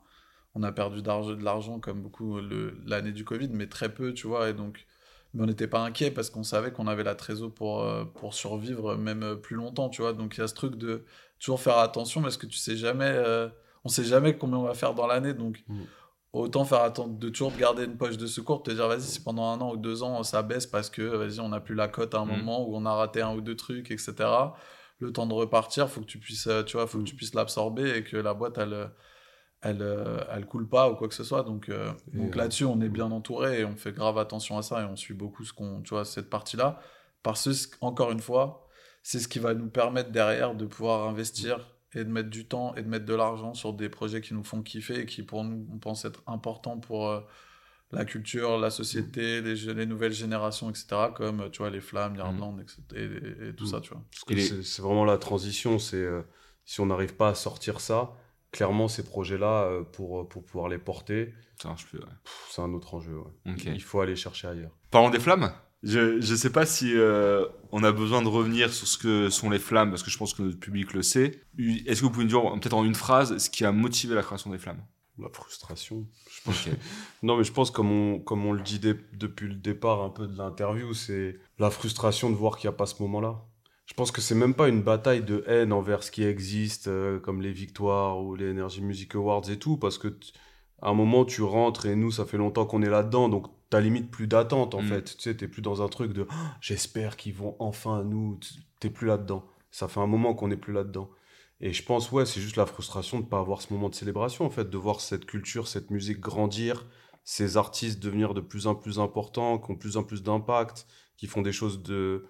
on 0.56 0.64
a 0.64 0.72
perdu 0.72 1.02
de 1.02 1.44
l'argent 1.44 1.78
comme 1.78 2.02
beaucoup 2.02 2.40
l'année 2.84 3.12
du 3.12 3.24
Covid, 3.24 3.50
mais 3.52 3.68
très 3.68 3.94
peu, 3.94 4.12
tu 4.12 4.26
vois, 4.26 4.48
et 4.50 4.54
donc. 4.54 4.86
Mais 5.34 5.42
on 5.42 5.46
n'était 5.46 5.66
pas 5.66 5.80
inquiet 5.80 6.10
parce 6.12 6.30
qu'on 6.30 6.44
savait 6.44 6.70
qu'on 6.72 6.86
avait 6.86 7.02
la 7.04 7.14
trésor 7.16 7.52
pour, 7.52 7.82
euh, 7.82 8.04
pour 8.04 8.34
survivre 8.34 8.96
même 8.96 9.22
euh, 9.24 9.34
plus 9.34 9.56
longtemps, 9.56 9.88
tu 9.88 10.00
vois. 10.02 10.12
Donc 10.12 10.36
il 10.36 10.40
y 10.40 10.44
a 10.44 10.46
ce 10.48 10.54
truc 10.54 10.76
de 10.76 11.04
toujours 11.40 11.60
faire 11.60 11.78
attention 11.78 12.22
parce 12.22 12.36
que 12.36 12.46
tu 12.46 12.56
sais 12.56 12.76
jamais, 12.76 13.10
euh, 13.10 13.48
on 13.84 13.88
sait 13.88 14.04
jamais 14.04 14.36
combien 14.36 14.58
on 14.58 14.62
va 14.62 14.74
faire 14.74 14.94
dans 14.94 15.06
l'année. 15.08 15.34
Donc 15.34 15.64
Mm. 15.68 15.82
autant 16.32 16.64
faire 16.64 16.82
attendre 16.82 17.18
de 17.18 17.28
toujours 17.28 17.52
garder 17.56 17.84
une 17.84 17.96
poche 17.96 18.16
de 18.16 18.26
secours, 18.26 18.62
te 18.62 18.70
dire 18.70 18.86
vas-y 18.88 19.02
si 19.02 19.20
pendant 19.22 19.46
un 19.50 19.60
an 19.60 19.72
ou 19.72 19.76
deux 19.76 20.02
ans 20.04 20.22
ça 20.22 20.42
baisse 20.42 20.66
parce 20.66 20.88
que 20.90 21.02
vas-y 21.02 21.40
on 21.40 21.48
n'a 21.48 21.60
plus 21.60 21.74
la 21.74 21.88
cote 21.88 22.14
à 22.14 22.18
un 22.20 22.24
Mm. 22.24 22.28
moment 22.28 22.68
où 22.68 22.76
on 22.76 22.86
a 22.86 22.92
raté 22.94 23.20
un 23.20 23.34
ou 23.34 23.40
deux 23.40 23.56
trucs, 23.56 23.90
etc. 23.90 24.14
Le 25.00 25.12
temps 25.12 25.26
de 25.26 25.34
repartir, 25.34 25.88
faut 25.90 26.00
que 26.00 26.06
tu 26.06 26.18
puisses, 26.18 26.46
euh, 26.46 26.62
tu 26.62 26.76
vois, 26.76 26.86
faut 26.86 26.98
que 26.98 27.02
Mm. 27.02 27.06
tu 27.06 27.16
puisses 27.16 27.34
l'absorber 27.34 27.96
et 27.98 28.04
que 28.04 28.16
la 28.16 28.34
boîte 28.34 28.58
elle, 28.58 28.88
elle, 29.64 29.82
euh, 29.82 30.20
elle 30.32 30.46
coule 30.46 30.68
pas 30.68 30.90
ou 30.90 30.94
quoi 30.94 31.08
que 31.08 31.14
ce 31.14 31.24
soit. 31.24 31.42
Donc, 31.42 31.68
euh, 31.68 31.90
donc 32.12 32.34
euh, 32.36 32.38
là-dessus 32.38 32.64
on 32.64 32.80
est 32.80 32.88
bien 32.88 33.10
entouré 33.10 33.60
et 33.60 33.64
on 33.64 33.74
fait 33.76 33.92
grave 33.92 34.18
attention 34.18 34.56
à 34.58 34.62
ça 34.62 34.82
et 34.82 34.84
on 34.84 34.96
suit 34.96 35.14
beaucoup 35.14 35.44
ce 35.44 35.52
qu'on, 35.52 35.80
tu 35.82 35.90
vois, 35.90 36.04
cette 36.04 36.30
partie-là 36.30 36.80
parce 37.22 37.44
que 37.66 37.76
encore 37.80 38.12
une 38.12 38.20
fois, 38.20 38.68
c'est 39.02 39.18
ce 39.18 39.28
qui 39.28 39.38
va 39.38 39.54
nous 39.54 39.68
permettre 39.68 40.10
derrière 40.10 40.54
de 40.54 40.66
pouvoir 40.66 41.08
investir 41.08 41.74
et 41.94 42.04
de 42.04 42.10
mettre 42.10 42.30
du 42.30 42.46
temps 42.46 42.74
et 42.74 42.82
de 42.82 42.88
mettre 42.88 43.06
de 43.06 43.14
l'argent 43.14 43.54
sur 43.54 43.72
des 43.72 43.88
projets 43.88 44.20
qui 44.20 44.34
nous 44.34 44.44
font 44.44 44.62
kiffer 44.62 45.00
et 45.00 45.06
qui 45.06 45.22
pour 45.22 45.44
nous 45.44 45.66
on 45.72 45.78
pense 45.78 46.04
être 46.04 46.22
importants 46.26 46.78
pour 46.78 47.08
euh, 47.08 47.20
la 47.92 48.04
culture, 48.04 48.58
la 48.58 48.70
société, 48.70 49.40
les, 49.40 49.54
je- 49.56 49.70
les 49.70 49.86
nouvelles 49.86 50.12
générations, 50.12 50.68
etc. 50.70 50.86
Comme 51.14 51.48
tu 51.52 51.58
vois 51.58 51.70
les 51.70 51.80
flammes, 51.80 52.16
Yardland, 52.16 52.58
etc. 52.60 52.82
Et, 52.96 53.02
et- 53.04 53.48
et 53.50 53.54
tout 53.54 53.64
Mm. 53.64 53.68
ça, 53.68 53.80
tu 53.80 53.90
vois. 53.90 54.02
C'est 54.36 54.62
c'est 54.64 54.82
vraiment 54.82 55.04
la 55.04 55.16
transition. 55.18 55.78
C'est 55.78 55.96
euh, 55.96 56.22
si 56.64 56.80
on 56.80 56.86
n'arrive 56.86 57.14
pas 57.14 57.28
à 57.28 57.34
sortir 57.34 57.78
ça, 57.80 58.10
clairement 58.54 58.88
ces 58.88 59.04
projets-là 59.04 59.64
euh, 59.64 59.82
pour 59.82 60.28
pour 60.28 60.44
pouvoir 60.44 60.68
les 60.68 60.78
porter, 60.78 61.32
ça 61.60 61.68
marche 61.68 61.86
plus. 61.86 61.98
ouais. 61.98 62.04
pff, 62.24 62.46
c'est 62.50 62.62
un 62.62 62.72
autre 62.72 62.94
enjeu. 62.94 63.16
ouais. 63.18 63.54
Il 63.66 63.82
faut 63.82 64.00
aller 64.00 64.16
chercher 64.16 64.48
ailleurs. 64.48 64.70
Parlons 64.90 65.10
des 65.10 65.20
flammes. 65.20 65.52
Je 65.82 66.16
ne 66.16 66.36
sais 66.36 66.50
pas 66.50 66.64
si 66.64 66.92
euh, 66.96 67.46
on 67.70 67.84
a 67.84 67.92
besoin 67.92 68.22
de 68.22 68.28
revenir 68.28 68.72
sur 68.72 68.86
ce 68.86 68.96
que 68.96 69.28
sont 69.28 69.50
les 69.50 69.58
flammes, 69.58 69.90
parce 69.90 70.02
que 70.02 70.10
je 70.10 70.16
pense 70.16 70.32
que 70.32 70.40
notre 70.42 70.58
public 70.58 70.94
le 70.94 71.02
sait. 71.02 71.42
Est-ce 71.58 72.00
que 72.00 72.06
vous 72.06 72.10
pouvez 72.10 72.24
nous 72.24 72.30
dire, 72.30 72.42
peut-être 72.58 72.72
en 72.72 72.84
une 72.86 72.94
phrase, 72.94 73.36
ce 73.36 73.50
qui 73.50 73.66
a 73.66 73.72
motivé 73.72 74.14
la 74.14 74.22
création 74.22 74.50
des 74.50 74.56
flammes? 74.58 74.82
La 75.18 75.28
frustration. 75.28 76.06
Je 76.30 76.40
pense. 76.42 76.68
Non, 77.22 77.36
mais 77.36 77.44
je 77.44 77.52
pense 77.52 77.70
comme 77.70 77.90
on 77.90 78.18
comme 78.18 78.46
on 78.46 78.52
le 78.52 78.62
dit 78.62 78.78
dé- 78.78 78.98
depuis 79.12 79.46
le 79.46 79.54
départ 79.54 80.02
un 80.02 80.08
peu 80.10 80.26
de 80.26 80.36
l'interview, 80.38 80.94
c'est 80.94 81.38
la 81.58 81.70
frustration 81.70 82.30
de 82.30 82.34
voir 82.34 82.56
qu'il 82.56 82.68
n'y 82.68 82.74
a 82.74 82.76
pas 82.78 82.86
ce 82.86 83.00
moment-là. 83.02 83.44
Je 83.86 83.92
pense 83.94 84.10
que 84.10 84.20
c'est 84.20 84.34
même 84.34 84.54
pas 84.54 84.68
une 84.68 84.82
bataille 84.82 85.22
de 85.22 85.44
haine 85.46 85.72
envers 85.72 86.02
ce 86.02 86.10
qui 86.10 86.24
existe, 86.24 86.88
euh, 86.88 87.18
comme 87.20 87.42
les 87.42 87.52
victoires 87.52 88.22
ou 88.22 88.34
les 88.34 88.50
Energy 88.50 88.80
Music 88.82 89.14
Awards 89.14 89.48
et 89.50 89.58
tout, 89.58 89.76
parce 89.76 89.98
que 89.98 90.08
à 90.82 90.88
un 90.88 90.94
moment, 90.94 91.24
tu 91.24 91.42
rentres 91.42 91.86
et 91.86 91.94
nous, 91.96 92.10
ça 92.10 92.24
fait 92.26 92.36
longtemps 92.36 92.66
qu'on 92.66 92.82
est 92.82 92.90
là-dedans, 92.90 93.28
donc 93.28 93.46
t'as 93.70 93.80
limite 93.80 94.10
plus 94.10 94.26
d'attente 94.26 94.74
en 94.74 94.82
Mm. 94.82 94.86
fait. 94.86 95.04
Tu 95.16 95.22
sais, 95.22 95.36
t'es 95.36 95.48
plus 95.48 95.62
dans 95.62 95.82
un 95.82 95.88
truc 95.88 96.12
de 96.12 96.26
Ah, 96.30 96.34
j'espère 96.60 97.16
qu'ils 97.16 97.34
vont 97.34 97.56
enfin 97.58 98.02
nous. 98.04 98.38
T'es 98.80 98.90
plus 98.90 99.06
là-dedans. 99.06 99.44
Ça 99.70 99.88
fait 99.88 100.00
un 100.00 100.06
moment 100.06 100.34
qu'on 100.34 100.48
n'est 100.48 100.56
plus 100.56 100.72
là-dedans. 100.72 101.10
Et 101.60 101.72
je 101.72 101.82
pense, 101.84 102.10
ouais, 102.12 102.26
c'est 102.26 102.40
juste 102.40 102.56
la 102.56 102.66
frustration 102.66 103.18
de 103.18 103.24
ne 103.24 103.28
pas 103.28 103.38
avoir 103.38 103.62
ce 103.62 103.72
moment 103.72 103.88
de 103.88 103.94
célébration, 103.94 104.44
en 104.44 104.50
fait, 104.50 104.68
de 104.68 104.76
voir 104.78 105.00
cette 105.00 105.24
culture, 105.24 105.68
cette 105.68 105.90
musique 105.90 106.20
grandir, 106.20 106.84
ces 107.22 107.56
artistes 107.56 108.02
devenir 108.02 108.34
de 108.34 108.40
plus 108.40 108.66
en 108.66 108.74
plus 108.74 108.98
importants, 108.98 109.58
qui 109.58 109.70
ont 109.70 109.74
de 109.74 109.78
plus 109.78 109.96
en 109.96 110.02
plus 110.02 110.22
d'impact, 110.22 110.86
qui 111.16 111.26
font 111.26 111.40
des 111.42 111.52
choses 111.52 111.82
de 111.82 112.26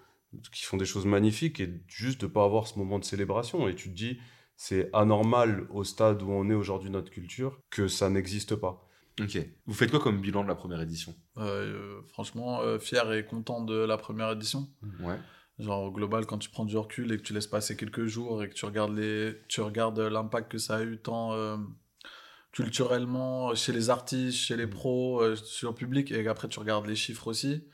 qui 0.53 0.65
font 0.65 0.77
des 0.77 0.85
choses 0.85 1.07
magnifiques 1.07 1.61
et 1.61 1.83
juste 1.89 2.21
de 2.21 2.27
pas 2.27 2.45
avoir 2.45 2.67
ce 2.67 2.79
moment 2.79 2.99
de 2.99 3.05
célébration 3.05 3.69
et 3.69 3.75
tu 3.75 3.91
te 3.91 3.95
dis 3.95 4.19
c'est 4.57 4.89
anormal 4.93 5.67
au 5.71 5.85
stade 5.85 6.23
où 6.23 6.31
on 6.31 6.49
est 6.49 6.55
aujourd'hui 6.55 6.91
notre 6.91 7.11
culture 7.11 7.61
que 7.71 7.89
ça 7.89 8.09
n'existe 8.09 8.55
pas. 8.55 8.89
Ok. 9.21 9.39
Vous 9.67 9.75
faites 9.75 9.91
quoi 9.91 10.01
comme 10.01 10.21
bilan 10.21 10.43
de 10.43 10.49
la 10.49 10.55
première 10.55 10.81
édition? 10.81 11.15
Euh, 11.37 12.01
franchement, 12.09 12.63
euh, 12.63 12.79
fier 12.79 13.13
et 13.13 13.25
content 13.25 13.63
de 13.63 13.75
la 13.75 13.97
première 13.97 14.31
édition. 14.33 14.69
Ouais. 15.01 15.19
Genre 15.59 15.85
au 15.85 15.93
global, 15.93 16.27
quand 16.27 16.39
tu 16.39 16.51
prends 16.51 16.65
du 16.65 16.77
recul 16.77 17.13
et 17.13 17.17
que 17.17 17.23
tu 17.23 17.33
laisses 17.33 17.47
passer 17.47 17.77
quelques 17.77 18.07
jours 18.07 18.43
et 18.43 18.49
que 18.49 18.55
tu 18.55 18.65
regardes 18.65 18.97
les, 18.97 19.35
tu 19.49 19.61
regardes 19.61 20.01
l'impact 20.01 20.51
que 20.51 20.59
ça 20.59 20.77
a 20.77 20.83
eu 20.83 20.99
tant 20.99 21.33
euh, 21.33 21.57
culturellement 22.51 23.55
chez 23.55 23.73
les 23.73 23.89
artistes, 23.89 24.39
chez 24.39 24.57
les 24.57 24.67
pros, 24.67 25.23
euh, 25.23 25.37
sur 25.37 25.71
le 25.71 25.75
public 25.77 26.11
et 26.11 26.25
qu'après 26.25 26.49
tu 26.49 26.59
regardes 26.59 26.87
les 26.87 26.97
chiffres 26.97 27.29
aussi. 27.29 27.65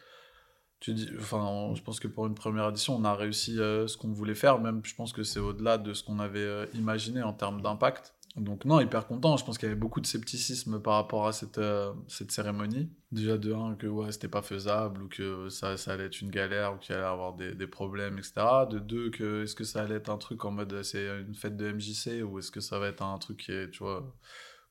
Tu 0.80 0.94
dis, 0.94 1.10
enfin, 1.18 1.72
je 1.74 1.82
pense 1.82 2.00
que 2.00 2.08
pour 2.08 2.26
une 2.26 2.34
première 2.34 2.70
édition, 2.70 2.96
on 2.96 3.04
a 3.04 3.14
réussi 3.14 3.60
euh, 3.60 3.86
ce 3.86 3.98
qu'on 3.98 4.12
voulait 4.12 4.34
faire. 4.34 4.58
Même, 4.58 4.80
je 4.82 4.94
pense 4.94 5.12
que 5.12 5.22
c'est 5.22 5.38
au-delà 5.38 5.76
de 5.76 5.92
ce 5.92 6.02
qu'on 6.02 6.18
avait 6.18 6.38
euh, 6.38 6.66
imaginé 6.72 7.22
en 7.22 7.34
termes 7.34 7.60
d'impact. 7.60 8.14
Donc 8.36 8.64
non, 8.64 8.80
hyper 8.80 9.06
content. 9.06 9.36
Je 9.36 9.44
pense 9.44 9.58
qu'il 9.58 9.68
y 9.68 9.70
avait 9.70 9.78
beaucoup 9.78 10.00
de 10.00 10.06
scepticisme 10.06 10.80
par 10.80 10.94
rapport 10.94 11.26
à 11.26 11.32
cette, 11.32 11.58
euh, 11.58 11.92
cette 12.08 12.30
cérémonie. 12.32 12.88
Déjà 13.12 13.36
de 13.36 13.52
un, 13.52 13.74
que 13.74 13.88
ouais, 13.88 14.10
c'était 14.12 14.28
pas 14.28 14.40
faisable 14.40 15.02
ou 15.02 15.08
que 15.08 15.50
ça, 15.50 15.76
ça 15.76 15.92
allait 15.92 16.06
être 16.06 16.22
une 16.22 16.30
galère 16.30 16.74
ou 16.74 16.78
qu'il 16.78 16.94
allait 16.94 17.04
avoir 17.04 17.34
des, 17.34 17.54
des 17.54 17.66
problèmes, 17.66 18.18
etc. 18.18 18.32
De 18.70 18.78
deux, 18.78 19.10
que 19.10 19.42
est-ce 19.42 19.54
que 19.54 19.64
ça 19.64 19.82
allait 19.82 19.96
être 19.96 20.10
un 20.10 20.16
truc 20.16 20.44
en 20.46 20.52
mode 20.52 20.82
c'est 20.82 21.20
une 21.20 21.34
fête 21.34 21.58
de 21.58 21.72
MJC 21.72 22.22
ou 22.24 22.38
est-ce 22.38 22.50
que 22.50 22.60
ça 22.60 22.78
va 22.78 22.86
être 22.86 23.02
un 23.02 23.18
truc 23.18 23.38
qui 23.38 23.52
est, 23.52 23.68
tu 23.70 23.80
vois, 23.80 24.16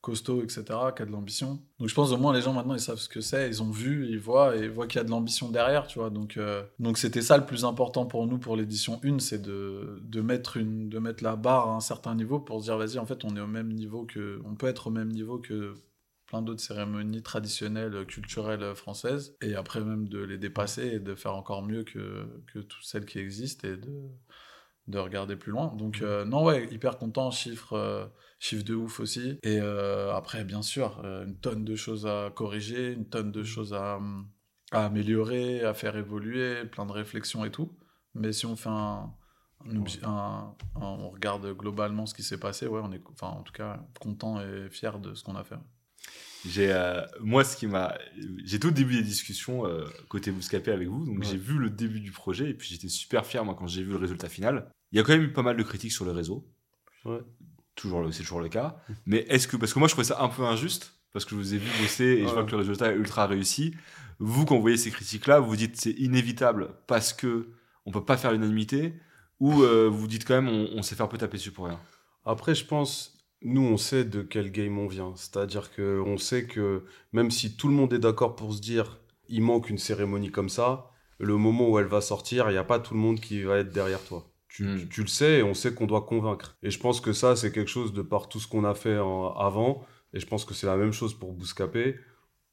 costaud, 0.01 0.41
etc., 0.43 0.63
qui 0.95 1.01
a 1.01 1.05
de 1.05 1.11
l'ambition. 1.11 1.61
Donc 1.79 1.89
je 1.89 1.93
pense 1.93 2.11
au 2.11 2.17
moins 2.17 2.33
les 2.33 2.41
gens 2.41 2.53
maintenant 2.53 2.73
ils 2.73 2.79
savent 2.79 2.99
ce 2.99 3.09
que 3.09 3.21
c'est, 3.21 3.47
ils 3.47 3.61
ont 3.61 3.69
vu, 3.69 4.07
ils 4.07 4.19
voient 4.19 4.55
et 4.55 4.61
ils 4.61 4.69
voient 4.69 4.87
qu'il 4.87 4.97
y 4.97 5.01
a 5.01 5.03
de 5.03 5.09
l'ambition 5.09 5.49
derrière, 5.49 5.87
tu 5.87 5.99
vois. 5.99 6.09
Donc 6.09 6.37
euh, 6.37 6.63
donc 6.79 6.97
c'était 6.97 7.21
ça 7.21 7.37
le 7.37 7.45
plus 7.45 7.65
important 7.65 8.05
pour 8.05 8.25
nous 8.27 8.37
pour 8.37 8.55
l'édition 8.55 8.99
1, 9.03 9.19
c'est 9.19 9.41
de, 9.41 10.01
de 10.01 10.21
mettre 10.21 10.57
une 10.57 10.89
de 10.89 10.99
mettre 10.99 11.23
la 11.23 11.35
barre 11.35 11.69
à 11.69 11.75
un 11.75 11.79
certain 11.81 12.15
niveau 12.15 12.39
pour 12.39 12.61
se 12.61 12.65
dire 12.65 12.77
vas-y 12.77 12.97
en 12.97 13.05
fait 13.05 13.25
on 13.25 13.35
est 13.35 13.41
au 13.41 13.47
même 13.47 13.73
niveau 13.73 14.05
que 14.05 14.41
on 14.45 14.55
peut 14.55 14.67
être 14.67 14.87
au 14.87 14.91
même 14.91 15.09
niveau 15.09 15.37
que 15.37 15.75
plein 16.27 16.41
d'autres 16.43 16.61
cérémonies 16.61 17.23
traditionnelles 17.23 18.05
culturelles 18.05 18.75
françaises 18.75 19.35
et 19.41 19.55
après 19.55 19.81
même 19.81 20.07
de 20.07 20.19
les 20.19 20.37
dépasser 20.37 20.87
et 20.87 20.99
de 20.99 21.15
faire 21.15 21.35
encore 21.35 21.63
mieux 21.63 21.83
que 21.83 22.25
que 22.53 22.59
toutes 22.59 22.83
celles 22.83 23.05
qui 23.05 23.19
existent 23.19 23.67
et 23.67 23.75
de 23.75 23.91
de 24.89 24.97
regarder 24.99 25.35
plus 25.35 25.51
loin. 25.51 25.73
Donc 25.77 26.01
euh, 26.01 26.25
non 26.25 26.43
ouais, 26.43 26.67
hyper 26.71 26.97
content, 26.97 27.31
chiffre 27.31 27.73
euh, 27.73 28.05
chiffre 28.39 28.63
de 28.63 28.75
ouf 28.75 28.99
aussi. 28.99 29.37
Et 29.43 29.59
euh, 29.61 30.13
après, 30.13 30.43
bien 30.43 30.61
sûr, 30.61 31.01
une 31.03 31.37
tonne 31.39 31.63
de 31.63 31.75
choses 31.75 32.05
à 32.07 32.31
corriger, 32.35 32.93
une 32.93 33.07
tonne 33.07 33.31
de 33.31 33.43
choses 33.43 33.73
à, 33.73 33.99
à 34.71 34.85
améliorer, 34.85 35.63
à 35.63 35.73
faire 35.73 35.95
évoluer, 35.97 36.65
plein 36.65 36.85
de 36.85 36.91
réflexions 36.91 37.45
et 37.45 37.51
tout. 37.51 37.77
Mais 38.15 38.31
si 38.33 38.45
on 38.45 38.55
fait 38.55 38.69
un, 38.69 39.13
un 39.65 39.75
obje- 39.75 40.03
un- 40.03 40.55
un- 40.75 40.81
on 40.81 41.09
regarde 41.09 41.45
globalement 41.55 42.05
ce 42.05 42.13
qui 42.13 42.23
s'est 42.23 42.39
passé, 42.39 42.65
ouais, 42.65 42.81
on 42.83 42.91
est, 42.91 43.01
enfin, 43.11 43.27
en 43.27 43.43
tout 43.43 43.53
cas, 43.53 43.85
content 43.99 44.41
et 44.41 44.69
fier 44.69 44.99
de 44.99 45.13
ce 45.13 45.23
qu'on 45.23 45.35
a 45.35 45.43
fait. 45.43 45.59
J'ai, 46.47 46.71
euh, 46.71 47.01
moi, 47.19 47.43
ce 47.43 47.57
qui 47.57 47.67
m'a, 47.67 47.97
j'ai 48.45 48.59
tout 48.59 48.67
le 48.69 48.73
début 48.73 48.95
des 48.95 49.03
discussions 49.03 49.65
euh, 49.67 49.85
côté 50.07 50.31
Bouscapé 50.31 50.71
avec 50.71 50.87
vous, 50.87 51.05
donc 51.05 51.19
Ouais. 51.19 51.25
j'ai 51.25 51.35
vu 51.37 51.57
le 51.59 51.69
début 51.69 51.99
du 51.99 52.11
projet 52.11 52.49
et 52.49 52.53
puis 52.53 52.69
j'étais 52.69 52.87
super 52.87 53.25
fier 53.25 53.43
moi 53.43 53.55
quand 53.59 53.67
j'ai 53.67 53.83
vu 53.83 53.91
le 53.91 53.97
résultat 53.97 54.29
final. 54.29 54.71
Il 54.91 54.97
y 54.97 54.99
a 54.99 55.03
quand 55.03 55.13
même 55.13 55.23
eu 55.23 55.33
pas 55.33 55.43
mal 55.43 55.55
de 55.57 55.63
critiques 55.63 55.91
sur 55.91 56.05
le 56.05 56.11
réseau, 56.11 56.47
Ouais. 57.05 57.19
toujours, 57.75 58.05
c'est 58.13 58.23
toujours 58.23 58.41
le 58.41 58.49
cas. 58.49 58.77
Mais 59.05 59.19
est-ce 59.29 59.47
que, 59.47 59.55
parce 59.57 59.73
que 59.73 59.79
moi 59.79 59.87
je 59.87 59.93
trouvais 59.93 60.05
ça 60.07 60.21
un 60.21 60.29
peu 60.29 60.43
injuste 60.43 60.93
parce 61.13 61.25
que 61.25 61.31
je 61.31 61.35
vous 61.35 61.53
ai 61.53 61.57
vu 61.57 61.67
bosser 61.81 62.03
et 62.05 62.27
je 62.27 62.33
vois 62.33 62.43
que 62.43 62.51
le 62.51 62.57
résultat 62.57 62.91
est 62.91 62.95
ultra 62.95 63.25
réussi. 63.25 63.73
Vous, 64.19 64.45
quand 64.45 64.55
vous 64.55 64.61
voyez 64.61 64.77
ces 64.77 64.91
critiques-là, 64.91 65.39
vous 65.39 65.55
dites 65.55 65.75
c'est 65.77 65.91
inévitable 65.91 66.71
parce 66.87 67.13
que 67.13 67.49
on 67.85 67.91
peut 67.91 68.03
pas 68.03 68.17
faire 68.17 68.31
l'unanimité 68.31 68.93
ou 69.39 69.63
euh, 69.63 69.87
vous 69.89 70.07
dites 70.07 70.25
quand 70.25 70.35
même 70.41 70.49
on, 70.49 70.69
on 70.77 70.81
s'est 70.81 70.95
fait 70.95 71.03
un 71.03 71.07
peu 71.07 71.17
taper 71.17 71.37
dessus 71.37 71.51
pour 71.51 71.65
rien? 71.65 71.79
Après, 72.25 72.53
je 72.53 72.65
pense, 72.65 73.17
nous, 73.41 73.61
on 73.61 73.77
sait 73.77 74.03
de 74.03 74.21
quel 74.21 74.51
game 74.51 74.77
on 74.77 74.87
vient. 74.87 75.13
C'est-à-dire 75.15 75.71
que 75.71 76.03
on 76.05 76.17
sait 76.17 76.45
que 76.45 76.83
même 77.13 77.31
si 77.31 77.55
tout 77.55 77.69
le 77.69 77.73
monde 77.73 77.93
est 77.93 77.99
d'accord 77.99 78.35
pour 78.35 78.53
se 78.53 78.59
dire 78.59 78.99
il 79.29 79.41
manque 79.41 79.69
une 79.69 79.77
cérémonie 79.77 80.31
comme 80.31 80.49
ça, 80.49 80.91
le 81.17 81.37
moment 81.37 81.69
où 81.69 81.79
elle 81.79 81.85
va 81.85 82.01
sortir, 82.01 82.49
il 82.49 82.53
n'y 82.53 82.57
a 82.57 82.63
pas 82.65 82.79
tout 82.79 82.93
le 82.93 82.99
monde 82.99 83.19
qui 83.21 83.41
va 83.43 83.57
être 83.59 83.71
derrière 83.71 84.03
toi. 84.03 84.25
Tu, 84.49 84.63
Mm. 84.65 84.77
tu- 84.79 84.89
tu 84.89 85.01
le 85.01 85.07
sais 85.07 85.39
et 85.39 85.43
on 85.43 85.53
sait 85.53 85.73
qu'on 85.73 85.85
doit 85.87 86.01
convaincre. 86.01 86.57
Et 86.63 86.71
je 86.71 86.79
pense 86.79 87.01
que 87.01 87.13
ça, 87.13 87.35
c'est 87.35 87.51
quelque 87.51 87.69
chose 87.69 87.93
de 87.93 88.01
par 88.01 88.29
tout 88.29 88.39
ce 88.39 88.47
qu'on 88.47 88.65
a 88.65 88.73
fait 88.75 88.97
en- 88.99 89.33
avant. 89.33 89.85
Et 90.13 90.19
je 90.19 90.25
pense 90.25 90.43
que 90.45 90.53
c'est 90.53 90.67
la 90.67 90.75
même 90.77 90.91
chose 90.91 91.13
pour 91.13 91.33
Bouscapé. 91.33 91.97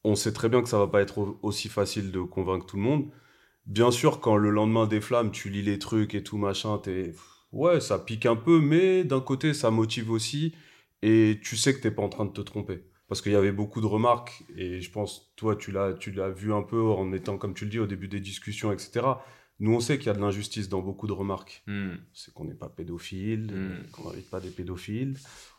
On 0.05 0.15
sait 0.17 0.33
très 0.33 0.49
bien 0.49 0.63
que 0.63 0.69
ça 0.69 0.79
va 0.79 0.87
pas 0.89 1.01
être 1.03 1.19
au- 1.19 1.39
aussi 1.43 1.69
facile 1.69 2.13
de 2.13 2.21
convaincre 2.21 2.67
tout 2.67 2.77
le 2.77 2.83
monde. 2.83 3.11
Bien 3.67 3.91
sûr, 3.91 4.21
quand 4.21 4.37
le 4.37 4.51
lendemain 4.51 4.87
des 4.87 5.01
flammes, 5.01 5.31
tu 5.33 5.51
lis 5.51 5.63
les 5.63 5.79
trucs 5.79 6.15
et 6.15 6.23
tout 6.23 6.39
machin, 6.39 6.79
t'es... 6.79 7.15
Ouais, 7.53 7.81
ça 7.81 7.99
pique 7.99 8.27
un 8.27 8.37
peu, 8.37 8.61
mais 8.61 9.05
d'un 9.05 9.21
côté, 9.21 9.55
ça 9.55 9.71
motive 9.71 10.11
aussi. 10.11 10.55
Et 11.03 11.41
tu 11.43 11.57
sais 11.57 11.75
que 11.75 11.81
t'es 11.81 11.91
pas 11.91 12.03
en 12.03 12.09
train 12.09 12.25
de 12.27 12.33
te 12.33 12.41
tromper. 12.41 12.85
Parce 13.09 13.23
qu'il 13.23 13.33
y 13.33 13.37
avait 13.37 13.53
beaucoup 13.53 13.81
de 13.81 13.87
remarques, 13.87 14.45
et 14.57 14.81
je 14.81 14.91
pense, 14.91 15.33
toi, 15.37 15.55
tu 15.57 15.71
l'as, 15.73 15.93
tu 15.95 16.11
l'as 16.13 16.29
vu 16.31 16.53
un 16.53 16.63
peu 16.63 16.81
en 16.83 17.13
étant, 17.13 17.39
comme 17.39 17.55
tu 17.55 17.65
le 17.65 17.71
dis, 17.71 17.79
au 17.79 17.87
début 17.87 18.09
des 18.09 18.21
discussions, 18.21 18.73
etc. 18.73 19.23
Nous, 19.59 19.73
on 19.75 19.81
sait 19.81 19.97
qu'il 19.99 20.09
y 20.09 20.11
a 20.11 20.15
de 20.15 20.21
l'injustice 20.21 20.69
dans 20.69 20.81
beaucoup 20.83 21.07
de 21.07 21.13
remarques. 21.13 21.65
C'est 22.13 22.33
qu'on 22.35 22.45
n'est 22.45 22.55
pas 22.55 22.69
pédophile, 22.69 23.47
Mm. 23.47 23.55
euh, 23.55 23.77
qu'on 23.93 24.11
n'invite 24.11 24.29
pas 24.31 24.41
des 24.41 24.51
pédophiles. 24.51 25.17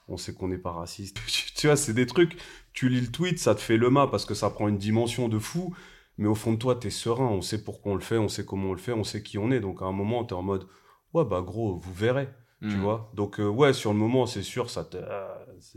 On 0.08 0.18
sait 0.18 0.34
qu'on 0.34 0.48
n'est 0.48 0.58
pas 0.60 0.72
raciste. 0.72 1.18
tu 1.56 1.68
vois, 1.68 1.76
c'est 1.76 1.94
des 1.94 2.06
trucs. 2.06 2.38
Tu 2.74 2.90
lis 2.90 3.02
le 3.02 3.08
tweet, 3.12 3.40
ça 3.40 3.56
te 3.56 3.60
fait 3.62 3.78
le 3.78 3.90
mât 3.90 4.08
parce 4.08 4.26
que 4.26 4.34
ça 4.36 4.50
prend 4.50 4.68
une 4.68 4.78
dimension 4.78 5.28
de 5.30 5.40
fou. 5.40 5.76
Mais 6.20 6.28
au 6.28 6.36
fond 6.36 6.54
de 6.54 6.58
toi, 6.58 6.76
t'es 6.76 6.90
serein. 6.90 7.26
On 7.28 7.42
sait 7.42 7.64
pourquoi 7.64 7.92
on 7.92 7.96
le 7.96 8.02
fait, 8.02 8.18
on 8.18 8.28
sait 8.30 8.46
comment 8.46 8.70
on 8.70 8.74
le 8.74 8.80
fait, 8.80 8.92
on 8.94 9.04
sait 9.04 9.22
qui 9.24 9.38
on 9.38 9.52
est. 9.52 9.60
Donc 9.60 9.82
à 9.82 9.86
un 9.86 9.92
moment, 9.92 10.24
t'es 10.24 10.34
en 10.34 10.42
mode, 10.44 10.68
ouais, 11.14 11.26
bah 11.26 11.42
gros, 11.42 11.76
vous 11.78 11.94
verrez. 11.94 12.30
Tu 12.62 12.68
Mm. 12.76 12.82
vois 12.82 13.12
Donc 13.16 13.40
euh, 13.40 13.48
ouais, 13.48 13.72
sur 13.74 13.92
le 13.94 14.00
moment, 14.00 14.26
c'est 14.26 14.42
sûr, 14.44 14.70
ça 14.72 14.84
te. 14.84 14.98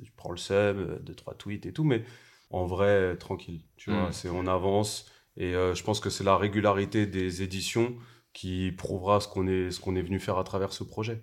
tu 0.03 0.13
prends 0.17 0.31
le 0.31 0.39
seum, 0.39 0.79
euh, 0.79 0.99
deux, 1.01 1.15
trois 1.15 1.35
tweets 1.35 1.67
et 1.67 1.73
tout. 1.73 1.85
Mais 1.85 2.05
en 2.51 2.65
vrai, 2.67 2.87
euh, 2.89 3.17
tranquille. 3.17 3.63
Tu 3.77 3.91
Mm. 3.91 3.95
vois, 3.95 4.13
c'est 4.13 4.29
on 4.31 4.47
avance. 4.47 5.11
Et 5.37 5.55
euh, 5.55 5.75
je 5.75 5.83
pense 5.85 6.01
que 6.01 6.11
c'est 6.11 6.25
la 6.25 6.37
régularité 6.37 7.07
des 7.07 7.43
éditions 7.43 7.97
qui 8.33 8.73
prouvera 8.73 9.21
ce 9.21 9.29
qu'on 9.29 9.47
est, 9.47 9.71
ce 9.71 9.81
qu'on 9.81 9.97
est 9.97 10.03
venu 10.03 10.21
faire 10.21 10.39
à 10.39 10.45
travers 10.45 10.73
ce 10.73 10.85
projet. 10.85 11.23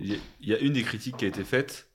Il 0.00 0.06
y, 0.10 0.14
a- 0.14 0.18
il 0.40 0.48
y 0.48 0.54
a 0.54 0.58
une 0.58 0.72
des 0.72 0.82
critiques 0.82 1.16
qui 1.18 1.24
a 1.24 1.28
été 1.28 1.44
faite 1.44 1.90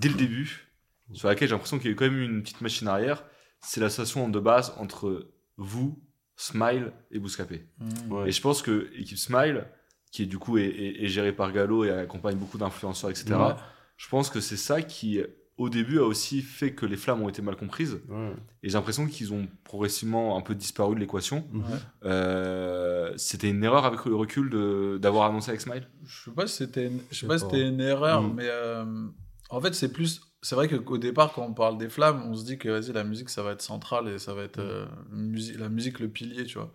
dès 0.00 0.08
le 0.08 0.14
début, 0.16 0.68
sur 1.12 1.28
laquelle 1.28 1.48
j'ai 1.48 1.54
l'impression 1.54 1.78
qu'il 1.78 1.90
y 1.90 1.92
a 1.92 1.96
quand 1.96 2.04
même 2.04 2.20
une 2.20 2.42
petite 2.42 2.60
machine 2.60 2.88
arrière. 2.88 3.24
C'est 3.60 3.80
l'association 3.80 4.28
de 4.28 4.38
base 4.40 4.74
entre 4.78 5.32
vous, 5.56 6.02
Smile 6.36 6.92
et 7.10 7.18
Bouscapé. 7.18 7.66
Mmh. 7.78 8.12
Ouais. 8.12 8.28
Et 8.28 8.32
je 8.32 8.40
pense 8.40 8.62
que 8.62 8.90
l'équipe 8.96 9.18
Smile, 9.18 9.66
qui 10.12 10.22
est 10.22 10.26
du 10.26 10.38
coup 10.38 10.58
est, 10.58 10.64
est- 10.66 11.04
est 11.04 11.08
gérée 11.08 11.32
par 11.32 11.52
Gallo 11.52 11.84
et 11.84 11.90
accompagne 11.90 12.36
beaucoup 12.36 12.58
d'influenceurs, 12.58 13.10
etc., 13.10 13.34
Ouais. 13.34 13.54
je 13.96 14.08
pense 14.08 14.30
que 14.30 14.40
c'est 14.40 14.56
ça 14.56 14.82
qui, 14.82 15.20
au 15.60 15.68
début, 15.68 15.98
a 15.98 16.04
aussi 16.04 16.40
fait 16.42 16.72
que 16.72 16.86
les 16.86 16.96
flammes 16.96 17.22
ont 17.22 17.28
été 17.28 17.42
mal 17.42 17.54
comprises. 17.56 18.00
Ouais. 18.08 18.32
Et 18.62 18.68
j'ai 18.68 18.74
l'impression 18.74 19.06
qu'ils 19.06 19.32
ont 19.32 19.46
progressivement 19.64 20.36
un 20.36 20.40
peu 20.40 20.54
disparu 20.54 20.94
de 20.94 21.00
l'équation. 21.00 21.44
Mhm. 21.52 21.60
Ouais. 21.62 21.78
Euh, 22.24 23.12
C'était 23.16 23.50
une 23.50 23.62
erreur 23.64 23.84
avec 23.84 24.04
le 24.04 24.14
recul 24.14 24.50
de- 24.50 24.98
d'avoir 25.00 25.28
annoncé 25.28 25.50
avec 25.50 25.60
Smile? 25.60 25.86
Je 26.04 26.24
sais 26.24 26.30
pas 26.30 26.46
si 26.46 26.56
c'était 26.56 26.86
une, 26.86 27.00
je 27.10 27.14
sais 27.14 27.20
sais 27.22 27.26
pas 27.26 27.38
si 27.38 27.44
pas. 27.44 27.50
c'était 27.50 27.68
une 27.68 27.80
erreur, 27.80 28.22
Mm. 28.22 28.34
mais 28.36 28.46
euh, 28.48 28.84
en 29.50 29.60
fait, 29.60 29.74
c'est 29.74 29.92
plus. 29.92 30.20
C'est 30.42 30.54
vrai 30.54 30.68
qu'au 30.68 30.96
départ, 30.96 31.32
quand 31.34 31.44
on 31.44 31.52
parle 31.52 31.76
des 31.76 31.88
flammes, 31.90 32.22
on 32.26 32.34
se 32.34 32.44
dit 32.44 32.56
que 32.56 32.68
vas-y, 32.70 32.92
la 32.94 33.04
musique, 33.04 33.28
ça 33.28 33.42
va 33.42 33.52
être 33.52 33.60
central 33.62 34.08
et 34.08 34.18
ça 34.18 34.32
va 34.32 34.42
être 34.44 34.58
euh, 34.60 34.86
musi- 35.12 35.58
la 35.58 35.68
musique 35.68 35.98
le 36.00 36.08
pilier, 36.08 36.44
tu 36.46 36.56
vois. 36.58 36.72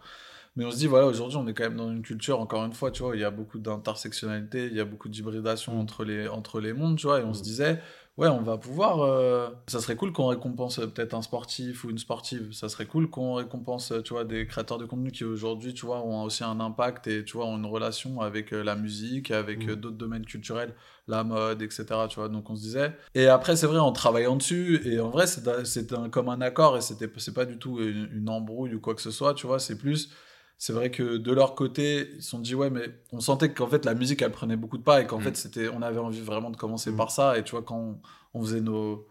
Mais 0.55 0.63
on 0.65 0.71
se 0.71 0.77
dit, 0.77 0.87
voilà, 0.87 1.07
aujourd'hui, 1.07 1.37
on 1.37 1.47
est 1.47 1.53
quand 1.53 1.63
même 1.63 1.75
dans 1.75 1.91
une 1.91 2.01
culture, 2.03 2.39
encore 2.39 2.63
une 2.63 2.71
fois, 2.73 2.91
tu 2.91 3.01
vois, 3.03 3.15
il 3.15 3.19
y 3.21 3.25
a 3.25 3.31
beaucoup 3.31 3.57
d'intersectionnalité, 3.59 4.67
il 4.67 4.73
y 4.75 4.79
a 4.79 4.85
beaucoup 4.85 5.09
d'hybridation 5.09 5.79
entre 5.79 6.05
les, 6.05 6.27
entre 6.27 6.59
les 6.61 6.73
mondes, 6.73 6.97
tu 6.97 7.07
vois, 7.07 7.19
et 7.19 7.23
on 7.23 7.33
se 7.33 7.41
disait, 7.43 7.81
ouais, 8.17 8.27
on 8.27 8.41
va 8.41 8.57
pouvoir. 8.57 9.01
euh, 9.01 9.49
ça 9.67 9.79
serait 9.79 9.95
cool 9.95 10.11
qu'on 10.13 10.27
récompense 10.27 10.79
euh, 10.79 10.87
peut-être 10.87 11.13
un 11.13 11.21
sportif 11.21 11.83
ou 11.83 11.89
une 11.89 11.97
sportive. 11.97 12.51
Ça 12.53 12.69
serait 12.69 12.85
cool 12.85 13.09
qu'on 13.09 13.33
récompense, 13.35 13.91
euh, 13.91 14.01
tu 14.01 14.13
vois, 14.13 14.23
des 14.23 14.45
créateurs 14.47 14.77
de 14.77 14.85
contenu 14.85 15.11
qui 15.11 15.23
aujourd'hui, 15.23 15.73
tu 15.73 15.85
vois, 15.85 16.01
ont 16.01 16.23
aussi 16.23 16.43
un 16.43 16.59
impact 16.59 17.07
et, 17.07 17.23
tu 17.23 17.37
vois, 17.37 17.45
ont 17.45 17.57
une 17.57 17.65
relation 17.65 18.21
avec 18.21 18.51
la 18.51 18.75
musique, 18.75 19.31
avec 19.31 19.65
Mm. 19.67 19.75
d'autres 19.75 19.97
domaines 19.97 20.25
culturels, 20.25 20.73
la 21.07 21.23
mode, 21.23 21.61
etc. 21.61 21.85
Tu 22.09 22.15
vois, 22.19 22.29
donc 22.29 22.49
on 22.49 22.55
se 22.55 22.61
disait. 22.61 22.93
Et 23.13 23.27
après, 23.27 23.55
c'est 23.55 23.67
vrai, 23.67 23.79
en 23.79 23.91
travaillant 23.91 24.35
dessus, 24.35 24.81
et 24.85 24.99
en 24.99 25.09
vrai, 25.09 25.25
c'est 25.27 25.93
comme 26.11 26.29
un 26.29 26.41
accord 26.41 26.77
et 26.77 26.81
c'était 26.81 27.09
c'est 27.17 27.33
pas 27.33 27.45
du 27.45 27.57
tout 27.59 27.79
une, 27.81 28.09
une 28.13 28.29
embrouille 28.29 28.73
ou 28.75 28.79
quoi 28.79 28.95
que 28.95 29.01
ce 29.01 29.11
soit, 29.11 29.33
tu 29.33 29.47
vois, 29.47 29.59
c'est 29.59 29.77
plus. 29.77 30.09
C'est 30.57 30.73
vrai 30.73 30.89
que 30.89 31.17
de 31.17 31.31
leur 31.33 31.53
côté, 31.55 32.09
ils 32.15 32.23
se 32.23 32.29
sont 32.29 32.39
dit 32.39 32.55
ouais, 32.55 32.69
mais 32.69 32.83
on 33.11 33.19
sentait 33.19 33.51
qu'en 33.53 33.67
fait 33.67 33.83
la 33.85 33.93
musique 33.93 34.21
elle 34.21 34.31
prenait 34.31 34.55
beaucoup 34.55 34.77
de 34.77 34.83
pas 34.83 35.01
et 35.01 35.05
qu'en 35.07 35.19
Mm. 35.19 35.23
fait 35.23 35.37
c'était, 35.37 35.67
on 35.69 35.81
avait 35.81 35.99
envie 35.99 36.21
vraiment 36.21 36.49
de 36.49 36.57
commencer 36.57 36.91
Mm. 36.91 36.97
par 36.97 37.11
ça 37.11 37.37
et 37.37 37.43
tu 37.43 37.51
vois 37.51 37.61
quand 37.63 37.77
on, 37.77 37.99
on 38.33 38.41
faisait 38.41 38.61
nos, 38.61 39.05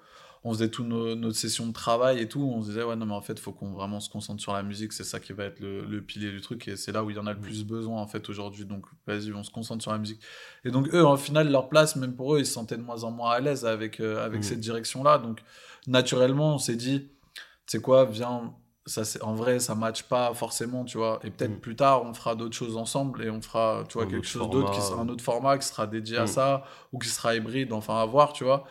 on 0.47 0.53
faisait 0.53 0.69
toutes 0.69 0.87
nos, 0.87 1.15
notre 1.15 1.37
sessions 1.37 1.67
de 1.67 1.73
travail 1.73 2.19
et 2.21 2.29
tout, 2.29 2.43
on 2.43 2.61
se 2.63 2.69
disait, 2.69 2.83
ouais, 2.83 2.97
non, 2.97 3.07
mais 3.07 3.15
en 3.15 3.23
fait, 3.23 3.33
il 3.33 3.41
faut 3.41 3.53
qu'on 3.53 3.73
vraiment 3.73 3.99
se 3.99 4.11
concentre 4.11 4.43
sur 4.43 4.53
la 4.53 4.63
musique, 4.63 4.93
c'est 4.93 5.03
ça 5.05 5.19
qui 5.19 5.33
va 5.33 5.45
être 5.45 5.59
le, 5.59 5.87
le, 5.87 6.03
pilier 6.03 6.31
du 6.31 6.43
truc, 6.43 6.69
et 6.69 6.77
c'est 6.77 6.93
là 6.93 7.03
où 7.03 7.09
il 7.09 7.17
y 7.17 7.19
en 7.19 7.27
a 7.27 7.33
le 7.33 7.41
plus 7.41 7.65
besoin, 7.65 7.99
en 8.03 8.07
fait, 8.07 8.29
aujourd'hui. 8.29 8.67
Donc, 8.67 8.85
vas-y, 9.07 9.33
on 9.33 9.43
se 9.43 9.51
concentre 9.51 9.81
sur 9.83 9.91
la 9.93 9.97
musique. 9.97 10.21
Et 10.67 10.71
donc, 10.71 10.93
eux, 10.93 11.03
au 11.03 11.17
final, 11.17 11.51
leur 11.51 11.71
place, 11.71 11.97
même 11.97 12.15
pour 12.15 12.35
eux, 12.35 12.41
ils 12.41 12.45
se 12.47 12.53
sentaient 12.53 12.77
de 12.77 12.83
moins 12.83 13.05
en 13.05 13.11
moins 13.11 13.31
à 13.31 13.41
l'aise 13.41 13.65
avec, 13.65 14.01
euh, 14.01 14.23
avec 14.23 14.45
cette 14.45 14.61
direction-là. 14.61 15.17
Donc, 15.17 15.41
naturellement, 15.87 16.57
on 16.57 16.59
s'est 16.59 16.77
dit, 16.77 17.09
tu 17.35 17.43
sais 17.67 17.81
quoi, 17.81 18.05
viens, 18.05 18.53
ça, 18.87 19.03
en 19.23 19.35
vrai, 19.35 19.61
ça 19.61 19.75
matche 19.75 20.03
pas 20.03 20.35
forcément, 20.35 20.85
tu 20.85 20.99
vois. 20.99 21.19
Et 21.25 21.31
peut-être 21.31 21.61
plus 21.61 21.77
tard, 21.77 22.05
on 22.05 22.13
fera 22.13 22.35
d'autres 22.35 22.57
choses 22.57 22.77
ensemble 22.77 23.25
et 23.25 23.31
on 23.31 23.41
fera, 23.41 23.85
tu 23.89 23.95
vois, 23.95 24.07
quelque 24.07 24.27
chose 24.27 24.51
d'autre, 24.51 24.73
qui 24.73 24.81
sera 24.81 25.01
un 25.01 25.09
autre 25.09 25.25
format 25.25 25.57
qui 25.59 25.67
sera 25.67 25.87
dédié 25.87 26.19
à 26.19 26.27
ça 26.27 26.65
ou 26.93 26.99
qui 26.99 27.09
sera 27.09 27.35
hybride, 27.35 27.73
enfin, 27.73 28.01
à 28.01 28.05
voir, 28.05 28.33
tu 28.33 28.45
vois. 28.45 28.67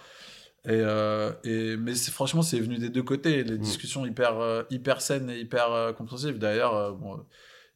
Et, 0.65 0.69
euh, 0.71 1.31
et, 1.43 1.75
mais 1.75 1.93
franchement, 1.95 2.41
c'est 2.41 2.59
venu 2.59 2.77
des 2.77 2.89
deux 2.89 3.03
côtés. 3.03 3.43
Les 3.43 3.57
mm. 3.57 3.61
discussions 3.61 4.05
hyper, 4.05 4.39
euh, 4.39 4.63
hyper 4.69 5.01
saines 5.01 5.29
et 5.29 5.39
hyper 5.39 5.71
euh, 5.71 5.91
compréhensives. 5.91 6.39
D'ailleurs, 6.39 6.93
bon, 6.93 7.25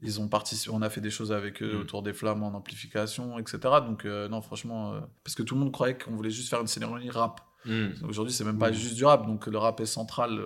ils 0.01 0.22
ont 0.22 0.30
participé, 0.30 0.72
on 0.73 0.81
a 0.81 0.89
fait 0.89 1.01
des 1.01 1.09
choses 1.09 1.34
avec 1.34 1.61
eux 1.61 1.73
mm. 1.73 1.81
autour 1.81 2.01
des 2.01 2.14
flammes 2.14 2.43
en 2.43 2.53
amplification, 2.53 3.39
etc. 3.39 3.59
Donc, 3.85 4.05
non, 4.05 4.41
franchement, 4.41 5.01
parce 5.23 5.35
que 5.35 5.43
tout 5.43 5.55
le 5.55 5.61
monde 5.61 5.73
croyait 5.73 5.97
qu'on 5.97 6.15
voulait 6.15 6.30
juste 6.30 6.49
faire 6.49 6.61
une 6.61 6.68
cérémonie 6.68 7.09
rap. 7.09 7.41
Mm. 7.65 7.88
Aujourd'hui, 8.07 8.34
c'est 8.34 8.45
même 8.45 8.59
pas 8.59 8.72
juste 8.72 8.95
du 8.95 9.03
rap. 9.03 9.26
Donc, 9.26 9.47
le 9.47 9.57
rap 9.57 9.80
est 9.81 9.85
central, 9.85 10.39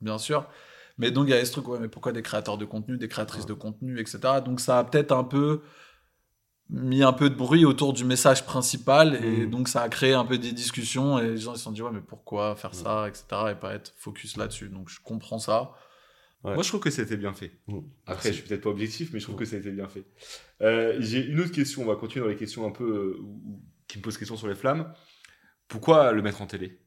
bien 0.00 0.18
sûr. 0.18 0.46
Mais 0.98 1.10
donc, 1.10 1.28
il 1.28 1.30
y 1.30 1.34
a 1.34 1.44
ce 1.44 1.52
truc, 1.52 1.68
ouais, 1.68 1.78
mais 1.78 1.88
pourquoi 1.88 2.12
des 2.12 2.22
créateurs 2.22 2.58
de 2.58 2.64
contenu, 2.64 2.96
des 2.96 3.08
créatrices 3.08 3.46
de 3.46 3.52
contenu, 3.52 4.00
etc. 4.00 4.18
Donc, 4.44 4.60
ça 4.60 4.78
a 4.78 4.84
peut-être 4.84 5.12
un 5.12 5.24
peu 5.24 5.62
mis 6.68 7.02
un 7.02 7.12
peu 7.12 7.30
de 7.30 7.34
bruit 7.34 7.64
autour 7.64 7.92
du 7.92 8.04
message 8.04 8.44
principal 8.44 9.14
et 9.24 9.46
mm. 9.46 9.50
donc 9.50 9.68
ça 9.68 9.82
a 9.82 9.88
créé 9.88 10.14
un 10.14 10.24
peu 10.24 10.36
des 10.38 10.52
discussions 10.52 11.18
et 11.18 11.28
les 11.28 11.36
gens 11.36 11.54
ils 11.54 11.58
se 11.58 11.62
sont 11.62 11.70
dit 11.70 11.82
ouais 11.82 11.92
mais 11.92 12.00
pourquoi 12.00 12.56
faire 12.56 12.72
mm. 12.72 12.74
ça 12.74 13.08
etc 13.08 13.24
et 13.52 13.54
pas 13.54 13.74
être 13.74 13.94
focus 13.96 14.36
là-dessus. 14.36 14.68
Donc 14.68 14.88
je 14.88 15.00
comprends 15.00 15.38
ça. 15.38 15.74
Moi 16.42 16.62
je 16.62 16.68
trouve 16.68 16.80
que 16.80 16.90
c'était 16.90 17.16
bien 17.16 17.32
fait. 17.32 17.52
Mm. 17.66 17.80
après 18.06 18.30
je 18.30 18.38
suis 18.38 18.48
peut-être 18.48 18.62
pas 18.62 18.70
objectif 18.70 19.10
mais 19.12 19.20
je 19.20 19.24
trouve 19.24 19.36
que 19.36 19.44
ça 19.44 19.56
a 19.56 19.58
été 19.58 19.70
bien 19.70 19.88
fait. 19.88 20.06
Euh, 20.62 20.96
j'ai 20.98 21.24
une 21.24 21.40
autre 21.40 21.52
question. 21.52 21.82
On 21.82 21.86
va 21.86 21.96
continuer 21.96 22.24
dans 22.24 22.30
les 22.30 22.36
questions 22.36 22.66
un 22.66 22.72
peu 22.72 22.84
euh, 22.84 23.24
qui 23.86 23.98
me 23.98 24.02
posent 24.02 24.18
question 24.18 24.36
sur 24.36 24.48
les 24.48 24.54
flammes. 24.54 24.92
Pourquoi 25.68 26.12
le 26.12 26.22
mettre 26.22 26.42
en 26.42 26.46
télé? 26.46 26.80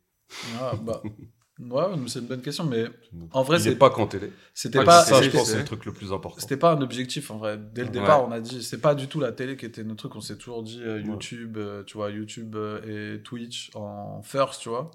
Ah, 0.60 0.74
bah, 0.82 1.02
Ouais, 1.60 1.84
c'est 2.08 2.20
une 2.20 2.28
bonne 2.28 2.42
question, 2.42 2.64
mais 2.64 2.86
en 3.32 3.44
vrai, 3.44 3.60
c'est 3.60 3.76
pas 3.76 3.90
qu'en 3.90 4.08
télé. 4.08 4.32
C'était 4.54 4.82
pas. 4.84 5.04
Ça, 5.04 5.22
je 5.22 5.30
pense, 5.30 5.52
c'est 5.52 5.58
le 5.58 5.66
truc 5.66 5.86
le 5.86 5.92
plus 5.92 6.14
important. 6.14 6.40
C'était 6.40 6.56
pas 6.56 6.72
un 6.72 6.82
objectif 6.82 7.32
en 7.32 7.38
vrai. 7.38 7.58
Dès 7.58 7.84
le 7.84 7.90
départ, 7.90 8.26
on 8.26 8.32
a 8.32 8.40
dit, 8.40 8.64
c'est 8.64 8.80
pas 8.80 8.96
du 8.96 9.08
tout 9.08 9.20
la 9.20 9.34
télé 9.34 9.58
qui 9.58 9.66
était 9.66 9.84
notre 9.84 10.08
truc. 10.08 10.16
On 10.16 10.22
s'est 10.22 10.38
toujours 10.38 10.64
dit 10.64 10.82
euh, 10.82 11.02
YouTube, 11.02 11.58
euh, 11.58 11.84
tu 11.84 11.98
vois, 11.98 12.12
YouTube 12.12 12.56
euh, 12.56 13.18
et 13.18 13.22
Twitch 13.24 13.72
en 13.76 14.22
first, 14.22 14.62
tu 14.62 14.70
vois. 14.70 14.92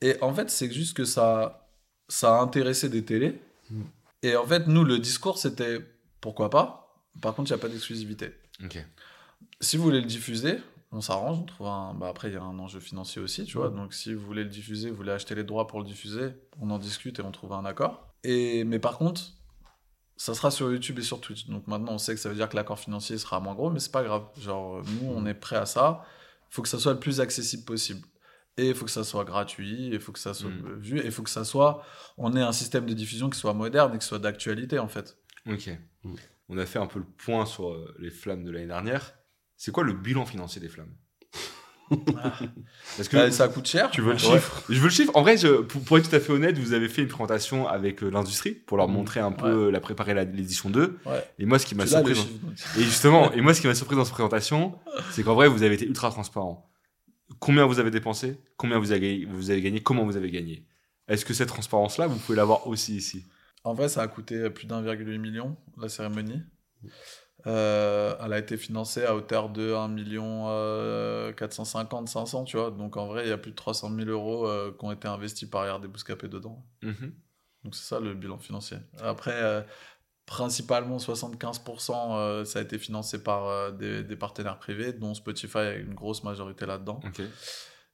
Et 0.00 0.16
en 0.20 0.32
fait, 0.32 0.50
c'est 0.50 0.70
juste 0.70 0.96
que 0.96 1.04
ça, 1.04 1.68
ça 2.08 2.38
a 2.38 2.40
intéressé 2.40 2.88
des 2.88 3.04
télés. 3.04 3.40
Mm. 3.68 3.82
Et 4.22 4.36
en 4.36 4.46
fait, 4.46 4.68
nous, 4.68 4.84
le 4.84 5.00
discours, 5.00 5.36
c'était 5.36 5.80
pourquoi 6.20 6.48
pas. 6.48 7.02
Par 7.20 7.34
contre, 7.34 7.50
il 7.50 7.54
n'y 7.54 7.58
a 7.58 7.62
pas 7.62 7.68
d'exclusivité. 7.68 8.30
Ok. 8.64 8.78
Si 9.60 9.76
vous 9.76 9.82
voulez 9.82 10.00
le 10.00 10.06
diffuser, 10.06 10.58
on 10.92 11.00
s'arrange, 11.00 11.38
on 11.40 11.44
trouve 11.44 11.66
un. 11.66 11.94
Bah 11.94 12.08
après, 12.08 12.28
il 12.28 12.34
y 12.34 12.36
a 12.36 12.42
un 12.42 12.58
enjeu 12.58 12.80
financier 12.80 13.20
aussi, 13.20 13.44
tu 13.44 13.58
vois. 13.58 13.70
Donc, 13.70 13.92
si 13.92 14.14
vous 14.14 14.24
voulez 14.24 14.44
le 14.44 14.48
diffuser, 14.48 14.90
vous 14.90 14.96
voulez 14.96 15.12
acheter 15.12 15.34
les 15.34 15.44
droits 15.44 15.66
pour 15.66 15.80
le 15.80 15.84
diffuser, 15.84 16.34
on 16.60 16.70
en 16.70 16.78
discute 16.78 17.18
et 17.18 17.22
on 17.22 17.32
trouve 17.32 17.52
un 17.52 17.64
accord. 17.64 18.14
Et, 18.24 18.64
mais 18.64 18.78
par 18.78 18.98
contre, 18.98 19.20
ça 20.16 20.34
sera 20.34 20.50
sur 20.50 20.70
YouTube 20.70 20.98
et 20.98 21.02
sur 21.02 21.20
Twitch. 21.20 21.46
Donc 21.48 21.66
maintenant, 21.66 21.92
on 21.92 21.98
sait 21.98 22.14
que 22.14 22.20
ça 22.20 22.28
veut 22.28 22.34
dire 22.34 22.48
que 22.48 22.56
l'accord 22.56 22.78
financier 22.78 23.18
sera 23.18 23.40
moins 23.40 23.54
gros, 23.54 23.70
mais 23.70 23.80
c'est 23.80 23.92
pas 23.92 24.02
grave. 24.02 24.24
Genre, 24.40 24.82
nous, 24.82 25.10
on 25.10 25.26
est 25.26 25.34
prêt 25.34 25.56
à 25.56 25.66
ça. 25.66 26.04
Il 26.50 26.54
faut 26.54 26.62
que 26.62 26.68
ça 26.68 26.78
soit 26.78 26.92
le 26.92 27.00
plus 27.00 27.20
accessible 27.20 27.64
possible. 27.64 28.00
Et 28.56 28.68
il 28.68 28.74
faut 28.74 28.86
que 28.86 28.90
ça 28.90 29.04
soit 29.04 29.24
gratuit, 29.24 29.88
il 29.92 30.00
faut 30.00 30.12
que 30.12 30.18
ça 30.18 30.32
soit 30.32 30.48
mm. 30.48 30.78
vu, 30.78 30.98
et 31.00 31.06
il 31.06 31.12
faut 31.12 31.22
que 31.22 31.30
ça 31.30 31.44
soit. 31.44 31.82
On 32.16 32.34
ait 32.34 32.40
un 32.40 32.52
système 32.52 32.86
de 32.86 32.94
diffusion 32.94 33.28
qui 33.28 33.38
soit 33.38 33.52
moderne 33.52 33.94
et 33.94 33.98
qui 33.98 34.06
soit 34.06 34.18
d'actualité, 34.18 34.78
en 34.78 34.88
fait. 34.88 35.18
Ok. 35.46 35.68
Mm. 36.04 36.14
On 36.48 36.58
a 36.58 36.64
fait 36.64 36.78
un 36.78 36.86
peu 36.86 37.00
le 37.00 37.04
point 37.04 37.44
sur 37.44 37.72
euh, 37.72 37.94
les 37.98 38.10
flammes 38.10 38.44
de 38.44 38.50
l'année 38.50 38.66
dernière. 38.66 39.12
C'est 39.56 39.72
quoi 39.72 39.84
le 39.84 39.92
bilan 39.92 40.26
financier 40.26 40.60
des 40.60 40.68
flammes? 40.68 40.94
Parce 42.96 43.08
que 43.08 43.16
bah, 43.16 43.30
ça 43.30 43.48
coûte 43.48 43.66
cher. 43.66 43.90
Tu 43.90 44.00
veux 44.00 44.12
le 44.12 44.18
chiffre? 44.18 44.62
Je 44.68 44.78
veux 44.78 44.86
le 44.86 44.90
chiffre. 44.90 45.12
En 45.14 45.22
vrai, 45.22 45.36
je, 45.36 45.48
pour, 45.48 45.98
être 45.98 46.08
tout 46.08 46.16
à 46.16 46.20
fait 46.20 46.32
honnête, 46.32 46.58
vous 46.58 46.72
avez 46.72 46.88
fait 46.88 47.02
une 47.02 47.08
présentation 47.08 47.68
avec 47.68 48.02
euh, 48.02 48.10
l'industrie 48.10 48.52
pour 48.52 48.76
leur 48.76 48.88
mmh. 48.88 48.92
montrer 48.92 49.20
un 49.20 49.32
peu 49.32 49.70
la 49.70 49.80
préparer 49.80 50.14
l'édition 50.14 50.70
2. 50.70 50.98
Et 51.38 51.46
moi, 51.46 51.58
ce 51.58 51.66
qui 51.66 51.74
m'a 51.74 51.86
surpris, 51.86 52.18
et 52.76 52.82
justement, 52.82 53.32
et 53.32 53.40
moi, 53.40 53.54
ce 53.54 53.60
qui 53.60 53.66
m'a 53.66 53.74
surpris 53.74 53.96
dans 53.96 54.04
cette 54.04 54.14
présentation, 54.14 54.78
c'est 55.10 55.22
qu'en 55.22 55.34
vrai, 55.34 55.48
vous 55.48 55.62
avez 55.62 55.74
été 55.74 55.86
ultra 55.86 56.10
transparent. 56.10 56.68
Combien 57.38 57.66
vous 57.66 57.78
avez 57.78 57.90
dépensé? 57.90 58.38
Combien 58.56 58.78
vous 58.78 58.92
avez, 58.92 59.24
vous 59.24 59.50
avez 59.50 59.60
gagné? 59.60 59.82
Comment 59.82 60.04
vous 60.04 60.16
avez 60.16 60.30
gagné? 60.30 60.64
Est-ce 61.08 61.24
que 61.24 61.34
cette 61.34 61.48
transparence-là, 61.48 62.06
vous 62.06 62.16
pouvez 62.16 62.36
l'avoir 62.36 62.66
aussi 62.66 62.96
ici? 62.96 63.24
En 63.64 63.74
vrai, 63.74 63.88
ça 63.88 64.02
a 64.02 64.08
coûté 64.08 64.48
plus 64.50 64.66
d'un 64.66 64.82
virgule 64.82 65.18
million 65.18 65.56
la 65.80 65.88
cérémonie. 65.88 66.42
Euh, 67.46 68.16
elle 68.24 68.32
a 68.32 68.38
été 68.38 68.56
financée 68.56 69.04
à 69.04 69.14
hauteur 69.14 69.50
de 69.50 69.72
1 69.72 69.88
million 69.88 70.46
450 71.36 72.08
500 72.08 72.44
tu 72.44 72.56
vois. 72.56 72.70
Donc 72.70 72.96
en 72.96 73.06
vrai 73.06 73.24
il 73.24 73.28
y 73.28 73.32
a 73.32 73.38
plus 73.38 73.52
de 73.52 73.56
300 73.56 73.94
000 73.94 74.10
euros 74.10 74.48
euh, 74.48 74.72
qui 74.76 74.84
ont 74.84 74.90
été 74.90 75.06
investis 75.06 75.48
par 75.48 75.76
RD 75.76 75.86
Bouscapé 75.86 76.28
dedans. 76.28 76.64
Mhm. 76.82 77.12
donc 77.64 77.74
c'est 77.74 77.84
ça 77.84 78.00
le 78.00 78.14
bilan 78.14 78.38
financier. 78.38 78.78
Après 79.00 79.34
euh, 79.34 79.62
principalement 80.26 80.96
75% 80.96 82.44
ça 82.44 82.58
a 82.58 82.62
été 82.62 82.78
financé 82.78 83.22
par 83.22 83.72
des, 83.72 84.02
des, 84.02 84.16
partenaires 84.16 84.58
privés 84.58 84.92
dont 84.92 85.14
Spotify 85.14 85.58
a 85.58 85.74
une 85.74 85.94
grosse 85.94 86.24
majorité 86.24 86.66
là-dedans. 86.66 87.00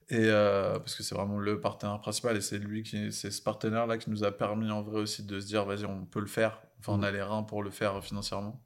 Et 0.09 0.29
parce 0.29 0.95
que 0.95 1.03
c'est 1.03 1.13
vraiment 1.13 1.37
le 1.37 1.61
partenaire 1.61 1.99
principal 1.99 2.35
et 2.37 2.41
c'est 2.41 2.57
lui 2.57 2.81
qui 2.81 3.11
c'est 3.11 3.29
ce 3.29 3.41
partenaire 3.41 3.85
là 3.85 3.99
qui 3.99 4.09
nous 4.09 4.23
a 4.23 4.31
permis 4.31 4.71
en 4.71 4.81
vrai 4.81 5.01
aussi 5.01 5.23
de 5.23 5.39
se 5.39 5.45
dire 5.45 5.63
vas-y 5.63 5.85
on 5.85 6.05
peut 6.05 6.21
le 6.21 6.25
faire. 6.25 6.59
Enfin 6.79 6.93
on 6.93 6.97
mhm. 6.97 7.03
a 7.03 7.11
les 7.11 7.21
reins 7.21 7.43
pour 7.43 7.61
le 7.61 7.69
faire 7.69 8.03
financièrement 8.03 8.59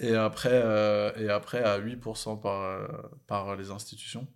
et 0.00 0.14
après, 0.14 0.50
euh, 0.52 1.12
et 1.16 1.28
après 1.28 1.62
à 1.62 1.78
8% 1.78 2.40
par, 2.40 2.62
euh, 2.62 2.88
par 3.26 3.54
les 3.56 3.70
institutions. 3.70 4.26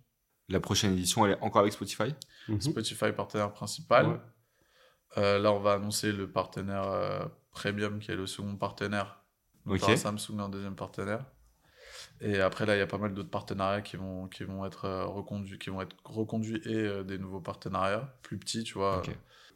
La 0.47 0.59
prochaine 0.59 0.93
édition, 0.93 1.25
elle 1.25 1.33
est 1.33 1.41
encore 1.41 1.61
avec 1.61 1.73
Spotify? 1.73 2.13
Mhm. 2.47 2.61
Spotify, 2.61 3.11
partenaire 3.11 3.51
principal. 3.51 4.21
Euh, 5.17 5.39
là, 5.39 5.51
on 5.51 5.59
va 5.59 5.73
annoncer 5.73 6.11
le 6.11 6.29
partenaire 6.29 7.29
Premium, 7.51 7.99
qui 7.99 8.11
est 8.11 8.15
le 8.15 8.27
second 8.27 8.55
partenaire. 8.55 9.23
Donc, 9.65 9.81
okay. 9.81 9.97
Samsung 9.97 10.39
un 10.39 10.49
deuxième 10.49 10.75
partenaire. 10.75 11.25
Et 12.21 12.39
après, 12.39 12.65
là, 12.65 12.75
il 12.75 12.79
y 12.79 12.81
a 12.81 12.87
pas 12.87 12.99
mal 12.99 13.13
d'autres 13.13 13.31
partenariats 13.31 13.81
qui 13.81 13.97
vont, 13.97 14.27
qui 14.27 14.43
vont 14.43 14.65
être 14.65 14.87
reconduits, 15.05 15.57
qui 15.57 15.71
vont 15.71 15.81
être 15.81 15.95
reconduits 16.03 16.61
et 16.65 17.03
des 17.03 17.17
nouveaux 17.17 17.41
partenariats 17.41 18.15
plus 18.21 18.37
petits, 18.37 18.63
tu 18.63 18.75
vois. 18.75 19.01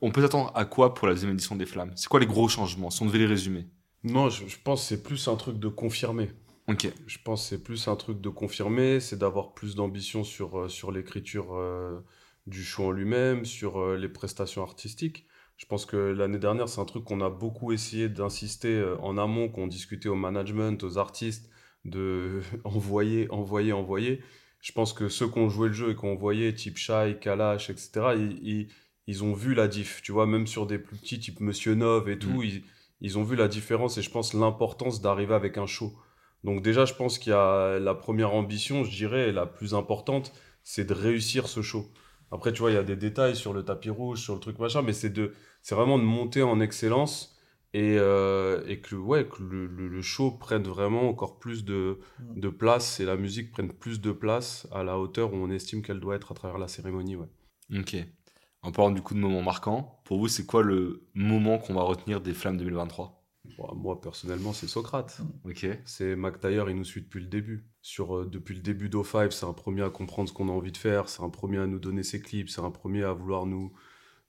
On 0.01 0.11
peut 0.11 0.21
s'attendre 0.21 0.51
à 0.55 0.65
quoi 0.65 0.95
pour 0.95 1.07
la 1.07 1.13
deuxième 1.13 1.33
édition 1.33 1.55
des 1.55 1.65
Flammes? 1.65 1.91
C'est 1.95 2.07
quoi 2.07 2.19
les 2.19 2.25
gros 2.25 2.47
changements, 2.47 2.89
si 2.89 3.03
on 3.03 3.05
devait 3.05 3.19
les 3.19 3.27
résumer? 3.27 3.67
Non, 4.03 4.29
je, 4.29 4.43
pense 4.63 4.81
que 4.81 4.87
c'est 4.87 5.03
plus 5.03 5.27
un 5.27 5.35
truc 5.35 5.59
de 5.59 5.67
confirmer. 5.67 6.29
Ok. 6.67 6.87
Je 7.07 7.17
pense 7.23 7.43
que 7.43 7.49
c'est 7.49 7.63
plus 7.63 7.87
un 7.87 7.95
truc 7.95 8.21
de 8.21 8.29
confirmer, 8.29 8.99
c'est 8.99 9.17
d'avoir 9.17 9.53
plus 9.53 9.75
d'ambition 9.75 10.23
sur, 10.23 10.59
euh, 10.59 10.69
sur 10.69 10.91
l'écriture 10.91 11.55
euh, 11.55 11.99
du 12.47 12.63
show 12.63 12.85
en 12.85 12.91
lui-même, 12.91 13.43
sur 13.43 13.79
euh, 13.79 13.97
les 13.97 14.07
prestations 14.07 14.61
artistiques. 14.61 15.25
Je 15.57 15.65
pense 15.65 15.85
que 15.85 15.97
l'année 15.97 16.39
dernière, 16.39 16.69
c'est 16.69 16.79
un 16.79 16.85
truc 16.85 17.03
qu'on 17.03 17.19
a 17.19 17.29
beaucoup 17.29 17.73
essayé 17.73 18.07
d'insister 18.07 18.81
en 19.01 19.17
amont, 19.17 19.49
qu'on 19.49 19.67
discutait 19.67 20.07
au 20.07 20.15
management, 20.15 20.81
aux 20.83 20.97
artistes, 20.97 21.49
de 21.83 22.41
envoyer, 22.63 23.29
envoyer, 23.31 23.73
envoyer. 23.73 24.21
Je 24.61 24.71
pense 24.71 24.93
que 24.93 25.09
ceux 25.09 25.27
qui 25.27 25.39
ont 25.39 25.49
joué 25.49 25.67
le 25.67 25.73
jeu 25.73 25.91
et 25.91 25.95
qui 25.95 26.05
ont 26.05 26.13
envoyé, 26.13 26.53
type 26.53 26.77
Shai, 26.77 27.17
Kalash, 27.19 27.69
etc., 27.69 27.91
ils, 28.15 28.69
ils, 29.07 29.23
ont 29.23 29.33
vu 29.33 29.53
la 29.53 29.67
diff. 29.67 30.01
Tu 30.01 30.13
vois, 30.13 30.25
même 30.25 30.47
sur 30.47 30.65
des 30.65 30.79
plus 30.79 30.97
petits, 30.97 31.19
type 31.19 31.41
Monsieur 31.41 31.75
Nov 31.75 32.09
et 32.09 32.19
tout, 32.19 32.41
mm. 32.41 32.45
ils 32.45 32.63
ils 33.01 33.17
ont 33.17 33.23
vu 33.23 33.35
la 33.35 33.47
différence 33.47 33.97
et 33.97 34.01
je 34.01 34.09
pense 34.09 34.33
l'importance 34.33 35.01
d'arriver 35.01 35.33
avec 35.33 35.57
un 35.57 35.65
show. 35.65 35.93
Donc 36.43 36.61
déjà, 36.61 36.85
je 36.85 36.93
pense 36.93 37.19
qu'il 37.19 37.31
y 37.31 37.35
a 37.35 37.79
la 37.79 37.95
première 37.95 38.33
ambition, 38.33 38.83
je 38.83 38.91
dirais, 38.91 39.31
la 39.31 39.45
plus 39.45 39.73
importante, 39.73 40.33
c'est 40.63 40.85
de 40.85 40.93
réussir 40.93 41.47
ce 41.47 41.61
show. 41.61 41.85
Après, 42.31 42.53
tu 42.53 42.59
vois, 42.59 42.71
il 42.71 42.75
y 42.75 42.77
a 42.77 42.83
des 42.83 42.95
détails 42.95 43.35
sur 43.35 43.53
le 43.53 43.63
tapis 43.63 43.89
rouge, 43.89 44.21
sur 44.21 44.35
le 44.35 44.39
truc 44.39 44.59
machin, 44.59 44.81
mais 44.81 44.93
c'est 44.93 45.09
de, 45.09 45.33
c'est 45.61 45.75
vraiment 45.75 45.97
de 45.97 46.03
monter 46.03 46.43
en 46.43 46.59
excellence 46.59 47.37
et, 47.73 47.97
euh, 47.97 48.63
et 48.67 48.79
que, 48.79 48.95
ouais, 48.95 49.27
que 49.27 49.43
le, 49.43 49.67
le, 49.67 50.01
show 50.01 50.31
prenne 50.31 50.63
vraiment 50.63 51.09
encore 51.09 51.39
plus 51.39 51.65
de, 51.65 51.99
mm. 52.19 52.39
de 52.39 52.49
place 52.49 52.99
et 52.99 53.05
la 53.05 53.15
musique 53.15 53.51
prenne 53.51 53.71
plus 53.71 54.01
de 54.01 54.11
place 54.11 54.67
à 54.71 54.83
la 54.83 54.97
hauteur 54.97 55.33
où 55.33 55.37
on 55.37 55.49
estime 55.49 55.81
qu'elle 55.81 55.99
doit 55.99 56.15
être 56.15 56.31
à 56.31 56.35
travers 56.35 56.57
la 56.57 56.67
cérémonie, 56.67 57.15
ouais. 57.15 57.27
Ok. 57.77 57.95
En 58.61 58.71
parlant 58.71 58.91
du 58.91 59.01
coup 59.01 59.13
de 59.13 59.19
moments 59.19 59.41
marquants, 59.41 60.01
pour 60.03 60.19
vous, 60.19 60.27
c'est 60.27 60.45
quoi 60.45 60.63
le 60.63 61.07
moment 61.13 61.57
qu'on 61.57 61.73
va 61.73 61.81
retenir 61.81 62.21
des 62.21 62.33
Flammes 62.33 62.57
2023 62.57 63.19
moi, 63.75 63.99
personnellement, 63.99 64.53
c'est 64.53 64.67
Socrate. 64.67 65.21
Ok. 65.43 65.65
C'est 65.85 66.15
Mac 66.15 66.35
il 66.43 66.75
nous 66.75 66.83
suit 66.83 67.01
depuis 67.01 67.19
le 67.19 67.27
début. 67.27 67.65
Sur, 67.81 68.17
euh, 68.17 68.25
depuis 68.25 68.55
le 68.55 68.61
début 68.61 68.89
d'O5, 68.89 69.31
c'est 69.31 69.45
un 69.45 69.53
premier 69.53 69.81
à 69.83 69.89
comprendre 69.89 70.29
ce 70.29 70.33
qu'on 70.33 70.49
a 70.49 70.51
envie 70.51 70.71
de 70.71 70.77
faire, 70.77 71.09
c'est 71.09 71.23
un 71.23 71.29
premier 71.29 71.57
à 71.59 71.67
nous 71.67 71.79
donner 71.79 72.03
ses 72.03 72.21
clips, 72.21 72.49
c'est 72.49 72.61
un 72.61 72.71
premier 72.71 73.03
à 73.03 73.13
vouloir 73.13 73.45
nous 73.45 73.73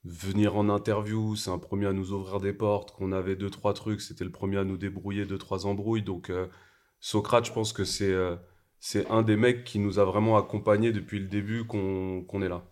venir 0.05 0.57
en 0.57 0.69
interview, 0.69 1.37
c'est 1.37 1.51
un 1.51 1.59
premier 1.59 1.87
à 1.87 1.93
nous 1.93 2.13
ouvrir 2.13 2.41
des 2.41 2.53
portes, 2.53 2.93
qu'on 2.93 3.13
avait 3.13 3.37
deux, 3.37 3.51
trois 3.51 3.75
trucs, 3.75 4.01
c'était 4.01 4.25
le 4.25 4.31
premier 4.31 4.59
à 4.59 4.65
nous 4.65 4.79
débrouiller 4.79 5.27
deux, 5.27 5.39
trois 5.39 5.67
embrouilles. 5.67 6.03
Donc, 6.03 6.31
euh, 6.31 6.47
Socrate, 7.01 7.47
je 7.47 7.53
pense 7.53 7.73
que 7.73 7.85
c'est 7.85 8.13
euh, 8.13 8.37
c'est 8.81 9.09
un 9.11 9.23
des 9.23 9.37
mecs 9.37 9.65
qui 9.65 9.79
nous 9.79 9.99
a 9.99 10.05
vraiment 10.05 10.39
accompagnés 10.39 10.93
depuis 10.93 11.19
le 11.19 11.27
début 11.27 11.65
qu'on 11.67 12.43
est 12.43 12.49
là. 12.49 12.65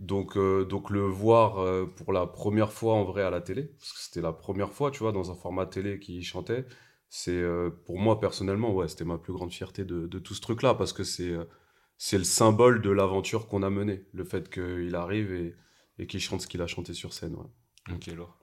Donc, 0.00 0.36
euh, 0.36 0.64
donc 0.64 0.90
le 0.90 1.00
voir 1.00 1.58
euh, 1.58 1.86
pour 1.86 2.12
la 2.12 2.26
première 2.26 2.72
fois 2.72 2.94
en 2.94 3.04
vrai 3.04 3.22
à 3.22 3.30
la 3.30 3.40
télé, 3.40 3.64
parce 3.78 3.92
que 3.92 3.98
c'était 4.00 4.20
la 4.20 4.32
première 4.32 4.72
fois, 4.72 4.90
tu 4.90 4.98
vois, 5.00 5.12
dans 5.12 5.30
un 5.30 5.34
format 5.34 5.66
télé 5.66 5.98
qui 5.98 6.22
chantait, 6.22 6.66
c'est 7.08 7.30
euh, 7.32 7.70
pour 7.86 7.98
moi 7.98 8.20
personnellement, 8.20 8.74
ouais, 8.74 8.88
c'était 8.88 9.04
ma 9.04 9.18
plus 9.18 9.32
grande 9.32 9.52
fierté 9.52 9.84
de, 9.84 10.06
de 10.06 10.18
tout 10.18 10.34
ce 10.34 10.40
truc-là, 10.42 10.74
parce 10.74 10.92
que 10.92 11.04
c'est 11.04 11.34
c'est 11.98 12.18
le 12.18 12.24
symbole 12.24 12.82
de 12.82 12.90
l'aventure 12.90 13.48
qu'on 13.48 13.62
a 13.62 13.70
menée, 13.70 14.04
le 14.12 14.24
fait 14.24 14.50
qu'il 14.50 14.94
arrive 14.94 15.32
et, 15.32 15.54
et 15.98 16.06
qu'il 16.06 16.20
chante 16.20 16.42
ce 16.42 16.46
qu'il 16.46 16.60
a 16.60 16.66
chanté 16.66 16.92
sur 16.92 17.14
scène. 17.14 17.34
Ouais. 17.34 17.94
Ok, 17.94 18.08
alors. 18.08 18.36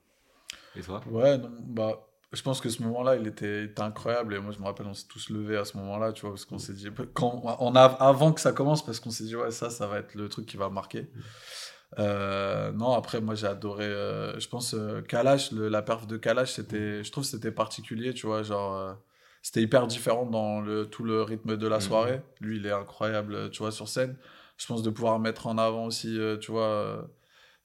Et 0.76 0.82
toi? 0.82 1.02
Ouais, 1.06 1.38
non, 1.38 1.50
bah, 1.60 2.06
je 2.34 2.42
pense 2.42 2.60
que 2.60 2.68
ce 2.68 2.82
moment-là, 2.82 3.16
il 3.16 3.26
était, 3.26 3.70
incroyable. 3.78 4.34
Et 4.34 4.38
moi, 4.38 4.52
je 4.52 4.58
me 4.58 4.64
rappelle, 4.64 4.86
on 4.86 4.94
s'est 4.94 5.06
tous 5.08 5.30
levés 5.30 5.56
à 5.56 5.64
ce 5.64 5.76
moment-là, 5.76 6.12
tu 6.12 6.22
vois, 6.22 6.30
parce 6.30 6.44
qu'on 6.44 6.58
s'est 6.58 6.72
dit, 6.72 6.88
quand, 7.12 7.42
on 7.60 7.76
a, 7.76 7.84
avant 7.84 8.32
que 8.32 8.40
ça 8.40 8.52
commence, 8.52 8.84
parce 8.84 9.00
qu'on 9.00 9.10
s'est 9.10 9.24
dit, 9.24 9.36
ouais, 9.36 9.50
ça, 9.50 9.70
ça 9.70 9.86
va 9.86 9.98
être 9.98 10.14
le 10.14 10.28
truc 10.28 10.46
qui 10.46 10.56
va 10.56 10.68
marquer. 10.68 11.06
Euh, 11.98 12.72
non, 12.72 12.92
après, 12.92 13.20
moi, 13.20 13.34
j'ai 13.34 13.46
adoré, 13.46 13.84
euh, 13.84 14.38
je 14.38 14.48
pense, 14.48 14.74
euh, 14.74 15.00
Kalash, 15.02 15.52
la 15.52 15.82
perf 15.82 16.06
de 16.06 16.16
Kalash, 16.16 16.52
c'était, 16.52 17.04
je 17.04 17.12
trouve 17.12 17.24
que 17.24 17.30
c'était 17.30 17.52
particulier, 17.52 18.14
tu 18.14 18.26
vois, 18.26 18.42
genre, 18.42 18.96
c'était 19.42 19.62
hyper 19.62 19.86
différent 19.86 20.26
dans 20.26 20.60
le, 20.60 20.86
tout 20.86 21.04
le 21.04 21.22
rythme 21.22 21.56
de 21.56 21.68
la 21.68 21.80
soirée. 21.80 22.22
Lui, 22.40 22.56
il 22.56 22.66
est 22.66 22.72
incroyable, 22.72 23.50
tu 23.50 23.58
vois, 23.58 23.72
sur 23.72 23.88
scène. 23.88 24.16
Je 24.56 24.66
pense 24.66 24.82
de 24.82 24.90
pouvoir 24.90 25.18
mettre 25.18 25.46
en 25.46 25.58
avant 25.58 25.86
aussi, 25.86 26.18
tu 26.40 26.50
vois 26.50 27.06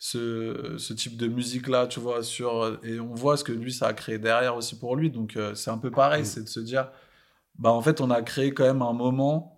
ce, 0.01 0.75
ce 0.77 0.93
type 0.93 1.17
de 1.17 1.27
musique 1.27 1.67
là 1.67 1.85
tu 1.85 1.99
vois 1.99 2.23
sur 2.23 2.79
et 2.83 3.01
on 3.01 3.13
voit 3.13 3.35
ce 3.35 3.43
que 3.43 3.51
lui 3.51 3.73
ça 3.73 3.87
a 3.87 3.93
créé 3.93 4.17
derrière 4.17 4.55
aussi 4.55 4.79
pour 4.79 4.95
lui 4.95 5.11
donc 5.11 5.35
euh, 5.35 5.53
c'est 5.55 5.71
un 5.71 5.77
peu 5.77 5.91
pareil 5.91 6.21
mm. 6.21 6.25
c'est 6.25 6.43
de 6.45 6.47
se 6.47 6.61
dire 6.61 6.89
bah 7.57 7.71
en 7.71 7.81
fait 7.81 7.99
on 7.99 8.09
a 8.09 8.21
créé 8.21 8.53
quand 8.53 8.63
même 8.63 8.81
un 8.81 8.93
moment 8.93 9.57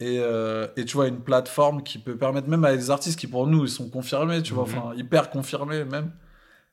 et, 0.00 0.18
euh, 0.18 0.66
et, 0.76 0.84
tu 0.84 0.96
vois 0.96 1.06
une 1.06 1.20
plateforme 1.20 1.84
qui 1.84 1.98
peut 1.98 2.16
permettre 2.16 2.48
même 2.48 2.64
à 2.64 2.74
des 2.74 2.90
artistes 2.90 3.20
qui 3.20 3.26
pour 3.26 3.46
nous 3.46 3.64
ils 3.64 3.70
sont 3.70 3.90
confirmés 3.90 4.42
tu 4.42 4.54
vois 4.54 4.64
mm-hmm. 4.64 4.78
enfin 4.78 4.94
hyper 4.96 5.28
confirmés 5.28 5.84
même 5.84 6.12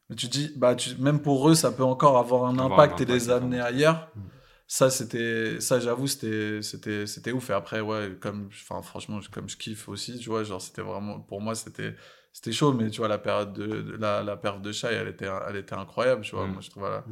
mais 0.10 0.15
tu 0.15 0.27
dis 0.27 0.53
bah 0.56 0.73
tu, 0.73 0.95
même 0.99 1.19
pour 1.19 1.49
eux 1.49 1.56
ça 1.56 1.72
peut 1.73 1.84
encore 1.84 2.18
avoir 2.18 2.45
un 2.45 2.57
impact, 2.57 3.01
et 3.01 3.06
les 3.06 3.30
amener 3.30 3.60
ailleurs 3.60 4.07
mm. 4.15 4.22
ça 4.68 4.89
c'était 4.89 5.60
ça 5.60 5.81
j'avoue 5.81 6.07
c'était 6.07 6.61
c'était 6.61 7.06
c'était 7.07 7.34
ouf 7.34 7.49
et 7.49 7.53
après 7.53 7.81
ouais 7.81 8.15
comme 8.22 8.49
enfin 8.53 8.81
franchement 8.81 9.19
comme 9.34 9.49
je 9.49 9.57
kiffe 9.57 9.89
aussi 9.89 10.18
tu 10.18 10.30
vois 10.30 10.45
genre 10.45 10.61
c'était 10.61 10.81
vraiment 10.81 11.19
pour 11.19 11.41
moi 11.41 11.56
c'était 11.56 11.93
c'était 12.34 12.51
chaud, 12.51 12.73
mais 12.73 12.89
tu 12.89 12.99
vois, 12.99 13.07
la 13.07 13.18
période 13.18 13.53
de, 13.53 13.97
la, 13.97 14.23
la 14.23 14.38
perte 14.38 14.61
de 14.61 14.72
chat, 14.72 14.91
elle 14.91 15.07
était, 15.07 15.27
elle 15.47 15.56
était 15.57 15.76
incroyable, 15.76 16.22
tu 16.22 16.35
vois. 16.35 16.47
Mm. 16.47 16.51
Moi, 16.53 16.61
je 16.61 16.69
trouve, 16.69 16.84
voilà. 16.84 17.03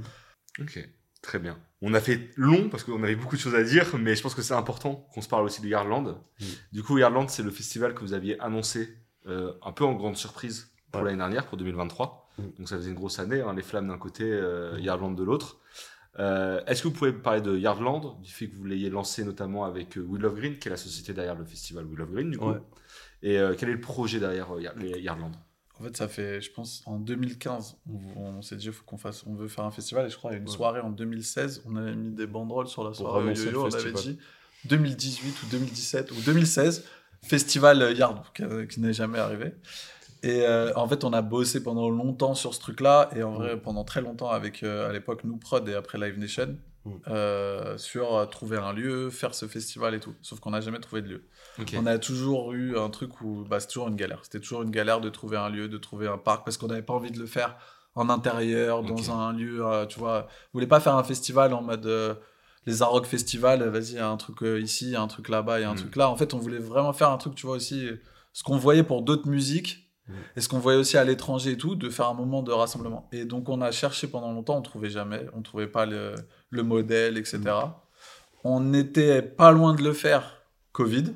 Ok, 0.60 0.90
très 1.22 1.40
bien. 1.40 1.60
On 1.82 1.94
a 1.94 2.00
fait 2.00 2.30
long 2.36 2.70
parce 2.70 2.84
qu'on 2.84 3.04
avait 3.04 3.16
beaucoup 3.16 3.36
de 3.36 3.42
choses 3.42 3.56
à 3.56 3.64
dire, 3.64 3.86
mais 4.00 4.16
je 4.16 4.24
pense 4.24 4.36
que 4.36 4.42
c'est 4.42 4.54
important 4.54 5.08
qu'on 5.14 5.22
se 5.22 5.28
parle 5.28 5.46
aussi 5.46 5.62
de 5.62 5.68
Yardland. 5.68 6.18
Mm. 6.40 6.46
Du 6.72 6.84
coup, 6.84 6.98
Yardland, 6.98 7.30
c'est 7.30 7.44
le 7.44 7.52
festival 7.52 7.94
que 7.94 8.02
vous 8.02 8.14
aviez 8.14 8.40
annoncé 8.40 8.98
euh, 9.28 9.54
un 9.64 9.72
peu 9.72 9.84
en 9.84 9.94
grande 9.94 10.16
surprise 10.16 10.72
pour 10.92 11.02
l'année 11.02 11.18
dernière, 11.18 11.46
pour 11.46 11.58
2023. 11.58 12.30
Mm. 12.38 12.44
Donc, 12.58 12.70
ça 12.70 12.78
faisait 12.78 12.90
une 12.90 12.96
grosse 12.96 13.20
année, 13.20 13.42
hein, 13.42 13.54
les 13.54 13.64
flammes 13.64 13.88
d'un 13.88 13.98
côté, 13.98 14.24
euh, 14.24 14.80
Yardland 14.80 15.16
de 15.16 15.24
l'autre. 15.24 15.60
Euh, 16.20 16.62
est-ce 16.66 16.82
que 16.82 16.88
vous 16.88 16.94
pouvez 16.94 17.14
parler 17.14 17.42
de 17.42 17.56
Yardland, 17.56 18.20
du 18.22 18.32
fait 18.32 18.48
que 18.48 18.56
vous 18.56 18.64
l'ayez 18.64 18.90
lancé 18.90 19.24
notamment 19.24 19.66
avec 19.66 19.98
Will 19.98 20.26
of 20.26 20.36
Green, 20.36 20.58
qui 20.58 20.68
est 20.68 20.72
la 20.72 20.78
société 20.78 21.14
derrière 21.14 21.36
le 21.36 21.46
festival 21.46 21.86
Will 21.86 22.02
of 22.02 22.12
Green, 22.12 22.32
du 22.32 22.38
coup? 22.40 22.54
Et 23.22 23.38
euh, 23.38 23.56
quel 23.58 23.70
est 23.70 23.74
le 23.74 23.82
projet 23.82 24.20
derrière 24.20 24.54
euh, 24.56 24.62
Yardland? 25.00 25.32
En 25.80 25.84
fait, 25.84 25.96
ça 25.96 26.08
fait, 26.08 26.42
je 26.42 26.52
pense, 26.52 26.82
en 26.88 26.98
2015, 26.98 27.78
on, 28.16 28.42
s'est 28.42 28.56
dit, 28.56 28.72
faut 28.72 28.84
qu'on 28.84 28.98
fasse, 28.98 29.24
on 29.28 29.36
veut 29.36 29.48
faire 29.48 29.64
un 29.64 29.72
festival. 29.72 30.08
Et 30.08 30.10
je 30.10 30.18
crois, 30.18 30.32
a 30.32 30.36
une 30.36 30.48
soirée 30.48 30.80
en 30.80 30.90
2016, 30.90 31.64
on 31.68 31.76
avait 31.76 31.96
mis 31.96 32.10
des 32.10 32.26
banderoles 32.26 32.68
sur 32.68 32.84
la 32.84 32.96
soirée. 32.96 33.34
yo-yo, 33.36 33.68
on 33.68 33.74
avait 33.74 33.92
dit 33.92 34.18
2018 34.66 35.44
ou 35.44 35.46
2017 35.52 36.12
ou 36.12 36.16
2016, 36.26 36.86
festival 37.22 37.96
Yard, 37.96 38.24
qui, 38.70 38.82
n'est 38.82 38.94
jamais 38.94 39.20
arrivé. 39.20 39.54
Et 40.24 40.42
euh, 40.42 40.74
en 40.76 40.88
fait, 40.88 41.04
on 41.04 41.14
a 41.14 41.22
bossé 41.22 41.62
pendant 41.62 41.92
longtemps 41.92 42.34
sur 42.34 42.56
ce 42.56 42.60
truc-là, 42.60 43.12
et 43.16 43.22
en 43.22 43.34
vrai, 43.34 43.62
pendant 43.62 43.84
très 43.84 44.02
longtemps 44.02 44.32
avec, 44.32 44.64
à 44.64 44.92
l'époque, 44.92 45.24
nous 45.26 45.38
Prod 45.38 45.68
et 45.70 45.76
après 45.76 46.00
Live 46.00 46.18
Nation, 46.18 46.58
mm. 46.88 47.78
sur 47.78 48.28
trouver 48.30 48.58
un 48.58 48.74
lieu, 48.74 49.10
faire 49.10 49.34
ce 49.34 49.48
festival 49.48 49.96
et 49.96 50.00
tout. 50.00 50.16
Sauf 50.22 50.40
qu'on 50.40 50.52
n'a 50.52 50.62
jamais 50.62 50.80
trouvé 50.80 51.02
de 51.02 51.10
lieu. 51.10 51.24
On 51.76 51.86
a 51.86 51.98
toujours 51.98 52.54
eu 52.54 52.78
un 52.78 52.90
truc 52.90 53.22
où 53.22 53.46
bah, 53.50 53.60
c'est 53.60 53.68
toujours 53.68 53.88
une 53.88 53.96
galère. 53.96 54.20
C'était 54.24 54.40
toujours 54.40 54.64
une 54.64 54.72
galère 54.72 55.02
de 55.02 55.10
trouver 55.10 55.38
un 55.38 55.50
lieu, 55.50 55.68
de 55.68 55.78
trouver 55.78 56.08
un 56.08 56.18
parc, 56.18 56.46
parce 56.46 56.58
qu'on 56.58 56.68
n'avait 56.68 56.82
pas 56.82 56.94
envie 56.94 57.12
de 57.12 57.20
le 57.20 57.26
faire 57.26 57.58
en 57.98 58.10
intérieur, 58.10 58.84
dans 58.84 59.12
un 59.12 59.34
lieu, 59.34 59.66
euh, 59.66 59.88
tu 59.88 60.00
vois. 60.00 60.28
On 60.54 60.58
voulait 60.58 60.68
pas 60.68 60.80
faire 60.80 60.96
un 60.96 61.04
festival 61.04 61.52
en 61.54 61.64
mode 61.64 61.88
euh, 61.88 62.14
les 62.68 62.84
Arocs 62.84 63.08
Festival, 63.08 63.68
vas-y, 63.70 63.94
il 63.94 63.96
y 63.96 64.00
a 64.00 64.08
un 64.08 64.18
truc 64.18 64.44
euh, 64.44 64.62
ici, 64.62 64.86
il 64.86 64.92
y 64.92 64.96
a 64.96 65.02
un 65.02 65.08
truc 65.08 65.30
là-bas, 65.30 65.60
il 65.60 65.64
y 65.64 65.66
a 65.66 65.70
un 65.70 65.74
hmm. 65.74 65.78
truc 65.78 65.96
là. 65.96 66.10
En 66.10 66.16
fait, 66.16 66.36
on 66.36 66.38
voulait 66.38 66.60
vraiment 66.60 66.94
faire 66.94 67.10
un 67.10 67.18
truc, 67.18 67.34
tu 67.34 67.48
vois, 67.48 67.56
aussi, 67.56 67.90
ce 68.34 68.44
qu'on 68.44 68.58
voyait 68.58 68.84
pour 68.84 69.02
d'autres 69.02 69.28
musiques, 69.28 69.90
hmm. 70.08 70.14
et 70.36 70.42
ce 70.42 70.48
qu'on 70.48 70.60
voyait 70.60 70.78
aussi 70.78 70.96
à 70.96 71.04
l'étranger 71.04 71.54
et 71.54 71.58
tout, 71.58 71.76
de 71.76 71.90
faire 71.90 72.08
un 72.08 72.14
moment 72.14 72.44
de 72.44 72.52
rassemblement. 72.52 73.10
Et 73.12 73.26
donc, 73.26 73.50
on 73.50 73.62
a 73.62 73.72
cherché 73.72 74.08
pendant 74.08 74.32
longtemps, 74.32 74.58
on 74.58 74.62
trouvait 74.62 74.92
jamais, 74.92 75.26
on 75.34 75.42
trouvait 75.42 75.68
pas 75.68 75.88
le, 75.88 76.14
le 76.50 76.64
modèle, 76.64 77.18
etc. 77.18 77.40
Hmm. 77.40 77.72
On 78.44 78.60
n'était 78.60 79.22
pas 79.22 79.52
loin 79.52 79.74
de 79.74 79.84
le 79.84 79.94
faire, 79.94 80.42
Covid. 80.72 81.14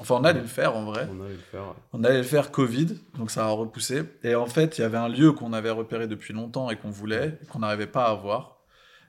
Enfin, 0.00 0.16
on 0.20 0.24
allait 0.24 0.40
le 0.40 0.46
faire 0.46 0.76
en 0.76 0.84
vrai. 0.84 1.08
On 1.10 1.24
allait 1.24 1.32
le 1.32 1.38
faire. 1.38 1.74
On 1.92 2.04
allait 2.04 2.18
le 2.18 2.22
faire 2.22 2.50
Covid, 2.52 2.98
donc 3.16 3.30
ça 3.30 3.46
a 3.46 3.50
repoussé. 3.50 4.04
Et 4.22 4.34
en 4.34 4.46
fait, 4.46 4.78
il 4.78 4.82
y 4.82 4.84
avait 4.84 4.98
un 4.98 5.08
lieu 5.08 5.32
qu'on 5.32 5.52
avait 5.52 5.70
repéré 5.70 6.06
depuis 6.06 6.32
longtemps 6.32 6.70
et 6.70 6.76
qu'on 6.76 6.90
voulait, 6.90 7.38
qu'on 7.50 7.60
n'arrivait 7.60 7.88
pas 7.88 8.04
à 8.06 8.10
avoir. 8.10 8.58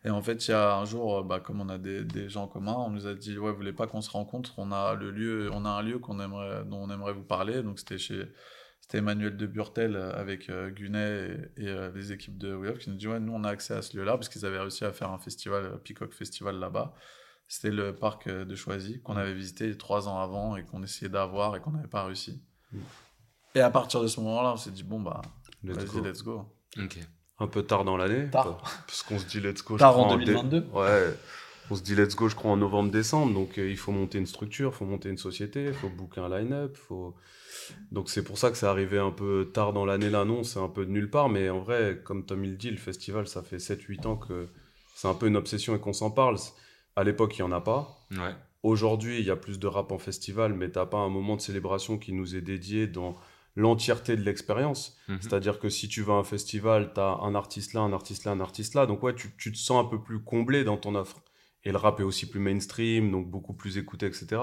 Et 0.05 0.09
en 0.09 0.21
fait, 0.21 0.47
il 0.47 0.51
y 0.51 0.53
a 0.53 0.75
un 0.75 0.85
jour, 0.85 1.23
bah, 1.23 1.39
comme 1.39 1.61
on 1.61 1.69
a 1.69 1.77
des, 1.77 2.03
des, 2.03 2.29
gens 2.29 2.47
communs, 2.47 2.77
on 2.77 2.89
nous 2.89 3.05
a 3.05 3.13
dit 3.13 3.37
ouais, 3.37 3.51
vous 3.51 3.57
voulez 3.57 3.73
pas 3.73 3.85
qu'on 3.85 4.01
se 4.01 4.09
rencontre? 4.09 4.53
On 4.57 4.71
a 4.71 4.95
le 4.95 5.11
lieu, 5.11 5.49
on 5.53 5.65
a 5.65 5.69
un 5.69 5.81
lieu 5.83 5.99
qu'on 5.99 6.19
aimerait, 6.19 6.63
dont 6.65 6.77
on 6.77 6.89
aimerait 6.89 7.13
vous 7.13 7.23
parler. 7.23 7.61
Donc 7.61 7.79
c'était 7.79 7.97
chez, 7.97 8.23
c'était 8.81 8.99
Emmanuel 8.99 9.37
de 9.37 9.45
Burtel 9.45 9.95
avec 9.95 10.49
euh, 10.49 10.71
Gunet 10.71 11.51
et, 11.57 11.67
euh, 11.67 11.91
les 11.93 12.11
équipes 12.11 12.37
de 12.37 12.53
WeHave 12.53 12.79
qui 12.79 12.89
nous 12.89 12.95
dit 12.95 13.07
ouais, 13.07 13.19
nous 13.19 13.33
on 13.33 13.43
a 13.43 13.49
accès 13.49 13.75
à 13.75 13.81
ce 13.81 13.95
lieu-là 13.95 14.13
parce 14.13 14.29
qu'ils 14.29 14.45
avaient 14.45 14.59
réussi 14.59 14.83
à 14.83 14.91
faire 14.91 15.11
un 15.11 15.19
festival, 15.19 15.79
Peacock 15.83 16.13
Festival 16.13 16.57
là-bas. 16.57 16.93
C'était 17.47 17.71
le 17.71 17.95
parc 17.95 18.27
euh, 18.27 18.45
de 18.45 18.55
Choisy 18.55 19.01
qu'on 19.01 19.15
mm. 19.15 19.17
avait 19.17 19.33
visité 19.33 19.77
trois 19.77 20.07
ans 20.07 20.19
avant 20.19 20.55
et 20.55 20.63
qu'on 20.63 20.81
essayait 20.83 21.09
d'avoir 21.09 21.55
et 21.55 21.59
qu'on 21.59 21.71
n'avait 21.71 21.87
pas 21.87 22.03
réussi. 22.05 22.41
Mm. 22.71 22.79
Et 23.55 23.61
à 23.61 23.69
partir 23.69 24.01
de 24.01 24.07
ce 24.07 24.19
moment-là, 24.21 24.53
on 24.53 24.57
s'est 24.57 24.71
dit, 24.71 24.83
bon, 24.83 25.01
bah, 25.01 25.21
vas-y, 25.63 26.01
let's 26.01 26.23
go. 26.23 26.45
Un 27.39 27.47
peu 27.47 27.63
tard 27.63 27.83
dans 27.83 27.97
l'année. 27.97 28.29
Tard. 28.29 28.57
Parce 28.85 29.01
qu'on 29.03 29.17
se 29.17 29.25
dit 29.25 29.39
let's 29.39 29.63
go. 29.63 29.77
Tard 29.77 29.97
en 29.97 30.15
2022. 30.17 30.67
Ouais. 30.73 31.15
On 31.69 31.75
se 31.75 31.83
dit 31.83 31.95
let's 31.95 32.15
go, 32.15 32.29
je 32.29 32.35
crois, 32.35 32.51
en 32.51 32.57
novembre-décembre. 32.57 33.33
Donc, 33.33 33.57
euh, 33.57 33.69
il 33.69 33.77
faut 33.77 33.91
monter 33.91 34.17
une 34.17 34.25
structure, 34.25 34.71
il 34.73 34.77
faut 34.77 34.85
monter 34.85 35.09
une 35.09 35.17
société, 35.17 35.65
il 35.65 35.73
faut 35.73 35.89
booker 35.89 36.21
un 36.21 36.29
line-up. 36.29 36.75
Faut... 36.75 37.15
Donc, 37.91 38.09
c'est 38.09 38.23
pour 38.23 38.37
ça 38.37 38.49
que 38.49 38.57
c'est 38.57 38.65
arrivé 38.65 38.97
un 38.97 39.11
peu 39.11 39.51
tard 39.53 39.73
dans 39.73 39.85
l'année 39.85 40.09
là. 40.09 40.25
Non, 40.25 40.43
c'est 40.43 40.59
un 40.59 40.69
peu 40.69 40.85
de 40.85 40.91
nulle 40.91 41.09
part. 41.09 41.29
Mais 41.29 41.49
en 41.49 41.59
vrai, 41.59 42.01
comme 42.03 42.25
Tom 42.25 42.43
il 42.43 42.57
dit, 42.57 42.71
le 42.71 42.77
festival, 42.77 43.27
ça 43.27 43.43
fait 43.43 43.57
7-8 43.57 44.07
ans 44.07 44.15
que 44.17 44.47
c'est 44.95 45.07
un 45.07 45.13
peu 45.13 45.27
une 45.27 45.37
obsession 45.37 45.75
et 45.75 45.79
qu'on 45.79 45.93
s'en 45.93 46.11
parle. 46.11 46.37
À 46.95 47.03
l'époque, 47.03 47.37
il 47.37 47.41
n'y 47.43 47.47
en 47.47 47.51
a 47.51 47.61
pas. 47.61 48.05
Aujourd'hui, 48.63 49.19
il 49.19 49.25
y 49.25 49.31
a 49.31 49.37
plus 49.37 49.59
de 49.59 49.67
rap 49.67 49.91
en 49.91 49.99
festival, 49.99 50.53
mais 50.53 50.69
tu 50.69 50.77
n'as 50.77 50.85
pas 50.85 50.97
un 50.97 51.09
moment 51.09 51.37
de 51.37 51.41
célébration 51.41 51.97
qui 51.97 52.11
nous 52.11 52.35
est 52.35 52.41
dédié 52.41 52.87
dans 52.87 53.15
l'entièreté 53.55 54.15
de 54.15 54.21
l'expérience. 54.21 54.97
Mhm. 55.07 55.19
C'est-à-dire 55.21 55.59
que 55.59 55.69
si 55.69 55.87
tu 55.87 56.01
vas 56.01 56.13
à 56.13 56.17
un 56.17 56.23
festival, 56.23 56.91
tu 56.93 56.99
as 56.99 57.19
un 57.21 57.35
artiste 57.35 57.73
là, 57.73 57.81
un 57.81 57.93
artiste 57.93 58.25
là, 58.25 58.31
un 58.31 58.39
artiste 58.39 58.73
là. 58.73 58.85
Donc 58.85 59.03
ouais, 59.03 59.15
tu, 59.15 59.31
te 59.31 59.57
sens 59.57 59.85
un 59.85 59.87
peu 59.87 60.01
plus 60.01 60.19
comblé 60.19 60.63
dans 60.63 60.77
ton 60.77 60.95
offre. 60.95 61.21
Et 61.65 61.71
le 61.71 61.77
rap 61.77 61.99
est 61.99 62.03
aussi 62.03 62.29
plus 62.29 62.39
mainstream, 62.39 63.11
donc 63.11 63.29
beaucoup 63.29 63.53
plus 63.53 63.77
écouté, 63.77 64.05
etc. 64.05 64.41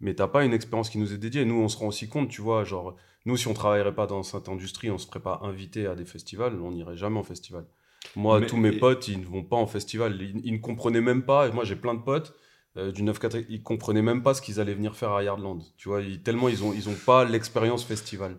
Mais 0.00 0.14
t'as 0.14 0.28
pas 0.28 0.44
une 0.44 0.52
expérience 0.52 0.90
qui 0.90 0.98
nous 0.98 1.12
est 1.12 1.18
dédiée. 1.18 1.44
Nous, 1.44 1.60
on 1.60 1.68
se 1.68 1.76
rend 1.76 1.88
aussi 1.88 2.08
compte, 2.08 2.30
tu 2.30 2.40
vois, 2.40 2.64
genre, 2.64 2.96
nous, 3.26 3.36
si 3.36 3.48
on 3.48 3.54
travaillerait 3.54 3.94
pas 3.94 4.06
dans 4.06 4.22
cette 4.22 4.48
industrie, 4.48 4.90
on 4.90 4.98
se 4.98 5.06
ferait 5.06 5.20
pas 5.20 5.40
inviter 5.42 5.86
à 5.86 5.94
des 5.94 6.04
festivals, 6.04 6.60
on 6.60 6.72
n'irait 6.72 6.96
jamais 6.96 7.18
en 7.18 7.22
festival. 7.22 7.66
Moi, 8.16 8.42
tous 8.42 8.56
mes 8.56 8.72
potes, 8.72 9.08
ils 9.08 9.20
ne 9.20 9.24
vont 9.24 9.42
pas 9.42 9.56
en 9.56 9.66
festival. 9.66 10.20
Ils, 10.20 10.52
ne 10.52 10.58
comprenaient 10.58 11.00
même 11.00 11.22
pas. 11.22 11.50
Moi, 11.50 11.64
j'ai 11.64 11.76
plein 11.76 11.94
de 11.94 12.02
potes 12.02 12.34
euh, 12.76 12.92
du 12.92 13.02
9-4, 13.02 13.46
ils 13.48 13.62
comprenaient 13.62 14.02
même 14.02 14.22
pas 14.22 14.34
ce 14.34 14.42
qu'ils 14.42 14.60
allaient 14.60 14.74
venir 14.74 14.96
faire 14.96 15.12
à 15.12 15.22
Yardland. 15.22 15.62
Tu 15.76 15.88
vois, 15.88 16.02
tellement 16.22 16.48
ils 16.48 16.62
ont, 16.64 16.72
ils 16.72 16.88
ont 16.88 16.96
pas 17.06 17.24
l'expérience 17.24 17.84
festival. 17.84 18.36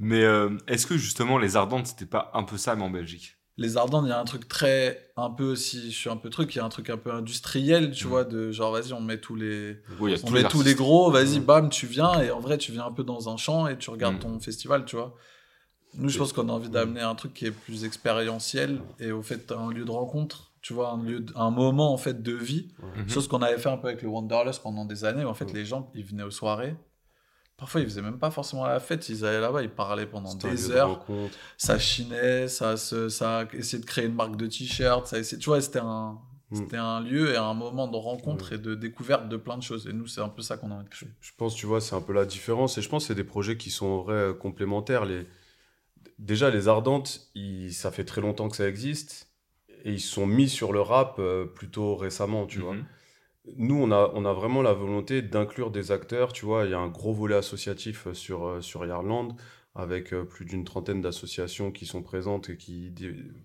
Mais 0.00 0.22
euh, 0.24 0.56
est-ce 0.66 0.86
que 0.86 0.96
justement 0.96 1.38
les 1.38 1.56
Ardentes, 1.56 1.86
c'était 1.86 2.06
pas 2.06 2.30
un 2.34 2.42
peu 2.42 2.56
ça, 2.56 2.74
mais 2.74 2.82
en 2.82 2.90
Belgique? 2.90 3.36
Les 3.60 3.76
Ardentes, 3.76 4.06
il 4.06 4.08
y 4.08 4.12
a 4.12 4.18
un 4.18 4.24
truc 4.24 4.48
très, 4.48 5.12
un 5.18 5.28
peu 5.28 5.44
aussi, 5.44 5.92
je 5.92 5.96
suis 5.96 6.08
un 6.08 6.16
peu 6.16 6.30
truc, 6.30 6.54
il 6.54 6.58
y 6.58 6.60
a 6.62 6.64
un 6.64 6.70
truc 6.70 6.88
un 6.88 6.96
peu 6.96 7.12
industriel, 7.12 7.90
tu 7.90 8.06
mm. 8.06 8.08
vois, 8.08 8.24
de 8.24 8.50
genre, 8.52 8.72
vas-y, 8.72 8.94
on 8.94 9.02
met 9.02 9.18
tous 9.18 9.36
les, 9.36 9.76
on 10.00 10.30
met 10.30 10.44
tous 10.44 10.62
les 10.62 10.74
gros, 10.74 11.10
vas-y, 11.10 11.40
mm. 11.40 11.44
bam, 11.44 11.68
tu 11.68 11.86
viens, 11.86 12.22
et 12.22 12.30
en 12.30 12.40
vrai, 12.40 12.56
tu 12.56 12.72
viens 12.72 12.86
un 12.86 12.90
peu 12.90 13.04
dans 13.04 13.28
un 13.28 13.36
champ 13.36 13.68
et 13.68 13.76
tu 13.76 13.90
regardes 13.90 14.16
mm. 14.16 14.20
ton 14.20 14.40
festival, 14.40 14.86
tu 14.86 14.96
vois. 14.96 15.14
Nous, 15.92 16.08
je 16.08 16.16
pense 16.16 16.32
qu'on 16.32 16.48
a 16.48 16.52
envie 16.52 16.70
d'amener 16.70 17.02
un 17.02 17.14
truc 17.14 17.34
qui 17.34 17.44
est 17.44 17.50
plus 17.50 17.84
expérientiel 17.84 18.80
et 18.98 19.12
au 19.12 19.22
fait 19.22 19.52
un 19.52 19.70
lieu 19.70 19.84
de 19.84 19.90
rencontre, 19.90 20.52
tu 20.62 20.72
vois, 20.72 20.92
un 20.92 21.02
lieu, 21.02 21.26
un 21.36 21.50
moment 21.50 21.92
en 21.92 21.98
fait 21.98 22.22
de 22.22 22.32
vie. 22.32 22.68
Chose 23.08 23.28
qu'on 23.28 23.42
avait 23.42 23.58
fait 23.58 23.68
un 23.68 23.76
peu 23.76 23.88
avec 23.88 24.00
le 24.00 24.08
Wanderlust 24.08 24.62
pendant 24.62 24.84
des 24.84 25.04
années. 25.04 25.24
Où, 25.24 25.28
en 25.28 25.34
fait, 25.34 25.52
les 25.52 25.64
gens, 25.66 25.90
ils 25.94 26.04
venaient 26.04 26.22
aux 26.22 26.30
soirées. 26.30 26.76
Parfois, 27.60 27.80
ils 27.82 27.86
faisaient 27.86 28.02
même 28.02 28.18
pas 28.18 28.32
forcément 28.32 28.66
la 28.66 28.80
fête. 28.80 29.08
Ils 29.08 29.24
allaient 29.24 29.40
là-bas, 29.40 29.62
ils 29.62 29.70
parlaient 29.70 30.06
pendant 30.06 30.34
des 30.34 30.70
heures. 30.72 31.06
ça 31.56 31.78
chinait, 31.78 32.48
ça, 32.48 32.76
se, 32.76 33.08
ça 33.08 33.44
essayait 33.52 33.80
de 33.80 33.86
créer 33.86 34.06
une 34.06 34.14
marque 34.14 34.36
de 34.36 34.46
t-shirt. 34.46 35.06
Ça 35.06 35.22
tu 35.22 35.44
vois, 35.44 35.60
c'était 35.60 35.80
un, 35.80 36.18
Mm. 36.50 36.56
C'était 36.56 36.76
un 36.76 37.00
lieu 37.00 37.32
et 37.32 37.36
un 37.36 37.54
moment 37.54 37.86
de 37.86 37.96
rencontre 37.96 38.52
et 38.52 38.58
de 38.58 38.74
découverte 38.74 39.28
de 39.28 39.36
plein 39.36 39.56
de 39.56 39.62
choses. 39.62 39.86
Et 39.86 39.92
nous, 39.92 40.06
c'est 40.06 40.20
un 40.20 40.28
peu 40.28 40.42
ça 40.42 40.56
qu'on 40.56 40.70
a 40.70 40.74
envie 40.74 40.84
de 40.84 40.90
créer. 40.90 41.08
Je 41.20 41.32
pense, 41.36 41.54
tu 41.54 41.66
vois, 41.66 41.80
c'est 41.80 41.94
un 41.94 42.00
peu 42.00 42.12
la 42.12 42.24
différence. 42.26 42.76
Et 42.78 42.82
je 42.82 42.88
pense 42.88 43.04
que 43.04 43.08
c'est 43.08 43.14
des 43.14 43.24
projets 43.24 43.56
qui 43.56 43.70
sont 43.70 43.86
en 43.86 44.02
vrai 44.02 44.14
euh, 44.14 44.32
complémentaires. 44.32 45.04
Les... 45.04 45.26
Déjà, 46.18 46.50
les 46.50 46.68
Ardentes, 46.68 47.30
ça 47.70 47.90
fait 47.90 48.04
très 48.04 48.20
longtemps 48.20 48.48
que 48.48 48.56
ça 48.56 48.68
existe. 48.68 49.28
Et 49.84 49.92
ils 49.92 50.00
sont 50.00 50.26
mis 50.26 50.48
sur 50.48 50.72
le 50.72 50.80
rap 50.80 51.16
euh, 51.18 51.46
plutôt 51.46 51.96
récemment, 51.96 52.46
tu 52.46 52.58
vois. 52.58 52.76
Nous, 53.56 53.74
on 53.74 53.90
a, 53.90 54.10
on 54.14 54.24
a 54.24 54.32
vraiment 54.32 54.62
la 54.62 54.72
volonté 54.72 55.22
d'inclure 55.22 55.70
des 55.70 55.92
acteurs. 55.92 56.32
Tu 56.32 56.44
vois, 56.44 56.64
il 56.64 56.70
y 56.70 56.74
a 56.74 56.78
un 56.78 56.88
gros 56.88 57.12
volet 57.12 57.36
associatif 57.36 58.06
euh, 58.06 58.14
sur, 58.14 58.62
sur 58.62 58.84
Yarland 58.86 59.36
avec 59.76 60.12
plus 60.28 60.44
d'une 60.44 60.64
trentaine 60.64 61.00
d'associations 61.00 61.70
qui 61.70 61.86
sont 61.86 62.02
présentes 62.02 62.50
et 62.50 62.56
qui, 62.56 62.92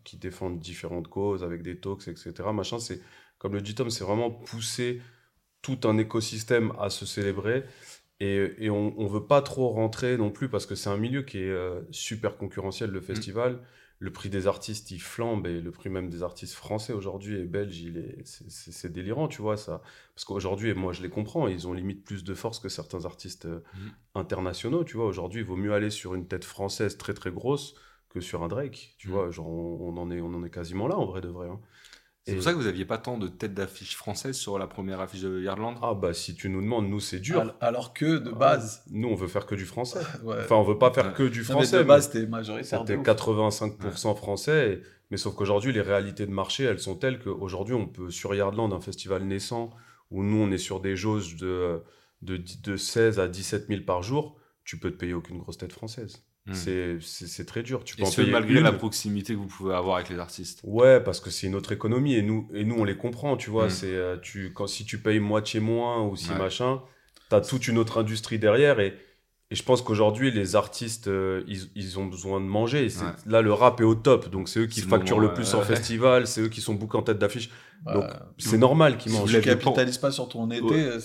qui 0.04 0.18
défendent 0.18 0.60
différentes 0.60 1.08
causes, 1.08 1.44
avec 1.44 1.62
des 1.62 1.80
talks, 1.80 2.08
etc. 2.08 2.34
Machin, 2.52 2.80
c'est, 2.80 3.00
comme 3.38 3.54
le 3.54 3.62
dit 3.62 3.76
Tom, 3.76 3.92
c'est 3.92 4.04
vraiment 4.04 4.32
pousser 4.32 5.02
tout 5.62 5.80
un 5.84 6.00
écosystème 6.00 6.74
à 6.80 6.90
se 6.90 7.06
célébrer. 7.06 7.64
Et, 8.20 8.52
et 8.58 8.70
on 8.72 8.96
ne 8.98 9.08
veut 9.08 9.28
pas 9.28 9.44
trop 9.44 9.70
rentrer 9.70 10.18
non 10.18 10.32
plus 10.32 10.50
parce 10.50 10.66
que 10.66 10.74
c'est 10.74 10.90
un 10.90 10.98
milieu 10.98 11.22
qui 11.22 11.38
est 11.38 11.56
super 11.92 12.38
concurrentiel, 12.38 12.90
le 12.90 13.02
mmh. 13.02 13.60
Le 14.06 14.12
prix 14.12 14.30
des 14.30 14.46
artistes, 14.46 14.92
il 14.92 15.02
flambe, 15.02 15.48
et 15.48 15.60
le 15.60 15.72
prix 15.72 15.90
même 15.90 16.10
des 16.12 16.22
artistes 16.22 16.54
français 16.54 16.94
aujourd'hui 16.94 17.40
et 17.40 17.46
belges, 17.46 17.82
il 17.82 17.98
est, 17.98 18.22
c'est, 18.24 18.92
délirant, 18.92 19.28
tu 19.28 19.42
vois, 19.42 19.58
ça. 19.58 19.82
Parce 20.14 20.26
qu'aujourd'hui, 20.26 20.76
moi 20.76 20.94
je 20.94 21.02
les 21.02 21.10
comprends, 21.10 21.48
ils 21.48 21.68
ont 21.68 21.74
limite 21.74 22.06
plus 22.06 22.24
de 22.24 22.36
force 22.36 22.60
que 22.60 22.70
certains 22.70 23.06
artistes 23.06 23.46
euh, 23.46 23.62
mmh. 23.74 24.20
internationaux, 24.20 24.84
tu 24.84 24.96
vois. 24.96 25.08
Aujourd'hui, 25.08 25.42
il 25.42 25.46
vaut 25.46 25.56
mieux 25.56 25.74
aller 25.74 25.90
sur 25.90 26.14
une 26.14 26.28
tête 26.28 26.46
française 26.46 26.98
très 26.98 27.16
très 27.16 27.32
grosse 27.32 27.74
que 28.10 28.22
sur 28.22 28.44
un 28.44 28.48
Drake, 28.48 28.94
tu 29.00 29.08
mmh. 29.08 29.12
vois. 29.12 29.32
Genre, 29.32 29.48
on, 29.48 29.98
en 29.98 30.12
est, 30.12 30.22
on 30.22 30.34
en 30.36 30.44
est 30.44 30.52
quasiment 30.52 30.88
là, 30.88 30.98
en 30.98 31.06
vrai 31.06 31.22
de 31.22 31.30
vrai. 31.30 31.50
Hein. 31.50 31.60
C'est 32.28 32.34
pour 32.34 32.44
ça 32.44 32.54
que 32.54 32.58
vous 32.58 32.64
n'aviez 32.64 32.86
pas 32.86 32.98
tant 32.98 33.20
de 33.20 33.28
têtes 33.28 33.54
d'affiche 33.54 33.96
françaises 33.96 34.36
sur 34.36 34.58
la 34.58 34.66
première 34.66 35.00
affiche 35.00 35.22
de 35.22 35.42
Yardland 35.42 35.76
Ah 35.84 35.94
bah 35.94 36.12
si 36.12 36.34
tu 36.34 36.50
nous 36.50 36.62
demandes, 36.62 36.90
nous 36.90 37.00
c'est 37.00 37.20
dur. 37.20 37.56
Alors 37.62 37.94
que 37.94 38.18
de 38.18 38.32
ah, 38.34 38.40
base... 38.40 38.84
nous 38.90 39.10
on 39.10 39.16
veut 39.16 39.28
faire 39.28 39.46
que 39.46 39.54
du 39.54 39.66
français. 39.66 40.00
Enfin 40.26 40.56
on 40.56 40.64
veut 40.64 40.80
pas 40.80 40.92
faire 40.92 41.14
que 41.14 41.22
du 41.22 41.44
français. 41.44 41.78
mais 41.78 41.84
de 41.84 41.88
base 41.88 42.10
c'était 42.12 42.26
majoritaire. 42.26 42.80
C'était 42.80 42.98
85% 42.98 44.16
français. 44.16 44.82
Mais 45.12 45.18
sauf 45.18 45.36
qu'aujourd'hui 45.36 45.72
les 45.72 45.82
réalités 45.82 46.26
de 46.26 46.32
marché 46.32 46.64
elles 46.64 46.80
sont 46.80 46.96
telles 46.96 47.20
qu'aujourd'hui 47.20 47.76
on 47.76 47.86
peut 47.86 48.10
sur 48.10 48.34
Yardland, 48.34 48.74
un 48.74 48.82
festival 48.82 49.24
naissant, 49.24 49.70
où 50.10 50.24
nous 50.24 50.38
on 50.38 50.52
est 50.52 50.58
sur 50.58 50.80
des 50.80 50.96
jauges 50.96 51.36
de, 51.36 51.84
de, 52.24 52.42
de 52.64 52.76
16 52.76 53.20
à 53.20 53.28
17 53.28 53.68
000 53.68 53.82
par 53.84 54.02
jour, 54.02 54.40
tu 54.64 54.80
peux 54.80 54.90
te 54.90 54.98
payer 54.98 55.14
aucune 55.14 55.38
grosse 55.38 55.60
tête 55.60 55.74
française. 55.74 56.25
Hmm. 56.48 57.00
C'est 57.02 57.46
très 57.46 57.64
dur. 57.64 57.84
Tu 57.84 57.96
peux 57.96 58.04
et 58.04 58.06
ce, 58.06 58.22
malgré 58.22 58.62
la 58.62 58.72
proximité 58.72 59.34
que 59.34 59.40
vous 59.40 59.48
pouvez 59.48 59.74
avoir 59.74 59.96
avec 59.96 60.10
les 60.10 60.20
artistes. 60.20 60.62
Ouais, 60.64 61.00
parce 61.00 61.20
que 61.20 61.32
c'est 61.32 61.48
une 61.48 61.56
autre 61.56 61.72
économie 61.72 62.14
et 62.14 62.22
nous, 62.22 62.48
et 62.54 62.64
nous 62.64 62.76
on 62.76 62.84
les 62.84 62.96
comprend, 62.96 63.36
tu 63.36 63.50
vois. 63.50 63.68
Hmm. 63.68 63.72
C'est 63.72 63.94
euh, 63.94 64.18
tu 64.18 64.54
quand 64.54 64.68
si 64.68 64.86
tu 64.86 65.00
payes 65.00 65.20
moitié 65.20 65.60
moins 65.60 66.04
ou 66.04 66.16
si 66.16 66.32
machin, 66.32 66.82
tu 67.30 67.36
as 67.36 67.42
toute 67.42 67.68
une 67.68 67.78
autre 67.80 68.00
industrie 68.00 68.38
derrière 68.38 68.80
et 68.80 68.96
et 69.52 69.56
je 69.56 69.62
pense 69.62 69.84
qu'aujourd'hui, 69.84 70.32
les 70.32 70.56
artistes, 70.56 71.08
euh, 71.08 71.44
ils, 71.48 71.70
ils, 71.76 72.00
ont 72.00 72.08
besoin 72.08 72.42
de 72.42 72.46
manger. 72.46 72.88
Là, 73.28 73.44
le 73.44 73.54
rap 73.54 73.80
est 73.80 73.84
au 73.84 73.94
top. 73.94 74.32
Donc, 74.32 74.50
c'est 74.50 74.62
eux 74.62 74.66
qui 74.66 74.82
facturent 74.82 75.20
le, 75.20 75.36
plus 75.36 75.54
en 75.54 75.62
festival. 75.62 76.26
C'est 76.26 76.42
eux 76.42 76.50
qui 76.50 76.62
sont 76.62 76.74
bookés 76.74 76.98
en 76.98 77.04
tête 77.04 77.20
d'affiche. 77.20 77.52
Bah, 77.84 77.94
donc, 77.94 78.06
c'est 78.40 78.58
normal 78.58 78.98
qu'ils 78.98 79.12
mangent. 79.12 79.30
Si 79.30 79.36
tu 79.36 79.42
capitalises 79.42 80.00
pas 80.00 80.10
sur 80.10 80.28
ton 80.28 80.50
été, 80.50 81.00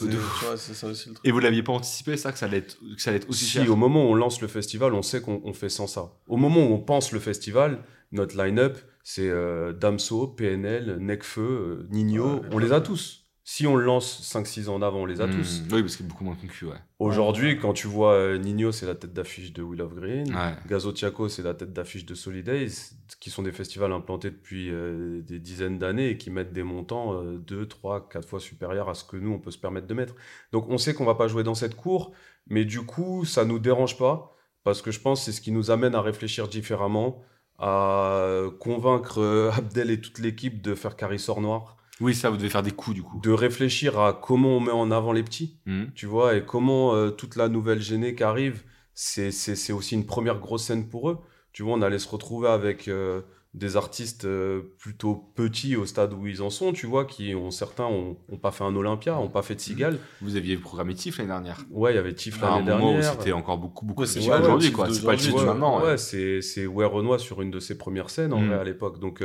c'est 0.57 0.75
ça 0.75 0.87
aussi 0.87 1.09
le 1.11 1.15
truc. 1.17 1.27
Et 1.27 1.33
vous 1.33 1.39
l'aviez 1.39 1.63
pas 1.63 1.73
anticipé, 1.73 2.17
ça, 2.17 2.33
que 2.33 2.39
ça 2.39 2.47
allait 2.47 2.59
être, 2.59 2.79
que 2.97 3.03
ça 3.03 3.11
allait 3.11 3.19
être 3.19 3.29
aussi 3.29 3.45
si, 3.45 3.69
au 3.69 3.77
moment 3.77 4.07
où 4.07 4.13
on 4.13 4.15
lance 4.15 4.41
le 4.41 4.49
festival, 4.49 4.95
on 4.95 5.03
sait 5.03 5.21
qu'on 5.21 5.53
fait 5.53 5.69
sans 5.69 5.87
ça. 5.87 6.13
Au 6.27 6.39
moment 6.39 6.61
où 6.67 6.73
on 6.73 6.79
pense 6.79 7.13
le 7.13 7.21
festival, 7.21 7.83
notre 8.11 8.43
line-up, 8.43 8.79
c'est 9.03 9.29
euh, 9.29 9.75
Damso, 9.75 10.29
PNL, 10.29 10.97
Necfeu, 10.99 11.41
euh, 11.41 11.89
Nino. 11.91 12.41
on 12.51 12.59
les 12.59 12.73
a 12.73 12.81
tous. 12.81 13.20
Si 13.53 13.67
on 13.67 13.75
le 13.75 13.85
lance 13.85 14.23
5-6 14.33 14.69
ans 14.69 14.77
en 14.77 14.83
avant, 14.83 15.01
on 15.01 15.07
les 15.07 15.21
a 15.21 15.27
hmm. 15.27 15.37
tous. 15.37 15.63
Oui, 15.73 15.83
parce 15.83 15.97
qu'il 15.97 16.07
y 16.07 16.09
a 16.09 16.13
beaucoup 16.13 16.23
moins 16.23 16.37
de 16.37 16.41
concu, 16.41 16.67
ouais. 16.67 16.77
Aujourd'hui, 17.01 17.59
quand 17.59 17.73
tu 17.73 17.89
vois 17.89 18.13
euh, 18.13 18.39
Nino, 18.39 18.71
c'est 18.71 18.87
la 18.87 18.95
tête 18.95 19.13
d'affiche 19.13 19.53
de 19.53 19.61
Will 19.61 19.83
of 19.83 19.93
Green. 19.93 20.33
Gazo 20.69 20.93
Tiaco, 20.93 21.29
c'est 21.29 21.43
la 21.43 21.55
tête 21.55 21.73
d'affiche 21.73 22.07
de 22.07 22.15
Solidays, 22.15 22.71
qui 23.19 23.29
sont 23.29 23.43
des 23.43 23.51
festivals 23.51 23.93
implantés 23.93 24.31
depuis 24.31 24.71
euh, 24.71 25.21
des 25.23 25.41
dizaines 25.41 25.81
d'années 25.81 26.11
et 26.11 26.17
qui 26.17 26.31
mettent 26.31 26.53
des 26.53 26.63
montants 26.63 27.25
2, 27.25 27.67
3, 27.67 28.09
4 28.09 28.29
fois 28.29 28.39
supérieurs 28.39 28.89
à 28.89 28.95
ce 28.95 29.03
que 29.03 29.17
nous, 29.17 29.33
on 29.33 29.41
peut 29.41 29.51
se 29.51 29.59
permettre 29.59 29.89
de 29.89 29.95
mettre. 29.95 30.15
Donc 30.53 30.69
on 30.69 30.79
sait 30.79 30.95
qu'on 30.95 31.05
va 31.05 31.17
pas 31.17 31.27
jouer 31.27 31.43
dans 31.43 31.57
cette 31.57 31.75
cour, 31.75 32.13
mais 32.47 32.65
du 32.65 32.83
coup, 32.83 33.25
ça 33.25 33.45
nous 33.45 33.59
dérange 33.59 33.99
pas, 33.99 34.33
parce 34.63 34.81
que 34.81 34.93
je 34.93 35.01
pense 35.01 35.19
que 35.19 35.25
c'est 35.25 35.33
ce 35.33 35.41
qui 35.41 35.51
nous 35.51 35.73
amène 35.73 35.97
à 35.97 36.03
réfléchir 36.03 36.47
différemment, 36.47 37.21
à 37.59 38.45
convaincre 38.61 39.19
euh, 39.19 39.51
Abdel 39.51 39.91
et 39.91 40.01
toute 40.01 40.21
l'équipe 40.21 40.63
de 40.63 40.77
faire 40.77 40.95
Carissor 40.95 41.41
Noir 41.41 41.79
oui, 42.01 42.15
ça, 42.15 42.31
vous 42.31 42.37
devez 42.37 42.49
faire 42.49 42.63
des 42.63 42.71
coups 42.71 42.97
du 42.97 43.03
coup. 43.03 43.21
De 43.21 43.31
réfléchir 43.31 43.99
à 44.01 44.13
comment 44.13 44.57
on 44.57 44.61
met 44.61 44.73
en 44.73 44.91
avant 44.91 45.13
les 45.13 45.23
petits, 45.23 45.59
mmh. 45.67 45.85
tu 45.95 46.07
vois, 46.07 46.37
et 46.37 46.45
comment 46.45 46.95
euh, 46.95 47.11
toute 47.11 47.37
la 47.37 47.49
nouvelle 47.49 47.81
géné 47.81 48.15
qui 48.15 48.23
arrive, 48.23 48.63
c'est 48.95 49.73
aussi 49.73 49.95
une 49.95 50.07
première 50.07 50.39
grosse 50.39 50.65
scène 50.65 50.89
pour 50.89 51.11
eux. 51.11 51.19
Tu 51.53 51.63
vois, 51.63 51.75
on 51.75 51.83
allait 51.83 51.99
se 51.99 52.09
retrouver 52.09 52.49
avec 52.49 52.89
euh, 52.89 53.23
des 53.55 53.77
artistes 53.77 54.25
euh, 54.25 54.75
plutôt 54.79 55.33
petits 55.35 55.77
au 55.77 55.85
stade 55.85 56.15
où 56.15 56.27
ils 56.27 56.43
en 56.43 56.49
sont, 56.49 56.73
tu 56.73 56.87
vois, 56.87 57.05
qui 57.05 57.35
ont 57.35 57.51
certains 57.51 57.85
ont, 57.85 58.17
pas 58.41 58.51
fait 58.51 58.65
un 58.65 58.75
Olympia, 58.75 59.19
ont 59.19 59.29
pas 59.29 59.43
fait 59.43 59.57
de 59.57 59.61
Cigale. 59.61 59.95
Mmh. 59.95 59.99
Vous 60.23 60.37
aviez 60.37 60.57
programmé 60.57 60.95
TIFF 60.95 61.19
l'année 61.19 61.29
dernière. 61.29 61.65
Ouais, 61.71 61.93
il 61.93 61.97
y 61.97 61.99
avait 61.99 62.15
TIFF 62.15 62.41
l'année 62.41 62.65
dernière. 62.65 63.13
C'était 63.13 63.33
encore 63.33 63.59
beaucoup 63.59 63.85
beaucoup. 63.85 64.07
c'est 64.07 64.21
aujourd'hui 64.21 64.73
quoi. 64.73 64.89
C'est 64.91 65.05
pas 65.05 65.13
le 65.13 65.19
TIFF 65.19 65.45
maintenant. 65.45 65.85
Ouais, 65.85 65.99
c'est 65.99 66.41
c'est 66.41 66.65
Renoir 66.67 67.21
sur 67.21 67.43
une 67.43 67.51
de 67.51 67.61
ses 67.61 67.77
premières 67.77 68.09
scènes 68.09 68.33
en 68.33 68.41
mmh. 68.41 68.47
vrai 68.47 68.59
à 68.59 68.65
l'époque. 68.65 69.01
Donc 69.01 69.23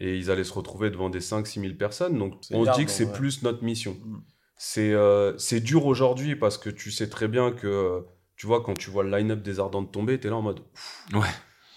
et 0.00 0.16
ils 0.16 0.30
allaient 0.30 0.44
se 0.44 0.52
retrouver 0.52 0.90
devant 0.90 1.10
des 1.10 1.20
5-6 1.20 1.60
000 1.60 1.74
personnes. 1.74 2.18
Donc 2.18 2.34
on 2.50 2.64
dit 2.72 2.86
que 2.86 2.90
c'est 2.90 3.12
plus 3.12 3.42
notre 3.42 3.62
mission. 3.62 3.96
Mm. 4.04 4.22
Euh, 4.78 5.34
c'est 5.38 5.60
dur 5.60 5.86
aujourd'hui 5.86 6.36
parce 6.36 6.58
que 6.58 6.70
tu 6.70 6.90
sais 6.90 7.08
très 7.08 7.28
bien 7.28 7.52
que, 7.52 8.04
tu 8.36 8.46
vois, 8.46 8.62
quand 8.62 8.76
tu 8.76 8.90
vois 8.90 9.04
le 9.04 9.10
line-up 9.16 9.42
des 9.42 9.60
Ardentes 9.60 9.92
tomber, 9.92 10.18
tu 10.18 10.26
es 10.26 10.30
là 10.30 10.36
en 10.36 10.42
mode. 10.42 10.60
Ouais. 11.12 11.28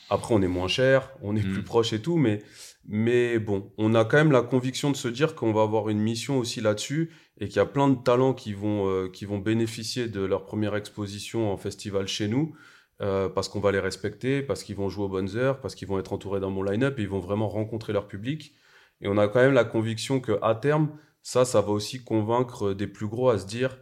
Après, 0.09 0.33
on 0.33 0.41
est 0.41 0.47
moins 0.47 0.67
cher, 0.67 1.09
on 1.21 1.35
est 1.35 1.41
plus 1.41 1.61
mm. 1.61 1.65
proche 1.65 1.93
et 1.93 2.01
tout, 2.01 2.17
mais, 2.17 2.41
mais 2.87 3.39
bon, 3.39 3.71
on 3.77 3.95
a 3.95 4.05
quand 4.05 4.17
même 4.17 4.31
la 4.31 4.41
conviction 4.41 4.91
de 4.91 4.95
se 4.95 5.07
dire 5.07 5.35
qu'on 5.35 5.53
va 5.53 5.63
avoir 5.63 5.89
une 5.89 5.99
mission 5.99 6.37
aussi 6.39 6.61
là-dessus 6.61 7.11
et 7.39 7.47
qu'il 7.47 7.57
y 7.57 7.59
a 7.59 7.65
plein 7.65 7.89
de 7.89 8.01
talents 8.01 8.33
qui 8.33 8.53
vont, 8.53 8.87
euh, 8.89 9.09
qui 9.09 9.25
vont 9.25 9.39
bénéficier 9.39 10.07
de 10.07 10.21
leur 10.21 10.45
première 10.45 10.75
exposition 10.75 11.51
en 11.51 11.57
festival 11.57 12.07
chez 12.07 12.27
nous. 12.27 12.55
Euh, 13.01 13.27
parce 13.27 13.49
qu'on 13.49 13.59
va 13.59 13.71
les 13.71 13.79
respecter, 13.79 14.43
parce 14.43 14.63
qu'ils 14.63 14.75
vont 14.75 14.87
jouer 14.87 15.05
aux 15.05 15.09
bonnes 15.09 15.35
heures, 15.35 15.59
parce 15.59 15.73
qu'ils 15.75 15.87
vont 15.87 15.99
être 15.99 16.13
entourés 16.13 16.39
dans 16.39 16.51
mon 16.51 16.61
line-up 16.63 16.99
et 16.99 17.01
ils 17.01 17.09
vont 17.09 17.19
vraiment 17.19 17.49
rencontrer 17.49 17.91
leur 17.91 18.07
public. 18.07 18.53
Et 19.01 19.07
on 19.07 19.17
a 19.17 19.27
quand 19.27 19.39
même 19.39 19.53
la 19.53 19.65
conviction 19.65 20.21
qu'à 20.21 20.55
terme, 20.55 20.91
ça, 21.21 21.43
ça 21.43 21.61
va 21.61 21.71
aussi 21.71 22.03
convaincre 22.03 22.73
des 22.73 22.87
plus 22.87 23.07
gros 23.07 23.29
à 23.29 23.39
se 23.39 23.47
dire, 23.47 23.77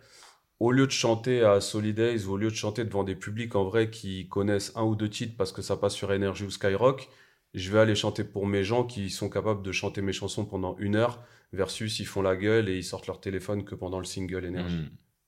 au 0.60 0.72
lieu 0.72 0.88
de 0.88 0.92
chanter 0.92 1.44
à 1.44 1.60
Solidays 1.60 2.26
ou 2.26 2.32
au 2.32 2.38
lieu 2.38 2.50
de 2.50 2.56
chanter 2.56 2.86
devant 2.86 3.04
des 3.04 3.16
publics 3.16 3.56
en 3.56 3.66
vrai 3.66 3.90
qui 3.90 4.30
connaissent 4.30 4.72
un 4.76 4.84
ou 4.84 4.96
deux 4.96 5.10
titres 5.10 5.36
parce 5.38 5.52
que 5.52 5.62
ça 5.62 5.76
passe 5.76 5.94
sur 5.94 6.10
Energy 6.10 6.46
ou 6.46 6.50
Skyrock, 6.50 7.10
je 7.54 7.72
vais 7.72 7.80
aller 7.80 7.96
chanter 7.96 8.24
pour 8.24 8.48
mes 8.48 8.64
gens 8.64 8.86
qui 8.86 9.10
sont 9.10 9.30
capables 9.30 9.62
de 9.62 9.72
chanter 9.72 10.02
mes 10.02 10.14
chansons 10.14 10.46
pendant 10.46 10.78
une 10.78 10.96
heure 10.96 11.22
versus 11.52 12.00
ils 12.00 12.06
font 12.06 12.22
la 12.22 12.38
gueule 12.38 12.70
et 12.70 12.78
ils 12.78 12.84
sortent 12.84 13.08
leur 13.08 13.20
téléphone 13.20 13.66
que 13.66 13.76
pendant 13.76 14.00
le 14.00 14.06
single 14.06 14.46
Energy. 14.46 14.78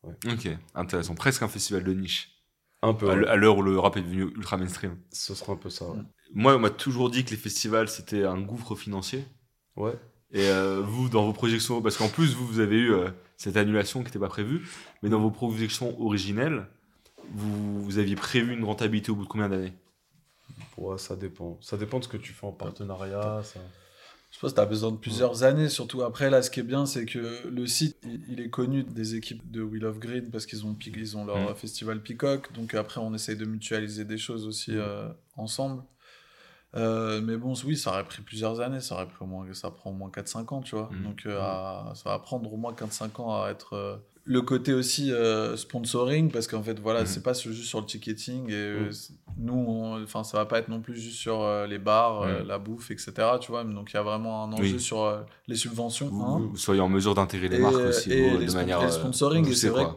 Mmh. 0.03 0.31
Ok, 0.31 0.49
intéressant. 0.75 1.15
Presque 1.15 1.43
un 1.43 1.47
festival 1.47 1.83
de 1.83 1.93
niche. 1.93 2.32
Un 2.83 2.93
peu. 2.93 3.09
À 3.09 3.35
l'heure 3.37 3.57
où 3.57 3.61
le 3.61 3.79
rap 3.79 3.95
est 3.95 4.01
devenu 4.01 4.23
ultra 4.23 4.57
mainstream. 4.57 4.97
Ce 5.13 5.33
sera 5.33 5.53
un 5.53 5.55
peu 5.55 5.69
ça, 5.69 5.85
ouais. 5.85 5.99
Moi, 6.33 6.55
on 6.55 6.59
m'a 6.59 6.69
toujours 6.69 7.09
dit 7.09 7.23
que 7.23 7.31
les 7.31 7.37
festivals, 7.37 7.87
c'était 7.87 8.25
un 8.25 8.41
gouffre 8.41 8.75
financier. 8.75 9.23
Ouais. 9.77 9.93
Et 10.31 10.47
euh, 10.47 10.81
vous, 10.85 11.07
dans 11.07 11.25
vos 11.25 11.31
projections, 11.31 11.81
parce 11.81 11.95
qu'en 11.95 12.09
plus, 12.09 12.33
vous, 12.33 12.45
vous 12.45 12.59
avez 12.59 12.75
eu 12.75 12.91
euh, 12.91 13.09
cette 13.37 13.55
annulation 13.55 14.01
qui 14.01 14.07
n'était 14.07 14.19
pas 14.19 14.27
prévue, 14.27 14.67
mais 15.01 15.09
dans 15.09 15.21
vos 15.21 15.31
projections 15.31 15.97
originelles, 16.01 16.67
vous, 17.31 17.81
vous 17.81 17.99
aviez 17.99 18.15
prévu 18.15 18.53
une 18.53 18.65
rentabilité 18.65 19.11
au 19.11 19.15
bout 19.15 19.23
de 19.23 19.29
combien 19.29 19.47
d'années? 19.47 19.73
Ouais, 20.75 20.97
ça 20.97 21.15
dépend. 21.15 21.57
Ça 21.61 21.77
dépend 21.77 21.99
de 21.99 22.03
ce 22.03 22.09
que 22.09 22.17
tu 22.17 22.33
fais 22.33 22.45
en 22.45 22.51
partenariat. 22.51 23.41
Ça... 23.43 23.61
Je 24.33 24.39
pense 24.39 24.51
que 24.51 24.55
tu 24.55 24.61
as 24.61 24.65
besoin 24.65 24.91
de 24.91 24.97
plusieurs 24.97 25.43
années, 25.43 25.69
surtout 25.69 26.01
après. 26.01 26.31
Là, 26.31 26.41
ce 26.41 26.49
qui 26.49 26.59
est 26.59 26.63
bien, 26.63 26.87
c'est 26.87 27.05
que 27.05 27.47
le 27.47 27.67
site, 27.67 27.95
il, 28.27 28.41
est 28.41 28.49
connu 28.49 28.83
des 28.83 29.13
équipes 29.13 29.49
de 29.51 29.61
Wheel 29.61 29.85
of 29.85 29.99
Green 29.99 30.31
parce 30.31 30.47
qu'ils 30.47 30.65
ont, 30.65 30.75
ils 30.87 31.17
ont 31.17 31.23
leur 31.23 31.51
mm. 31.51 31.55
festival 31.55 32.01
Peacock. 32.01 32.51
Donc 32.53 32.73
après, 32.73 32.99
on 32.99 33.13
essaye 33.13 33.37
de 33.37 33.45
mutualiser 33.45 34.05
des 34.05 34.17
choses 34.17 34.47
aussi 34.47 34.71
mm. 34.71 34.79
euh, 34.79 35.09
ensemble. 35.37 35.83
Euh, 36.75 37.21
mais 37.21 37.37
bon, 37.37 37.53
oui, 37.63 37.77
ça 37.77 37.91
aurait 37.91 38.05
pris 38.05 38.23
plusieurs 38.23 38.59
années. 38.59 38.79
Ça, 38.79 38.95
aurait 38.95 39.05
pris 39.05 39.17
au 39.21 39.27
moins, 39.27 39.45
ça 39.53 39.69
prend 39.69 39.91
au 39.91 39.93
moins 39.93 40.09
4-5 40.09 40.51
ans, 40.51 40.61
tu 40.61 40.75
vois. 40.75 40.89
Mm. 40.91 41.03
Donc 41.03 41.21
euh, 41.27 41.37
ça 41.93 42.09
va 42.09 42.17
prendre 42.17 42.51
au 42.51 42.57
moins 42.57 42.73
4-5 42.73 43.21
ans 43.21 43.43
à 43.43 43.51
être 43.51 44.01
le 44.25 44.41
côté 44.41 44.73
aussi 44.73 45.11
euh, 45.11 45.57
sponsoring 45.57 46.31
parce 46.31 46.47
qu'en 46.47 46.63
fait 46.63 46.79
voilà 46.79 47.01
mhm. 47.01 47.05
c'est 47.05 47.23
pas 47.23 47.33
juste 47.33 47.63
sur 47.63 47.81
le 47.81 47.85
ticketing 47.85 48.49
et 48.49 48.53
euh, 48.53 48.85
mhm. 48.85 48.91
nous 49.37 49.97
enfin 50.03 50.23
ça 50.23 50.37
va 50.37 50.45
pas 50.45 50.59
être 50.59 50.69
non 50.69 50.79
plus 50.79 50.95
juste 50.95 51.17
sur 51.17 51.41
euh, 51.41 51.67
les 51.67 51.77
bars 51.77 52.25
la 52.45 52.57
bouffe 52.57 52.91
etc 52.91 53.13
tu 53.41 53.51
vois 53.51 53.63
donc 53.63 53.91
il 53.91 53.95
y 53.95 53.99
a 53.99 54.03
vraiment 54.03 54.43
un 54.45 54.53
enjeu 54.53 54.79
sur 54.79 55.23
les 55.47 55.55
subventions 55.55 56.07
vous, 56.07 56.23
hein. 56.23 56.51
soyez 56.55 56.81
en 56.81 56.89
mesure 56.89 57.15
d'intégrer 57.15 57.49
les 57.49 57.59
marques 57.59 57.75
aussi 57.75 58.09
de 58.09 58.53
manière 58.53 58.81
et 58.81 58.85
le 58.85 58.91
sponsoring 58.91 59.47
et 59.47 59.55
c'est 59.55 59.69
vrai 59.69 59.87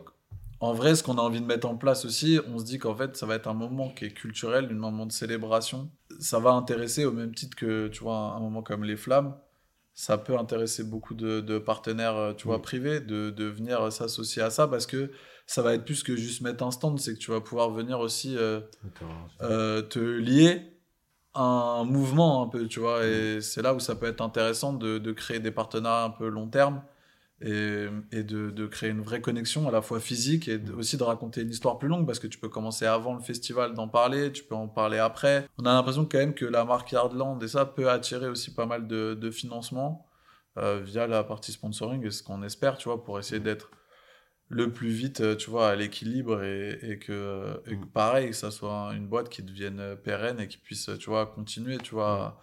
en 0.59 0.73
vrai 0.73 0.97
ce 0.97 1.03
qu'on 1.03 1.19
a 1.19 1.23
envie 1.23 1.41
de 1.41 1.47
mettre 1.47 1.69
en 1.69 1.77
place 1.77 2.05
aussi 2.05 2.41
on 2.53 2.59
se 2.59 2.65
dit 2.65 2.79
qu'en 2.79 2.97
fait 2.97 3.17
ça 3.17 3.27
va 3.27 3.37
être 3.37 3.47
un 3.47 3.55
moment 3.55 3.91
qui 3.91 4.07
est 4.07 4.11
culturel 4.11 4.69
un 4.71 4.75
moment 4.75 5.07
de 5.07 5.13
célébration 5.13 5.89
ça 6.19 6.41
va 6.41 6.51
intéresser 6.51 7.05
au 7.05 7.13
même 7.13 7.35
titre 7.35 7.57
que 7.57 7.89
tu 7.89 8.03
vois 8.03 8.35
un 8.37 8.41
moment 8.41 8.63
comme 8.63 8.83
les 8.83 8.97
flammes 8.97 9.37
ça 9.99 10.19
peut 10.19 10.37
intéresser 10.37 10.85
beaucoup 10.85 11.15
de, 11.15 11.41
de 11.41 11.59
partenaires, 11.59 12.17
euh, 12.17 12.33
tu 12.35 12.47
vois, 12.47 12.59
Mm. 12.59 12.63
privés, 12.63 13.01
de, 13.01 13.31
de 13.31 13.45
venir 13.47 13.91
s'associer 13.91 14.43
à 14.43 14.51
ça 14.51 14.69
parce 14.69 14.87
que 14.87 15.11
ça 15.47 15.63
va 15.63 15.73
être 15.75 15.85
plus 15.87 16.03
que 16.03 16.15
juste 16.15 16.43
mettre 16.43 16.63
un 16.65 16.71
stand, 16.71 16.99
c'est 17.01 17.15
que 17.15 17.19
tu 17.19 17.31
vas 17.31 17.41
pouvoir 17.41 17.71
venir 17.71 17.99
aussi 17.99 18.37
euh, 18.37 18.61
euh, 19.43 19.81
te 19.83 19.99
lier 19.99 20.73
à 21.33 21.43
un 21.43 21.85
mouvement 21.85 22.43
un 22.43 22.49
peu, 22.49 22.67
tu 22.67 22.79
vois, 22.81 23.05
et 23.07 23.41
c'est 23.41 23.63
là 23.63 23.73
où 23.75 23.81
ça 23.81 23.95
peut 23.95 24.07
être 24.07 24.21
intéressant 24.21 24.73
de, 24.75 24.99
de 24.99 25.13
créer 25.13 25.39
des 25.41 25.51
partenariats 25.51 26.05
un 26.05 26.11
peu 26.11 26.29
long 26.29 26.49
terme 26.49 26.83
et, 27.43 27.87
et 28.13 28.23
de, 28.23 28.51
de 28.51 28.67
créer 28.67 28.91
une 28.91 29.03
vraie 29.03 29.21
connexion 29.21 29.69
à 29.69 29.71
la 29.71 29.83
fois 29.83 30.01
physique 30.01 30.49
et 30.49 30.59
de- 30.59 30.73
aussi 30.73 30.97
de 30.97 31.03
raconter 31.03 31.43
une 31.43 31.51
histoire 31.51 31.79
plus 31.79 31.89
longue 31.89 32.07
parce 32.07 32.19
que 32.19 32.27
tu 32.27 32.39
peux 32.39 32.49
commencer 32.49 32.87
avant 32.87 33.15
le 33.15 33.21
festival 33.21 33.75
d'en 33.75 33.89
parler, 33.89 34.33
tu 34.33 34.43
peux 34.45 34.55
en 34.55 34.69
parler 34.69 34.99
après. 34.99 35.47
On 35.59 35.67
a 35.67 35.73
l'impression 35.75 36.07
quand 36.07 36.19
même 36.19 36.35
que 36.35 36.47
la 36.47 36.65
marque 36.65 36.93
Yardland 36.93 37.43
et 37.43 37.49
ça 37.49 37.67
peut 37.67 37.91
attirer 37.91 38.29
aussi 38.29 38.55
pas 38.55 38.65
mal 38.65 38.87
de, 38.87 39.13
de 39.15 39.31
financement 39.31 40.07
euh, 40.57 40.81
via 40.83 41.07
la 41.07 41.25
partie 41.25 41.53
sponsoring 41.53 42.07
et 42.07 42.11
ce 42.11 42.23
qu'on 42.23 42.43
espère, 42.43 42.79
tu 42.79 42.89
vois, 42.89 43.05
pour 43.05 43.19
essayer 43.19 43.41
d'être 43.41 43.71
le 44.49 44.73
plus 44.73 44.89
vite, 44.89 45.21
euh, 45.21 45.37
tu 45.37 45.51
vois, 45.51 45.69
à 45.69 45.77
l'équilibre 45.77 46.43
et, 46.43 46.79
et 46.81 46.99
que, 46.99 47.61
et 47.67 47.77
que 47.77 47.85
pareil, 47.85 48.29
que 48.31 48.37
ça 48.37 48.51
soit 48.51 48.93
une 48.95 49.07
boîte 49.09 49.29
qui 49.29 49.43
devienne 49.43 49.81
euh, 49.81 49.97
pérenne 49.97 50.41
et 50.41 50.49
qui 50.49 50.57
puisse, 50.57 50.89
tu 50.99 51.11
vois, 51.11 51.27
continuer, 51.27 51.77
tu 51.79 51.95
vois, 51.95 52.41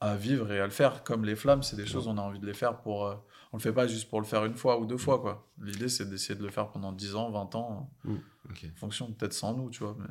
à, 0.00 0.10
à 0.12 0.16
vivre 0.16 0.52
et 0.52 0.60
à 0.60 0.64
le 0.66 0.70
faire. 0.70 1.02
Comme 1.02 1.24
les 1.24 1.34
flammes, 1.34 1.64
c'est 1.64 1.74
des 1.76 1.86
choses, 1.86 2.06
on 2.06 2.18
a 2.18 2.20
envie 2.20 2.38
de 2.38 2.46
les 2.46 2.54
faire 2.54 2.76
pour... 2.82 3.24
on 3.52 3.56
le 3.58 3.62
fait 3.62 3.72
pas 3.72 3.86
juste 3.86 4.08
pour 4.08 4.20
le 4.20 4.26
faire 4.26 4.44
une 4.44 4.54
fois 4.54 4.78
ou 4.80 4.86
deux 4.86 4.96
fois, 4.96 5.18
quoi. 5.20 5.48
L'idée, 5.62 5.88
c'est 5.88 6.08
d'essayer 6.08 6.34
de 6.38 6.44
le 6.44 6.50
faire 6.50 6.68
pendant 6.70 6.92
10 6.92 7.14
ans, 7.14 7.30
20 7.30 7.54
ans, 7.54 7.90
Ok. 8.50 8.64
en 8.74 8.78
fonction 8.78 9.12
peut-être 9.12 9.32
sans 9.32 9.56
nous, 9.56 9.70
tu 9.70 9.82
vois. 9.82 9.96
Mais... 9.98 10.06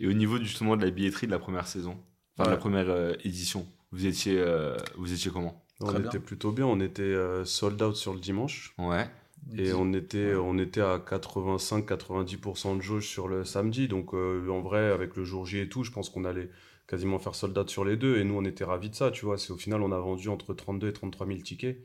Et 0.00 0.06
au 0.08 0.12
niveau 0.12 0.38
justement 0.38 0.76
de 0.76 0.84
la 0.84 0.90
billetterie 0.90 1.26
de 1.26 1.32
la 1.32 1.38
première 1.38 1.66
saison, 1.66 1.98
enfin 2.36 2.48
de 2.48 2.54
la 2.54 2.56
première 2.58 2.88
euh, 2.88 3.14
édition, 3.24 3.66
vous 3.92 4.06
étiez, 4.06 4.38
euh, 4.38 4.76
vous 4.96 5.12
étiez 5.12 5.30
comment? 5.30 5.64
On 5.80 5.86
Très 5.86 6.00
était 6.00 6.08
bien. 6.10 6.20
plutôt 6.20 6.50
bien, 6.52 6.66
on 6.66 6.80
était 6.80 7.02
euh, 7.02 7.44
sold 7.44 7.80
out 7.82 7.94
sur 7.96 8.12
le 8.14 8.20
dimanche. 8.20 8.74
Ouais. 8.78 9.08
Et 9.56 9.72
on 9.72 9.92
était, 9.92 10.34
on 10.34 10.58
était 10.58 10.80
à 10.80 10.98
85-90% 10.98 12.76
de 12.76 12.82
jauge 12.82 13.06
sur 13.08 13.28
le 13.28 13.44
samedi. 13.44 13.88
Donc, 13.88 14.12
euh, 14.14 14.48
en 14.50 14.60
vrai, 14.60 14.90
avec 14.90 15.16
le 15.16 15.24
jour 15.24 15.46
J 15.46 15.58
et 15.60 15.68
tout, 15.68 15.84
je 15.84 15.90
pense 15.92 16.10
qu'on 16.10 16.24
allait 16.24 16.50
quasiment 16.86 17.18
faire 17.18 17.34
sold 17.34 17.56
out 17.56 17.68
sur 17.70 17.84
les 17.84 17.96
deux. 17.96 18.18
Et 18.18 18.24
nous, 18.24 18.34
on 18.34 18.44
était 18.44 18.64
ravis 18.64 18.90
de 18.90 18.94
ça, 18.94 19.10
tu 19.10 19.24
vois. 19.24 19.38
C'est 19.38 19.52
au 19.52 19.56
final, 19.56 19.82
on 19.82 19.92
a 19.92 19.98
vendu 19.98 20.28
entre 20.28 20.54
32 20.54 20.88
et 20.88 20.92
33 20.92 21.26
000 21.26 21.38
tickets. 21.40 21.78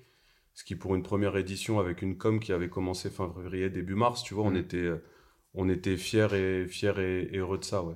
Ce 0.55 0.63
qui, 0.63 0.75
pour 0.75 0.93
une 0.95 1.03
première 1.03 1.35
édition 1.37 1.79
avec 1.79 2.01
une 2.01 2.17
com 2.17 2.39
qui 2.39 2.51
avait 2.53 2.69
commencé 2.69 3.09
fin 3.09 3.31
février, 3.33 3.69
début 3.69 3.95
mars, 3.95 4.23
tu 4.23 4.33
vois, 4.35 4.43
on 4.45 4.51
Mhm. 4.51 4.57
était, 4.57 4.77
euh, 4.77 5.03
on 5.55 5.67
était 5.69 5.97
fiers 5.97 6.27
et, 6.33 6.67
fiers 6.67 6.93
et, 6.99 7.35
et 7.35 7.37
heureux 7.39 7.57
de 7.57 7.63
ça, 7.63 7.83
ouais. 7.83 7.95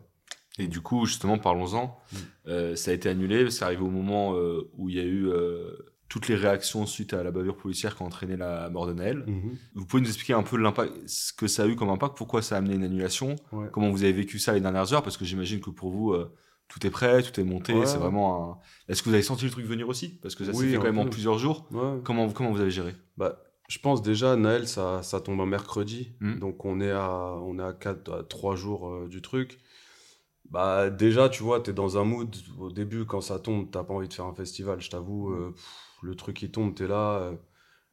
Et 0.59 0.67
du 0.67 0.81
coup, 0.81 1.05
justement, 1.05 1.37
parlons-en. 1.37 1.85
Mm. 2.11 2.15
Euh, 2.47 2.75
ça 2.75 2.89
a 2.89 2.93
été 2.95 3.09
annulé. 3.09 3.51
C'est 3.51 3.63
arrivé 3.63 3.83
au 3.83 3.91
moment 3.91 4.33
euh, 4.35 4.71
où 4.73 4.89
il 4.89 4.95
y 4.95 4.99
a 4.99 5.03
eu 5.03 5.27
euh, 5.27 5.69
toutes 6.09 6.27
les 6.29 6.35
réactions 6.35 6.87
suite 6.87 7.13
à 7.13 7.21
la 7.21 7.29
bavure 7.29 7.57
policière 7.57 7.95
qui 7.95 8.01
a 8.01 8.05
entraîné 8.07 8.37
la 8.37 8.67
mort 8.71 8.87
de 8.87 8.93
Naël. 8.93 9.23
Mhm. 9.27 9.55
Vous 9.75 9.85
pouvez 9.85 10.01
nous 10.01 10.07
expliquer 10.07 10.33
un 10.33 10.41
peu 10.41 10.57
l'impact, 10.57 10.93
ce 11.07 11.31
que 11.31 11.45
ça 11.45 11.61
a 11.63 11.67
eu 11.67 11.75
comme 11.75 11.89
impact, 11.89 12.17
pourquoi 12.17 12.41
ça 12.41 12.55
a 12.55 12.57
amené 12.57 12.73
une 12.73 12.83
annulation, 12.83 13.35
Ouais. 13.51 13.67
comment 13.71 13.91
vous 13.91 14.01
avez 14.03 14.13
vécu 14.13 14.39
ça 14.39 14.53
les 14.53 14.61
dernières 14.61 14.91
heures, 14.93 15.03
parce 15.03 15.17
que 15.17 15.25
j'imagine 15.25 15.59
que 15.59 15.69
pour 15.69 15.91
vous, 15.91 16.15
tout 16.69 16.85
est 16.85 16.89
prêt, 16.89 17.23
tout 17.23 17.39
est 17.39 17.43
monté, 17.43 17.73
Ouais. 17.73 17.85
c'est 17.85 17.97
vraiment 17.97 18.51
un... 18.51 18.57
Est-ce 18.89 19.01
que 19.01 19.09
vous 19.09 19.13
avez 19.15 19.23
senti 19.23 19.45
le 19.45 19.51
truc 19.51 19.65
venir 19.65 19.87
aussi? 19.87 20.09
Parce 20.21 20.35
que 20.35 20.43
ça 20.45 20.51
s'est 20.53 20.57
Oui, 20.59 20.69
fait 20.71 20.75
un 20.75 20.79
quand 20.79 20.85
même 20.85 20.99
en 20.99 21.05
plusieurs 21.09 21.37
jours. 21.37 21.67
Ouais. 21.71 21.99
Comment, 22.03 22.29
comment 22.29 22.51
vous 22.51 22.59
avez 22.61 22.71
géré? 22.71 22.93
Bah, 23.17 23.41
je 23.69 23.79
pense 23.79 24.01
déjà, 24.01 24.35
Naël, 24.35 24.67
ça, 24.67 25.01
ça 25.03 25.19
tombe 25.21 25.39
un 25.41 25.45
mercredi. 25.45 26.13
Mhm. 26.19 26.39
Donc, 26.39 26.65
on 26.65 26.79
est 26.81 26.91
à, 26.91 27.09
on 27.41 27.57
est 27.59 27.63
à, 27.63 27.73
quatre, 27.73 28.13
à 28.13 28.23
3 28.23 28.55
jours 28.55 28.89
euh, 28.89 29.07
du 29.07 29.21
truc. 29.21 29.59
Bah, 30.49 30.89
déjà, 30.89 31.27
tu 31.29 31.43
vois, 31.43 31.59
tu 31.59 31.71
es 31.71 31.73
dans 31.73 31.97
un 31.97 32.03
mood. 32.05 32.33
Au 32.59 32.71
début, 32.71 33.05
quand 33.05 33.19
ça 33.21 33.39
tombe, 33.39 33.69
t'as 33.69 33.83
pas 33.83 33.93
envie 33.93 34.07
de 34.07 34.13
faire 34.13 34.25
un 34.25 34.33
festival, 34.35 34.81
je 34.81 34.89
t'avoue. 34.89 35.31
euh, 35.33 35.53
le 36.01 36.15
truc, 36.15 36.41
il 36.41 36.51
tombe, 36.51 36.73
tu 36.75 36.83
es 36.83 36.87
là. 36.87 37.19
euh, 37.19 37.33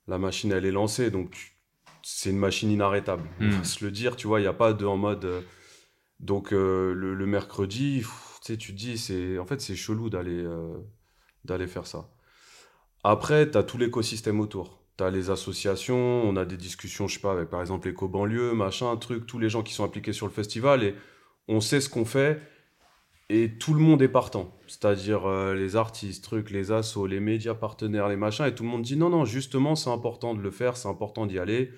la 0.06 0.18
machine, 0.18 0.52
elle 0.52 0.64
est 0.66 0.70
lancée. 0.70 1.10
Donc, 1.10 1.56
c'est 2.02 2.30
une 2.30 2.38
machine 2.38 2.70
inarrêtable. 2.70 3.24
On 3.40 3.44
Mhm. 3.44 3.51
va 3.52 3.64
se 3.64 3.84
le 3.84 3.90
dire, 3.90 4.14
tu 4.16 4.26
vois, 4.26 4.38
il 4.38 4.42
n'y 4.42 4.48
a 4.48 4.52
pas 4.52 4.72
de 4.72 4.84
en 4.86 4.96
mode. 4.96 5.26
donc, 6.20 6.52
le, 6.52 6.92
le 7.14 7.26
mercredi, 7.26 7.98
pff, 7.98 8.34
sais, 8.52 8.56
tu 8.56 8.72
te 8.72 8.78
dis, 8.78 8.98
c'est, 8.98 9.38
en 9.38 9.46
fait, 9.46 9.60
c'est 9.60 9.76
chelou 9.76 10.10
d'aller 10.10 10.42
euh, 10.44 10.76
d'aller 11.44 11.66
faire 11.66 11.86
ça. 11.86 12.10
Après, 13.02 13.50
tu 13.50 13.58
as 13.58 13.62
tout 13.62 13.78
l'écosystème 13.78 14.40
autour. 14.40 14.82
Tu 14.96 15.04
as 15.04 15.10
les 15.10 15.30
associations, 15.30 16.22
on 16.24 16.36
a 16.36 16.44
des 16.44 16.56
discussions, 16.56 17.08
je 17.08 17.14
sais 17.14 17.20
pas, 17.20 17.32
avec 17.32 17.50
par 17.50 17.60
exemple 17.60 17.88
l'éco-banlieue, 17.88 18.54
machin, 18.54 18.96
truc, 18.96 19.26
tous 19.26 19.38
les 19.38 19.48
gens 19.48 19.62
qui 19.62 19.74
sont 19.74 19.84
impliqués 19.84 20.12
sur 20.12 20.26
le 20.26 20.32
festival 20.32 20.84
et 20.84 20.94
on 21.48 21.60
sait 21.60 21.80
ce 21.80 21.88
qu'on 21.88 22.04
fait 22.04 22.40
et 23.30 23.58
tout 23.58 23.74
le 23.74 23.80
monde 23.80 24.02
est 24.02 24.08
partant. 24.08 24.56
C'est-à-dire 24.66 25.26
euh, 25.26 25.54
les 25.54 25.76
artistes, 25.76 26.24
trucs, 26.24 26.50
les 26.50 26.72
assos, 26.72 27.06
les 27.06 27.20
médias 27.20 27.54
partenaires, 27.54 28.08
les 28.08 28.16
machins, 28.16 28.46
et 28.46 28.54
tout 28.54 28.62
le 28.62 28.68
monde 28.68 28.82
dit 28.82 28.96
non, 28.96 29.10
non, 29.10 29.24
justement, 29.24 29.74
c'est 29.74 29.90
important 29.90 30.34
de 30.34 30.40
le 30.40 30.50
faire, 30.50 30.76
c'est 30.76 30.88
important 30.88 31.26
d'y 31.26 31.38
aller. 31.38 31.72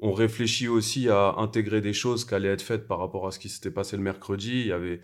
On 0.00 0.12
réfléchit 0.12 0.68
aussi 0.68 1.08
à 1.08 1.34
intégrer 1.38 1.80
des 1.80 1.92
choses 1.92 2.24
qui 2.24 2.34
allaient 2.34 2.48
être 2.48 2.62
faites 2.62 2.86
par 2.86 2.98
rapport 2.98 3.26
à 3.26 3.30
ce 3.30 3.38
qui 3.38 3.48
s'était 3.48 3.70
passé 3.70 3.96
le 3.96 4.02
mercredi. 4.02 4.60
Il 4.60 4.66
y 4.66 4.72
avait, 4.72 5.00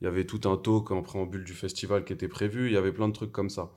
il 0.00 0.04
y 0.04 0.06
avait 0.08 0.26
tout 0.26 0.40
un 0.48 0.56
talk 0.56 0.90
en 0.90 1.02
préambule 1.02 1.44
du 1.44 1.52
festival 1.54 2.04
qui 2.04 2.12
était 2.12 2.28
prévu, 2.28 2.66
il 2.68 2.72
y 2.72 2.76
avait 2.76 2.92
plein 2.92 3.08
de 3.08 3.12
trucs 3.14 3.32
comme 3.32 3.50
ça. 3.50 3.72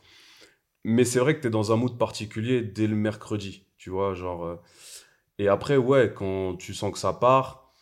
Mais 0.84 1.04
c'est 1.06 1.20
vrai 1.20 1.36
que 1.36 1.42
tu 1.42 1.48
es 1.48 1.52
dans 1.52 1.72
un 1.72 1.76
mood 1.76 1.98
particulier 1.98 2.62
dès 2.62 2.88
le 2.88 2.96
mercredi, 2.96 3.66
tu 3.78 3.90
vois, 3.90 4.14
genre... 4.14 4.46
euh, 4.46 4.56
Et 5.40 5.48
après, 5.48 5.78
ouais, 5.78 6.14
quand 6.16 6.56
tu 6.58 6.74
sens 6.74 6.92
que 6.92 7.00
ça 7.00 7.14
part, 7.14 7.74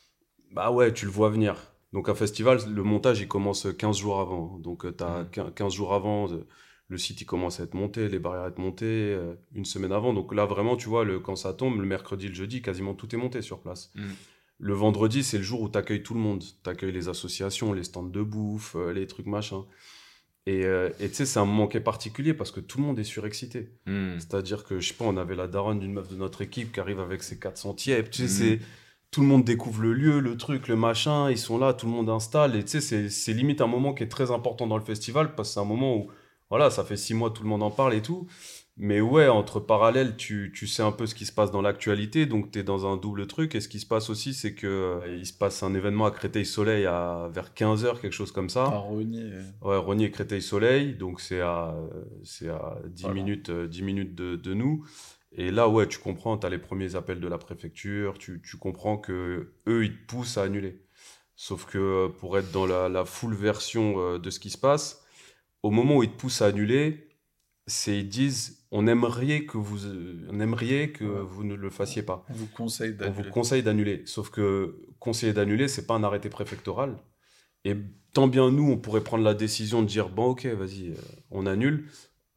bah 0.51 0.71
ouais, 0.71 0.93
tu 0.93 1.05
le 1.05 1.11
vois 1.11 1.29
venir. 1.29 1.55
Donc 1.93 2.09
un 2.09 2.15
festival, 2.15 2.59
le 2.71 2.83
montage, 2.83 3.19
il 3.21 3.27
commence 3.27 3.67
15 3.77 3.97
jours 3.97 4.19
avant. 4.19 4.59
Donc 4.59 4.85
tu 4.97 5.03
as 5.03 5.23
Mhm. 5.23 5.53
15 5.53 5.73
jours 5.73 5.93
avant, 5.93 6.31
euh, 6.31 6.45
le 6.89 6.97
site, 6.97 7.21
il 7.21 7.25
commence 7.25 7.59
à 7.59 7.63
être 7.63 7.73
monté, 7.73 8.07
les 8.09 8.19
barrières 8.19 8.43
à 8.45 8.47
être 8.49 8.59
montées, 8.59 8.85
euh, 9.15 9.35
une 9.53 9.65
semaine 9.65 9.91
avant. 9.91 10.13
Donc 10.13 10.33
là, 10.35 10.45
vraiment, 10.45 10.77
tu 10.77 10.87
vois, 10.89 11.03
le, 11.05 11.19
quand 11.19 11.35
ça 11.35 11.53
tombe, 11.53 11.79
le 11.81 11.87
mercredi, 11.87 12.27
le 12.29 12.33
jeudi, 12.35 12.61
quasiment 12.61 12.93
tout 12.93 13.13
est 13.15 13.17
monté 13.17 13.41
sur 13.41 13.59
place. 13.61 13.91
Mhm. 13.95 14.15
Le 14.59 14.73
vendredi, 14.73 15.23
c'est 15.23 15.37
le 15.37 15.43
jour 15.43 15.61
où 15.61 15.69
tu 15.69 15.77
accueilles 15.77 16.03
tout 16.03 16.13
le 16.13 16.19
monde. 16.19 16.43
Tu 16.63 16.69
accueilles 16.69 16.91
les 16.91 17.09
associations, 17.09 17.73
les 17.73 17.83
stands 17.83 18.03
de 18.03 18.21
bouffe, 18.23 18.75
euh, 18.75 18.91
les 18.91 19.05
trucs 19.05 19.27
machin. 19.27 19.65
Et 20.47 20.65
euh, 20.65 20.89
et 20.99 21.09
tu 21.09 21.15
sais, 21.15 21.25
c'est 21.25 21.39
un 21.39 21.45
moment 21.45 21.67
qui 21.67 21.77
est 21.77 21.81
particulier 21.81 22.33
parce 22.33 22.51
que 22.51 22.59
tout 22.59 22.79
le 22.79 22.85
monde 22.85 22.97
est 22.97 23.03
surexcité. 23.03 23.69
Hmm. 23.85 24.17
C'est-à-dire 24.17 24.63
que, 24.63 24.79
je 24.79 24.87
sais 24.87 24.93
pas, 24.93 25.05
on 25.05 25.17
avait 25.17 25.35
la 25.35 25.47
daronne 25.47 25.79
d'une 25.79 25.93
meuf 25.93 26.07
de 26.07 26.15
notre 26.15 26.41
équipe 26.41 26.71
qui 26.71 26.79
arrive 26.79 26.99
avec 26.99 27.21
ses 27.21 27.37
400 27.37 27.75
tièpes. 27.75 28.09
Tu 28.09 28.23
sais, 28.23 28.27
c'est... 28.27 28.59
Tout 29.09 29.21
le 29.21 29.27
monde 29.27 29.45
découvre 29.45 29.83
le 29.83 29.93
lieu, 29.93 30.19
le 30.19 30.35
truc, 30.35 30.67
le 30.67 30.75
machin, 30.75 31.31
ils 31.31 31.37
sont 31.37 31.57
là, 31.57 31.73
tout 31.73 31.85
le 31.85 31.93
monde 31.93 32.09
installe. 32.09 32.57
Et 32.57 32.63
tu 32.63 32.71
sais, 32.71 32.81
c'est, 32.81 33.09
c'est 33.09 33.31
limite 33.31 33.61
un 33.61 33.67
moment 33.67 33.93
qui 33.93 34.03
est 34.03 34.09
très 34.09 34.31
important 34.31 34.67
dans 34.67 34.77
le 34.77 34.83
festival 34.83 35.33
parce 35.33 35.49
que 35.49 35.53
c'est 35.53 35.59
un 35.61 35.65
moment 35.65 35.95
où, 35.95 36.07
voilà, 36.49 36.69
ça 36.69 36.83
fait 36.83 36.97
six 36.97 37.13
mois, 37.13 37.31
tout 37.31 37.41
le 37.41 37.47
monde 37.47 37.63
en 37.63 37.71
parle 37.71 37.93
et 37.93 38.01
tout. 38.01 38.27
Mais 38.79 39.01
ouais, 39.01 39.27
entre 39.27 39.59
parallèles, 39.59 40.15
tu, 40.17 40.51
tu 40.53 40.67
sais 40.67 40.83
un 40.83 40.91
peu 40.91 41.07
ce 41.07 41.15
qui 41.15 41.25
se 41.25 41.31
passe 41.31 41.49
dans 41.51 41.63
l'actualité, 41.63 42.27
donc 42.27 42.51
tu 42.51 42.59
es 42.59 42.63
dans 42.63 42.85
un 42.85 42.95
double 42.95 43.25
truc. 43.25 43.55
Et 43.55 43.61
ce 43.61 43.67
qui 43.67 43.79
se 43.79 43.87
passe 43.87 44.11
aussi, 44.11 44.35
c'est 44.35 44.53
que 44.53 44.67
euh, 44.67 45.17
il 45.17 45.25
se 45.25 45.33
passe 45.33 45.63
un 45.63 45.73
événement 45.73 46.05
à 46.05 46.11
Créteil-Soleil 46.11 46.85
à, 46.85 47.27
vers 47.33 47.53
15h, 47.55 47.99
quelque 47.99 48.13
chose 48.13 48.31
comme 48.31 48.49
ça. 48.49 48.65
À 48.65 48.77
Rogny, 48.77 49.31
Ouais, 49.63 49.77
Rogny 49.77 50.05
et 50.05 50.11
Créteil-Soleil, 50.11 50.93
donc 50.93 51.21
c'est 51.21 51.41
à, 51.41 51.75
c'est 52.23 52.49
à 52.49 52.77
10 52.85 53.03
Voilà. 53.03 53.15
minutes, 53.15 53.49
euh, 53.49 53.67
10 53.67 53.81
minutes 53.81 54.13
de, 54.13 54.35
de 54.35 54.53
nous. 54.53 54.85
Et 55.31 55.49
là, 55.49 55.67
ouais, 55.67 55.87
tu 55.87 55.97
comprends, 55.97 56.37
tu 56.37 56.45
as 56.45 56.49
les 56.49 56.59
premiers 56.59 56.95
appels 56.95 57.19
de 57.19 57.27
la 57.27 57.39
préfecture, 57.39 58.17
tu, 58.19 58.41
tu 58.43 58.57
comprends 58.57 58.97
que 58.97 59.53
eux, 59.67 59.85
ils 59.85 59.97
te 59.97 60.05
poussent 60.05 60.37
à 60.37 60.43
annuler. 60.43 60.81
Sauf 61.35 61.65
que 61.65 61.77
euh, 61.79 62.09
pour 62.09 62.37
être 62.37 62.51
dans 62.51 62.65
la, 62.67 62.89
la 62.89 63.05
full 63.05 63.33
version 63.35 63.95
euh, 63.99 64.19
de 64.19 64.29
ce 64.29 64.39
qui 64.39 64.49
se 64.51 64.57
passe, 64.57 65.03
au 65.63 65.71
moment 65.71 65.97
où 65.97 66.03
ils 66.03 66.11
te 66.11 66.17
poussent 66.17 66.41
à 66.41 66.47
annuler, 66.47 67.07
c'est 67.67 67.99
ils 67.99 68.09
disent 68.09 68.56
on 68.71 68.85
aimerait 68.87 69.45
que 69.45 69.57
vous, 69.57 69.85
euh, 69.85 70.27
on 70.29 70.39
aimerait 70.39 70.89
que 70.91 71.03
Ouais. 71.05 71.21
vous 71.25 71.43
ne 71.43 71.55
le 71.55 71.69
fassiez 71.69 72.03
pas. 72.03 72.25
on 72.29 72.33
vous 72.33 72.47
conseille 72.47 72.89
On 72.99 73.05
vous 73.05 73.11
d'annuler. 73.13 73.29
conseille 73.29 73.63
d'annuler. 73.63 74.01
Sauf 74.05 74.29
que 74.29 74.75
conseiller 74.99 75.33
d'annuler, 75.33 75.67
c'est 75.67 75.85
pas 75.87 75.95
un 75.95 76.03
arrêté 76.03 76.29
préfectoral. 76.29 76.97
Et 77.65 77.75
tant 78.13 78.27
bien 78.27 78.51
nous, 78.51 78.69
on 78.71 78.77
pourrait 78.77 79.03
prendre 79.03 79.23
la 79.23 79.33
décision 79.33 79.81
de 79.81 79.87
dire 79.87 80.09
bon, 80.09 80.27
ok, 80.31 80.45
vas-y, 80.47 80.89
euh, 80.91 80.95
on 81.31 81.45
annule. 81.45 81.87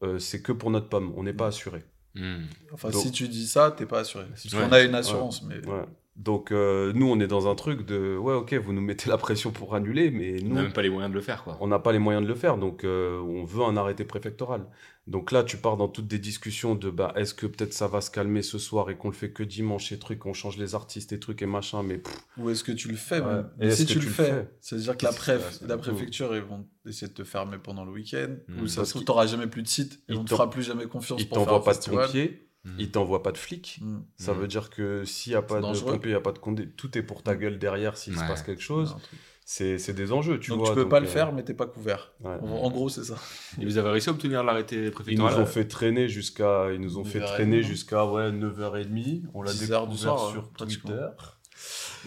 euh, 0.03 0.17
c'est 0.17 0.41
que 0.41 0.51
pour 0.51 0.71
notre 0.71 0.89
pomme, 0.89 1.13
on 1.15 1.21
n'est 1.23 1.33
pas 1.33 1.45
assuré. 1.47 1.83
Hmm. 2.15 2.45
Enfin, 2.73 2.89
Donc- 2.89 3.03
si 3.03 3.11
tu 3.11 3.27
dis 3.27 3.45
ça, 3.45 3.69
t'es 3.71 3.85
pas 3.85 3.99
assuré. 3.99 4.25
Parce 4.29 4.45
Ouais. 4.45 4.59
qu'on 4.65 4.71
a 4.71 4.81
une 4.81 4.95
assurance, 4.95 5.43
mais 5.43 5.63
Ouais. 5.67 5.85
Donc 6.17 6.51
euh, 6.51 6.91
nous, 6.93 7.07
on 7.09 7.19
est 7.19 7.27
dans 7.27 7.49
un 7.49 7.55
truc 7.55 7.85
de 7.85 8.17
ouais, 8.17 8.33
ok, 8.35 8.53
vous 8.55 8.73
nous 8.73 8.81
mettez 8.81 9.09
la 9.09 9.17
pression 9.17 9.51
pour 9.51 9.73
annuler, 9.75 10.11
mais 10.11 10.41
On 10.43 10.47
nous, 10.49 10.55
n'a 10.55 10.61
même 10.63 10.73
pas 10.73 10.81
les 10.81 10.89
moyens 10.89 11.09
de 11.09 11.15
le 11.15 11.21
faire, 11.21 11.43
quoi. 11.43 11.57
on 11.61 11.67
n'a 11.67 11.79
pas 11.79 11.93
les 11.93 11.99
moyens 11.99 12.23
de 12.23 12.27
le 12.29 12.35
faire. 12.35 12.57
Donc 12.57 12.83
euh, 12.83 13.19
on 13.21 13.45
veut 13.45 13.63
un 13.63 13.77
arrêté 13.77 14.03
préfectoral. 14.03 14.67
Donc 15.07 15.31
là, 15.31 15.43
tu 15.43 15.57
pars 15.57 15.77
dans 15.77 15.87
toutes 15.87 16.07
des 16.07 16.19
discussions 16.19 16.75
de 16.75 16.89
bah 16.91 17.11
est-ce 17.15 17.33
que 17.33 17.47
peut-être 17.47 17.73
ça 17.73 17.87
va 17.87 18.01
se 18.01 18.11
calmer 18.11 18.41
ce 18.43 18.59
soir 18.59 18.89
et 18.91 18.97
qu'on 18.97 19.07
le 19.07 19.15
fait 19.15 19.31
que 19.31 19.41
dimanche 19.41 19.91
et 19.93 19.97
trucs, 19.99 20.25
on 20.25 20.33
change 20.33 20.57
les 20.57 20.75
artistes 20.75 21.11
et 21.13 21.19
trucs 21.19 21.41
et 21.41 21.47
machin, 21.47 21.81
mais 21.81 21.97
pff, 21.97 22.13
Ou 22.37 22.49
est-ce 22.51 22.63
que 22.63 22.71
tu 22.73 22.87
le 22.89 22.95
fais 22.97 23.19
Ouais. 23.21 23.41
Et 23.61 23.71
Si 23.71 23.85
que 23.87 23.93
tu 23.93 23.99
tu 23.99 24.05
le 24.05 24.11
fais, 24.11 24.25
fais? 24.29 24.51
c'est-à-dire 24.59 24.97
que 24.97 25.05
la, 25.05 25.13
préf, 25.13 25.59
la 25.61 25.67
là 25.69 25.77
préfecture, 25.77 26.35
ils 26.35 26.43
vont 26.43 26.67
essayer 26.85 27.07
de 27.07 27.13
te 27.13 27.23
fermer 27.23 27.57
pendant 27.57 27.83
le 27.83 27.91
week-end. 27.91 28.35
Mm. 28.49 28.61
Ou 28.61 28.67
ça 28.67 28.85
se 28.85 28.91
trouve, 28.91 29.05
t'auras 29.05 29.25
jamais 29.25 29.47
plus 29.47 29.63
de 29.63 29.67
site. 29.67 29.93
Et 30.07 30.13
ils 30.13 30.17
on 30.17 30.23
te 30.23 30.29
t'en- 30.29 30.35
fera 30.35 30.49
plus 30.51 30.61
jamais 30.63 30.85
confiance 30.85 31.19
ils 31.21 31.27
pour 31.27 31.37
faire 31.37 31.43
un 31.43 31.45
t'envoient 31.47 31.63
pas 31.63 31.71
de 31.71 31.77
festival. 31.77 32.05
pompiers, 32.05 32.47
Hmm. 32.63 32.75
ils 32.77 32.91
t'envoient 32.91 33.23
pas 33.23 33.31
de 33.31 33.39
flics. 33.39 33.79
Mm. 33.81 34.01
Ça 34.17 34.33
veut 34.33 34.47
dire 34.47 34.69
que 34.69 35.03
s'il 35.03 35.31
n'y 35.33 35.35
a 35.37 35.41
pas 35.41 35.59
de 35.61 35.79
pompiers, 35.79 36.09
il 36.11 36.13
n'y 36.13 36.13
a 36.13 36.21
pas 36.21 36.31
de 36.31 36.37
condé, 36.37 36.69
tout 36.69 36.95
est 36.95 37.01
pour 37.01 37.23
ta 37.23 37.35
gueule 37.35 37.57
derrière 37.57 37.97
s'il 37.97 38.13
se 38.15 38.19
Ouais. 38.21 38.27
passe 38.27 38.43
quelque 38.43 38.61
chose. 38.61 38.95
C'est 39.43 39.79
c'est 39.79 39.93
des 39.93 40.11
enjeux, 40.11 40.39
tu 40.39 40.51
donc 40.51 40.59
vois. 40.59 40.69
tu 40.69 40.75
peux 40.75 40.87
pas 40.87 40.99
le 40.99 41.07
euh, 41.07 41.09
faire, 41.09 41.33
mais 41.33 41.43
t'es 41.43 41.55
pas 41.55 41.65
couvert. 41.65 42.13
ouais. 42.19 42.35
En, 42.41 42.45
en 42.47 42.69
gros, 42.69 42.87
c'est 42.87 43.03
ça. 43.03 43.15
Et 43.59 43.65
vous 43.65 43.77
avez 43.79 43.89
réussi 43.89 44.09
à 44.09 44.11
obtenir 44.11 44.43
l'arrêté 44.43 44.75
Ils 44.77 44.85
nous 44.85 44.91
préfectoral 44.91 45.41
ont 45.41 45.45
fait 45.47 45.65
traîner 45.67 46.07
jusqu'à 46.07 46.71
ils 46.71 46.79
nous 46.79 46.99
ont 46.99 47.03
fait 47.03 47.19
9h30, 47.19 47.25
traîner 47.25 47.63
jusqu'à 47.63 48.05
ouais 48.05 48.31
9h30, 48.31 49.23
on 49.33 49.41
l'a 49.41 49.51
10 49.51 49.59
découvert 49.59 49.79
heures 49.81 49.87
du 49.87 49.97
soir, 49.97 50.29
sur 50.29 50.41
hein. 50.43 50.49
Twitter. 50.57 51.07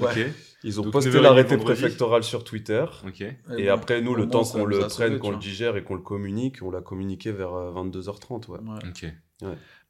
Ok. 0.00 0.18
Ils 0.62 0.80
ont 0.80 0.84
Donc, 0.84 0.92
posté 0.92 1.10
9h30 1.10 1.20
l'arrêté 1.20 1.56
préfectoral 1.58 2.22
sur 2.24 2.44
Twitter. 2.44 2.84
Ok. 3.06 3.20
Et 3.20 3.34
bon, 3.66 3.72
après, 3.72 4.00
nous, 4.00 4.14
le 4.14 4.28
temps 4.28 4.44
qu'on 4.44 4.64
le 4.64 4.78
prenne, 4.78 5.18
qu'on 5.18 5.30
le 5.32 5.36
digère 5.36 5.76
et 5.76 5.82
qu'on 5.84 5.94
le 5.96 6.00
communique, 6.02 6.62
on 6.62 6.70
l'a 6.70 6.80
communiqué 6.80 7.32
vers 7.32 7.52
euh, 7.54 7.72
22h30. 7.72 8.48
Ouais. 8.48 8.58
Ouais. 8.60 8.78
Ok. 8.88 9.12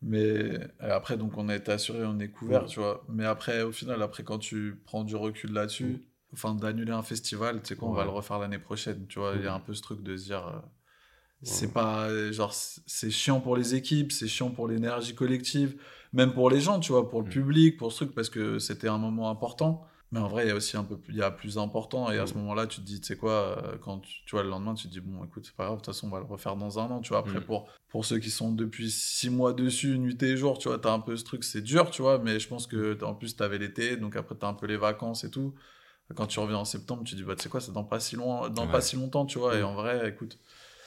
Mais 0.02 0.58
après, 0.80 1.16
donc 1.16 1.36
on 1.38 1.48
a 1.48 1.56
été 1.56 1.72
assuré, 1.72 2.04
on 2.04 2.18
est 2.20 2.28
couvert, 2.28 2.66
tu 2.66 2.80
vois. 2.80 3.04
Mais 3.08 3.24
après, 3.24 3.62
au 3.62 3.72
final, 3.72 4.02
après, 4.02 4.22
quand 4.22 4.38
tu 4.38 4.80
prends 4.84 5.02
du 5.04 5.16
recul 5.16 5.52
là-dessus, 5.52 6.06
enfin, 6.32 6.54
d'annuler 6.54 6.92
un 6.92 7.02
festival, 7.02 7.62
tu 7.62 7.68
sais 7.68 7.76
quoi, 7.76 7.88
on 7.88 7.94
va 7.94 8.04
le 8.04 8.10
refaire 8.10 8.38
l'année 8.38 8.58
prochaine, 8.58 9.06
tu 9.08 9.18
vois. 9.18 9.34
Il 9.36 9.42
y 9.44 9.46
a 9.46 9.54
un 9.54 9.60
peu 9.60 9.72
ce 9.74 9.82
truc 9.82 10.02
de 10.02 10.16
se 10.16 10.24
dire. 10.26 10.46
euh, 10.46 10.58
c'est 11.42 11.72
pas. 11.72 12.08
Genre, 12.32 12.52
c'est 12.54 12.80
c'est 12.86 13.10
chiant 13.10 13.40
pour 13.40 13.56
les 13.56 13.74
équipes, 13.74 14.12
c'est 14.12 14.28
chiant 14.28 14.50
pour 14.50 14.68
l'énergie 14.68 15.14
collective, 15.14 15.80
même 16.12 16.32
pour 16.32 16.50
les 16.50 16.60
gens, 16.60 16.80
tu 16.80 16.92
vois, 16.92 17.08
pour 17.10 17.20
le 17.22 17.26
Mm. 17.28 17.30
public, 17.30 17.76
pour 17.76 17.92
ce 17.92 18.04
truc, 18.04 18.14
parce 18.14 18.30
que 18.30 18.58
c'était 18.58 18.88
un 18.88 18.98
moment 18.98 19.30
important. 19.30 19.86
Mais 20.12 20.20
en 20.20 20.28
vrai, 20.28 20.44
il 20.44 20.48
y 20.48 20.52
a 20.52 20.54
aussi 20.54 20.76
un 20.76 20.84
peu 20.84 20.96
plus, 20.96 21.12
il 21.12 21.18
y 21.18 21.22
a 21.22 21.30
plus 21.30 21.58
important. 21.58 22.10
Et 22.12 22.18
à 22.18 22.26
ce 22.26 22.34
Mm. 22.34 22.38
moment-là, 22.38 22.66
tu 22.68 22.80
te 22.80 22.86
dis, 22.86 23.00
tu 23.00 23.06
sais 23.08 23.16
quoi, 23.16 23.58
euh, 23.64 23.78
quand 23.78 23.98
tu, 23.98 24.24
tu 24.24 24.30
vois, 24.36 24.44
le 24.44 24.48
lendemain, 24.50 24.74
tu 24.74 24.86
te 24.86 24.92
dis, 24.92 25.00
bon, 25.00 25.24
écoute, 25.24 25.44
c'est 25.46 25.56
pas 25.56 25.64
grave, 25.64 25.76
de 25.78 25.80
toute 25.84 25.92
façon, 25.94 26.06
on 26.06 26.10
va 26.10 26.18
le 26.20 26.24
refaire 26.26 26.54
dans 26.56 26.78
un 26.78 26.84
an, 26.90 27.00
tu 27.00 27.08
vois. 27.08 27.18
Après, 27.18 27.40
Mm. 27.40 27.44
pour, 27.44 27.68
pour 27.88 28.04
ceux 28.04 28.18
qui 28.18 28.30
sont 28.30 28.52
depuis 28.52 28.90
six 28.90 29.28
mois 29.30 29.52
dessus, 29.52 29.98
nuit 29.98 30.22
et 30.22 30.36
jour, 30.36 30.58
tu 30.58 30.68
vois, 30.68 30.78
t'as 30.78 30.92
un 30.92 31.00
peu 31.00 31.16
ce 31.16 31.24
truc, 31.24 31.42
c'est 31.42 31.62
dur, 31.62 31.90
tu 31.90 32.02
vois. 32.02 32.18
Mais 32.18 32.38
je 32.38 32.46
pense 32.48 32.66
que, 32.68 32.94
t'as- 32.94 33.06
en 33.06 33.14
plus, 33.14 33.34
t'avais 33.34 33.58
l'été, 33.58 33.96
donc 33.96 34.14
après, 34.14 34.36
t'as 34.36 34.48
un 34.48 34.54
peu 34.54 34.66
les 34.66 34.76
vacances 34.76 35.24
et 35.24 35.30
tout. 35.30 35.54
Quand 36.14 36.26
tu 36.26 36.38
reviens 36.38 36.58
en 36.58 36.64
septembre, 36.66 37.02
tu 37.04 37.12
te 37.12 37.16
dis, 37.16 37.24
bah, 37.24 37.34
tu 37.34 37.42
sais 37.42 37.48
quoi, 37.48 37.60
c'est 37.60 37.72
dans 37.72 37.82
pas 37.82 37.98
si 37.98 38.14
loin, 38.14 38.50
dans 38.50 38.66
Ouais. 38.66 38.72
pas 38.72 38.82
si 38.82 38.94
longtemps, 38.96 39.24
tu 39.26 39.38
vois. 39.38 39.56
Et 39.56 39.62
Mm. 39.62 39.66
en 39.66 39.74
vrai, 39.74 40.08
écoute, 40.08 40.38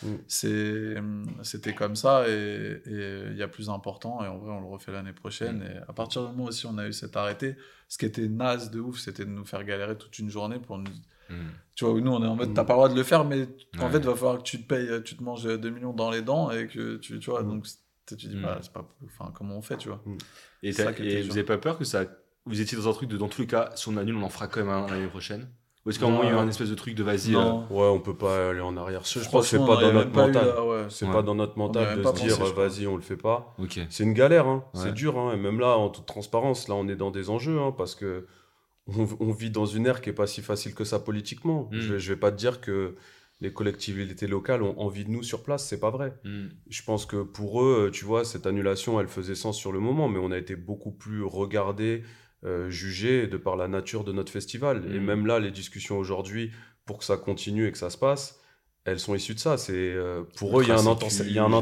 Mm. 0.04 0.08
c'est, 0.28 0.96
c'était 1.44 1.74
comme 1.74 1.96
ça 1.96 2.28
et 2.28 2.82
il 2.86 3.36
y 3.38 3.42
a 3.44 3.48
plus 3.48 3.70
important. 3.70 4.24
Et 4.24 4.28
en 4.28 4.38
vrai, 4.38 4.52
on 4.52 4.62
le 4.62 4.68
refait 4.68 4.92
l'année 4.92 5.14
prochaine. 5.14 5.60
Mm. 5.60 5.64
Et 5.64 5.78
à 5.88 5.94
partir 5.94 6.22
du 6.24 6.30
moment 6.30 6.46
aussi, 6.46 6.66
on 6.66 6.78
a 6.78 6.88
eu 6.88 6.94
cet 6.94 7.16
arrêté. 7.18 7.56
Ce 7.88 7.98
qui 7.98 8.06
était 8.06 8.28
naze 8.28 8.70
de 8.72 8.80
ouf, 8.80 9.00
c'était 9.00 9.26
de 9.26 9.30
nous 9.30 9.46
faire 9.46 9.64
galérer 9.64 9.98
toute 9.98 10.18
une 10.20 10.30
journée 10.30 10.60
pour 10.60 10.78
nous. 10.78 10.92
Hmm. 11.30 11.50
Tu 11.76 11.84
vois, 11.86 12.00
nous, 12.00 12.12
on 12.12 12.24
est 12.24 12.28
en 12.28 12.36
mode, 12.36 12.50
Mm. 12.52 12.54
t'as 12.54 12.64
pas 12.64 12.74
le 12.74 12.78
droit 12.78 12.90
de 12.90 12.96
le 12.96 13.04
faire, 13.04 13.26
mais 13.26 13.48
en 13.80 13.90
fait, 13.90 14.00
va 14.00 14.16
falloir 14.16 14.38
que 14.38 14.44
tu 14.44 14.62
te 14.62 14.68
payes, 14.68 15.04
tu 15.04 15.18
te 15.18 15.24
manges 15.24 15.44
2 15.44 15.70
millions 15.70 15.92
dans 15.94 16.10
les 16.10 16.22
dents 16.22 16.52
et 16.52 16.68
que 16.68 16.96
tu, 16.98 17.20
tu 17.20 17.30
vois, 17.30 17.44
Mm. 17.44 17.48
donc 17.50 17.64
tu 18.06 18.16
tu 18.16 18.28
dis, 18.28 18.38
Mm. 18.38 18.42
bah, 18.44 18.60
c'est 18.62 18.72
pas, 18.72 18.88
enfin, 19.06 19.32
comment 19.36 19.58
on 19.58 19.62
fait, 19.62 19.76
tu 19.76 19.90
vois. 19.90 20.02
Et, 20.64 20.72
ça 20.72 20.92
vous 20.92 21.32
avez 21.32 21.44
pas 21.44 21.58
peur 21.58 21.78
que 21.78 21.84
ça. 21.84 22.06
Vous 22.46 22.62
étiez 22.62 22.78
dans 22.78 22.88
un 22.90 22.94
truc 22.94 23.10
de 23.10 23.18
dans 23.18 23.28
tous 23.28 23.42
les 23.42 23.48
cas, 23.48 23.72
si 23.76 23.90
on 23.90 23.98
annule, 23.98 24.16
on 24.16 24.24
en 24.24 24.30
fera 24.30 24.48
quand 24.48 24.62
même 24.62 24.70
un 24.70 24.88
l'année 24.88 25.08
prochaine? 25.08 25.50
Ou 25.88 25.90
est-ce 25.90 26.00
qu'à 26.00 26.06
un 26.06 26.10
moment, 26.10 26.24
il 26.24 26.28
y 26.30 26.32
a 26.32 26.36
eu 26.36 26.38
un 26.38 26.48
espèce 26.50 26.70
de 26.70 26.76
truc 26.76 26.94
de 26.96 27.02
vas-y. 27.04 27.34
euh, 27.34 27.40
Non. 27.40 27.66
Ouais, 27.72 27.88
on 27.88 28.00
peut 28.02 28.14
pas 28.16 28.50
aller 28.50 28.60
en 28.60 28.76
arrière. 28.78 29.02
Je 29.06 29.20
pense 29.30 29.44
que 29.46 29.48
c'est 29.48 29.56
Franchement, 29.58 29.66
pas 29.66 29.72
on 29.72 29.76
dans 29.76 29.84
aurait 29.86 29.94
notre 29.94 30.06
même 30.08 30.14
pas 30.14 30.24
eu 30.24 30.28
mental. 30.34 30.54
la- 30.56 30.66
ouais. 30.66 30.86
C'est 30.90 31.06
Ouais. 31.06 31.12
pas 31.14 31.22
dans 31.24 31.36
notre 31.36 31.58
mental 31.58 31.98
de 31.98 32.02
pas 32.04 32.10
se 32.10 32.16
dire, 32.22 32.38
pensé, 32.38 32.46
je 32.46 32.52
crois. 32.52 32.68
vas-y, 32.68 32.88
on 32.88 32.96
le 32.98 33.02
fait 33.02 33.16
pas. 33.18 33.56
Ok. 33.58 33.80
C'est 33.90 34.04
une 34.04 34.14
galère, 34.14 34.48
hein. 34.48 34.66
Ouais. 34.74 34.82
c'est 34.84 34.94
dur. 34.94 35.18
Hein. 35.18 35.34
Et 35.34 35.38
même 35.38 35.60
là, 35.60 35.78
en 35.78 35.90
toute 35.90 36.06
transparence, 36.06 36.68
là, 36.68 36.76
on 36.76 36.88
est 36.90 36.96
dans 36.98 37.10
des 37.10 37.30
enjeux, 37.30 37.60
hein, 37.60 37.74
parce 37.76 37.96
que 37.96 38.28
on, 38.88 39.08
on 39.20 39.32
vit 39.32 39.50
dans 39.50 39.66
une 39.66 39.86
ère 39.88 40.02
qui 40.02 40.10
est 40.10 40.14
pas 40.14 40.28
si 40.28 40.42
facile 40.42 40.74
que 40.76 40.84
ça 40.84 41.00
politiquement. 41.00 41.70
Mm. 41.72 41.80
Je, 41.80 41.94
vais, 41.94 42.00
je 42.00 42.14
vais 42.14 42.20
pas 42.20 42.32
te 42.32 42.38
dire 42.38 42.60
que 42.62 42.96
les 43.40 43.54
collectivités 43.54 44.26
locales 44.28 44.64
ont 44.64 44.80
envie 44.80 45.06
de 45.06 45.12
nous 45.12 45.22
sur 45.24 45.44
place, 45.44 45.68
c'est 45.68 45.80
pas 45.80 45.92
vrai. 45.92 46.12
Hmm. 46.24 46.48
Je 46.72 46.82
pense 46.82 47.06
que 47.06 47.22
pour 47.22 47.62
eux, 47.62 47.92
tu 47.94 48.04
vois, 48.04 48.26
cette 48.26 48.48
annulation, 48.48 49.00
elle 49.00 49.08
faisait 49.08 49.36
sens 49.36 49.56
sur 49.56 49.72
le 49.72 49.80
moment, 49.80 50.08
mais 50.10 50.18
on 50.20 50.32
a 50.32 50.38
été 50.40 50.56
beaucoup 50.56 50.90
plus 50.90 51.24
regardé, 51.24 52.02
euh, 52.46 52.70
jugé 52.70 53.28
de 53.28 53.38
par 53.38 53.56
la 53.56 53.68
nature 53.68 54.04
de 54.04 54.12
notre 54.12 54.32
festival. 54.32 54.84
Et 54.94 55.00
Mm. 55.00 55.04
même 55.06 55.26
là, 55.26 55.40
les 55.40 55.52
discussions 55.52 55.98
aujourd'hui, 55.98 56.52
pour 56.86 56.98
que 57.00 57.04
ça 57.04 57.18
continue 57.18 57.68
et 57.68 57.72
que 57.72 57.78
ça 57.78 57.90
se 57.90 57.98
passe, 57.98 58.40
elles 58.86 59.00
sont 59.00 59.16
issues 59.16 59.34
de 59.34 59.40
ça. 59.40 59.58
C'est 59.58 59.74
euh, 59.76 60.24
pour 60.38 60.60
eux, 60.60 60.64
il 60.64 60.70
y 60.70 60.72
a 60.72 60.76
un, 60.80 60.86
Antécédent. 60.86 61.46
un 61.48 61.54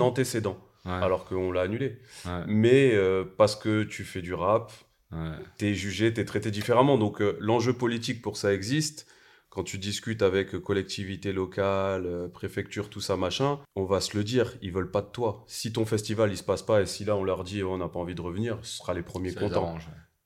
antécédent, 0.00 0.58
Ouais. 0.84 0.92
alors 0.92 1.24
qu'on 1.26 1.52
l'a 1.52 1.62
annulé. 1.62 1.98
Ouais. 2.24 2.42
Mais 2.46 2.92
euh, 2.94 3.24
parce 3.36 3.54
que 3.56 3.82
tu 3.84 4.04
fais 4.04 4.22
du 4.22 4.34
rap, 4.34 4.72
Ouais. 5.12 5.32
t'es 5.58 5.74
jugé, 5.74 6.12
t'es 6.14 6.24
traité 6.24 6.50
différemment. 6.50 6.96
Donc 6.96 7.20
euh, 7.20 7.36
l'enjeu 7.40 7.72
politique 7.72 8.22
pour 8.22 8.36
ça 8.36 8.52
existe. 8.54 9.06
Quand 9.50 9.64
tu 9.64 9.78
discutes 9.78 10.22
avec 10.22 10.54
euh, 10.54 10.60
collectivités 10.60 11.32
locales, 11.32 12.06
euh, 12.06 12.28
préfecture, 12.28 12.88
tout 12.88 13.00
ça, 13.00 13.16
machin, 13.16 13.58
on 13.74 13.84
va 13.84 14.00
se 14.00 14.16
le 14.16 14.22
dire, 14.22 14.54
ils 14.62 14.72
veulent 14.72 14.90
pas 14.90 15.02
de 15.02 15.08
toi. 15.08 15.44
Si 15.48 15.72
ton 15.72 15.84
festival, 15.84 16.30
il 16.30 16.36
se 16.36 16.44
passe 16.44 16.62
pas, 16.62 16.80
et 16.80 16.86
si 16.86 17.04
là, 17.04 17.16
on 17.16 17.24
leur 17.24 17.42
dit, 17.42 17.62
oh, 17.62 17.72
on 17.72 17.78
n'a 17.78 17.88
pas 17.88 17.98
envie 17.98 18.14
de 18.14 18.20
revenir, 18.20 18.58
ce 18.62 18.78
sera 18.78 18.94
les 18.94 19.02
premiers 19.02 19.30
Ça 19.32 19.40
contents. 19.40 19.76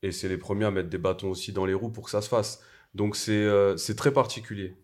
Et 0.03 0.13
c'est 0.13 0.29
les 0.29 0.37
premiers 0.37 0.67
à 0.67 0.71
mettre 0.71 0.91
des 0.91 0.99
bâtons 0.99 1.31
aussi 1.31 1.53
dans 1.53 1.65
les 1.65 1.73
roues 1.73 1.89
pour 1.89 2.05
que 2.05 2.11
ça 2.11 2.21
se 2.21 2.29
fasse. 2.29 2.63
Donc 2.95 3.17
c'est 3.17 3.33
euh, 3.33 3.77
c'est 3.79 3.97
très 3.97 4.13
particulier. 4.13 4.77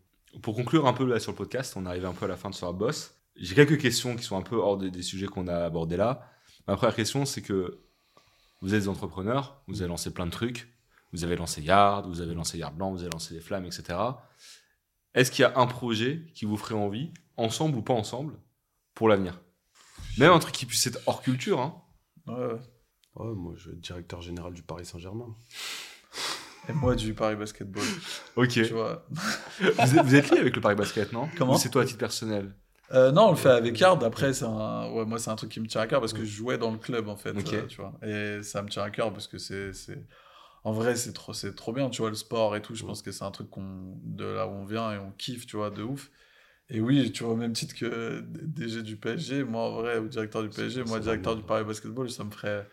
Pour 0.42 0.56
conclure 0.56 0.86
un 0.86 0.94
peu 0.94 1.04
là 1.04 1.20
sur 1.20 1.32
le 1.32 1.36
podcast, 1.36 1.74
on 1.76 1.84
arrive 1.84 2.06
un 2.06 2.14
peu 2.14 2.24
à 2.24 2.28
la 2.28 2.36
fin 2.36 2.48
de 2.48 2.54
ce 2.54 2.64
boss. 2.72 3.14
J'ai 3.36 3.54
quelques 3.54 3.78
questions 3.78 4.16
qui 4.16 4.24
sont 4.24 4.38
un 4.38 4.42
peu 4.42 4.56
hors 4.56 4.78
des, 4.78 4.90
des 4.90 5.02
sujets 5.02 5.26
qu'on 5.26 5.46
a 5.48 5.56
abordés 5.56 5.98
là. 5.98 6.26
Ma 6.66 6.76
première 6.76 6.94
question, 6.94 7.26
c'est 7.26 7.42
que 7.42 7.78
vous 8.62 8.74
êtes 8.74 8.80
des 8.80 8.88
entrepreneurs, 8.88 9.60
vous 9.66 9.82
avez 9.82 9.88
lancé 9.88 10.12
plein 10.12 10.26
de 10.26 10.30
trucs. 10.30 10.68
Vous 11.12 11.24
avez 11.24 11.36
lancé 11.36 11.60
Yard, 11.60 12.06
vous 12.06 12.20
avez 12.20 12.34
lancé 12.34 12.58
Yard 12.58 12.74
Blanc, 12.74 12.92
vous 12.92 13.00
avez 13.00 13.10
lancé 13.10 13.34
Les 13.34 13.40
Flammes, 13.40 13.64
etc. 13.64 13.98
Est-ce 15.14 15.30
qu'il 15.30 15.42
y 15.42 15.44
a 15.46 15.52
un 15.58 15.66
projet 15.66 16.24
qui 16.34 16.44
vous 16.44 16.56
ferait 16.56 16.74
envie, 16.74 17.12
ensemble 17.36 17.76
ou 17.78 17.82
pas 17.82 17.94
ensemble, 17.94 18.34
pour 18.94 19.08
l'avenir? 19.08 19.40
Même 20.18 20.32
un 20.32 20.38
truc 20.38 20.54
qui 20.54 20.66
puisse 20.66 20.86
être 20.86 21.00
hors 21.06 21.22
culture. 21.22 21.60
Hein. 21.60 21.82
Ouais, 22.26 22.34
ouais. 22.34 22.60
Ouais, 23.16 23.34
moi, 23.34 23.54
je 23.56 23.70
vais 23.70 23.76
être 23.76 23.80
directeur 23.80 24.22
général 24.22 24.52
du 24.52 24.62
Paris 24.62 24.84
Saint-Germain. 24.86 25.34
Et 26.68 26.72
moi, 26.72 26.94
du 26.94 27.14
Paris 27.14 27.36
Basketball. 27.36 27.82
Ok. 28.36 28.50
Tu 28.50 28.64
vois. 28.66 29.06
vous, 29.60 29.98
êtes, 29.98 30.04
vous 30.04 30.14
êtes 30.14 30.30
lié 30.30 30.38
avec 30.38 30.54
le 30.54 30.60
Paris 30.60 30.76
Basket, 30.76 31.12
non? 31.12 31.28
Comment? 31.36 31.56
C'est 31.56 31.70
toi 31.70 31.82
à 31.82 31.84
titre 31.84 31.98
personnel? 31.98 32.54
Euh, 32.92 33.12
non, 33.12 33.26
on 33.28 33.30
le 33.30 33.36
fait 33.36 33.50
avec 33.50 33.78
Yard. 33.78 34.02
Après, 34.04 34.32
c'est 34.32 34.44
un... 34.44 34.90
ouais, 34.92 35.04
moi, 35.04 35.18
c'est 35.18 35.30
un 35.30 35.36
truc 35.36 35.50
qui 35.50 35.60
me 35.60 35.66
tient 35.66 35.80
à 35.80 35.86
cœur 35.86 36.00
parce 36.00 36.12
que 36.12 36.24
je 36.24 36.30
jouais 36.30 36.58
dans 36.58 36.70
le 36.70 36.78
club, 36.78 37.08
en 37.08 37.16
fait. 37.16 37.30
Ok. 37.30 37.52
euh, 37.52 37.66
tu 37.66 37.80
vois. 37.80 37.94
Et 38.04 38.42
ça 38.42 38.62
me 38.62 38.68
tient 38.68 38.82
à 38.82 38.90
cœur 38.90 39.12
parce 39.12 39.26
que 39.26 39.38
c'est. 39.38 39.72
c'est- 39.72 40.06
En 40.64 40.72
vrai, 40.72 40.96
c'est 40.96 41.12
trop, 41.12 41.32
c'est 41.32 41.54
trop 41.54 41.72
bien, 41.72 41.88
tu 41.90 42.02
vois, 42.02 42.10
le 42.10 42.16
sport 42.16 42.54
et 42.56 42.62
tout. 42.62 42.74
Je 42.74 42.84
Ouais. 42.84 42.88
pense 42.88 43.02
que 43.02 43.12
c'est 43.12 43.24
un 43.24 43.30
truc 43.30 43.48
qu'on... 43.50 43.98
de 44.04 44.24
là 44.24 44.46
où 44.46 44.50
on 44.50 44.64
vient 44.64 44.92
et 44.92 44.98
on 44.98 45.12
kiffe, 45.12 45.46
tu 45.46 45.56
vois, 45.56 45.70
de 45.70 45.82
ouf. 45.82 46.10
Et 46.70 46.80
oui, 46.80 47.12
tu 47.12 47.24
vois, 47.24 47.34
au 47.34 47.36
même 47.36 47.52
titre 47.54 47.74
que 47.76 48.20
DG 48.26 48.82
du 48.82 48.96
PSG, 48.96 49.44
moi, 49.44 49.62
en 49.64 49.72
vrai, 49.72 49.98
ou 49.98 50.08
directeur 50.08 50.42
du 50.42 50.50
PSG, 50.50 50.84
moi, 50.84 51.00
directeur 51.00 51.36
du 51.36 51.42
Paris 51.44 51.64
Basketball, 51.64 52.10
ça 52.10 52.24
me 52.24 52.30
ferait. 52.30 52.68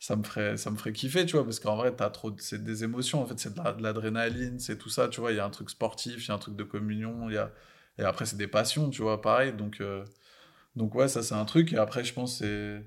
Ça 0.00 0.16
me, 0.16 0.24
ferait, 0.24 0.56
ça 0.58 0.70
me 0.70 0.76
ferait 0.76 0.92
kiffer, 0.92 1.26
tu 1.26 1.36
vois, 1.36 1.44
parce 1.44 1.60
qu'en 1.60 1.76
vrai, 1.76 1.94
t'as 1.96 2.10
trop, 2.10 2.32
c'est 2.38 2.62
des 2.64 2.84
émotions, 2.84 3.22
en 3.22 3.26
fait, 3.26 3.38
c'est 3.38 3.54
de 3.54 3.62
la- 3.62 3.72
de 3.72 3.82
l'adrénaline, 3.82 4.58
c'est 4.60 4.78
tout 4.78 4.88
ça, 4.90 5.08
tu 5.08 5.20
vois, 5.20 5.32
il 5.32 5.36
y 5.36 5.40
a 5.40 5.46
un 5.46 5.50
truc 5.50 5.70
sportif, 5.70 6.26
il 6.26 6.28
y 6.28 6.32
a 6.32 6.34
un 6.34 6.38
truc 6.38 6.56
de 6.56 6.64
communion, 6.64 7.30
il 7.30 7.34
y 7.34 7.38
a, 7.38 7.52
et 7.98 8.02
après, 8.04 8.26
c'est 8.26 8.36
des 8.36 8.48
passions, 8.48 8.90
tu 8.90 9.02
vois, 9.02 9.22
pareil. 9.22 9.52
Donc, 9.54 9.80
euh, 9.80 10.04
donc 10.76 10.94
ouais, 10.94 11.08
ça, 11.08 11.22
c'est 11.22 11.34
un 11.34 11.44
truc. 11.44 11.72
Et 11.72 11.76
après, 11.78 12.04
je 12.04 12.12
pense 12.14 12.38
c'est. 12.38 12.82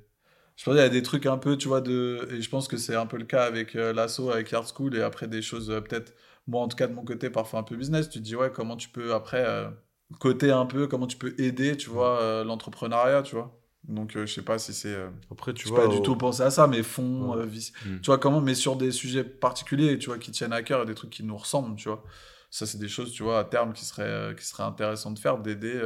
Je 0.55 0.63
pense 0.63 0.73
qu'il 0.73 0.81
y 0.83 0.85
a 0.85 0.89
des 0.89 1.01
trucs 1.03 1.25
un 1.25 1.37
peu, 1.37 1.57
tu 1.57 1.67
vois, 1.67 1.81
de. 1.81 2.27
Et 2.31 2.41
je 2.41 2.49
pense 2.49 2.67
que 2.67 2.77
c'est 2.77 2.95
un 2.95 3.05
peu 3.05 3.17
le 3.17 3.25
cas 3.25 3.43
avec 3.43 3.75
euh, 3.75 3.91
l'asso, 3.93 4.21
avec 4.31 4.51
Yard 4.51 4.65
School. 4.73 4.95
Et 4.95 5.01
après, 5.01 5.27
des 5.27 5.41
choses, 5.41 5.69
euh, 5.69 5.81
peut-être, 5.81 6.13
moi, 6.47 6.61
en 6.61 6.67
tout 6.67 6.77
cas, 6.77 6.87
de 6.87 6.93
mon 6.93 7.03
côté, 7.03 7.29
parfois 7.29 7.59
un 7.59 7.63
peu 7.63 7.75
business. 7.75 8.09
Tu 8.09 8.19
te 8.19 8.23
dis, 8.23 8.35
ouais, 8.35 8.51
comment 8.53 8.77
tu 8.77 8.87
peux, 8.89 9.13
après, 9.13 9.43
euh, 9.45 9.69
coter 10.19 10.51
un 10.51 10.65
peu, 10.65 10.87
comment 10.87 11.07
tu 11.07 11.17
peux 11.17 11.35
aider, 11.39 11.75
tu 11.75 11.89
vois, 11.89 12.21
euh, 12.21 12.43
l'entrepreneuriat, 12.45 13.21
tu 13.23 13.35
vois. 13.35 13.59
Donc, 13.83 14.15
euh, 14.15 14.25
je 14.25 14.33
sais 14.33 14.41
pas 14.41 14.57
si 14.57 14.73
c'est. 14.73 14.95
Après, 15.29 15.53
tu 15.53 15.67
vois, 15.67 15.81
pas 15.81 15.87
du 15.87 16.01
tout 16.01 16.15
pensé 16.15 16.41
à 16.41 16.49
ça, 16.49 16.67
mais 16.67 16.83
fonds, 16.83 17.35
Ouais. 17.35 17.45
vice- 17.45 17.73
Mm. 17.85 17.99
tu 18.01 18.05
vois 18.07 18.17
comment, 18.17 18.39
mais 18.41 18.55
sur 18.55 18.77
des 18.77 18.91
sujets 18.91 19.23
particuliers, 19.25 19.99
tu 19.99 20.07
vois, 20.07 20.17
qui 20.17 20.31
tiennent 20.31 20.53
à 20.53 20.63
cœur 20.63 20.83
et 20.83 20.85
des 20.85 20.95
trucs 20.95 21.09
qui 21.11 21.23
nous 21.23 21.37
ressemblent, 21.37 21.75
tu 21.75 21.89
vois. 21.89 22.03
Ça, 22.49 22.65
c'est 22.65 22.77
des 22.77 22.87
choses, 22.87 23.11
tu 23.11 23.23
vois, 23.23 23.39
à 23.39 23.43
terme 23.43 23.73
qui 23.73 23.83
seraient, 23.83 24.33
qui 24.35 24.45
seraient 24.45 24.63
intéressantes 24.63 25.15
de 25.15 25.19
faire, 25.19 25.37
d'aider 25.37 25.79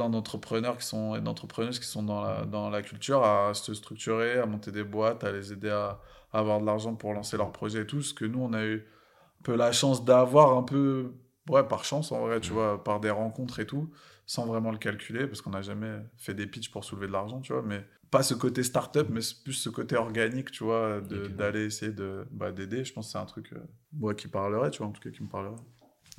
plein 0.00 0.08
d'entrepreneurs 0.08 0.78
qui 0.78 0.86
sont, 0.86 1.14
et 1.14 1.20
d'entrepreneuses 1.20 1.78
qui 1.78 1.86
sont 1.86 2.02
dans 2.02 2.22
la, 2.22 2.44
dans 2.46 2.70
la 2.70 2.80
culture 2.82 3.22
à 3.22 3.52
se 3.52 3.74
structurer, 3.74 4.38
à 4.38 4.46
monter 4.46 4.72
des 4.72 4.82
boîtes, 4.84 5.24
à 5.24 5.30
les 5.30 5.52
aider 5.52 5.68
à, 5.68 6.00
à 6.32 6.38
avoir 6.38 6.58
de 6.60 6.64
l'argent 6.64 6.94
pour 6.94 7.12
lancer 7.12 7.36
leurs 7.36 7.52
projets 7.52 7.82
et 7.82 7.86
tout. 7.86 8.00
Ce 8.00 8.14
que 8.14 8.24
nous, 8.24 8.40
on 8.40 8.52
a 8.54 8.64
eu 8.64 8.76
un 8.78 9.42
peu 9.42 9.56
la 9.56 9.72
chance 9.72 10.02
d'avoir 10.04 10.56
un 10.56 10.62
peu, 10.62 11.12
ouais, 11.50 11.64
par 11.64 11.84
chance 11.84 12.12
en 12.12 12.20
vrai, 12.20 12.40
tu 12.40 12.50
Mm. 12.50 12.54
vois, 12.54 12.82
par 12.82 12.98
des 13.00 13.10
rencontres 13.10 13.60
et 13.60 13.66
tout, 13.66 13.90
sans 14.24 14.46
vraiment 14.46 14.70
le 14.70 14.78
calculer, 14.78 15.26
parce 15.26 15.42
qu'on 15.42 15.50
n'a 15.50 15.60
jamais 15.62 15.98
fait 16.16 16.32
des 16.34 16.46
pitchs 16.46 16.70
pour 16.70 16.82
soulever 16.84 17.06
de 17.08 17.12
l'argent, 17.12 17.40
tu 17.40 17.52
vois, 17.52 17.62
mais 17.62 17.84
pas 18.10 18.22
ce 18.22 18.32
côté 18.34 18.62
start-up, 18.62 19.08
mais 19.10 19.20
plus 19.44 19.52
ce 19.52 19.68
côté 19.68 19.96
organique, 19.96 20.50
tu 20.50 20.64
vois, 20.64 21.00
d'aller 21.00 21.64
essayer 21.66 21.92
de, 21.92 22.26
bah, 22.30 22.52
d'aider. 22.52 22.84
Je 22.84 22.92
pense 22.94 23.06
que 23.06 23.12
c'est 23.12 23.18
un 23.18 23.26
truc, 23.26 23.52
euh, 23.52 23.58
moi, 23.92 24.14
qui 24.14 24.28
parlerait, 24.28 24.70
tu 24.70 24.78
vois, 24.78 24.86
en 24.86 24.92
tout 24.92 25.02
cas, 25.02 25.10
qui 25.10 25.22
me 25.22 25.28
parlerait. 25.28 25.56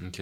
Ok. 0.06 0.22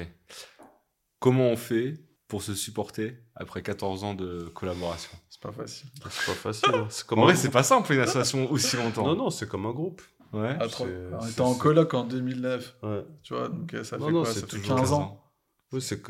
Comment 1.19 1.49
on 1.49 1.57
fait 1.57 1.95
pour 2.30 2.41
se 2.41 2.53
supporter 2.56 3.18
après 3.35 3.61
14 3.61 4.03
ans 4.06 4.14
de 4.14 4.49
collaboration 4.53 5.11
C'est 5.30 5.41
pas 5.41 5.51
facile. 5.51 5.89
c'est 6.10 6.26
pas 6.27 6.38
facile. 6.38 6.69
hein. 6.73 6.88
Comme 7.07 7.19
En 7.19 7.23
vrai, 7.23 7.35
c'est 7.35 7.49
pas 7.51 7.64
simple 7.64 7.91
une 7.91 7.99
association 7.99 8.49
aussi 8.51 8.77
longtemps. 8.77 9.06
Non, 9.06 9.15
non, 9.18 9.30
c'est 9.30 9.49
comme 9.49 9.65
un 9.65 9.72
groupe. 9.73 10.01
Ouais. 10.31 10.56
Ah, 10.60 10.68
on 10.80 11.27
était 11.27 11.41
en 11.41 11.53
c'est- 11.53 11.60
coloc 11.60 11.93
en 11.95 12.03
2009, 12.06 12.76
Ouais. 12.84 13.03
tu 13.23 13.34
vois, 13.34 13.49
donc 13.49 13.73
euh, 13.73 13.84
ça 13.84 13.97
Non, 13.97 14.06
fait 14.06 14.11
non, 14.14 14.22
quoi? 14.23 14.31
C'est 14.31 14.39
Ça 14.41 14.47
fait 14.47 14.57
toujours 14.57 14.77
15 14.77 14.93
ans. 14.93 15.23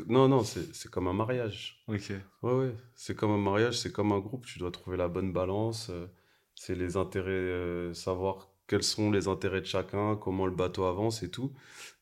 Non, 0.08 0.28
non, 0.28 0.42
c'est 0.44 0.74
c'est 0.74 0.90
comme 0.90 1.08
un 1.08 1.12
mariage. 1.14 1.82
Ok. 1.88 2.12
Ouais, 2.42 2.52
ouais. 2.52 2.74
C'est 2.94 3.14
comme 3.14 3.30
un 3.30 3.38
mariage, 3.38 3.78
c'est 3.78 3.90
comme 3.92 4.12
un 4.12 4.18
groupe. 4.18 4.44
Tu 4.46 4.58
dois 4.58 4.70
trouver 4.70 4.96
la 4.98 5.08
bonne 5.08 5.32
balance. 5.32 5.88
euh, 5.90 6.06
C'est 6.54 6.74
les 6.74 6.98
intérêts, 6.98 7.30
euh, 7.30 7.94
savoir 7.94 8.50
quels 8.66 8.82
sont 8.82 9.10
les 9.10 9.26
intérêts 9.28 9.60
de 9.62 9.66
chacun, 9.66 10.16
comment 10.16 10.44
le 10.46 10.54
bateau 10.54 10.84
avance 10.84 11.22
et 11.22 11.30
tout. 11.30 11.52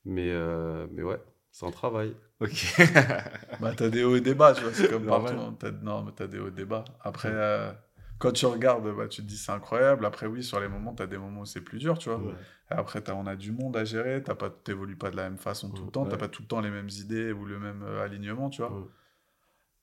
Mais, 0.05 0.31
euh, 0.31 0.87
mais 0.93 1.03
ouais, 1.05 1.21
c'est 1.53 1.67
un 1.67 1.71
travail. 1.71 2.15
Ok. 2.41 2.77
Bah, 3.61 3.73
t'as 3.77 3.89
des 3.89 4.05
hauts 4.05 4.15
et 4.17 4.21
des 4.21 4.35
bas, 4.35 4.55
tu 4.55 4.63
vois, 4.63 4.73
c'est 4.73 4.89
comme 4.89 5.05
Normal. 5.07 5.35
partout. 5.35 5.49
hein. 5.51 5.57
T'as- 5.59 5.71
Non, 5.73 6.03
mais 6.05 6.13
t'as 6.15 6.27
des 6.29 6.39
hauts 6.39 6.49
et 6.49 6.53
des 6.53 6.65
bas. 6.65 6.85
Après, 7.03 7.31
euh, 7.33 7.73
quand 8.19 8.31
tu 8.33 8.47
regardes, 8.47 8.89
bah, 8.97 9.09
tu 9.09 9.23
te 9.23 9.27
dis 9.27 9.37
c'est 9.37 9.51
incroyable. 9.53 10.07
Après, 10.07 10.27
oui, 10.27 10.45
sur 10.45 10.61
les 10.61 10.69
moments, 10.69 10.95
t'as 10.95 11.07
des 11.07 11.19
moments 11.19 11.41
où 11.41 11.47
c'est 11.47 11.61
plus 11.61 11.79
dur, 11.79 11.99
tu 11.99 12.09
vois. 12.11 12.19
Ouais. 12.19 12.33
Et 12.71 12.75
après, 12.75 13.01
t'as- 13.01 13.15
on 13.15 13.27
a 13.27 13.35
du 13.35 13.51
monde 13.53 13.77
à 13.77 13.85
gérer, 13.85 14.23
t'as 14.23 14.35
pas, 14.37 14.51
t'évolues 14.51 14.97
pas 14.97 15.11
de 15.11 15.17
la 15.17 15.25
même 15.25 15.39
façon 15.39 15.71
tout 15.71 15.85
le 15.85 15.91
temps, 15.91 16.05
Ouais. 16.05 16.11
t'as 16.11 16.17
pas 16.17 16.29
tout 16.29 16.43
le 16.43 16.49
temps 16.49 16.61
les 16.61 16.71
mêmes 16.71 16.89
idées 16.91 17.33
ou 17.33 17.45
le 17.45 17.59
même 17.59 17.83
euh, 17.83 18.05
alignement, 18.05 18.51
tu 18.51 18.63
vois. 18.63 18.71
Ouais. 18.73 18.85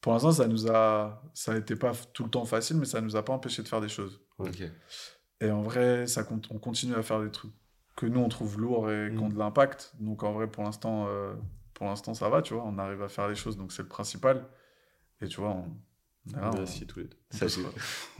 Pour 0.02 0.14
l'instant, 0.14 0.32
ça 0.32 0.48
nous 0.48 0.69
a, 0.72 1.23
ça 1.34 1.53
a 1.53 1.57
été 1.57 1.76
pas 1.76 1.91
f- 1.91 2.06
tout 2.14 2.23
le 2.23 2.30
temps 2.30 2.45
facile, 2.45 2.77
mais 2.77 2.86
ça 2.86 3.02
nous 3.02 3.15
a 3.15 3.26
pas 3.26 3.34
empêché 3.34 3.64
de 3.64 3.68
faire 3.68 3.82
des 3.82 3.90
choses. 3.90 4.22
Ok. 4.38 4.61
Et 5.41 5.52
en 5.52 5.61
vrai, 5.64 6.06
ça 6.07 6.23
compte, 6.23 6.48
on 6.52 6.60
continue 6.60 6.94
à 6.95 7.02
faire 7.02 7.22
des 7.22 7.32
trucs 7.32 7.52
que 7.98 8.06
nous 8.06 8.19
on 8.19 8.30
trouve 8.30 8.60
lourds 8.60 8.91
et 8.91 9.10
qui 9.11 9.18
ont 9.18 9.30
Mm. 9.30 9.34
de 9.34 9.40
l'impact. 9.40 9.94
Donc 9.99 10.23
en 10.23 10.32
vrai, 10.34 10.48
pour 10.48 10.64
l'instant, 10.64 11.07
euh, 11.10 11.34
pour 11.76 11.85
l'instant, 11.85 12.15
ça 12.15 12.27
va, 12.30 12.41
tu 12.41 12.56
vois. 12.56 12.64
On 12.65 12.77
arrive 12.80 13.03
à 13.03 13.10
faire 13.10 13.27
les 13.27 13.35
choses, 13.35 13.56
donc 13.57 13.72
c'est 13.72 13.84
le 13.84 13.88
principal. 13.88 14.47
Et 15.22 15.27
tu 15.27 15.39
vois, 15.39 15.52
on, 15.52 15.65
là, 16.34 16.49
on- 16.52 16.57
Merci 16.57 16.88
tous 16.88 16.99
les 16.99 17.06
deux. 17.06 17.18
on 17.34 17.38
Ça, 17.38 17.45
peut 17.45 17.49
se, 17.49 17.60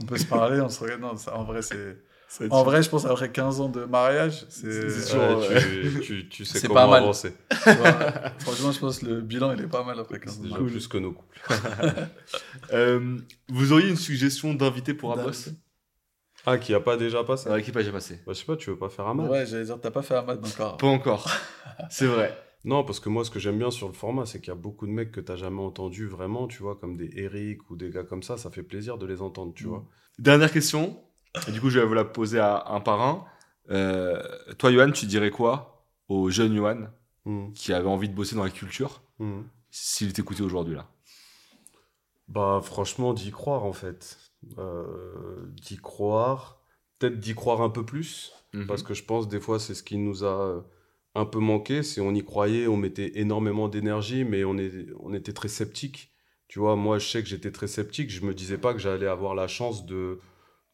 on 0.00 0.06
peut 0.06 0.16
se 0.18 0.26
parler, 0.26 0.60
on 0.60 0.68
se 0.68 0.80
regarde. 0.80 1.00
Non, 1.00 1.16
ça, 1.16 1.34
en 1.36 1.42
vrai, 1.44 1.62
c'est. 1.62 1.96
En 2.50 2.64
vrai, 2.64 2.82
je 2.82 2.90
pense 2.90 3.04
après 3.06 3.30
15 3.30 3.60
ans 3.60 3.68
de 3.68 3.84
mariage, 3.84 4.46
c'est. 4.48 4.90
Sûr. 5.00 5.20
Ouais, 5.38 5.60
tu, 5.60 6.00
tu, 6.04 6.28
tu 6.28 6.44
sais 6.44 6.58
C'est 6.58 6.66
comment 6.68 6.80
pas 6.80 6.86
mal. 6.88 7.02
avancer. 7.04 7.34
vois, 7.66 7.92
franchement, 8.40 8.72
je 8.72 8.80
pense 8.80 8.98
que 8.98 9.06
le 9.06 9.20
bilan 9.20 9.52
il 9.52 9.60
est 9.62 9.68
pas 9.68 9.84
mal 9.84 9.98
après 10.00 10.18
15 10.18 10.34
C'est 10.34 10.40
ans. 10.40 10.42
de 10.42 10.48
déjà 10.48 10.58
plus 10.64 10.88
que 10.88 10.98
nos 10.98 11.12
couples. 11.12 11.40
Euh, 12.72 13.16
vous 13.48 13.72
auriez 13.72 13.88
une 13.88 13.96
suggestion 13.96 14.54
d'invité 14.54 14.92
pour 14.92 15.12
un 15.12 15.22
boss? 15.22 15.50
Ah, 16.44 16.58
qui 16.58 16.74
a 16.74 16.80
pas 16.80 16.96
déjà 16.96 17.24
passé? 17.24 17.48
Dans 17.48 17.56
l'équipe, 17.56 17.78
j'ai 17.78 17.92
passé. 17.92 18.16
bah, 18.26 18.32
Je 18.32 18.38
sais 18.40 18.44
pas, 18.44 18.56
tu 18.56 18.70
veux 18.70 18.78
pas 18.78 18.88
faire 18.88 19.06
un 19.06 19.14
match 19.14 19.30
Ouais, 19.30 19.46
j'allais 19.46 19.64
dire, 19.64 19.80
t'as 19.80 19.90
pas 19.90 20.02
fait 20.02 20.14
un 20.16 20.22
mat 20.22 20.38
encore. 20.44 20.76
Pas 20.76 20.86
encore. 20.88 21.30
C'est 21.90 22.06
vrai. 22.06 22.36
Non, 22.64 22.82
parce 22.84 22.98
que 23.00 23.08
moi, 23.08 23.24
ce 23.24 23.30
que 23.30 23.38
j'aime 23.38 23.58
bien 23.58 23.70
sur 23.70 23.86
le 23.86 23.92
format, 23.94 24.26
c'est 24.26 24.40
qu'il 24.40 24.48
y 24.48 24.52
a 24.52 24.54
beaucoup 24.56 24.86
de 24.86 24.90
mecs 24.92 25.12
que 25.12 25.20
t'as 25.20 25.36
jamais 25.36 25.60
entendus 25.62 26.06
vraiment, 26.06 26.48
tu 26.48 26.62
vois, 26.62 26.74
comme 26.76 26.96
des 26.96 27.10
Eric 27.14 27.70
ou 27.70 27.76
des 27.76 27.90
gars 27.90 28.02
comme 28.02 28.22
ça. 28.24 28.36
Ça 28.36 28.50
fait 28.50 28.64
plaisir 28.64 28.98
de 28.98 29.06
les 29.06 29.22
entendre, 29.22 29.52
tu 29.54 29.66
Mm. 29.66 29.68
vois. 29.68 29.84
Dernière 30.18 30.50
question. 30.50 31.00
Et 31.46 31.52
du 31.52 31.60
coup, 31.60 31.70
je 31.70 31.78
vais 31.78 31.86
vous 31.86 31.94
la 31.94 32.04
poser 32.04 32.38
à 32.40 32.64
un 32.68 32.80
par 32.80 33.00
un. 33.02 33.24
Euh, 33.70 34.20
toi, 34.58 34.72
Johan, 34.72 34.90
tu 34.90 35.06
dirais 35.06 35.30
quoi 35.30 35.84
au 36.08 36.30
jeune 36.30 36.54
Johan 36.56 36.88
Mhm. 37.24 37.52
qui 37.52 37.72
avait 37.72 37.88
envie 37.88 38.08
de 38.08 38.14
bosser 38.14 38.34
dans 38.36 38.44
la 38.44 38.50
culture 38.50 39.02
Mhm. 39.18 39.44
s'il 39.70 40.12
t'écoutait 40.12 40.42
aujourd'hui 40.42 40.74
là? 40.76 40.88
Bah, 42.28 42.60
franchement, 42.62 43.12
d'y 43.14 43.30
croire, 43.30 43.64
en 43.64 43.72
fait. 43.72 44.18
Euh, 44.58 45.46
d'y 45.50 45.76
croire. 45.76 46.60
Peut-être 46.98 47.18
d'y 47.20 47.34
croire 47.34 47.60
un 47.60 47.70
peu 47.70 47.84
plus. 47.84 48.32
Mhm. 48.52 48.66
Parce 48.66 48.82
que 48.82 48.94
je 48.94 49.04
pense, 49.04 49.28
des 49.28 49.40
fois, 49.40 49.58
c'est 49.60 49.74
ce 49.74 49.82
qui 49.82 49.98
nous 49.98 50.24
a 50.24 50.40
euh, 50.48 50.60
un 51.16 51.24
peu 51.26 51.38
manqué. 51.40 51.82
C'est 51.82 52.00
on 52.00 52.14
y 52.14 52.24
croyait, 52.24 52.66
on 52.68 52.76
mettait 52.76 53.12
énormément 53.18 53.68
d'énergie, 53.68 54.24
mais 54.24 54.44
on, 54.44 54.58
est, 54.58 54.86
on 55.00 55.14
était 55.14 55.32
très 55.32 55.48
sceptique. 55.48 56.12
Tu 56.48 56.58
vois, 56.60 56.76
moi, 56.76 56.98
je 56.98 57.06
sais 57.08 57.22
que 57.22 57.28
j'étais 57.28 57.52
très 57.52 57.66
sceptique. 57.68 58.10
Je 58.10 58.22
me 58.24 58.34
disais 58.34 58.58
pas 58.58 58.72
que 58.74 58.78
j'allais 58.80 59.06
avoir 59.06 59.34
la 59.34 59.48
chance 59.48 59.86
de, 59.86 60.20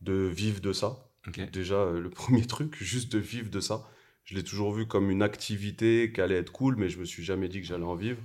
de 0.00 0.14
vivre 0.14 0.60
de 0.60 0.72
ça. 0.72 1.08
Déjà, 1.52 1.76
euh, 1.76 2.00
le 2.00 2.10
premier 2.22 2.46
truc, 2.46 2.76
juste 2.82 3.12
de 3.12 3.18
vivre 3.18 3.50
de 3.50 3.60
ça. 3.60 3.88
Je 4.24 4.34
l'ai 4.36 4.44
toujours 4.44 4.72
vu 4.72 4.86
comme 4.86 5.10
une 5.10 5.22
activité 5.22 6.12
qui 6.14 6.20
allait 6.20 6.36
être 6.36 6.52
cool, 6.52 6.76
mais 6.76 6.88
je 6.88 6.98
me 6.98 7.04
suis 7.04 7.24
jamais 7.24 7.48
dit 7.48 7.60
que 7.60 7.66
j'allais 7.66 7.84
en 7.84 7.96
vivre. 7.96 8.22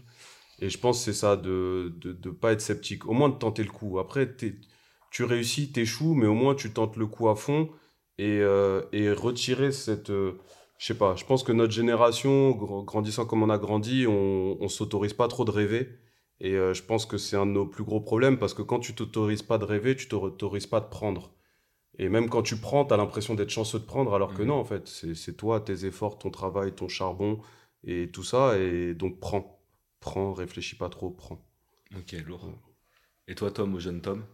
Et 0.59 0.69
je 0.69 0.77
pense 0.79 0.99
que 0.99 1.05
c'est 1.05 1.19
ça, 1.19 1.35
de 1.37 1.93
ne 2.05 2.11
de, 2.11 2.13
de 2.13 2.29
pas 2.31 2.51
être 2.53 2.61
sceptique. 2.61 3.05
Au 3.05 3.13
moins 3.13 3.29
de 3.29 3.35
tenter 3.37 3.63
le 3.63 3.69
coup. 3.71 3.99
Après, 3.99 4.27
t'es- 4.35 4.55
tu 5.11 5.23
réussis, 5.23 5.71
t'échoues, 5.71 6.13
mais 6.15 6.27
au 6.27 6.33
moins 6.33 6.55
tu 6.55 6.71
tentes 6.71 6.97
le 6.97 7.07
coup 7.07 7.29
à 7.29 7.35
fond 7.35 7.69
et, 8.17 8.39
euh, 8.41 8.81
et 8.91 9.11
retirer 9.11 9.71
cette... 9.71 10.09
euh, 10.09 10.33
je 10.77 10.85
sais 10.87 10.97
pas, 10.97 11.15
je 11.15 11.25
pense 11.25 11.43
que 11.43 11.51
notre 11.51 11.73
génération, 11.73 12.51
gr- 12.51 12.85
grandissant 12.85 13.25
comme 13.25 13.43
on 13.43 13.49
a 13.49 13.57
grandi, 13.57 14.05
on, 14.07 14.57
on 14.61 14.67
s'autorise 14.69 15.13
pas 15.13 15.27
trop 15.27 15.45
de 15.45 15.51
rêver. 15.51 15.89
Et 16.39 16.53
euh, 16.53 16.73
je 16.73 16.83
pense 16.83 17.05
que 17.07 17.17
c'est 17.17 17.35
un 17.35 17.47
de 17.47 17.51
nos 17.51 17.65
plus 17.65 17.83
gros 17.83 17.99
problèmes 18.01 18.37
parce 18.37 18.53
que 18.53 18.61
quand 18.61 18.79
tu 18.79 18.93
t'autorises 18.93 19.41
pas 19.41 19.57
de 19.57 19.65
rêver, 19.65 19.95
tu 19.95 20.07
t'autorises 20.07 20.67
pas 20.67 20.79
de 20.79 20.85
prendre. 20.87 21.33
Et 21.99 22.09
même 22.09 22.29
quand 22.29 22.43
tu 22.43 22.57
prends, 22.57 22.85
tu 22.85 22.93
as 22.93 22.97
l'impression 22.97 23.35
d'être 23.35 23.49
chanceux 23.49 23.79
de 23.79 23.85
prendre, 23.85 24.13
alors 24.13 24.33
que 24.33 24.43
Mhm. 24.43 24.47
non, 24.49 24.55
en 24.55 24.65
fait, 24.65 24.87
c'est 24.87 25.35
toi, 25.37 25.61
tes 25.61 25.85
efforts, 25.85 26.19
ton 26.19 26.29
travail, 26.31 26.73
ton 26.73 26.87
charbon 26.87 27.41
et 27.83 28.09
tout 28.11 28.23
ça. 28.23 28.57
Et 28.59 28.93
donc, 28.93 29.19
prends. 29.19 29.59
Prends, 29.99 30.33
réfléchis 30.33 30.75
pas 30.77 30.89
trop, 30.89 31.09
prends. 31.11 31.39
Ok, 31.97 32.13
lourd. 32.25 32.49
Et 33.27 33.35
toi, 33.35 33.51
Tom, 33.51 33.75
au 33.75 33.79
jeune 33.79 34.01
Tom? 34.01 34.25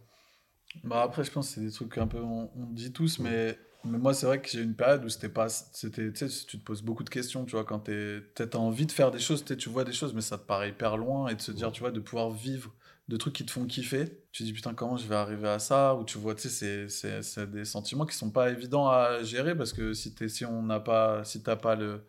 Bah 0.82 1.02
après, 1.02 1.24
je 1.24 1.30
pense 1.30 1.48
que 1.48 1.54
c'est 1.54 1.60
des 1.60 1.70
trucs 1.72 1.98
un 1.98 2.06
peu, 2.06 2.20
on, 2.20 2.50
on 2.56 2.66
dit 2.66 2.92
tous, 2.92 3.18
mais, 3.18 3.56
mais 3.84 3.98
moi, 3.98 4.14
c'est 4.14 4.26
vrai 4.26 4.40
que 4.40 4.48
j'ai 4.48 4.60
eu 4.60 4.64
une 4.64 4.74
période 4.74 5.04
où 5.04 5.08
c'était 5.08 5.28
pas, 5.28 5.48
c'était, 5.48 6.12
tu 6.12 6.28
sais, 6.28 6.46
tu 6.46 6.58
te 6.58 6.64
poses 6.64 6.82
beaucoup 6.82 7.04
de 7.04 7.10
questions, 7.10 7.44
tu 7.44 7.52
vois, 7.52 7.64
quand 7.64 7.80
t'es, 7.80 8.20
peut-être 8.34 8.56
envie 8.56 8.86
de 8.86 8.92
faire 8.92 9.10
des 9.10 9.18
choses, 9.18 9.44
tu 9.44 9.68
vois 9.68 9.84
des 9.84 9.92
choses, 9.92 10.14
mais 10.14 10.20
ça 10.20 10.38
te 10.38 10.46
paraît 10.46 10.70
hyper 10.70 10.96
loin, 10.96 11.28
et 11.28 11.34
de 11.34 11.40
se 11.40 11.52
dire, 11.52 11.72
tu 11.72 11.80
vois, 11.80 11.90
de 11.90 12.00
pouvoir 12.00 12.30
vivre 12.30 12.72
de 13.08 13.16
trucs 13.16 13.34
qui 13.34 13.44
te 13.44 13.50
font 13.50 13.66
kiffer, 13.66 14.06
tu 14.32 14.42
te 14.42 14.46
dis, 14.48 14.52
putain, 14.52 14.74
comment 14.74 14.96
je 14.96 15.06
vais 15.06 15.14
arriver 15.14 15.48
à 15.48 15.58
ça, 15.58 15.94
ou 15.94 16.04
tu 16.04 16.18
vois, 16.18 16.34
tu 16.34 16.48
sais, 16.48 16.88
c'est, 16.88 17.50
des 17.50 17.64
sentiments 17.64 18.06
qui 18.06 18.16
sont 18.16 18.30
pas 18.30 18.50
évidents 18.50 18.88
à 18.88 19.22
gérer, 19.22 19.56
parce 19.56 19.72
que 19.72 19.92
si 19.92 20.14
t'es, 20.14 20.28
si 20.28 20.44
on 20.46 20.62
n'a 20.62 20.80
pas, 20.80 21.24
si 21.24 21.42
t'as 21.42 21.56
pas 21.56 21.76
le, 21.76 22.02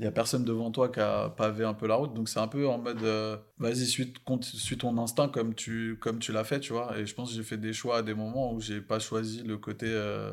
il 0.00 0.04
y 0.04 0.06
a 0.06 0.12
personne 0.12 0.44
devant 0.44 0.70
toi 0.70 0.88
qui 0.88 0.98
a 1.00 1.28
pavé 1.28 1.64
un 1.64 1.74
peu 1.74 1.86
la 1.86 1.94
route, 1.96 2.14
donc 2.14 2.28
c'est 2.28 2.38
un 2.38 2.48
peu 2.48 2.66
en 2.66 2.78
mode 2.78 3.02
euh, 3.02 3.36
vas-y 3.58 3.86
suis 3.86 4.14
ton 4.78 4.96
instinct 4.98 5.28
comme 5.28 5.54
tu 5.54 5.98
comme 6.00 6.18
tu 6.20 6.32
l'as 6.32 6.44
fait, 6.44 6.60
tu 6.60 6.72
vois. 6.72 6.98
Et 6.98 7.04
je 7.04 7.14
pense 7.14 7.30
que 7.30 7.36
j'ai 7.36 7.42
fait 7.42 7.58
des 7.58 7.74
choix 7.74 7.98
à 7.98 8.02
des 8.02 8.14
moments 8.14 8.54
où 8.54 8.60
j'ai 8.60 8.80
pas 8.80 8.98
choisi 8.98 9.42
le 9.42 9.58
côté 9.58 9.86
euh, 9.88 10.32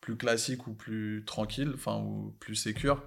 plus 0.00 0.16
classique 0.16 0.66
ou 0.66 0.72
plus 0.74 1.24
tranquille, 1.26 1.72
enfin 1.74 1.98
ou 1.98 2.34
plus 2.40 2.54
sécure. 2.54 3.02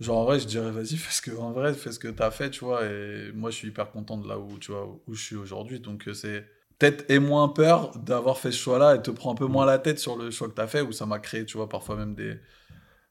Genre 0.00 0.16
en 0.18 0.24
vrai, 0.24 0.40
je 0.40 0.46
dirais 0.46 0.70
vas-y 0.70 0.96
fais 0.96 1.12
ce 1.12 1.22
que 1.22 1.36
en 1.36 1.52
vrai 1.52 1.74
fais 1.74 1.92
ce 1.92 1.98
que 1.98 2.08
t'as 2.08 2.30
fait, 2.30 2.50
tu 2.50 2.64
vois. 2.64 2.84
Et 2.86 3.32
moi 3.32 3.50
je 3.50 3.56
suis 3.56 3.68
hyper 3.68 3.90
content 3.90 4.16
de 4.18 4.28
là 4.28 4.38
où 4.38 4.58
tu 4.58 4.72
vois 4.72 4.86
où 5.06 5.14
je 5.14 5.22
suis 5.22 5.36
aujourd'hui, 5.36 5.80
donc 5.80 6.08
euh, 6.08 6.14
c'est 6.14 6.46
peut-être 6.78 7.08
et 7.10 7.18
moins 7.18 7.48
peur 7.48 7.96
d'avoir 7.98 8.38
fait 8.38 8.52
ce 8.52 8.58
choix-là 8.58 8.96
et 8.96 9.02
te 9.02 9.10
prends 9.10 9.32
un 9.32 9.36
peu 9.36 9.46
moins 9.46 9.66
la 9.66 9.78
tête 9.78 9.98
sur 9.98 10.16
le 10.16 10.30
choix 10.30 10.48
que 10.48 10.54
t'as 10.54 10.66
fait 10.66 10.80
où 10.80 10.92
ça 10.92 11.06
m'a 11.06 11.18
créé, 11.18 11.44
tu 11.46 11.56
vois, 11.56 11.68
parfois 11.68 11.96
même 11.96 12.14
des 12.14 12.38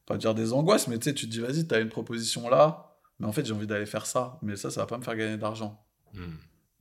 pas 0.06 0.18
dire 0.18 0.36
des 0.36 0.54
angoisses, 0.54 0.88
mais 0.88 1.00
tu 1.00 1.06
sais, 1.06 1.14
tu 1.14 1.28
te 1.28 1.32
dis, 1.32 1.40
vas-y, 1.40 1.66
t'as 1.66 1.80
une 1.82 1.90
proposition 1.90 2.50
là, 2.50 2.98
mais 3.20 3.28
en 3.28 3.32
fait, 3.32 3.46
j'ai 3.46 3.54
envie 3.54 3.68
d'aller 3.68 3.86
faire 3.86 4.06
ça, 4.06 4.38
mais 4.42 4.56
ça, 4.56 4.70
ça 4.70 4.82
va 4.82 4.88
pas 4.88 4.98
me 4.98 5.04
faire 5.04 5.16
gagner 5.16 5.38
d'argent. 5.38 5.86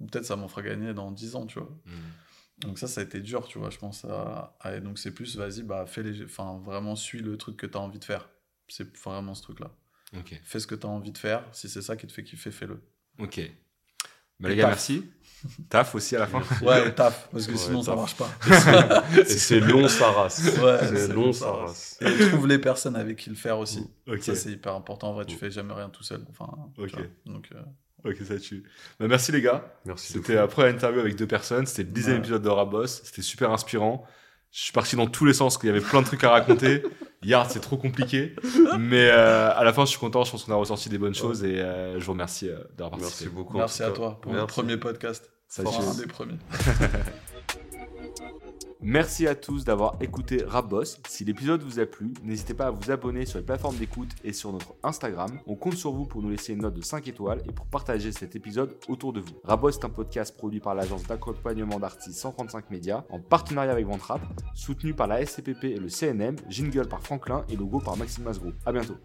Ou 0.01 0.07
Peut-être 0.07 0.24
ça 0.24 0.36
m'en 0.36 0.49
fera 0.49 0.62
gagner 0.62 0.93
dans 0.93 1.12
10 1.12 1.36
ans, 1.36 1.47
tu 1.47 1.59
vois. 1.59 1.70
Mhm. 1.86 1.94
Donc 2.63 2.79
ça, 2.79 2.87
ça 2.89 3.01
a 3.01 3.05
été 3.05 3.21
dur, 3.21 3.47
tu 3.49 3.59
vois, 3.59 3.71
je 3.71 3.79
pense. 3.79 4.05
À... 4.05 4.57
à- 4.61 4.81
Donc 4.81 4.99
c'est 4.99 5.13
plus, 5.13 5.37
vas-y, 5.37 5.63
bah, 5.63 5.85
fais 5.87 6.03
les... 6.03 6.25
enfin, 6.25 6.61
vraiment, 6.65 6.95
suis 6.97 7.21
le 7.21 7.37
truc 7.37 7.57
que 7.57 7.67
t'as 7.67 7.79
envie 7.81 7.99
de 7.99 8.05
faire. 8.05 8.29
C'est 8.69 8.97
vraiment 8.99 9.35
ce 9.35 9.43
truc-là. 9.43 9.71
Ok. 10.17 10.41
Fais 10.45 10.61
ce 10.61 10.67
que 10.67 10.75
t'as 10.75 10.89
envie 10.89 11.11
de 11.13 11.19
faire. 11.19 11.45
Si 11.53 11.69
c'est 11.69 11.83
ça 11.83 11.97
qui 11.97 12.07
te 12.07 12.13
fait 12.13 12.23
kiffer, 12.25 12.51
fais-le. 12.51 12.81
Ok. 13.19 13.41
Bah, 14.41 14.49
les 14.49 14.57
gars, 14.57 14.63
taf. 14.65 14.71
merci. 14.73 15.11
Taf 15.69 15.95
aussi 15.95 16.17
à 16.17 16.21
la 16.21 16.27
fin. 16.27 16.41
Ouais, 16.65 16.93
taf, 16.95 17.29
parce 17.31 17.47
que 17.47 17.53
Ouais, 17.53 17.59
sinon, 17.59 17.83
ça 17.83 17.93
taf. 17.93 18.01
marche 18.01 18.17
pas. 18.17 19.05
Et 19.21 19.25
c'est 19.25 19.61
long, 19.61 19.87
ça 19.89 20.11
race. 20.11 20.41
Ouais, 20.63 20.79
c'est 20.89 21.09
long, 21.09 21.33
ça 21.33 21.47
ça 21.47 21.53
race. 21.53 21.99
Et 22.01 22.29
trouve 22.29 22.47
les 22.49 22.59
personnes 22.59 22.97
avec 22.97 23.19
qui 23.19 23.31
le 23.31 23.37
faire 23.37 23.59
aussi. 23.59 23.87
Ok. 24.07 24.23
Ça, 24.23 24.35
c'est 24.35 24.51
hyper 24.53 24.75
important. 24.75 25.11
En 25.11 25.15
vrai, 25.15 25.27
tu 25.27 25.37
fais 25.37 25.51
jamais 25.51 25.75
rien 25.75 25.89
tout 25.91 26.03
seul. 26.03 26.25
Enfin, 26.31 26.49
tu 26.75 26.83
Ok. 26.83 26.91
vois. 26.95 27.03
Donc, 27.27 27.49
euh, 27.55 27.63
Ok, 28.05 28.16
ça 28.27 28.39
tue. 28.39 28.65
Bah, 28.99 29.07
merci 29.09 29.31
les 29.33 29.41
gars. 29.41 29.65
Merci. 29.85 30.12
C'était 30.15 30.33
fou. 30.33 30.39
la 30.39 30.49
première 30.49 30.73
interview 30.74 31.01
avec 31.01 31.16
deux 31.16 31.27
personnes. 31.27 31.66
C'était 31.66 31.85
le 31.85 31.91
dixième 31.91 32.15
Ouais. 32.16 32.20
épisode 32.20 32.43
de 32.43 32.49
Rabos. 32.49 32.87
C'était 32.87 33.23
super 33.23 33.51
inspirant. 33.53 34.05
Je 34.51 34.61
suis 34.65 34.73
parti 34.73 34.97
dans 34.97 35.07
tous 35.07 35.24
les 35.24 35.33
sens, 35.33 35.57
qu'il 35.57 35.69
y 35.69 35.70
avait 35.70 35.81
plein 35.81 36.03
de 36.03 36.07
trucs 36.07 36.23
à 36.24 36.31
raconter. 36.31 36.83
Yard, 37.23 37.49
c'est 37.51 37.61
trop 37.61 37.77
compliqué. 37.77 38.35
Mais 38.79 39.09
euh, 39.11 39.51
à 39.57 39.65
la 39.65 39.73
fin, 39.73 39.85
je 39.85 39.91
suis 39.91 39.99
content. 39.99 40.24
Je 40.24 40.31
pense 40.33 40.45
qu'on 40.45 40.53
a 40.53 40.57
ressorti 40.57 40.89
des 40.89 40.99
bonnes 40.99 41.15
choses 41.15 41.43
et 41.45 41.61
euh, 41.61 41.99
je 42.01 42.05
vous 42.05 42.12
remercie 42.12 42.49
euh, 42.49 42.59
d'avoir 42.77 42.91
participé. 42.99 43.24
Merci 43.24 43.29
beaucoup. 43.29 43.57
merci 43.57 43.83
à 43.83 43.91
toi 43.91 44.20
pour 44.20 44.33
le 44.35 44.45
premier 44.47 44.77
podcast. 44.77 45.31
Ça 45.49 45.62
tue. 45.62 45.69
un 45.70 45.95
des 45.95 46.07
premiers. 46.07 46.39
Merci 48.85 49.29
à 49.29 49.37
tous 49.37 49.65
d'avoir 49.65 49.97
écouté 50.01 50.43
Rabos. 50.45 50.97
Si 51.07 51.25
l'épisode 51.25 51.63
vous 51.63 51.79
a 51.79 51.87
plu, 51.87 52.13
n'hésitez 52.25 52.53
pas 52.53 52.67
à 52.67 52.71
vous 52.71 52.91
abonner 52.91 53.27
sur 53.27 53.39
les 53.39 53.45
plateformes 53.45 53.77
d'écoute 53.77 54.11
et 54.25 54.33
sur 54.33 54.53
notre 54.53 54.75
Instagram. 54.83 55.31
On 55.47 55.55
compte 55.55 55.77
sur 55.77 55.93
vous 55.93 56.05
pour 56.05 56.21
nous 56.21 56.31
laisser 56.31 56.53
une 56.53 56.63
note 56.63 56.75
de 56.75 56.83
5 56.83 57.07
étoiles 57.07 57.43
et 57.49 57.53
pour 57.53 57.67
partager 57.67 58.11
cet 58.11 58.35
épisode 58.35 58.77
autour 58.89 59.13
de 59.13 59.21
vous. 59.21 59.35
Rabos 59.45 59.71
est 59.71 59.85
un 59.85 59.89
podcast 59.89 60.37
produit 60.37 60.59
par 60.59 60.75
l'agence 60.75 61.05
d'accompagnement 61.05 61.79
d'artistes 61.79 62.19
135 62.19 62.71
médias 62.71 63.05
en 63.09 63.21
partenariat 63.21 63.71
avec 63.71 63.87
Ventrap, 63.87 64.21
soutenu 64.55 64.95
par 64.95 65.07
la 65.07 65.25
SCPP 65.25 65.65
et 65.65 65.79
le 65.79 65.89
CNM, 65.89 66.35
jingle 66.49 66.89
par 66.89 67.03
Franklin 67.03 67.45
et 67.49 67.57
logo 67.57 67.79
par 67.79 67.97
Maxime 67.97 68.25
Masgro. 68.25 68.51
À 68.67 68.73
bientôt. 68.73 68.97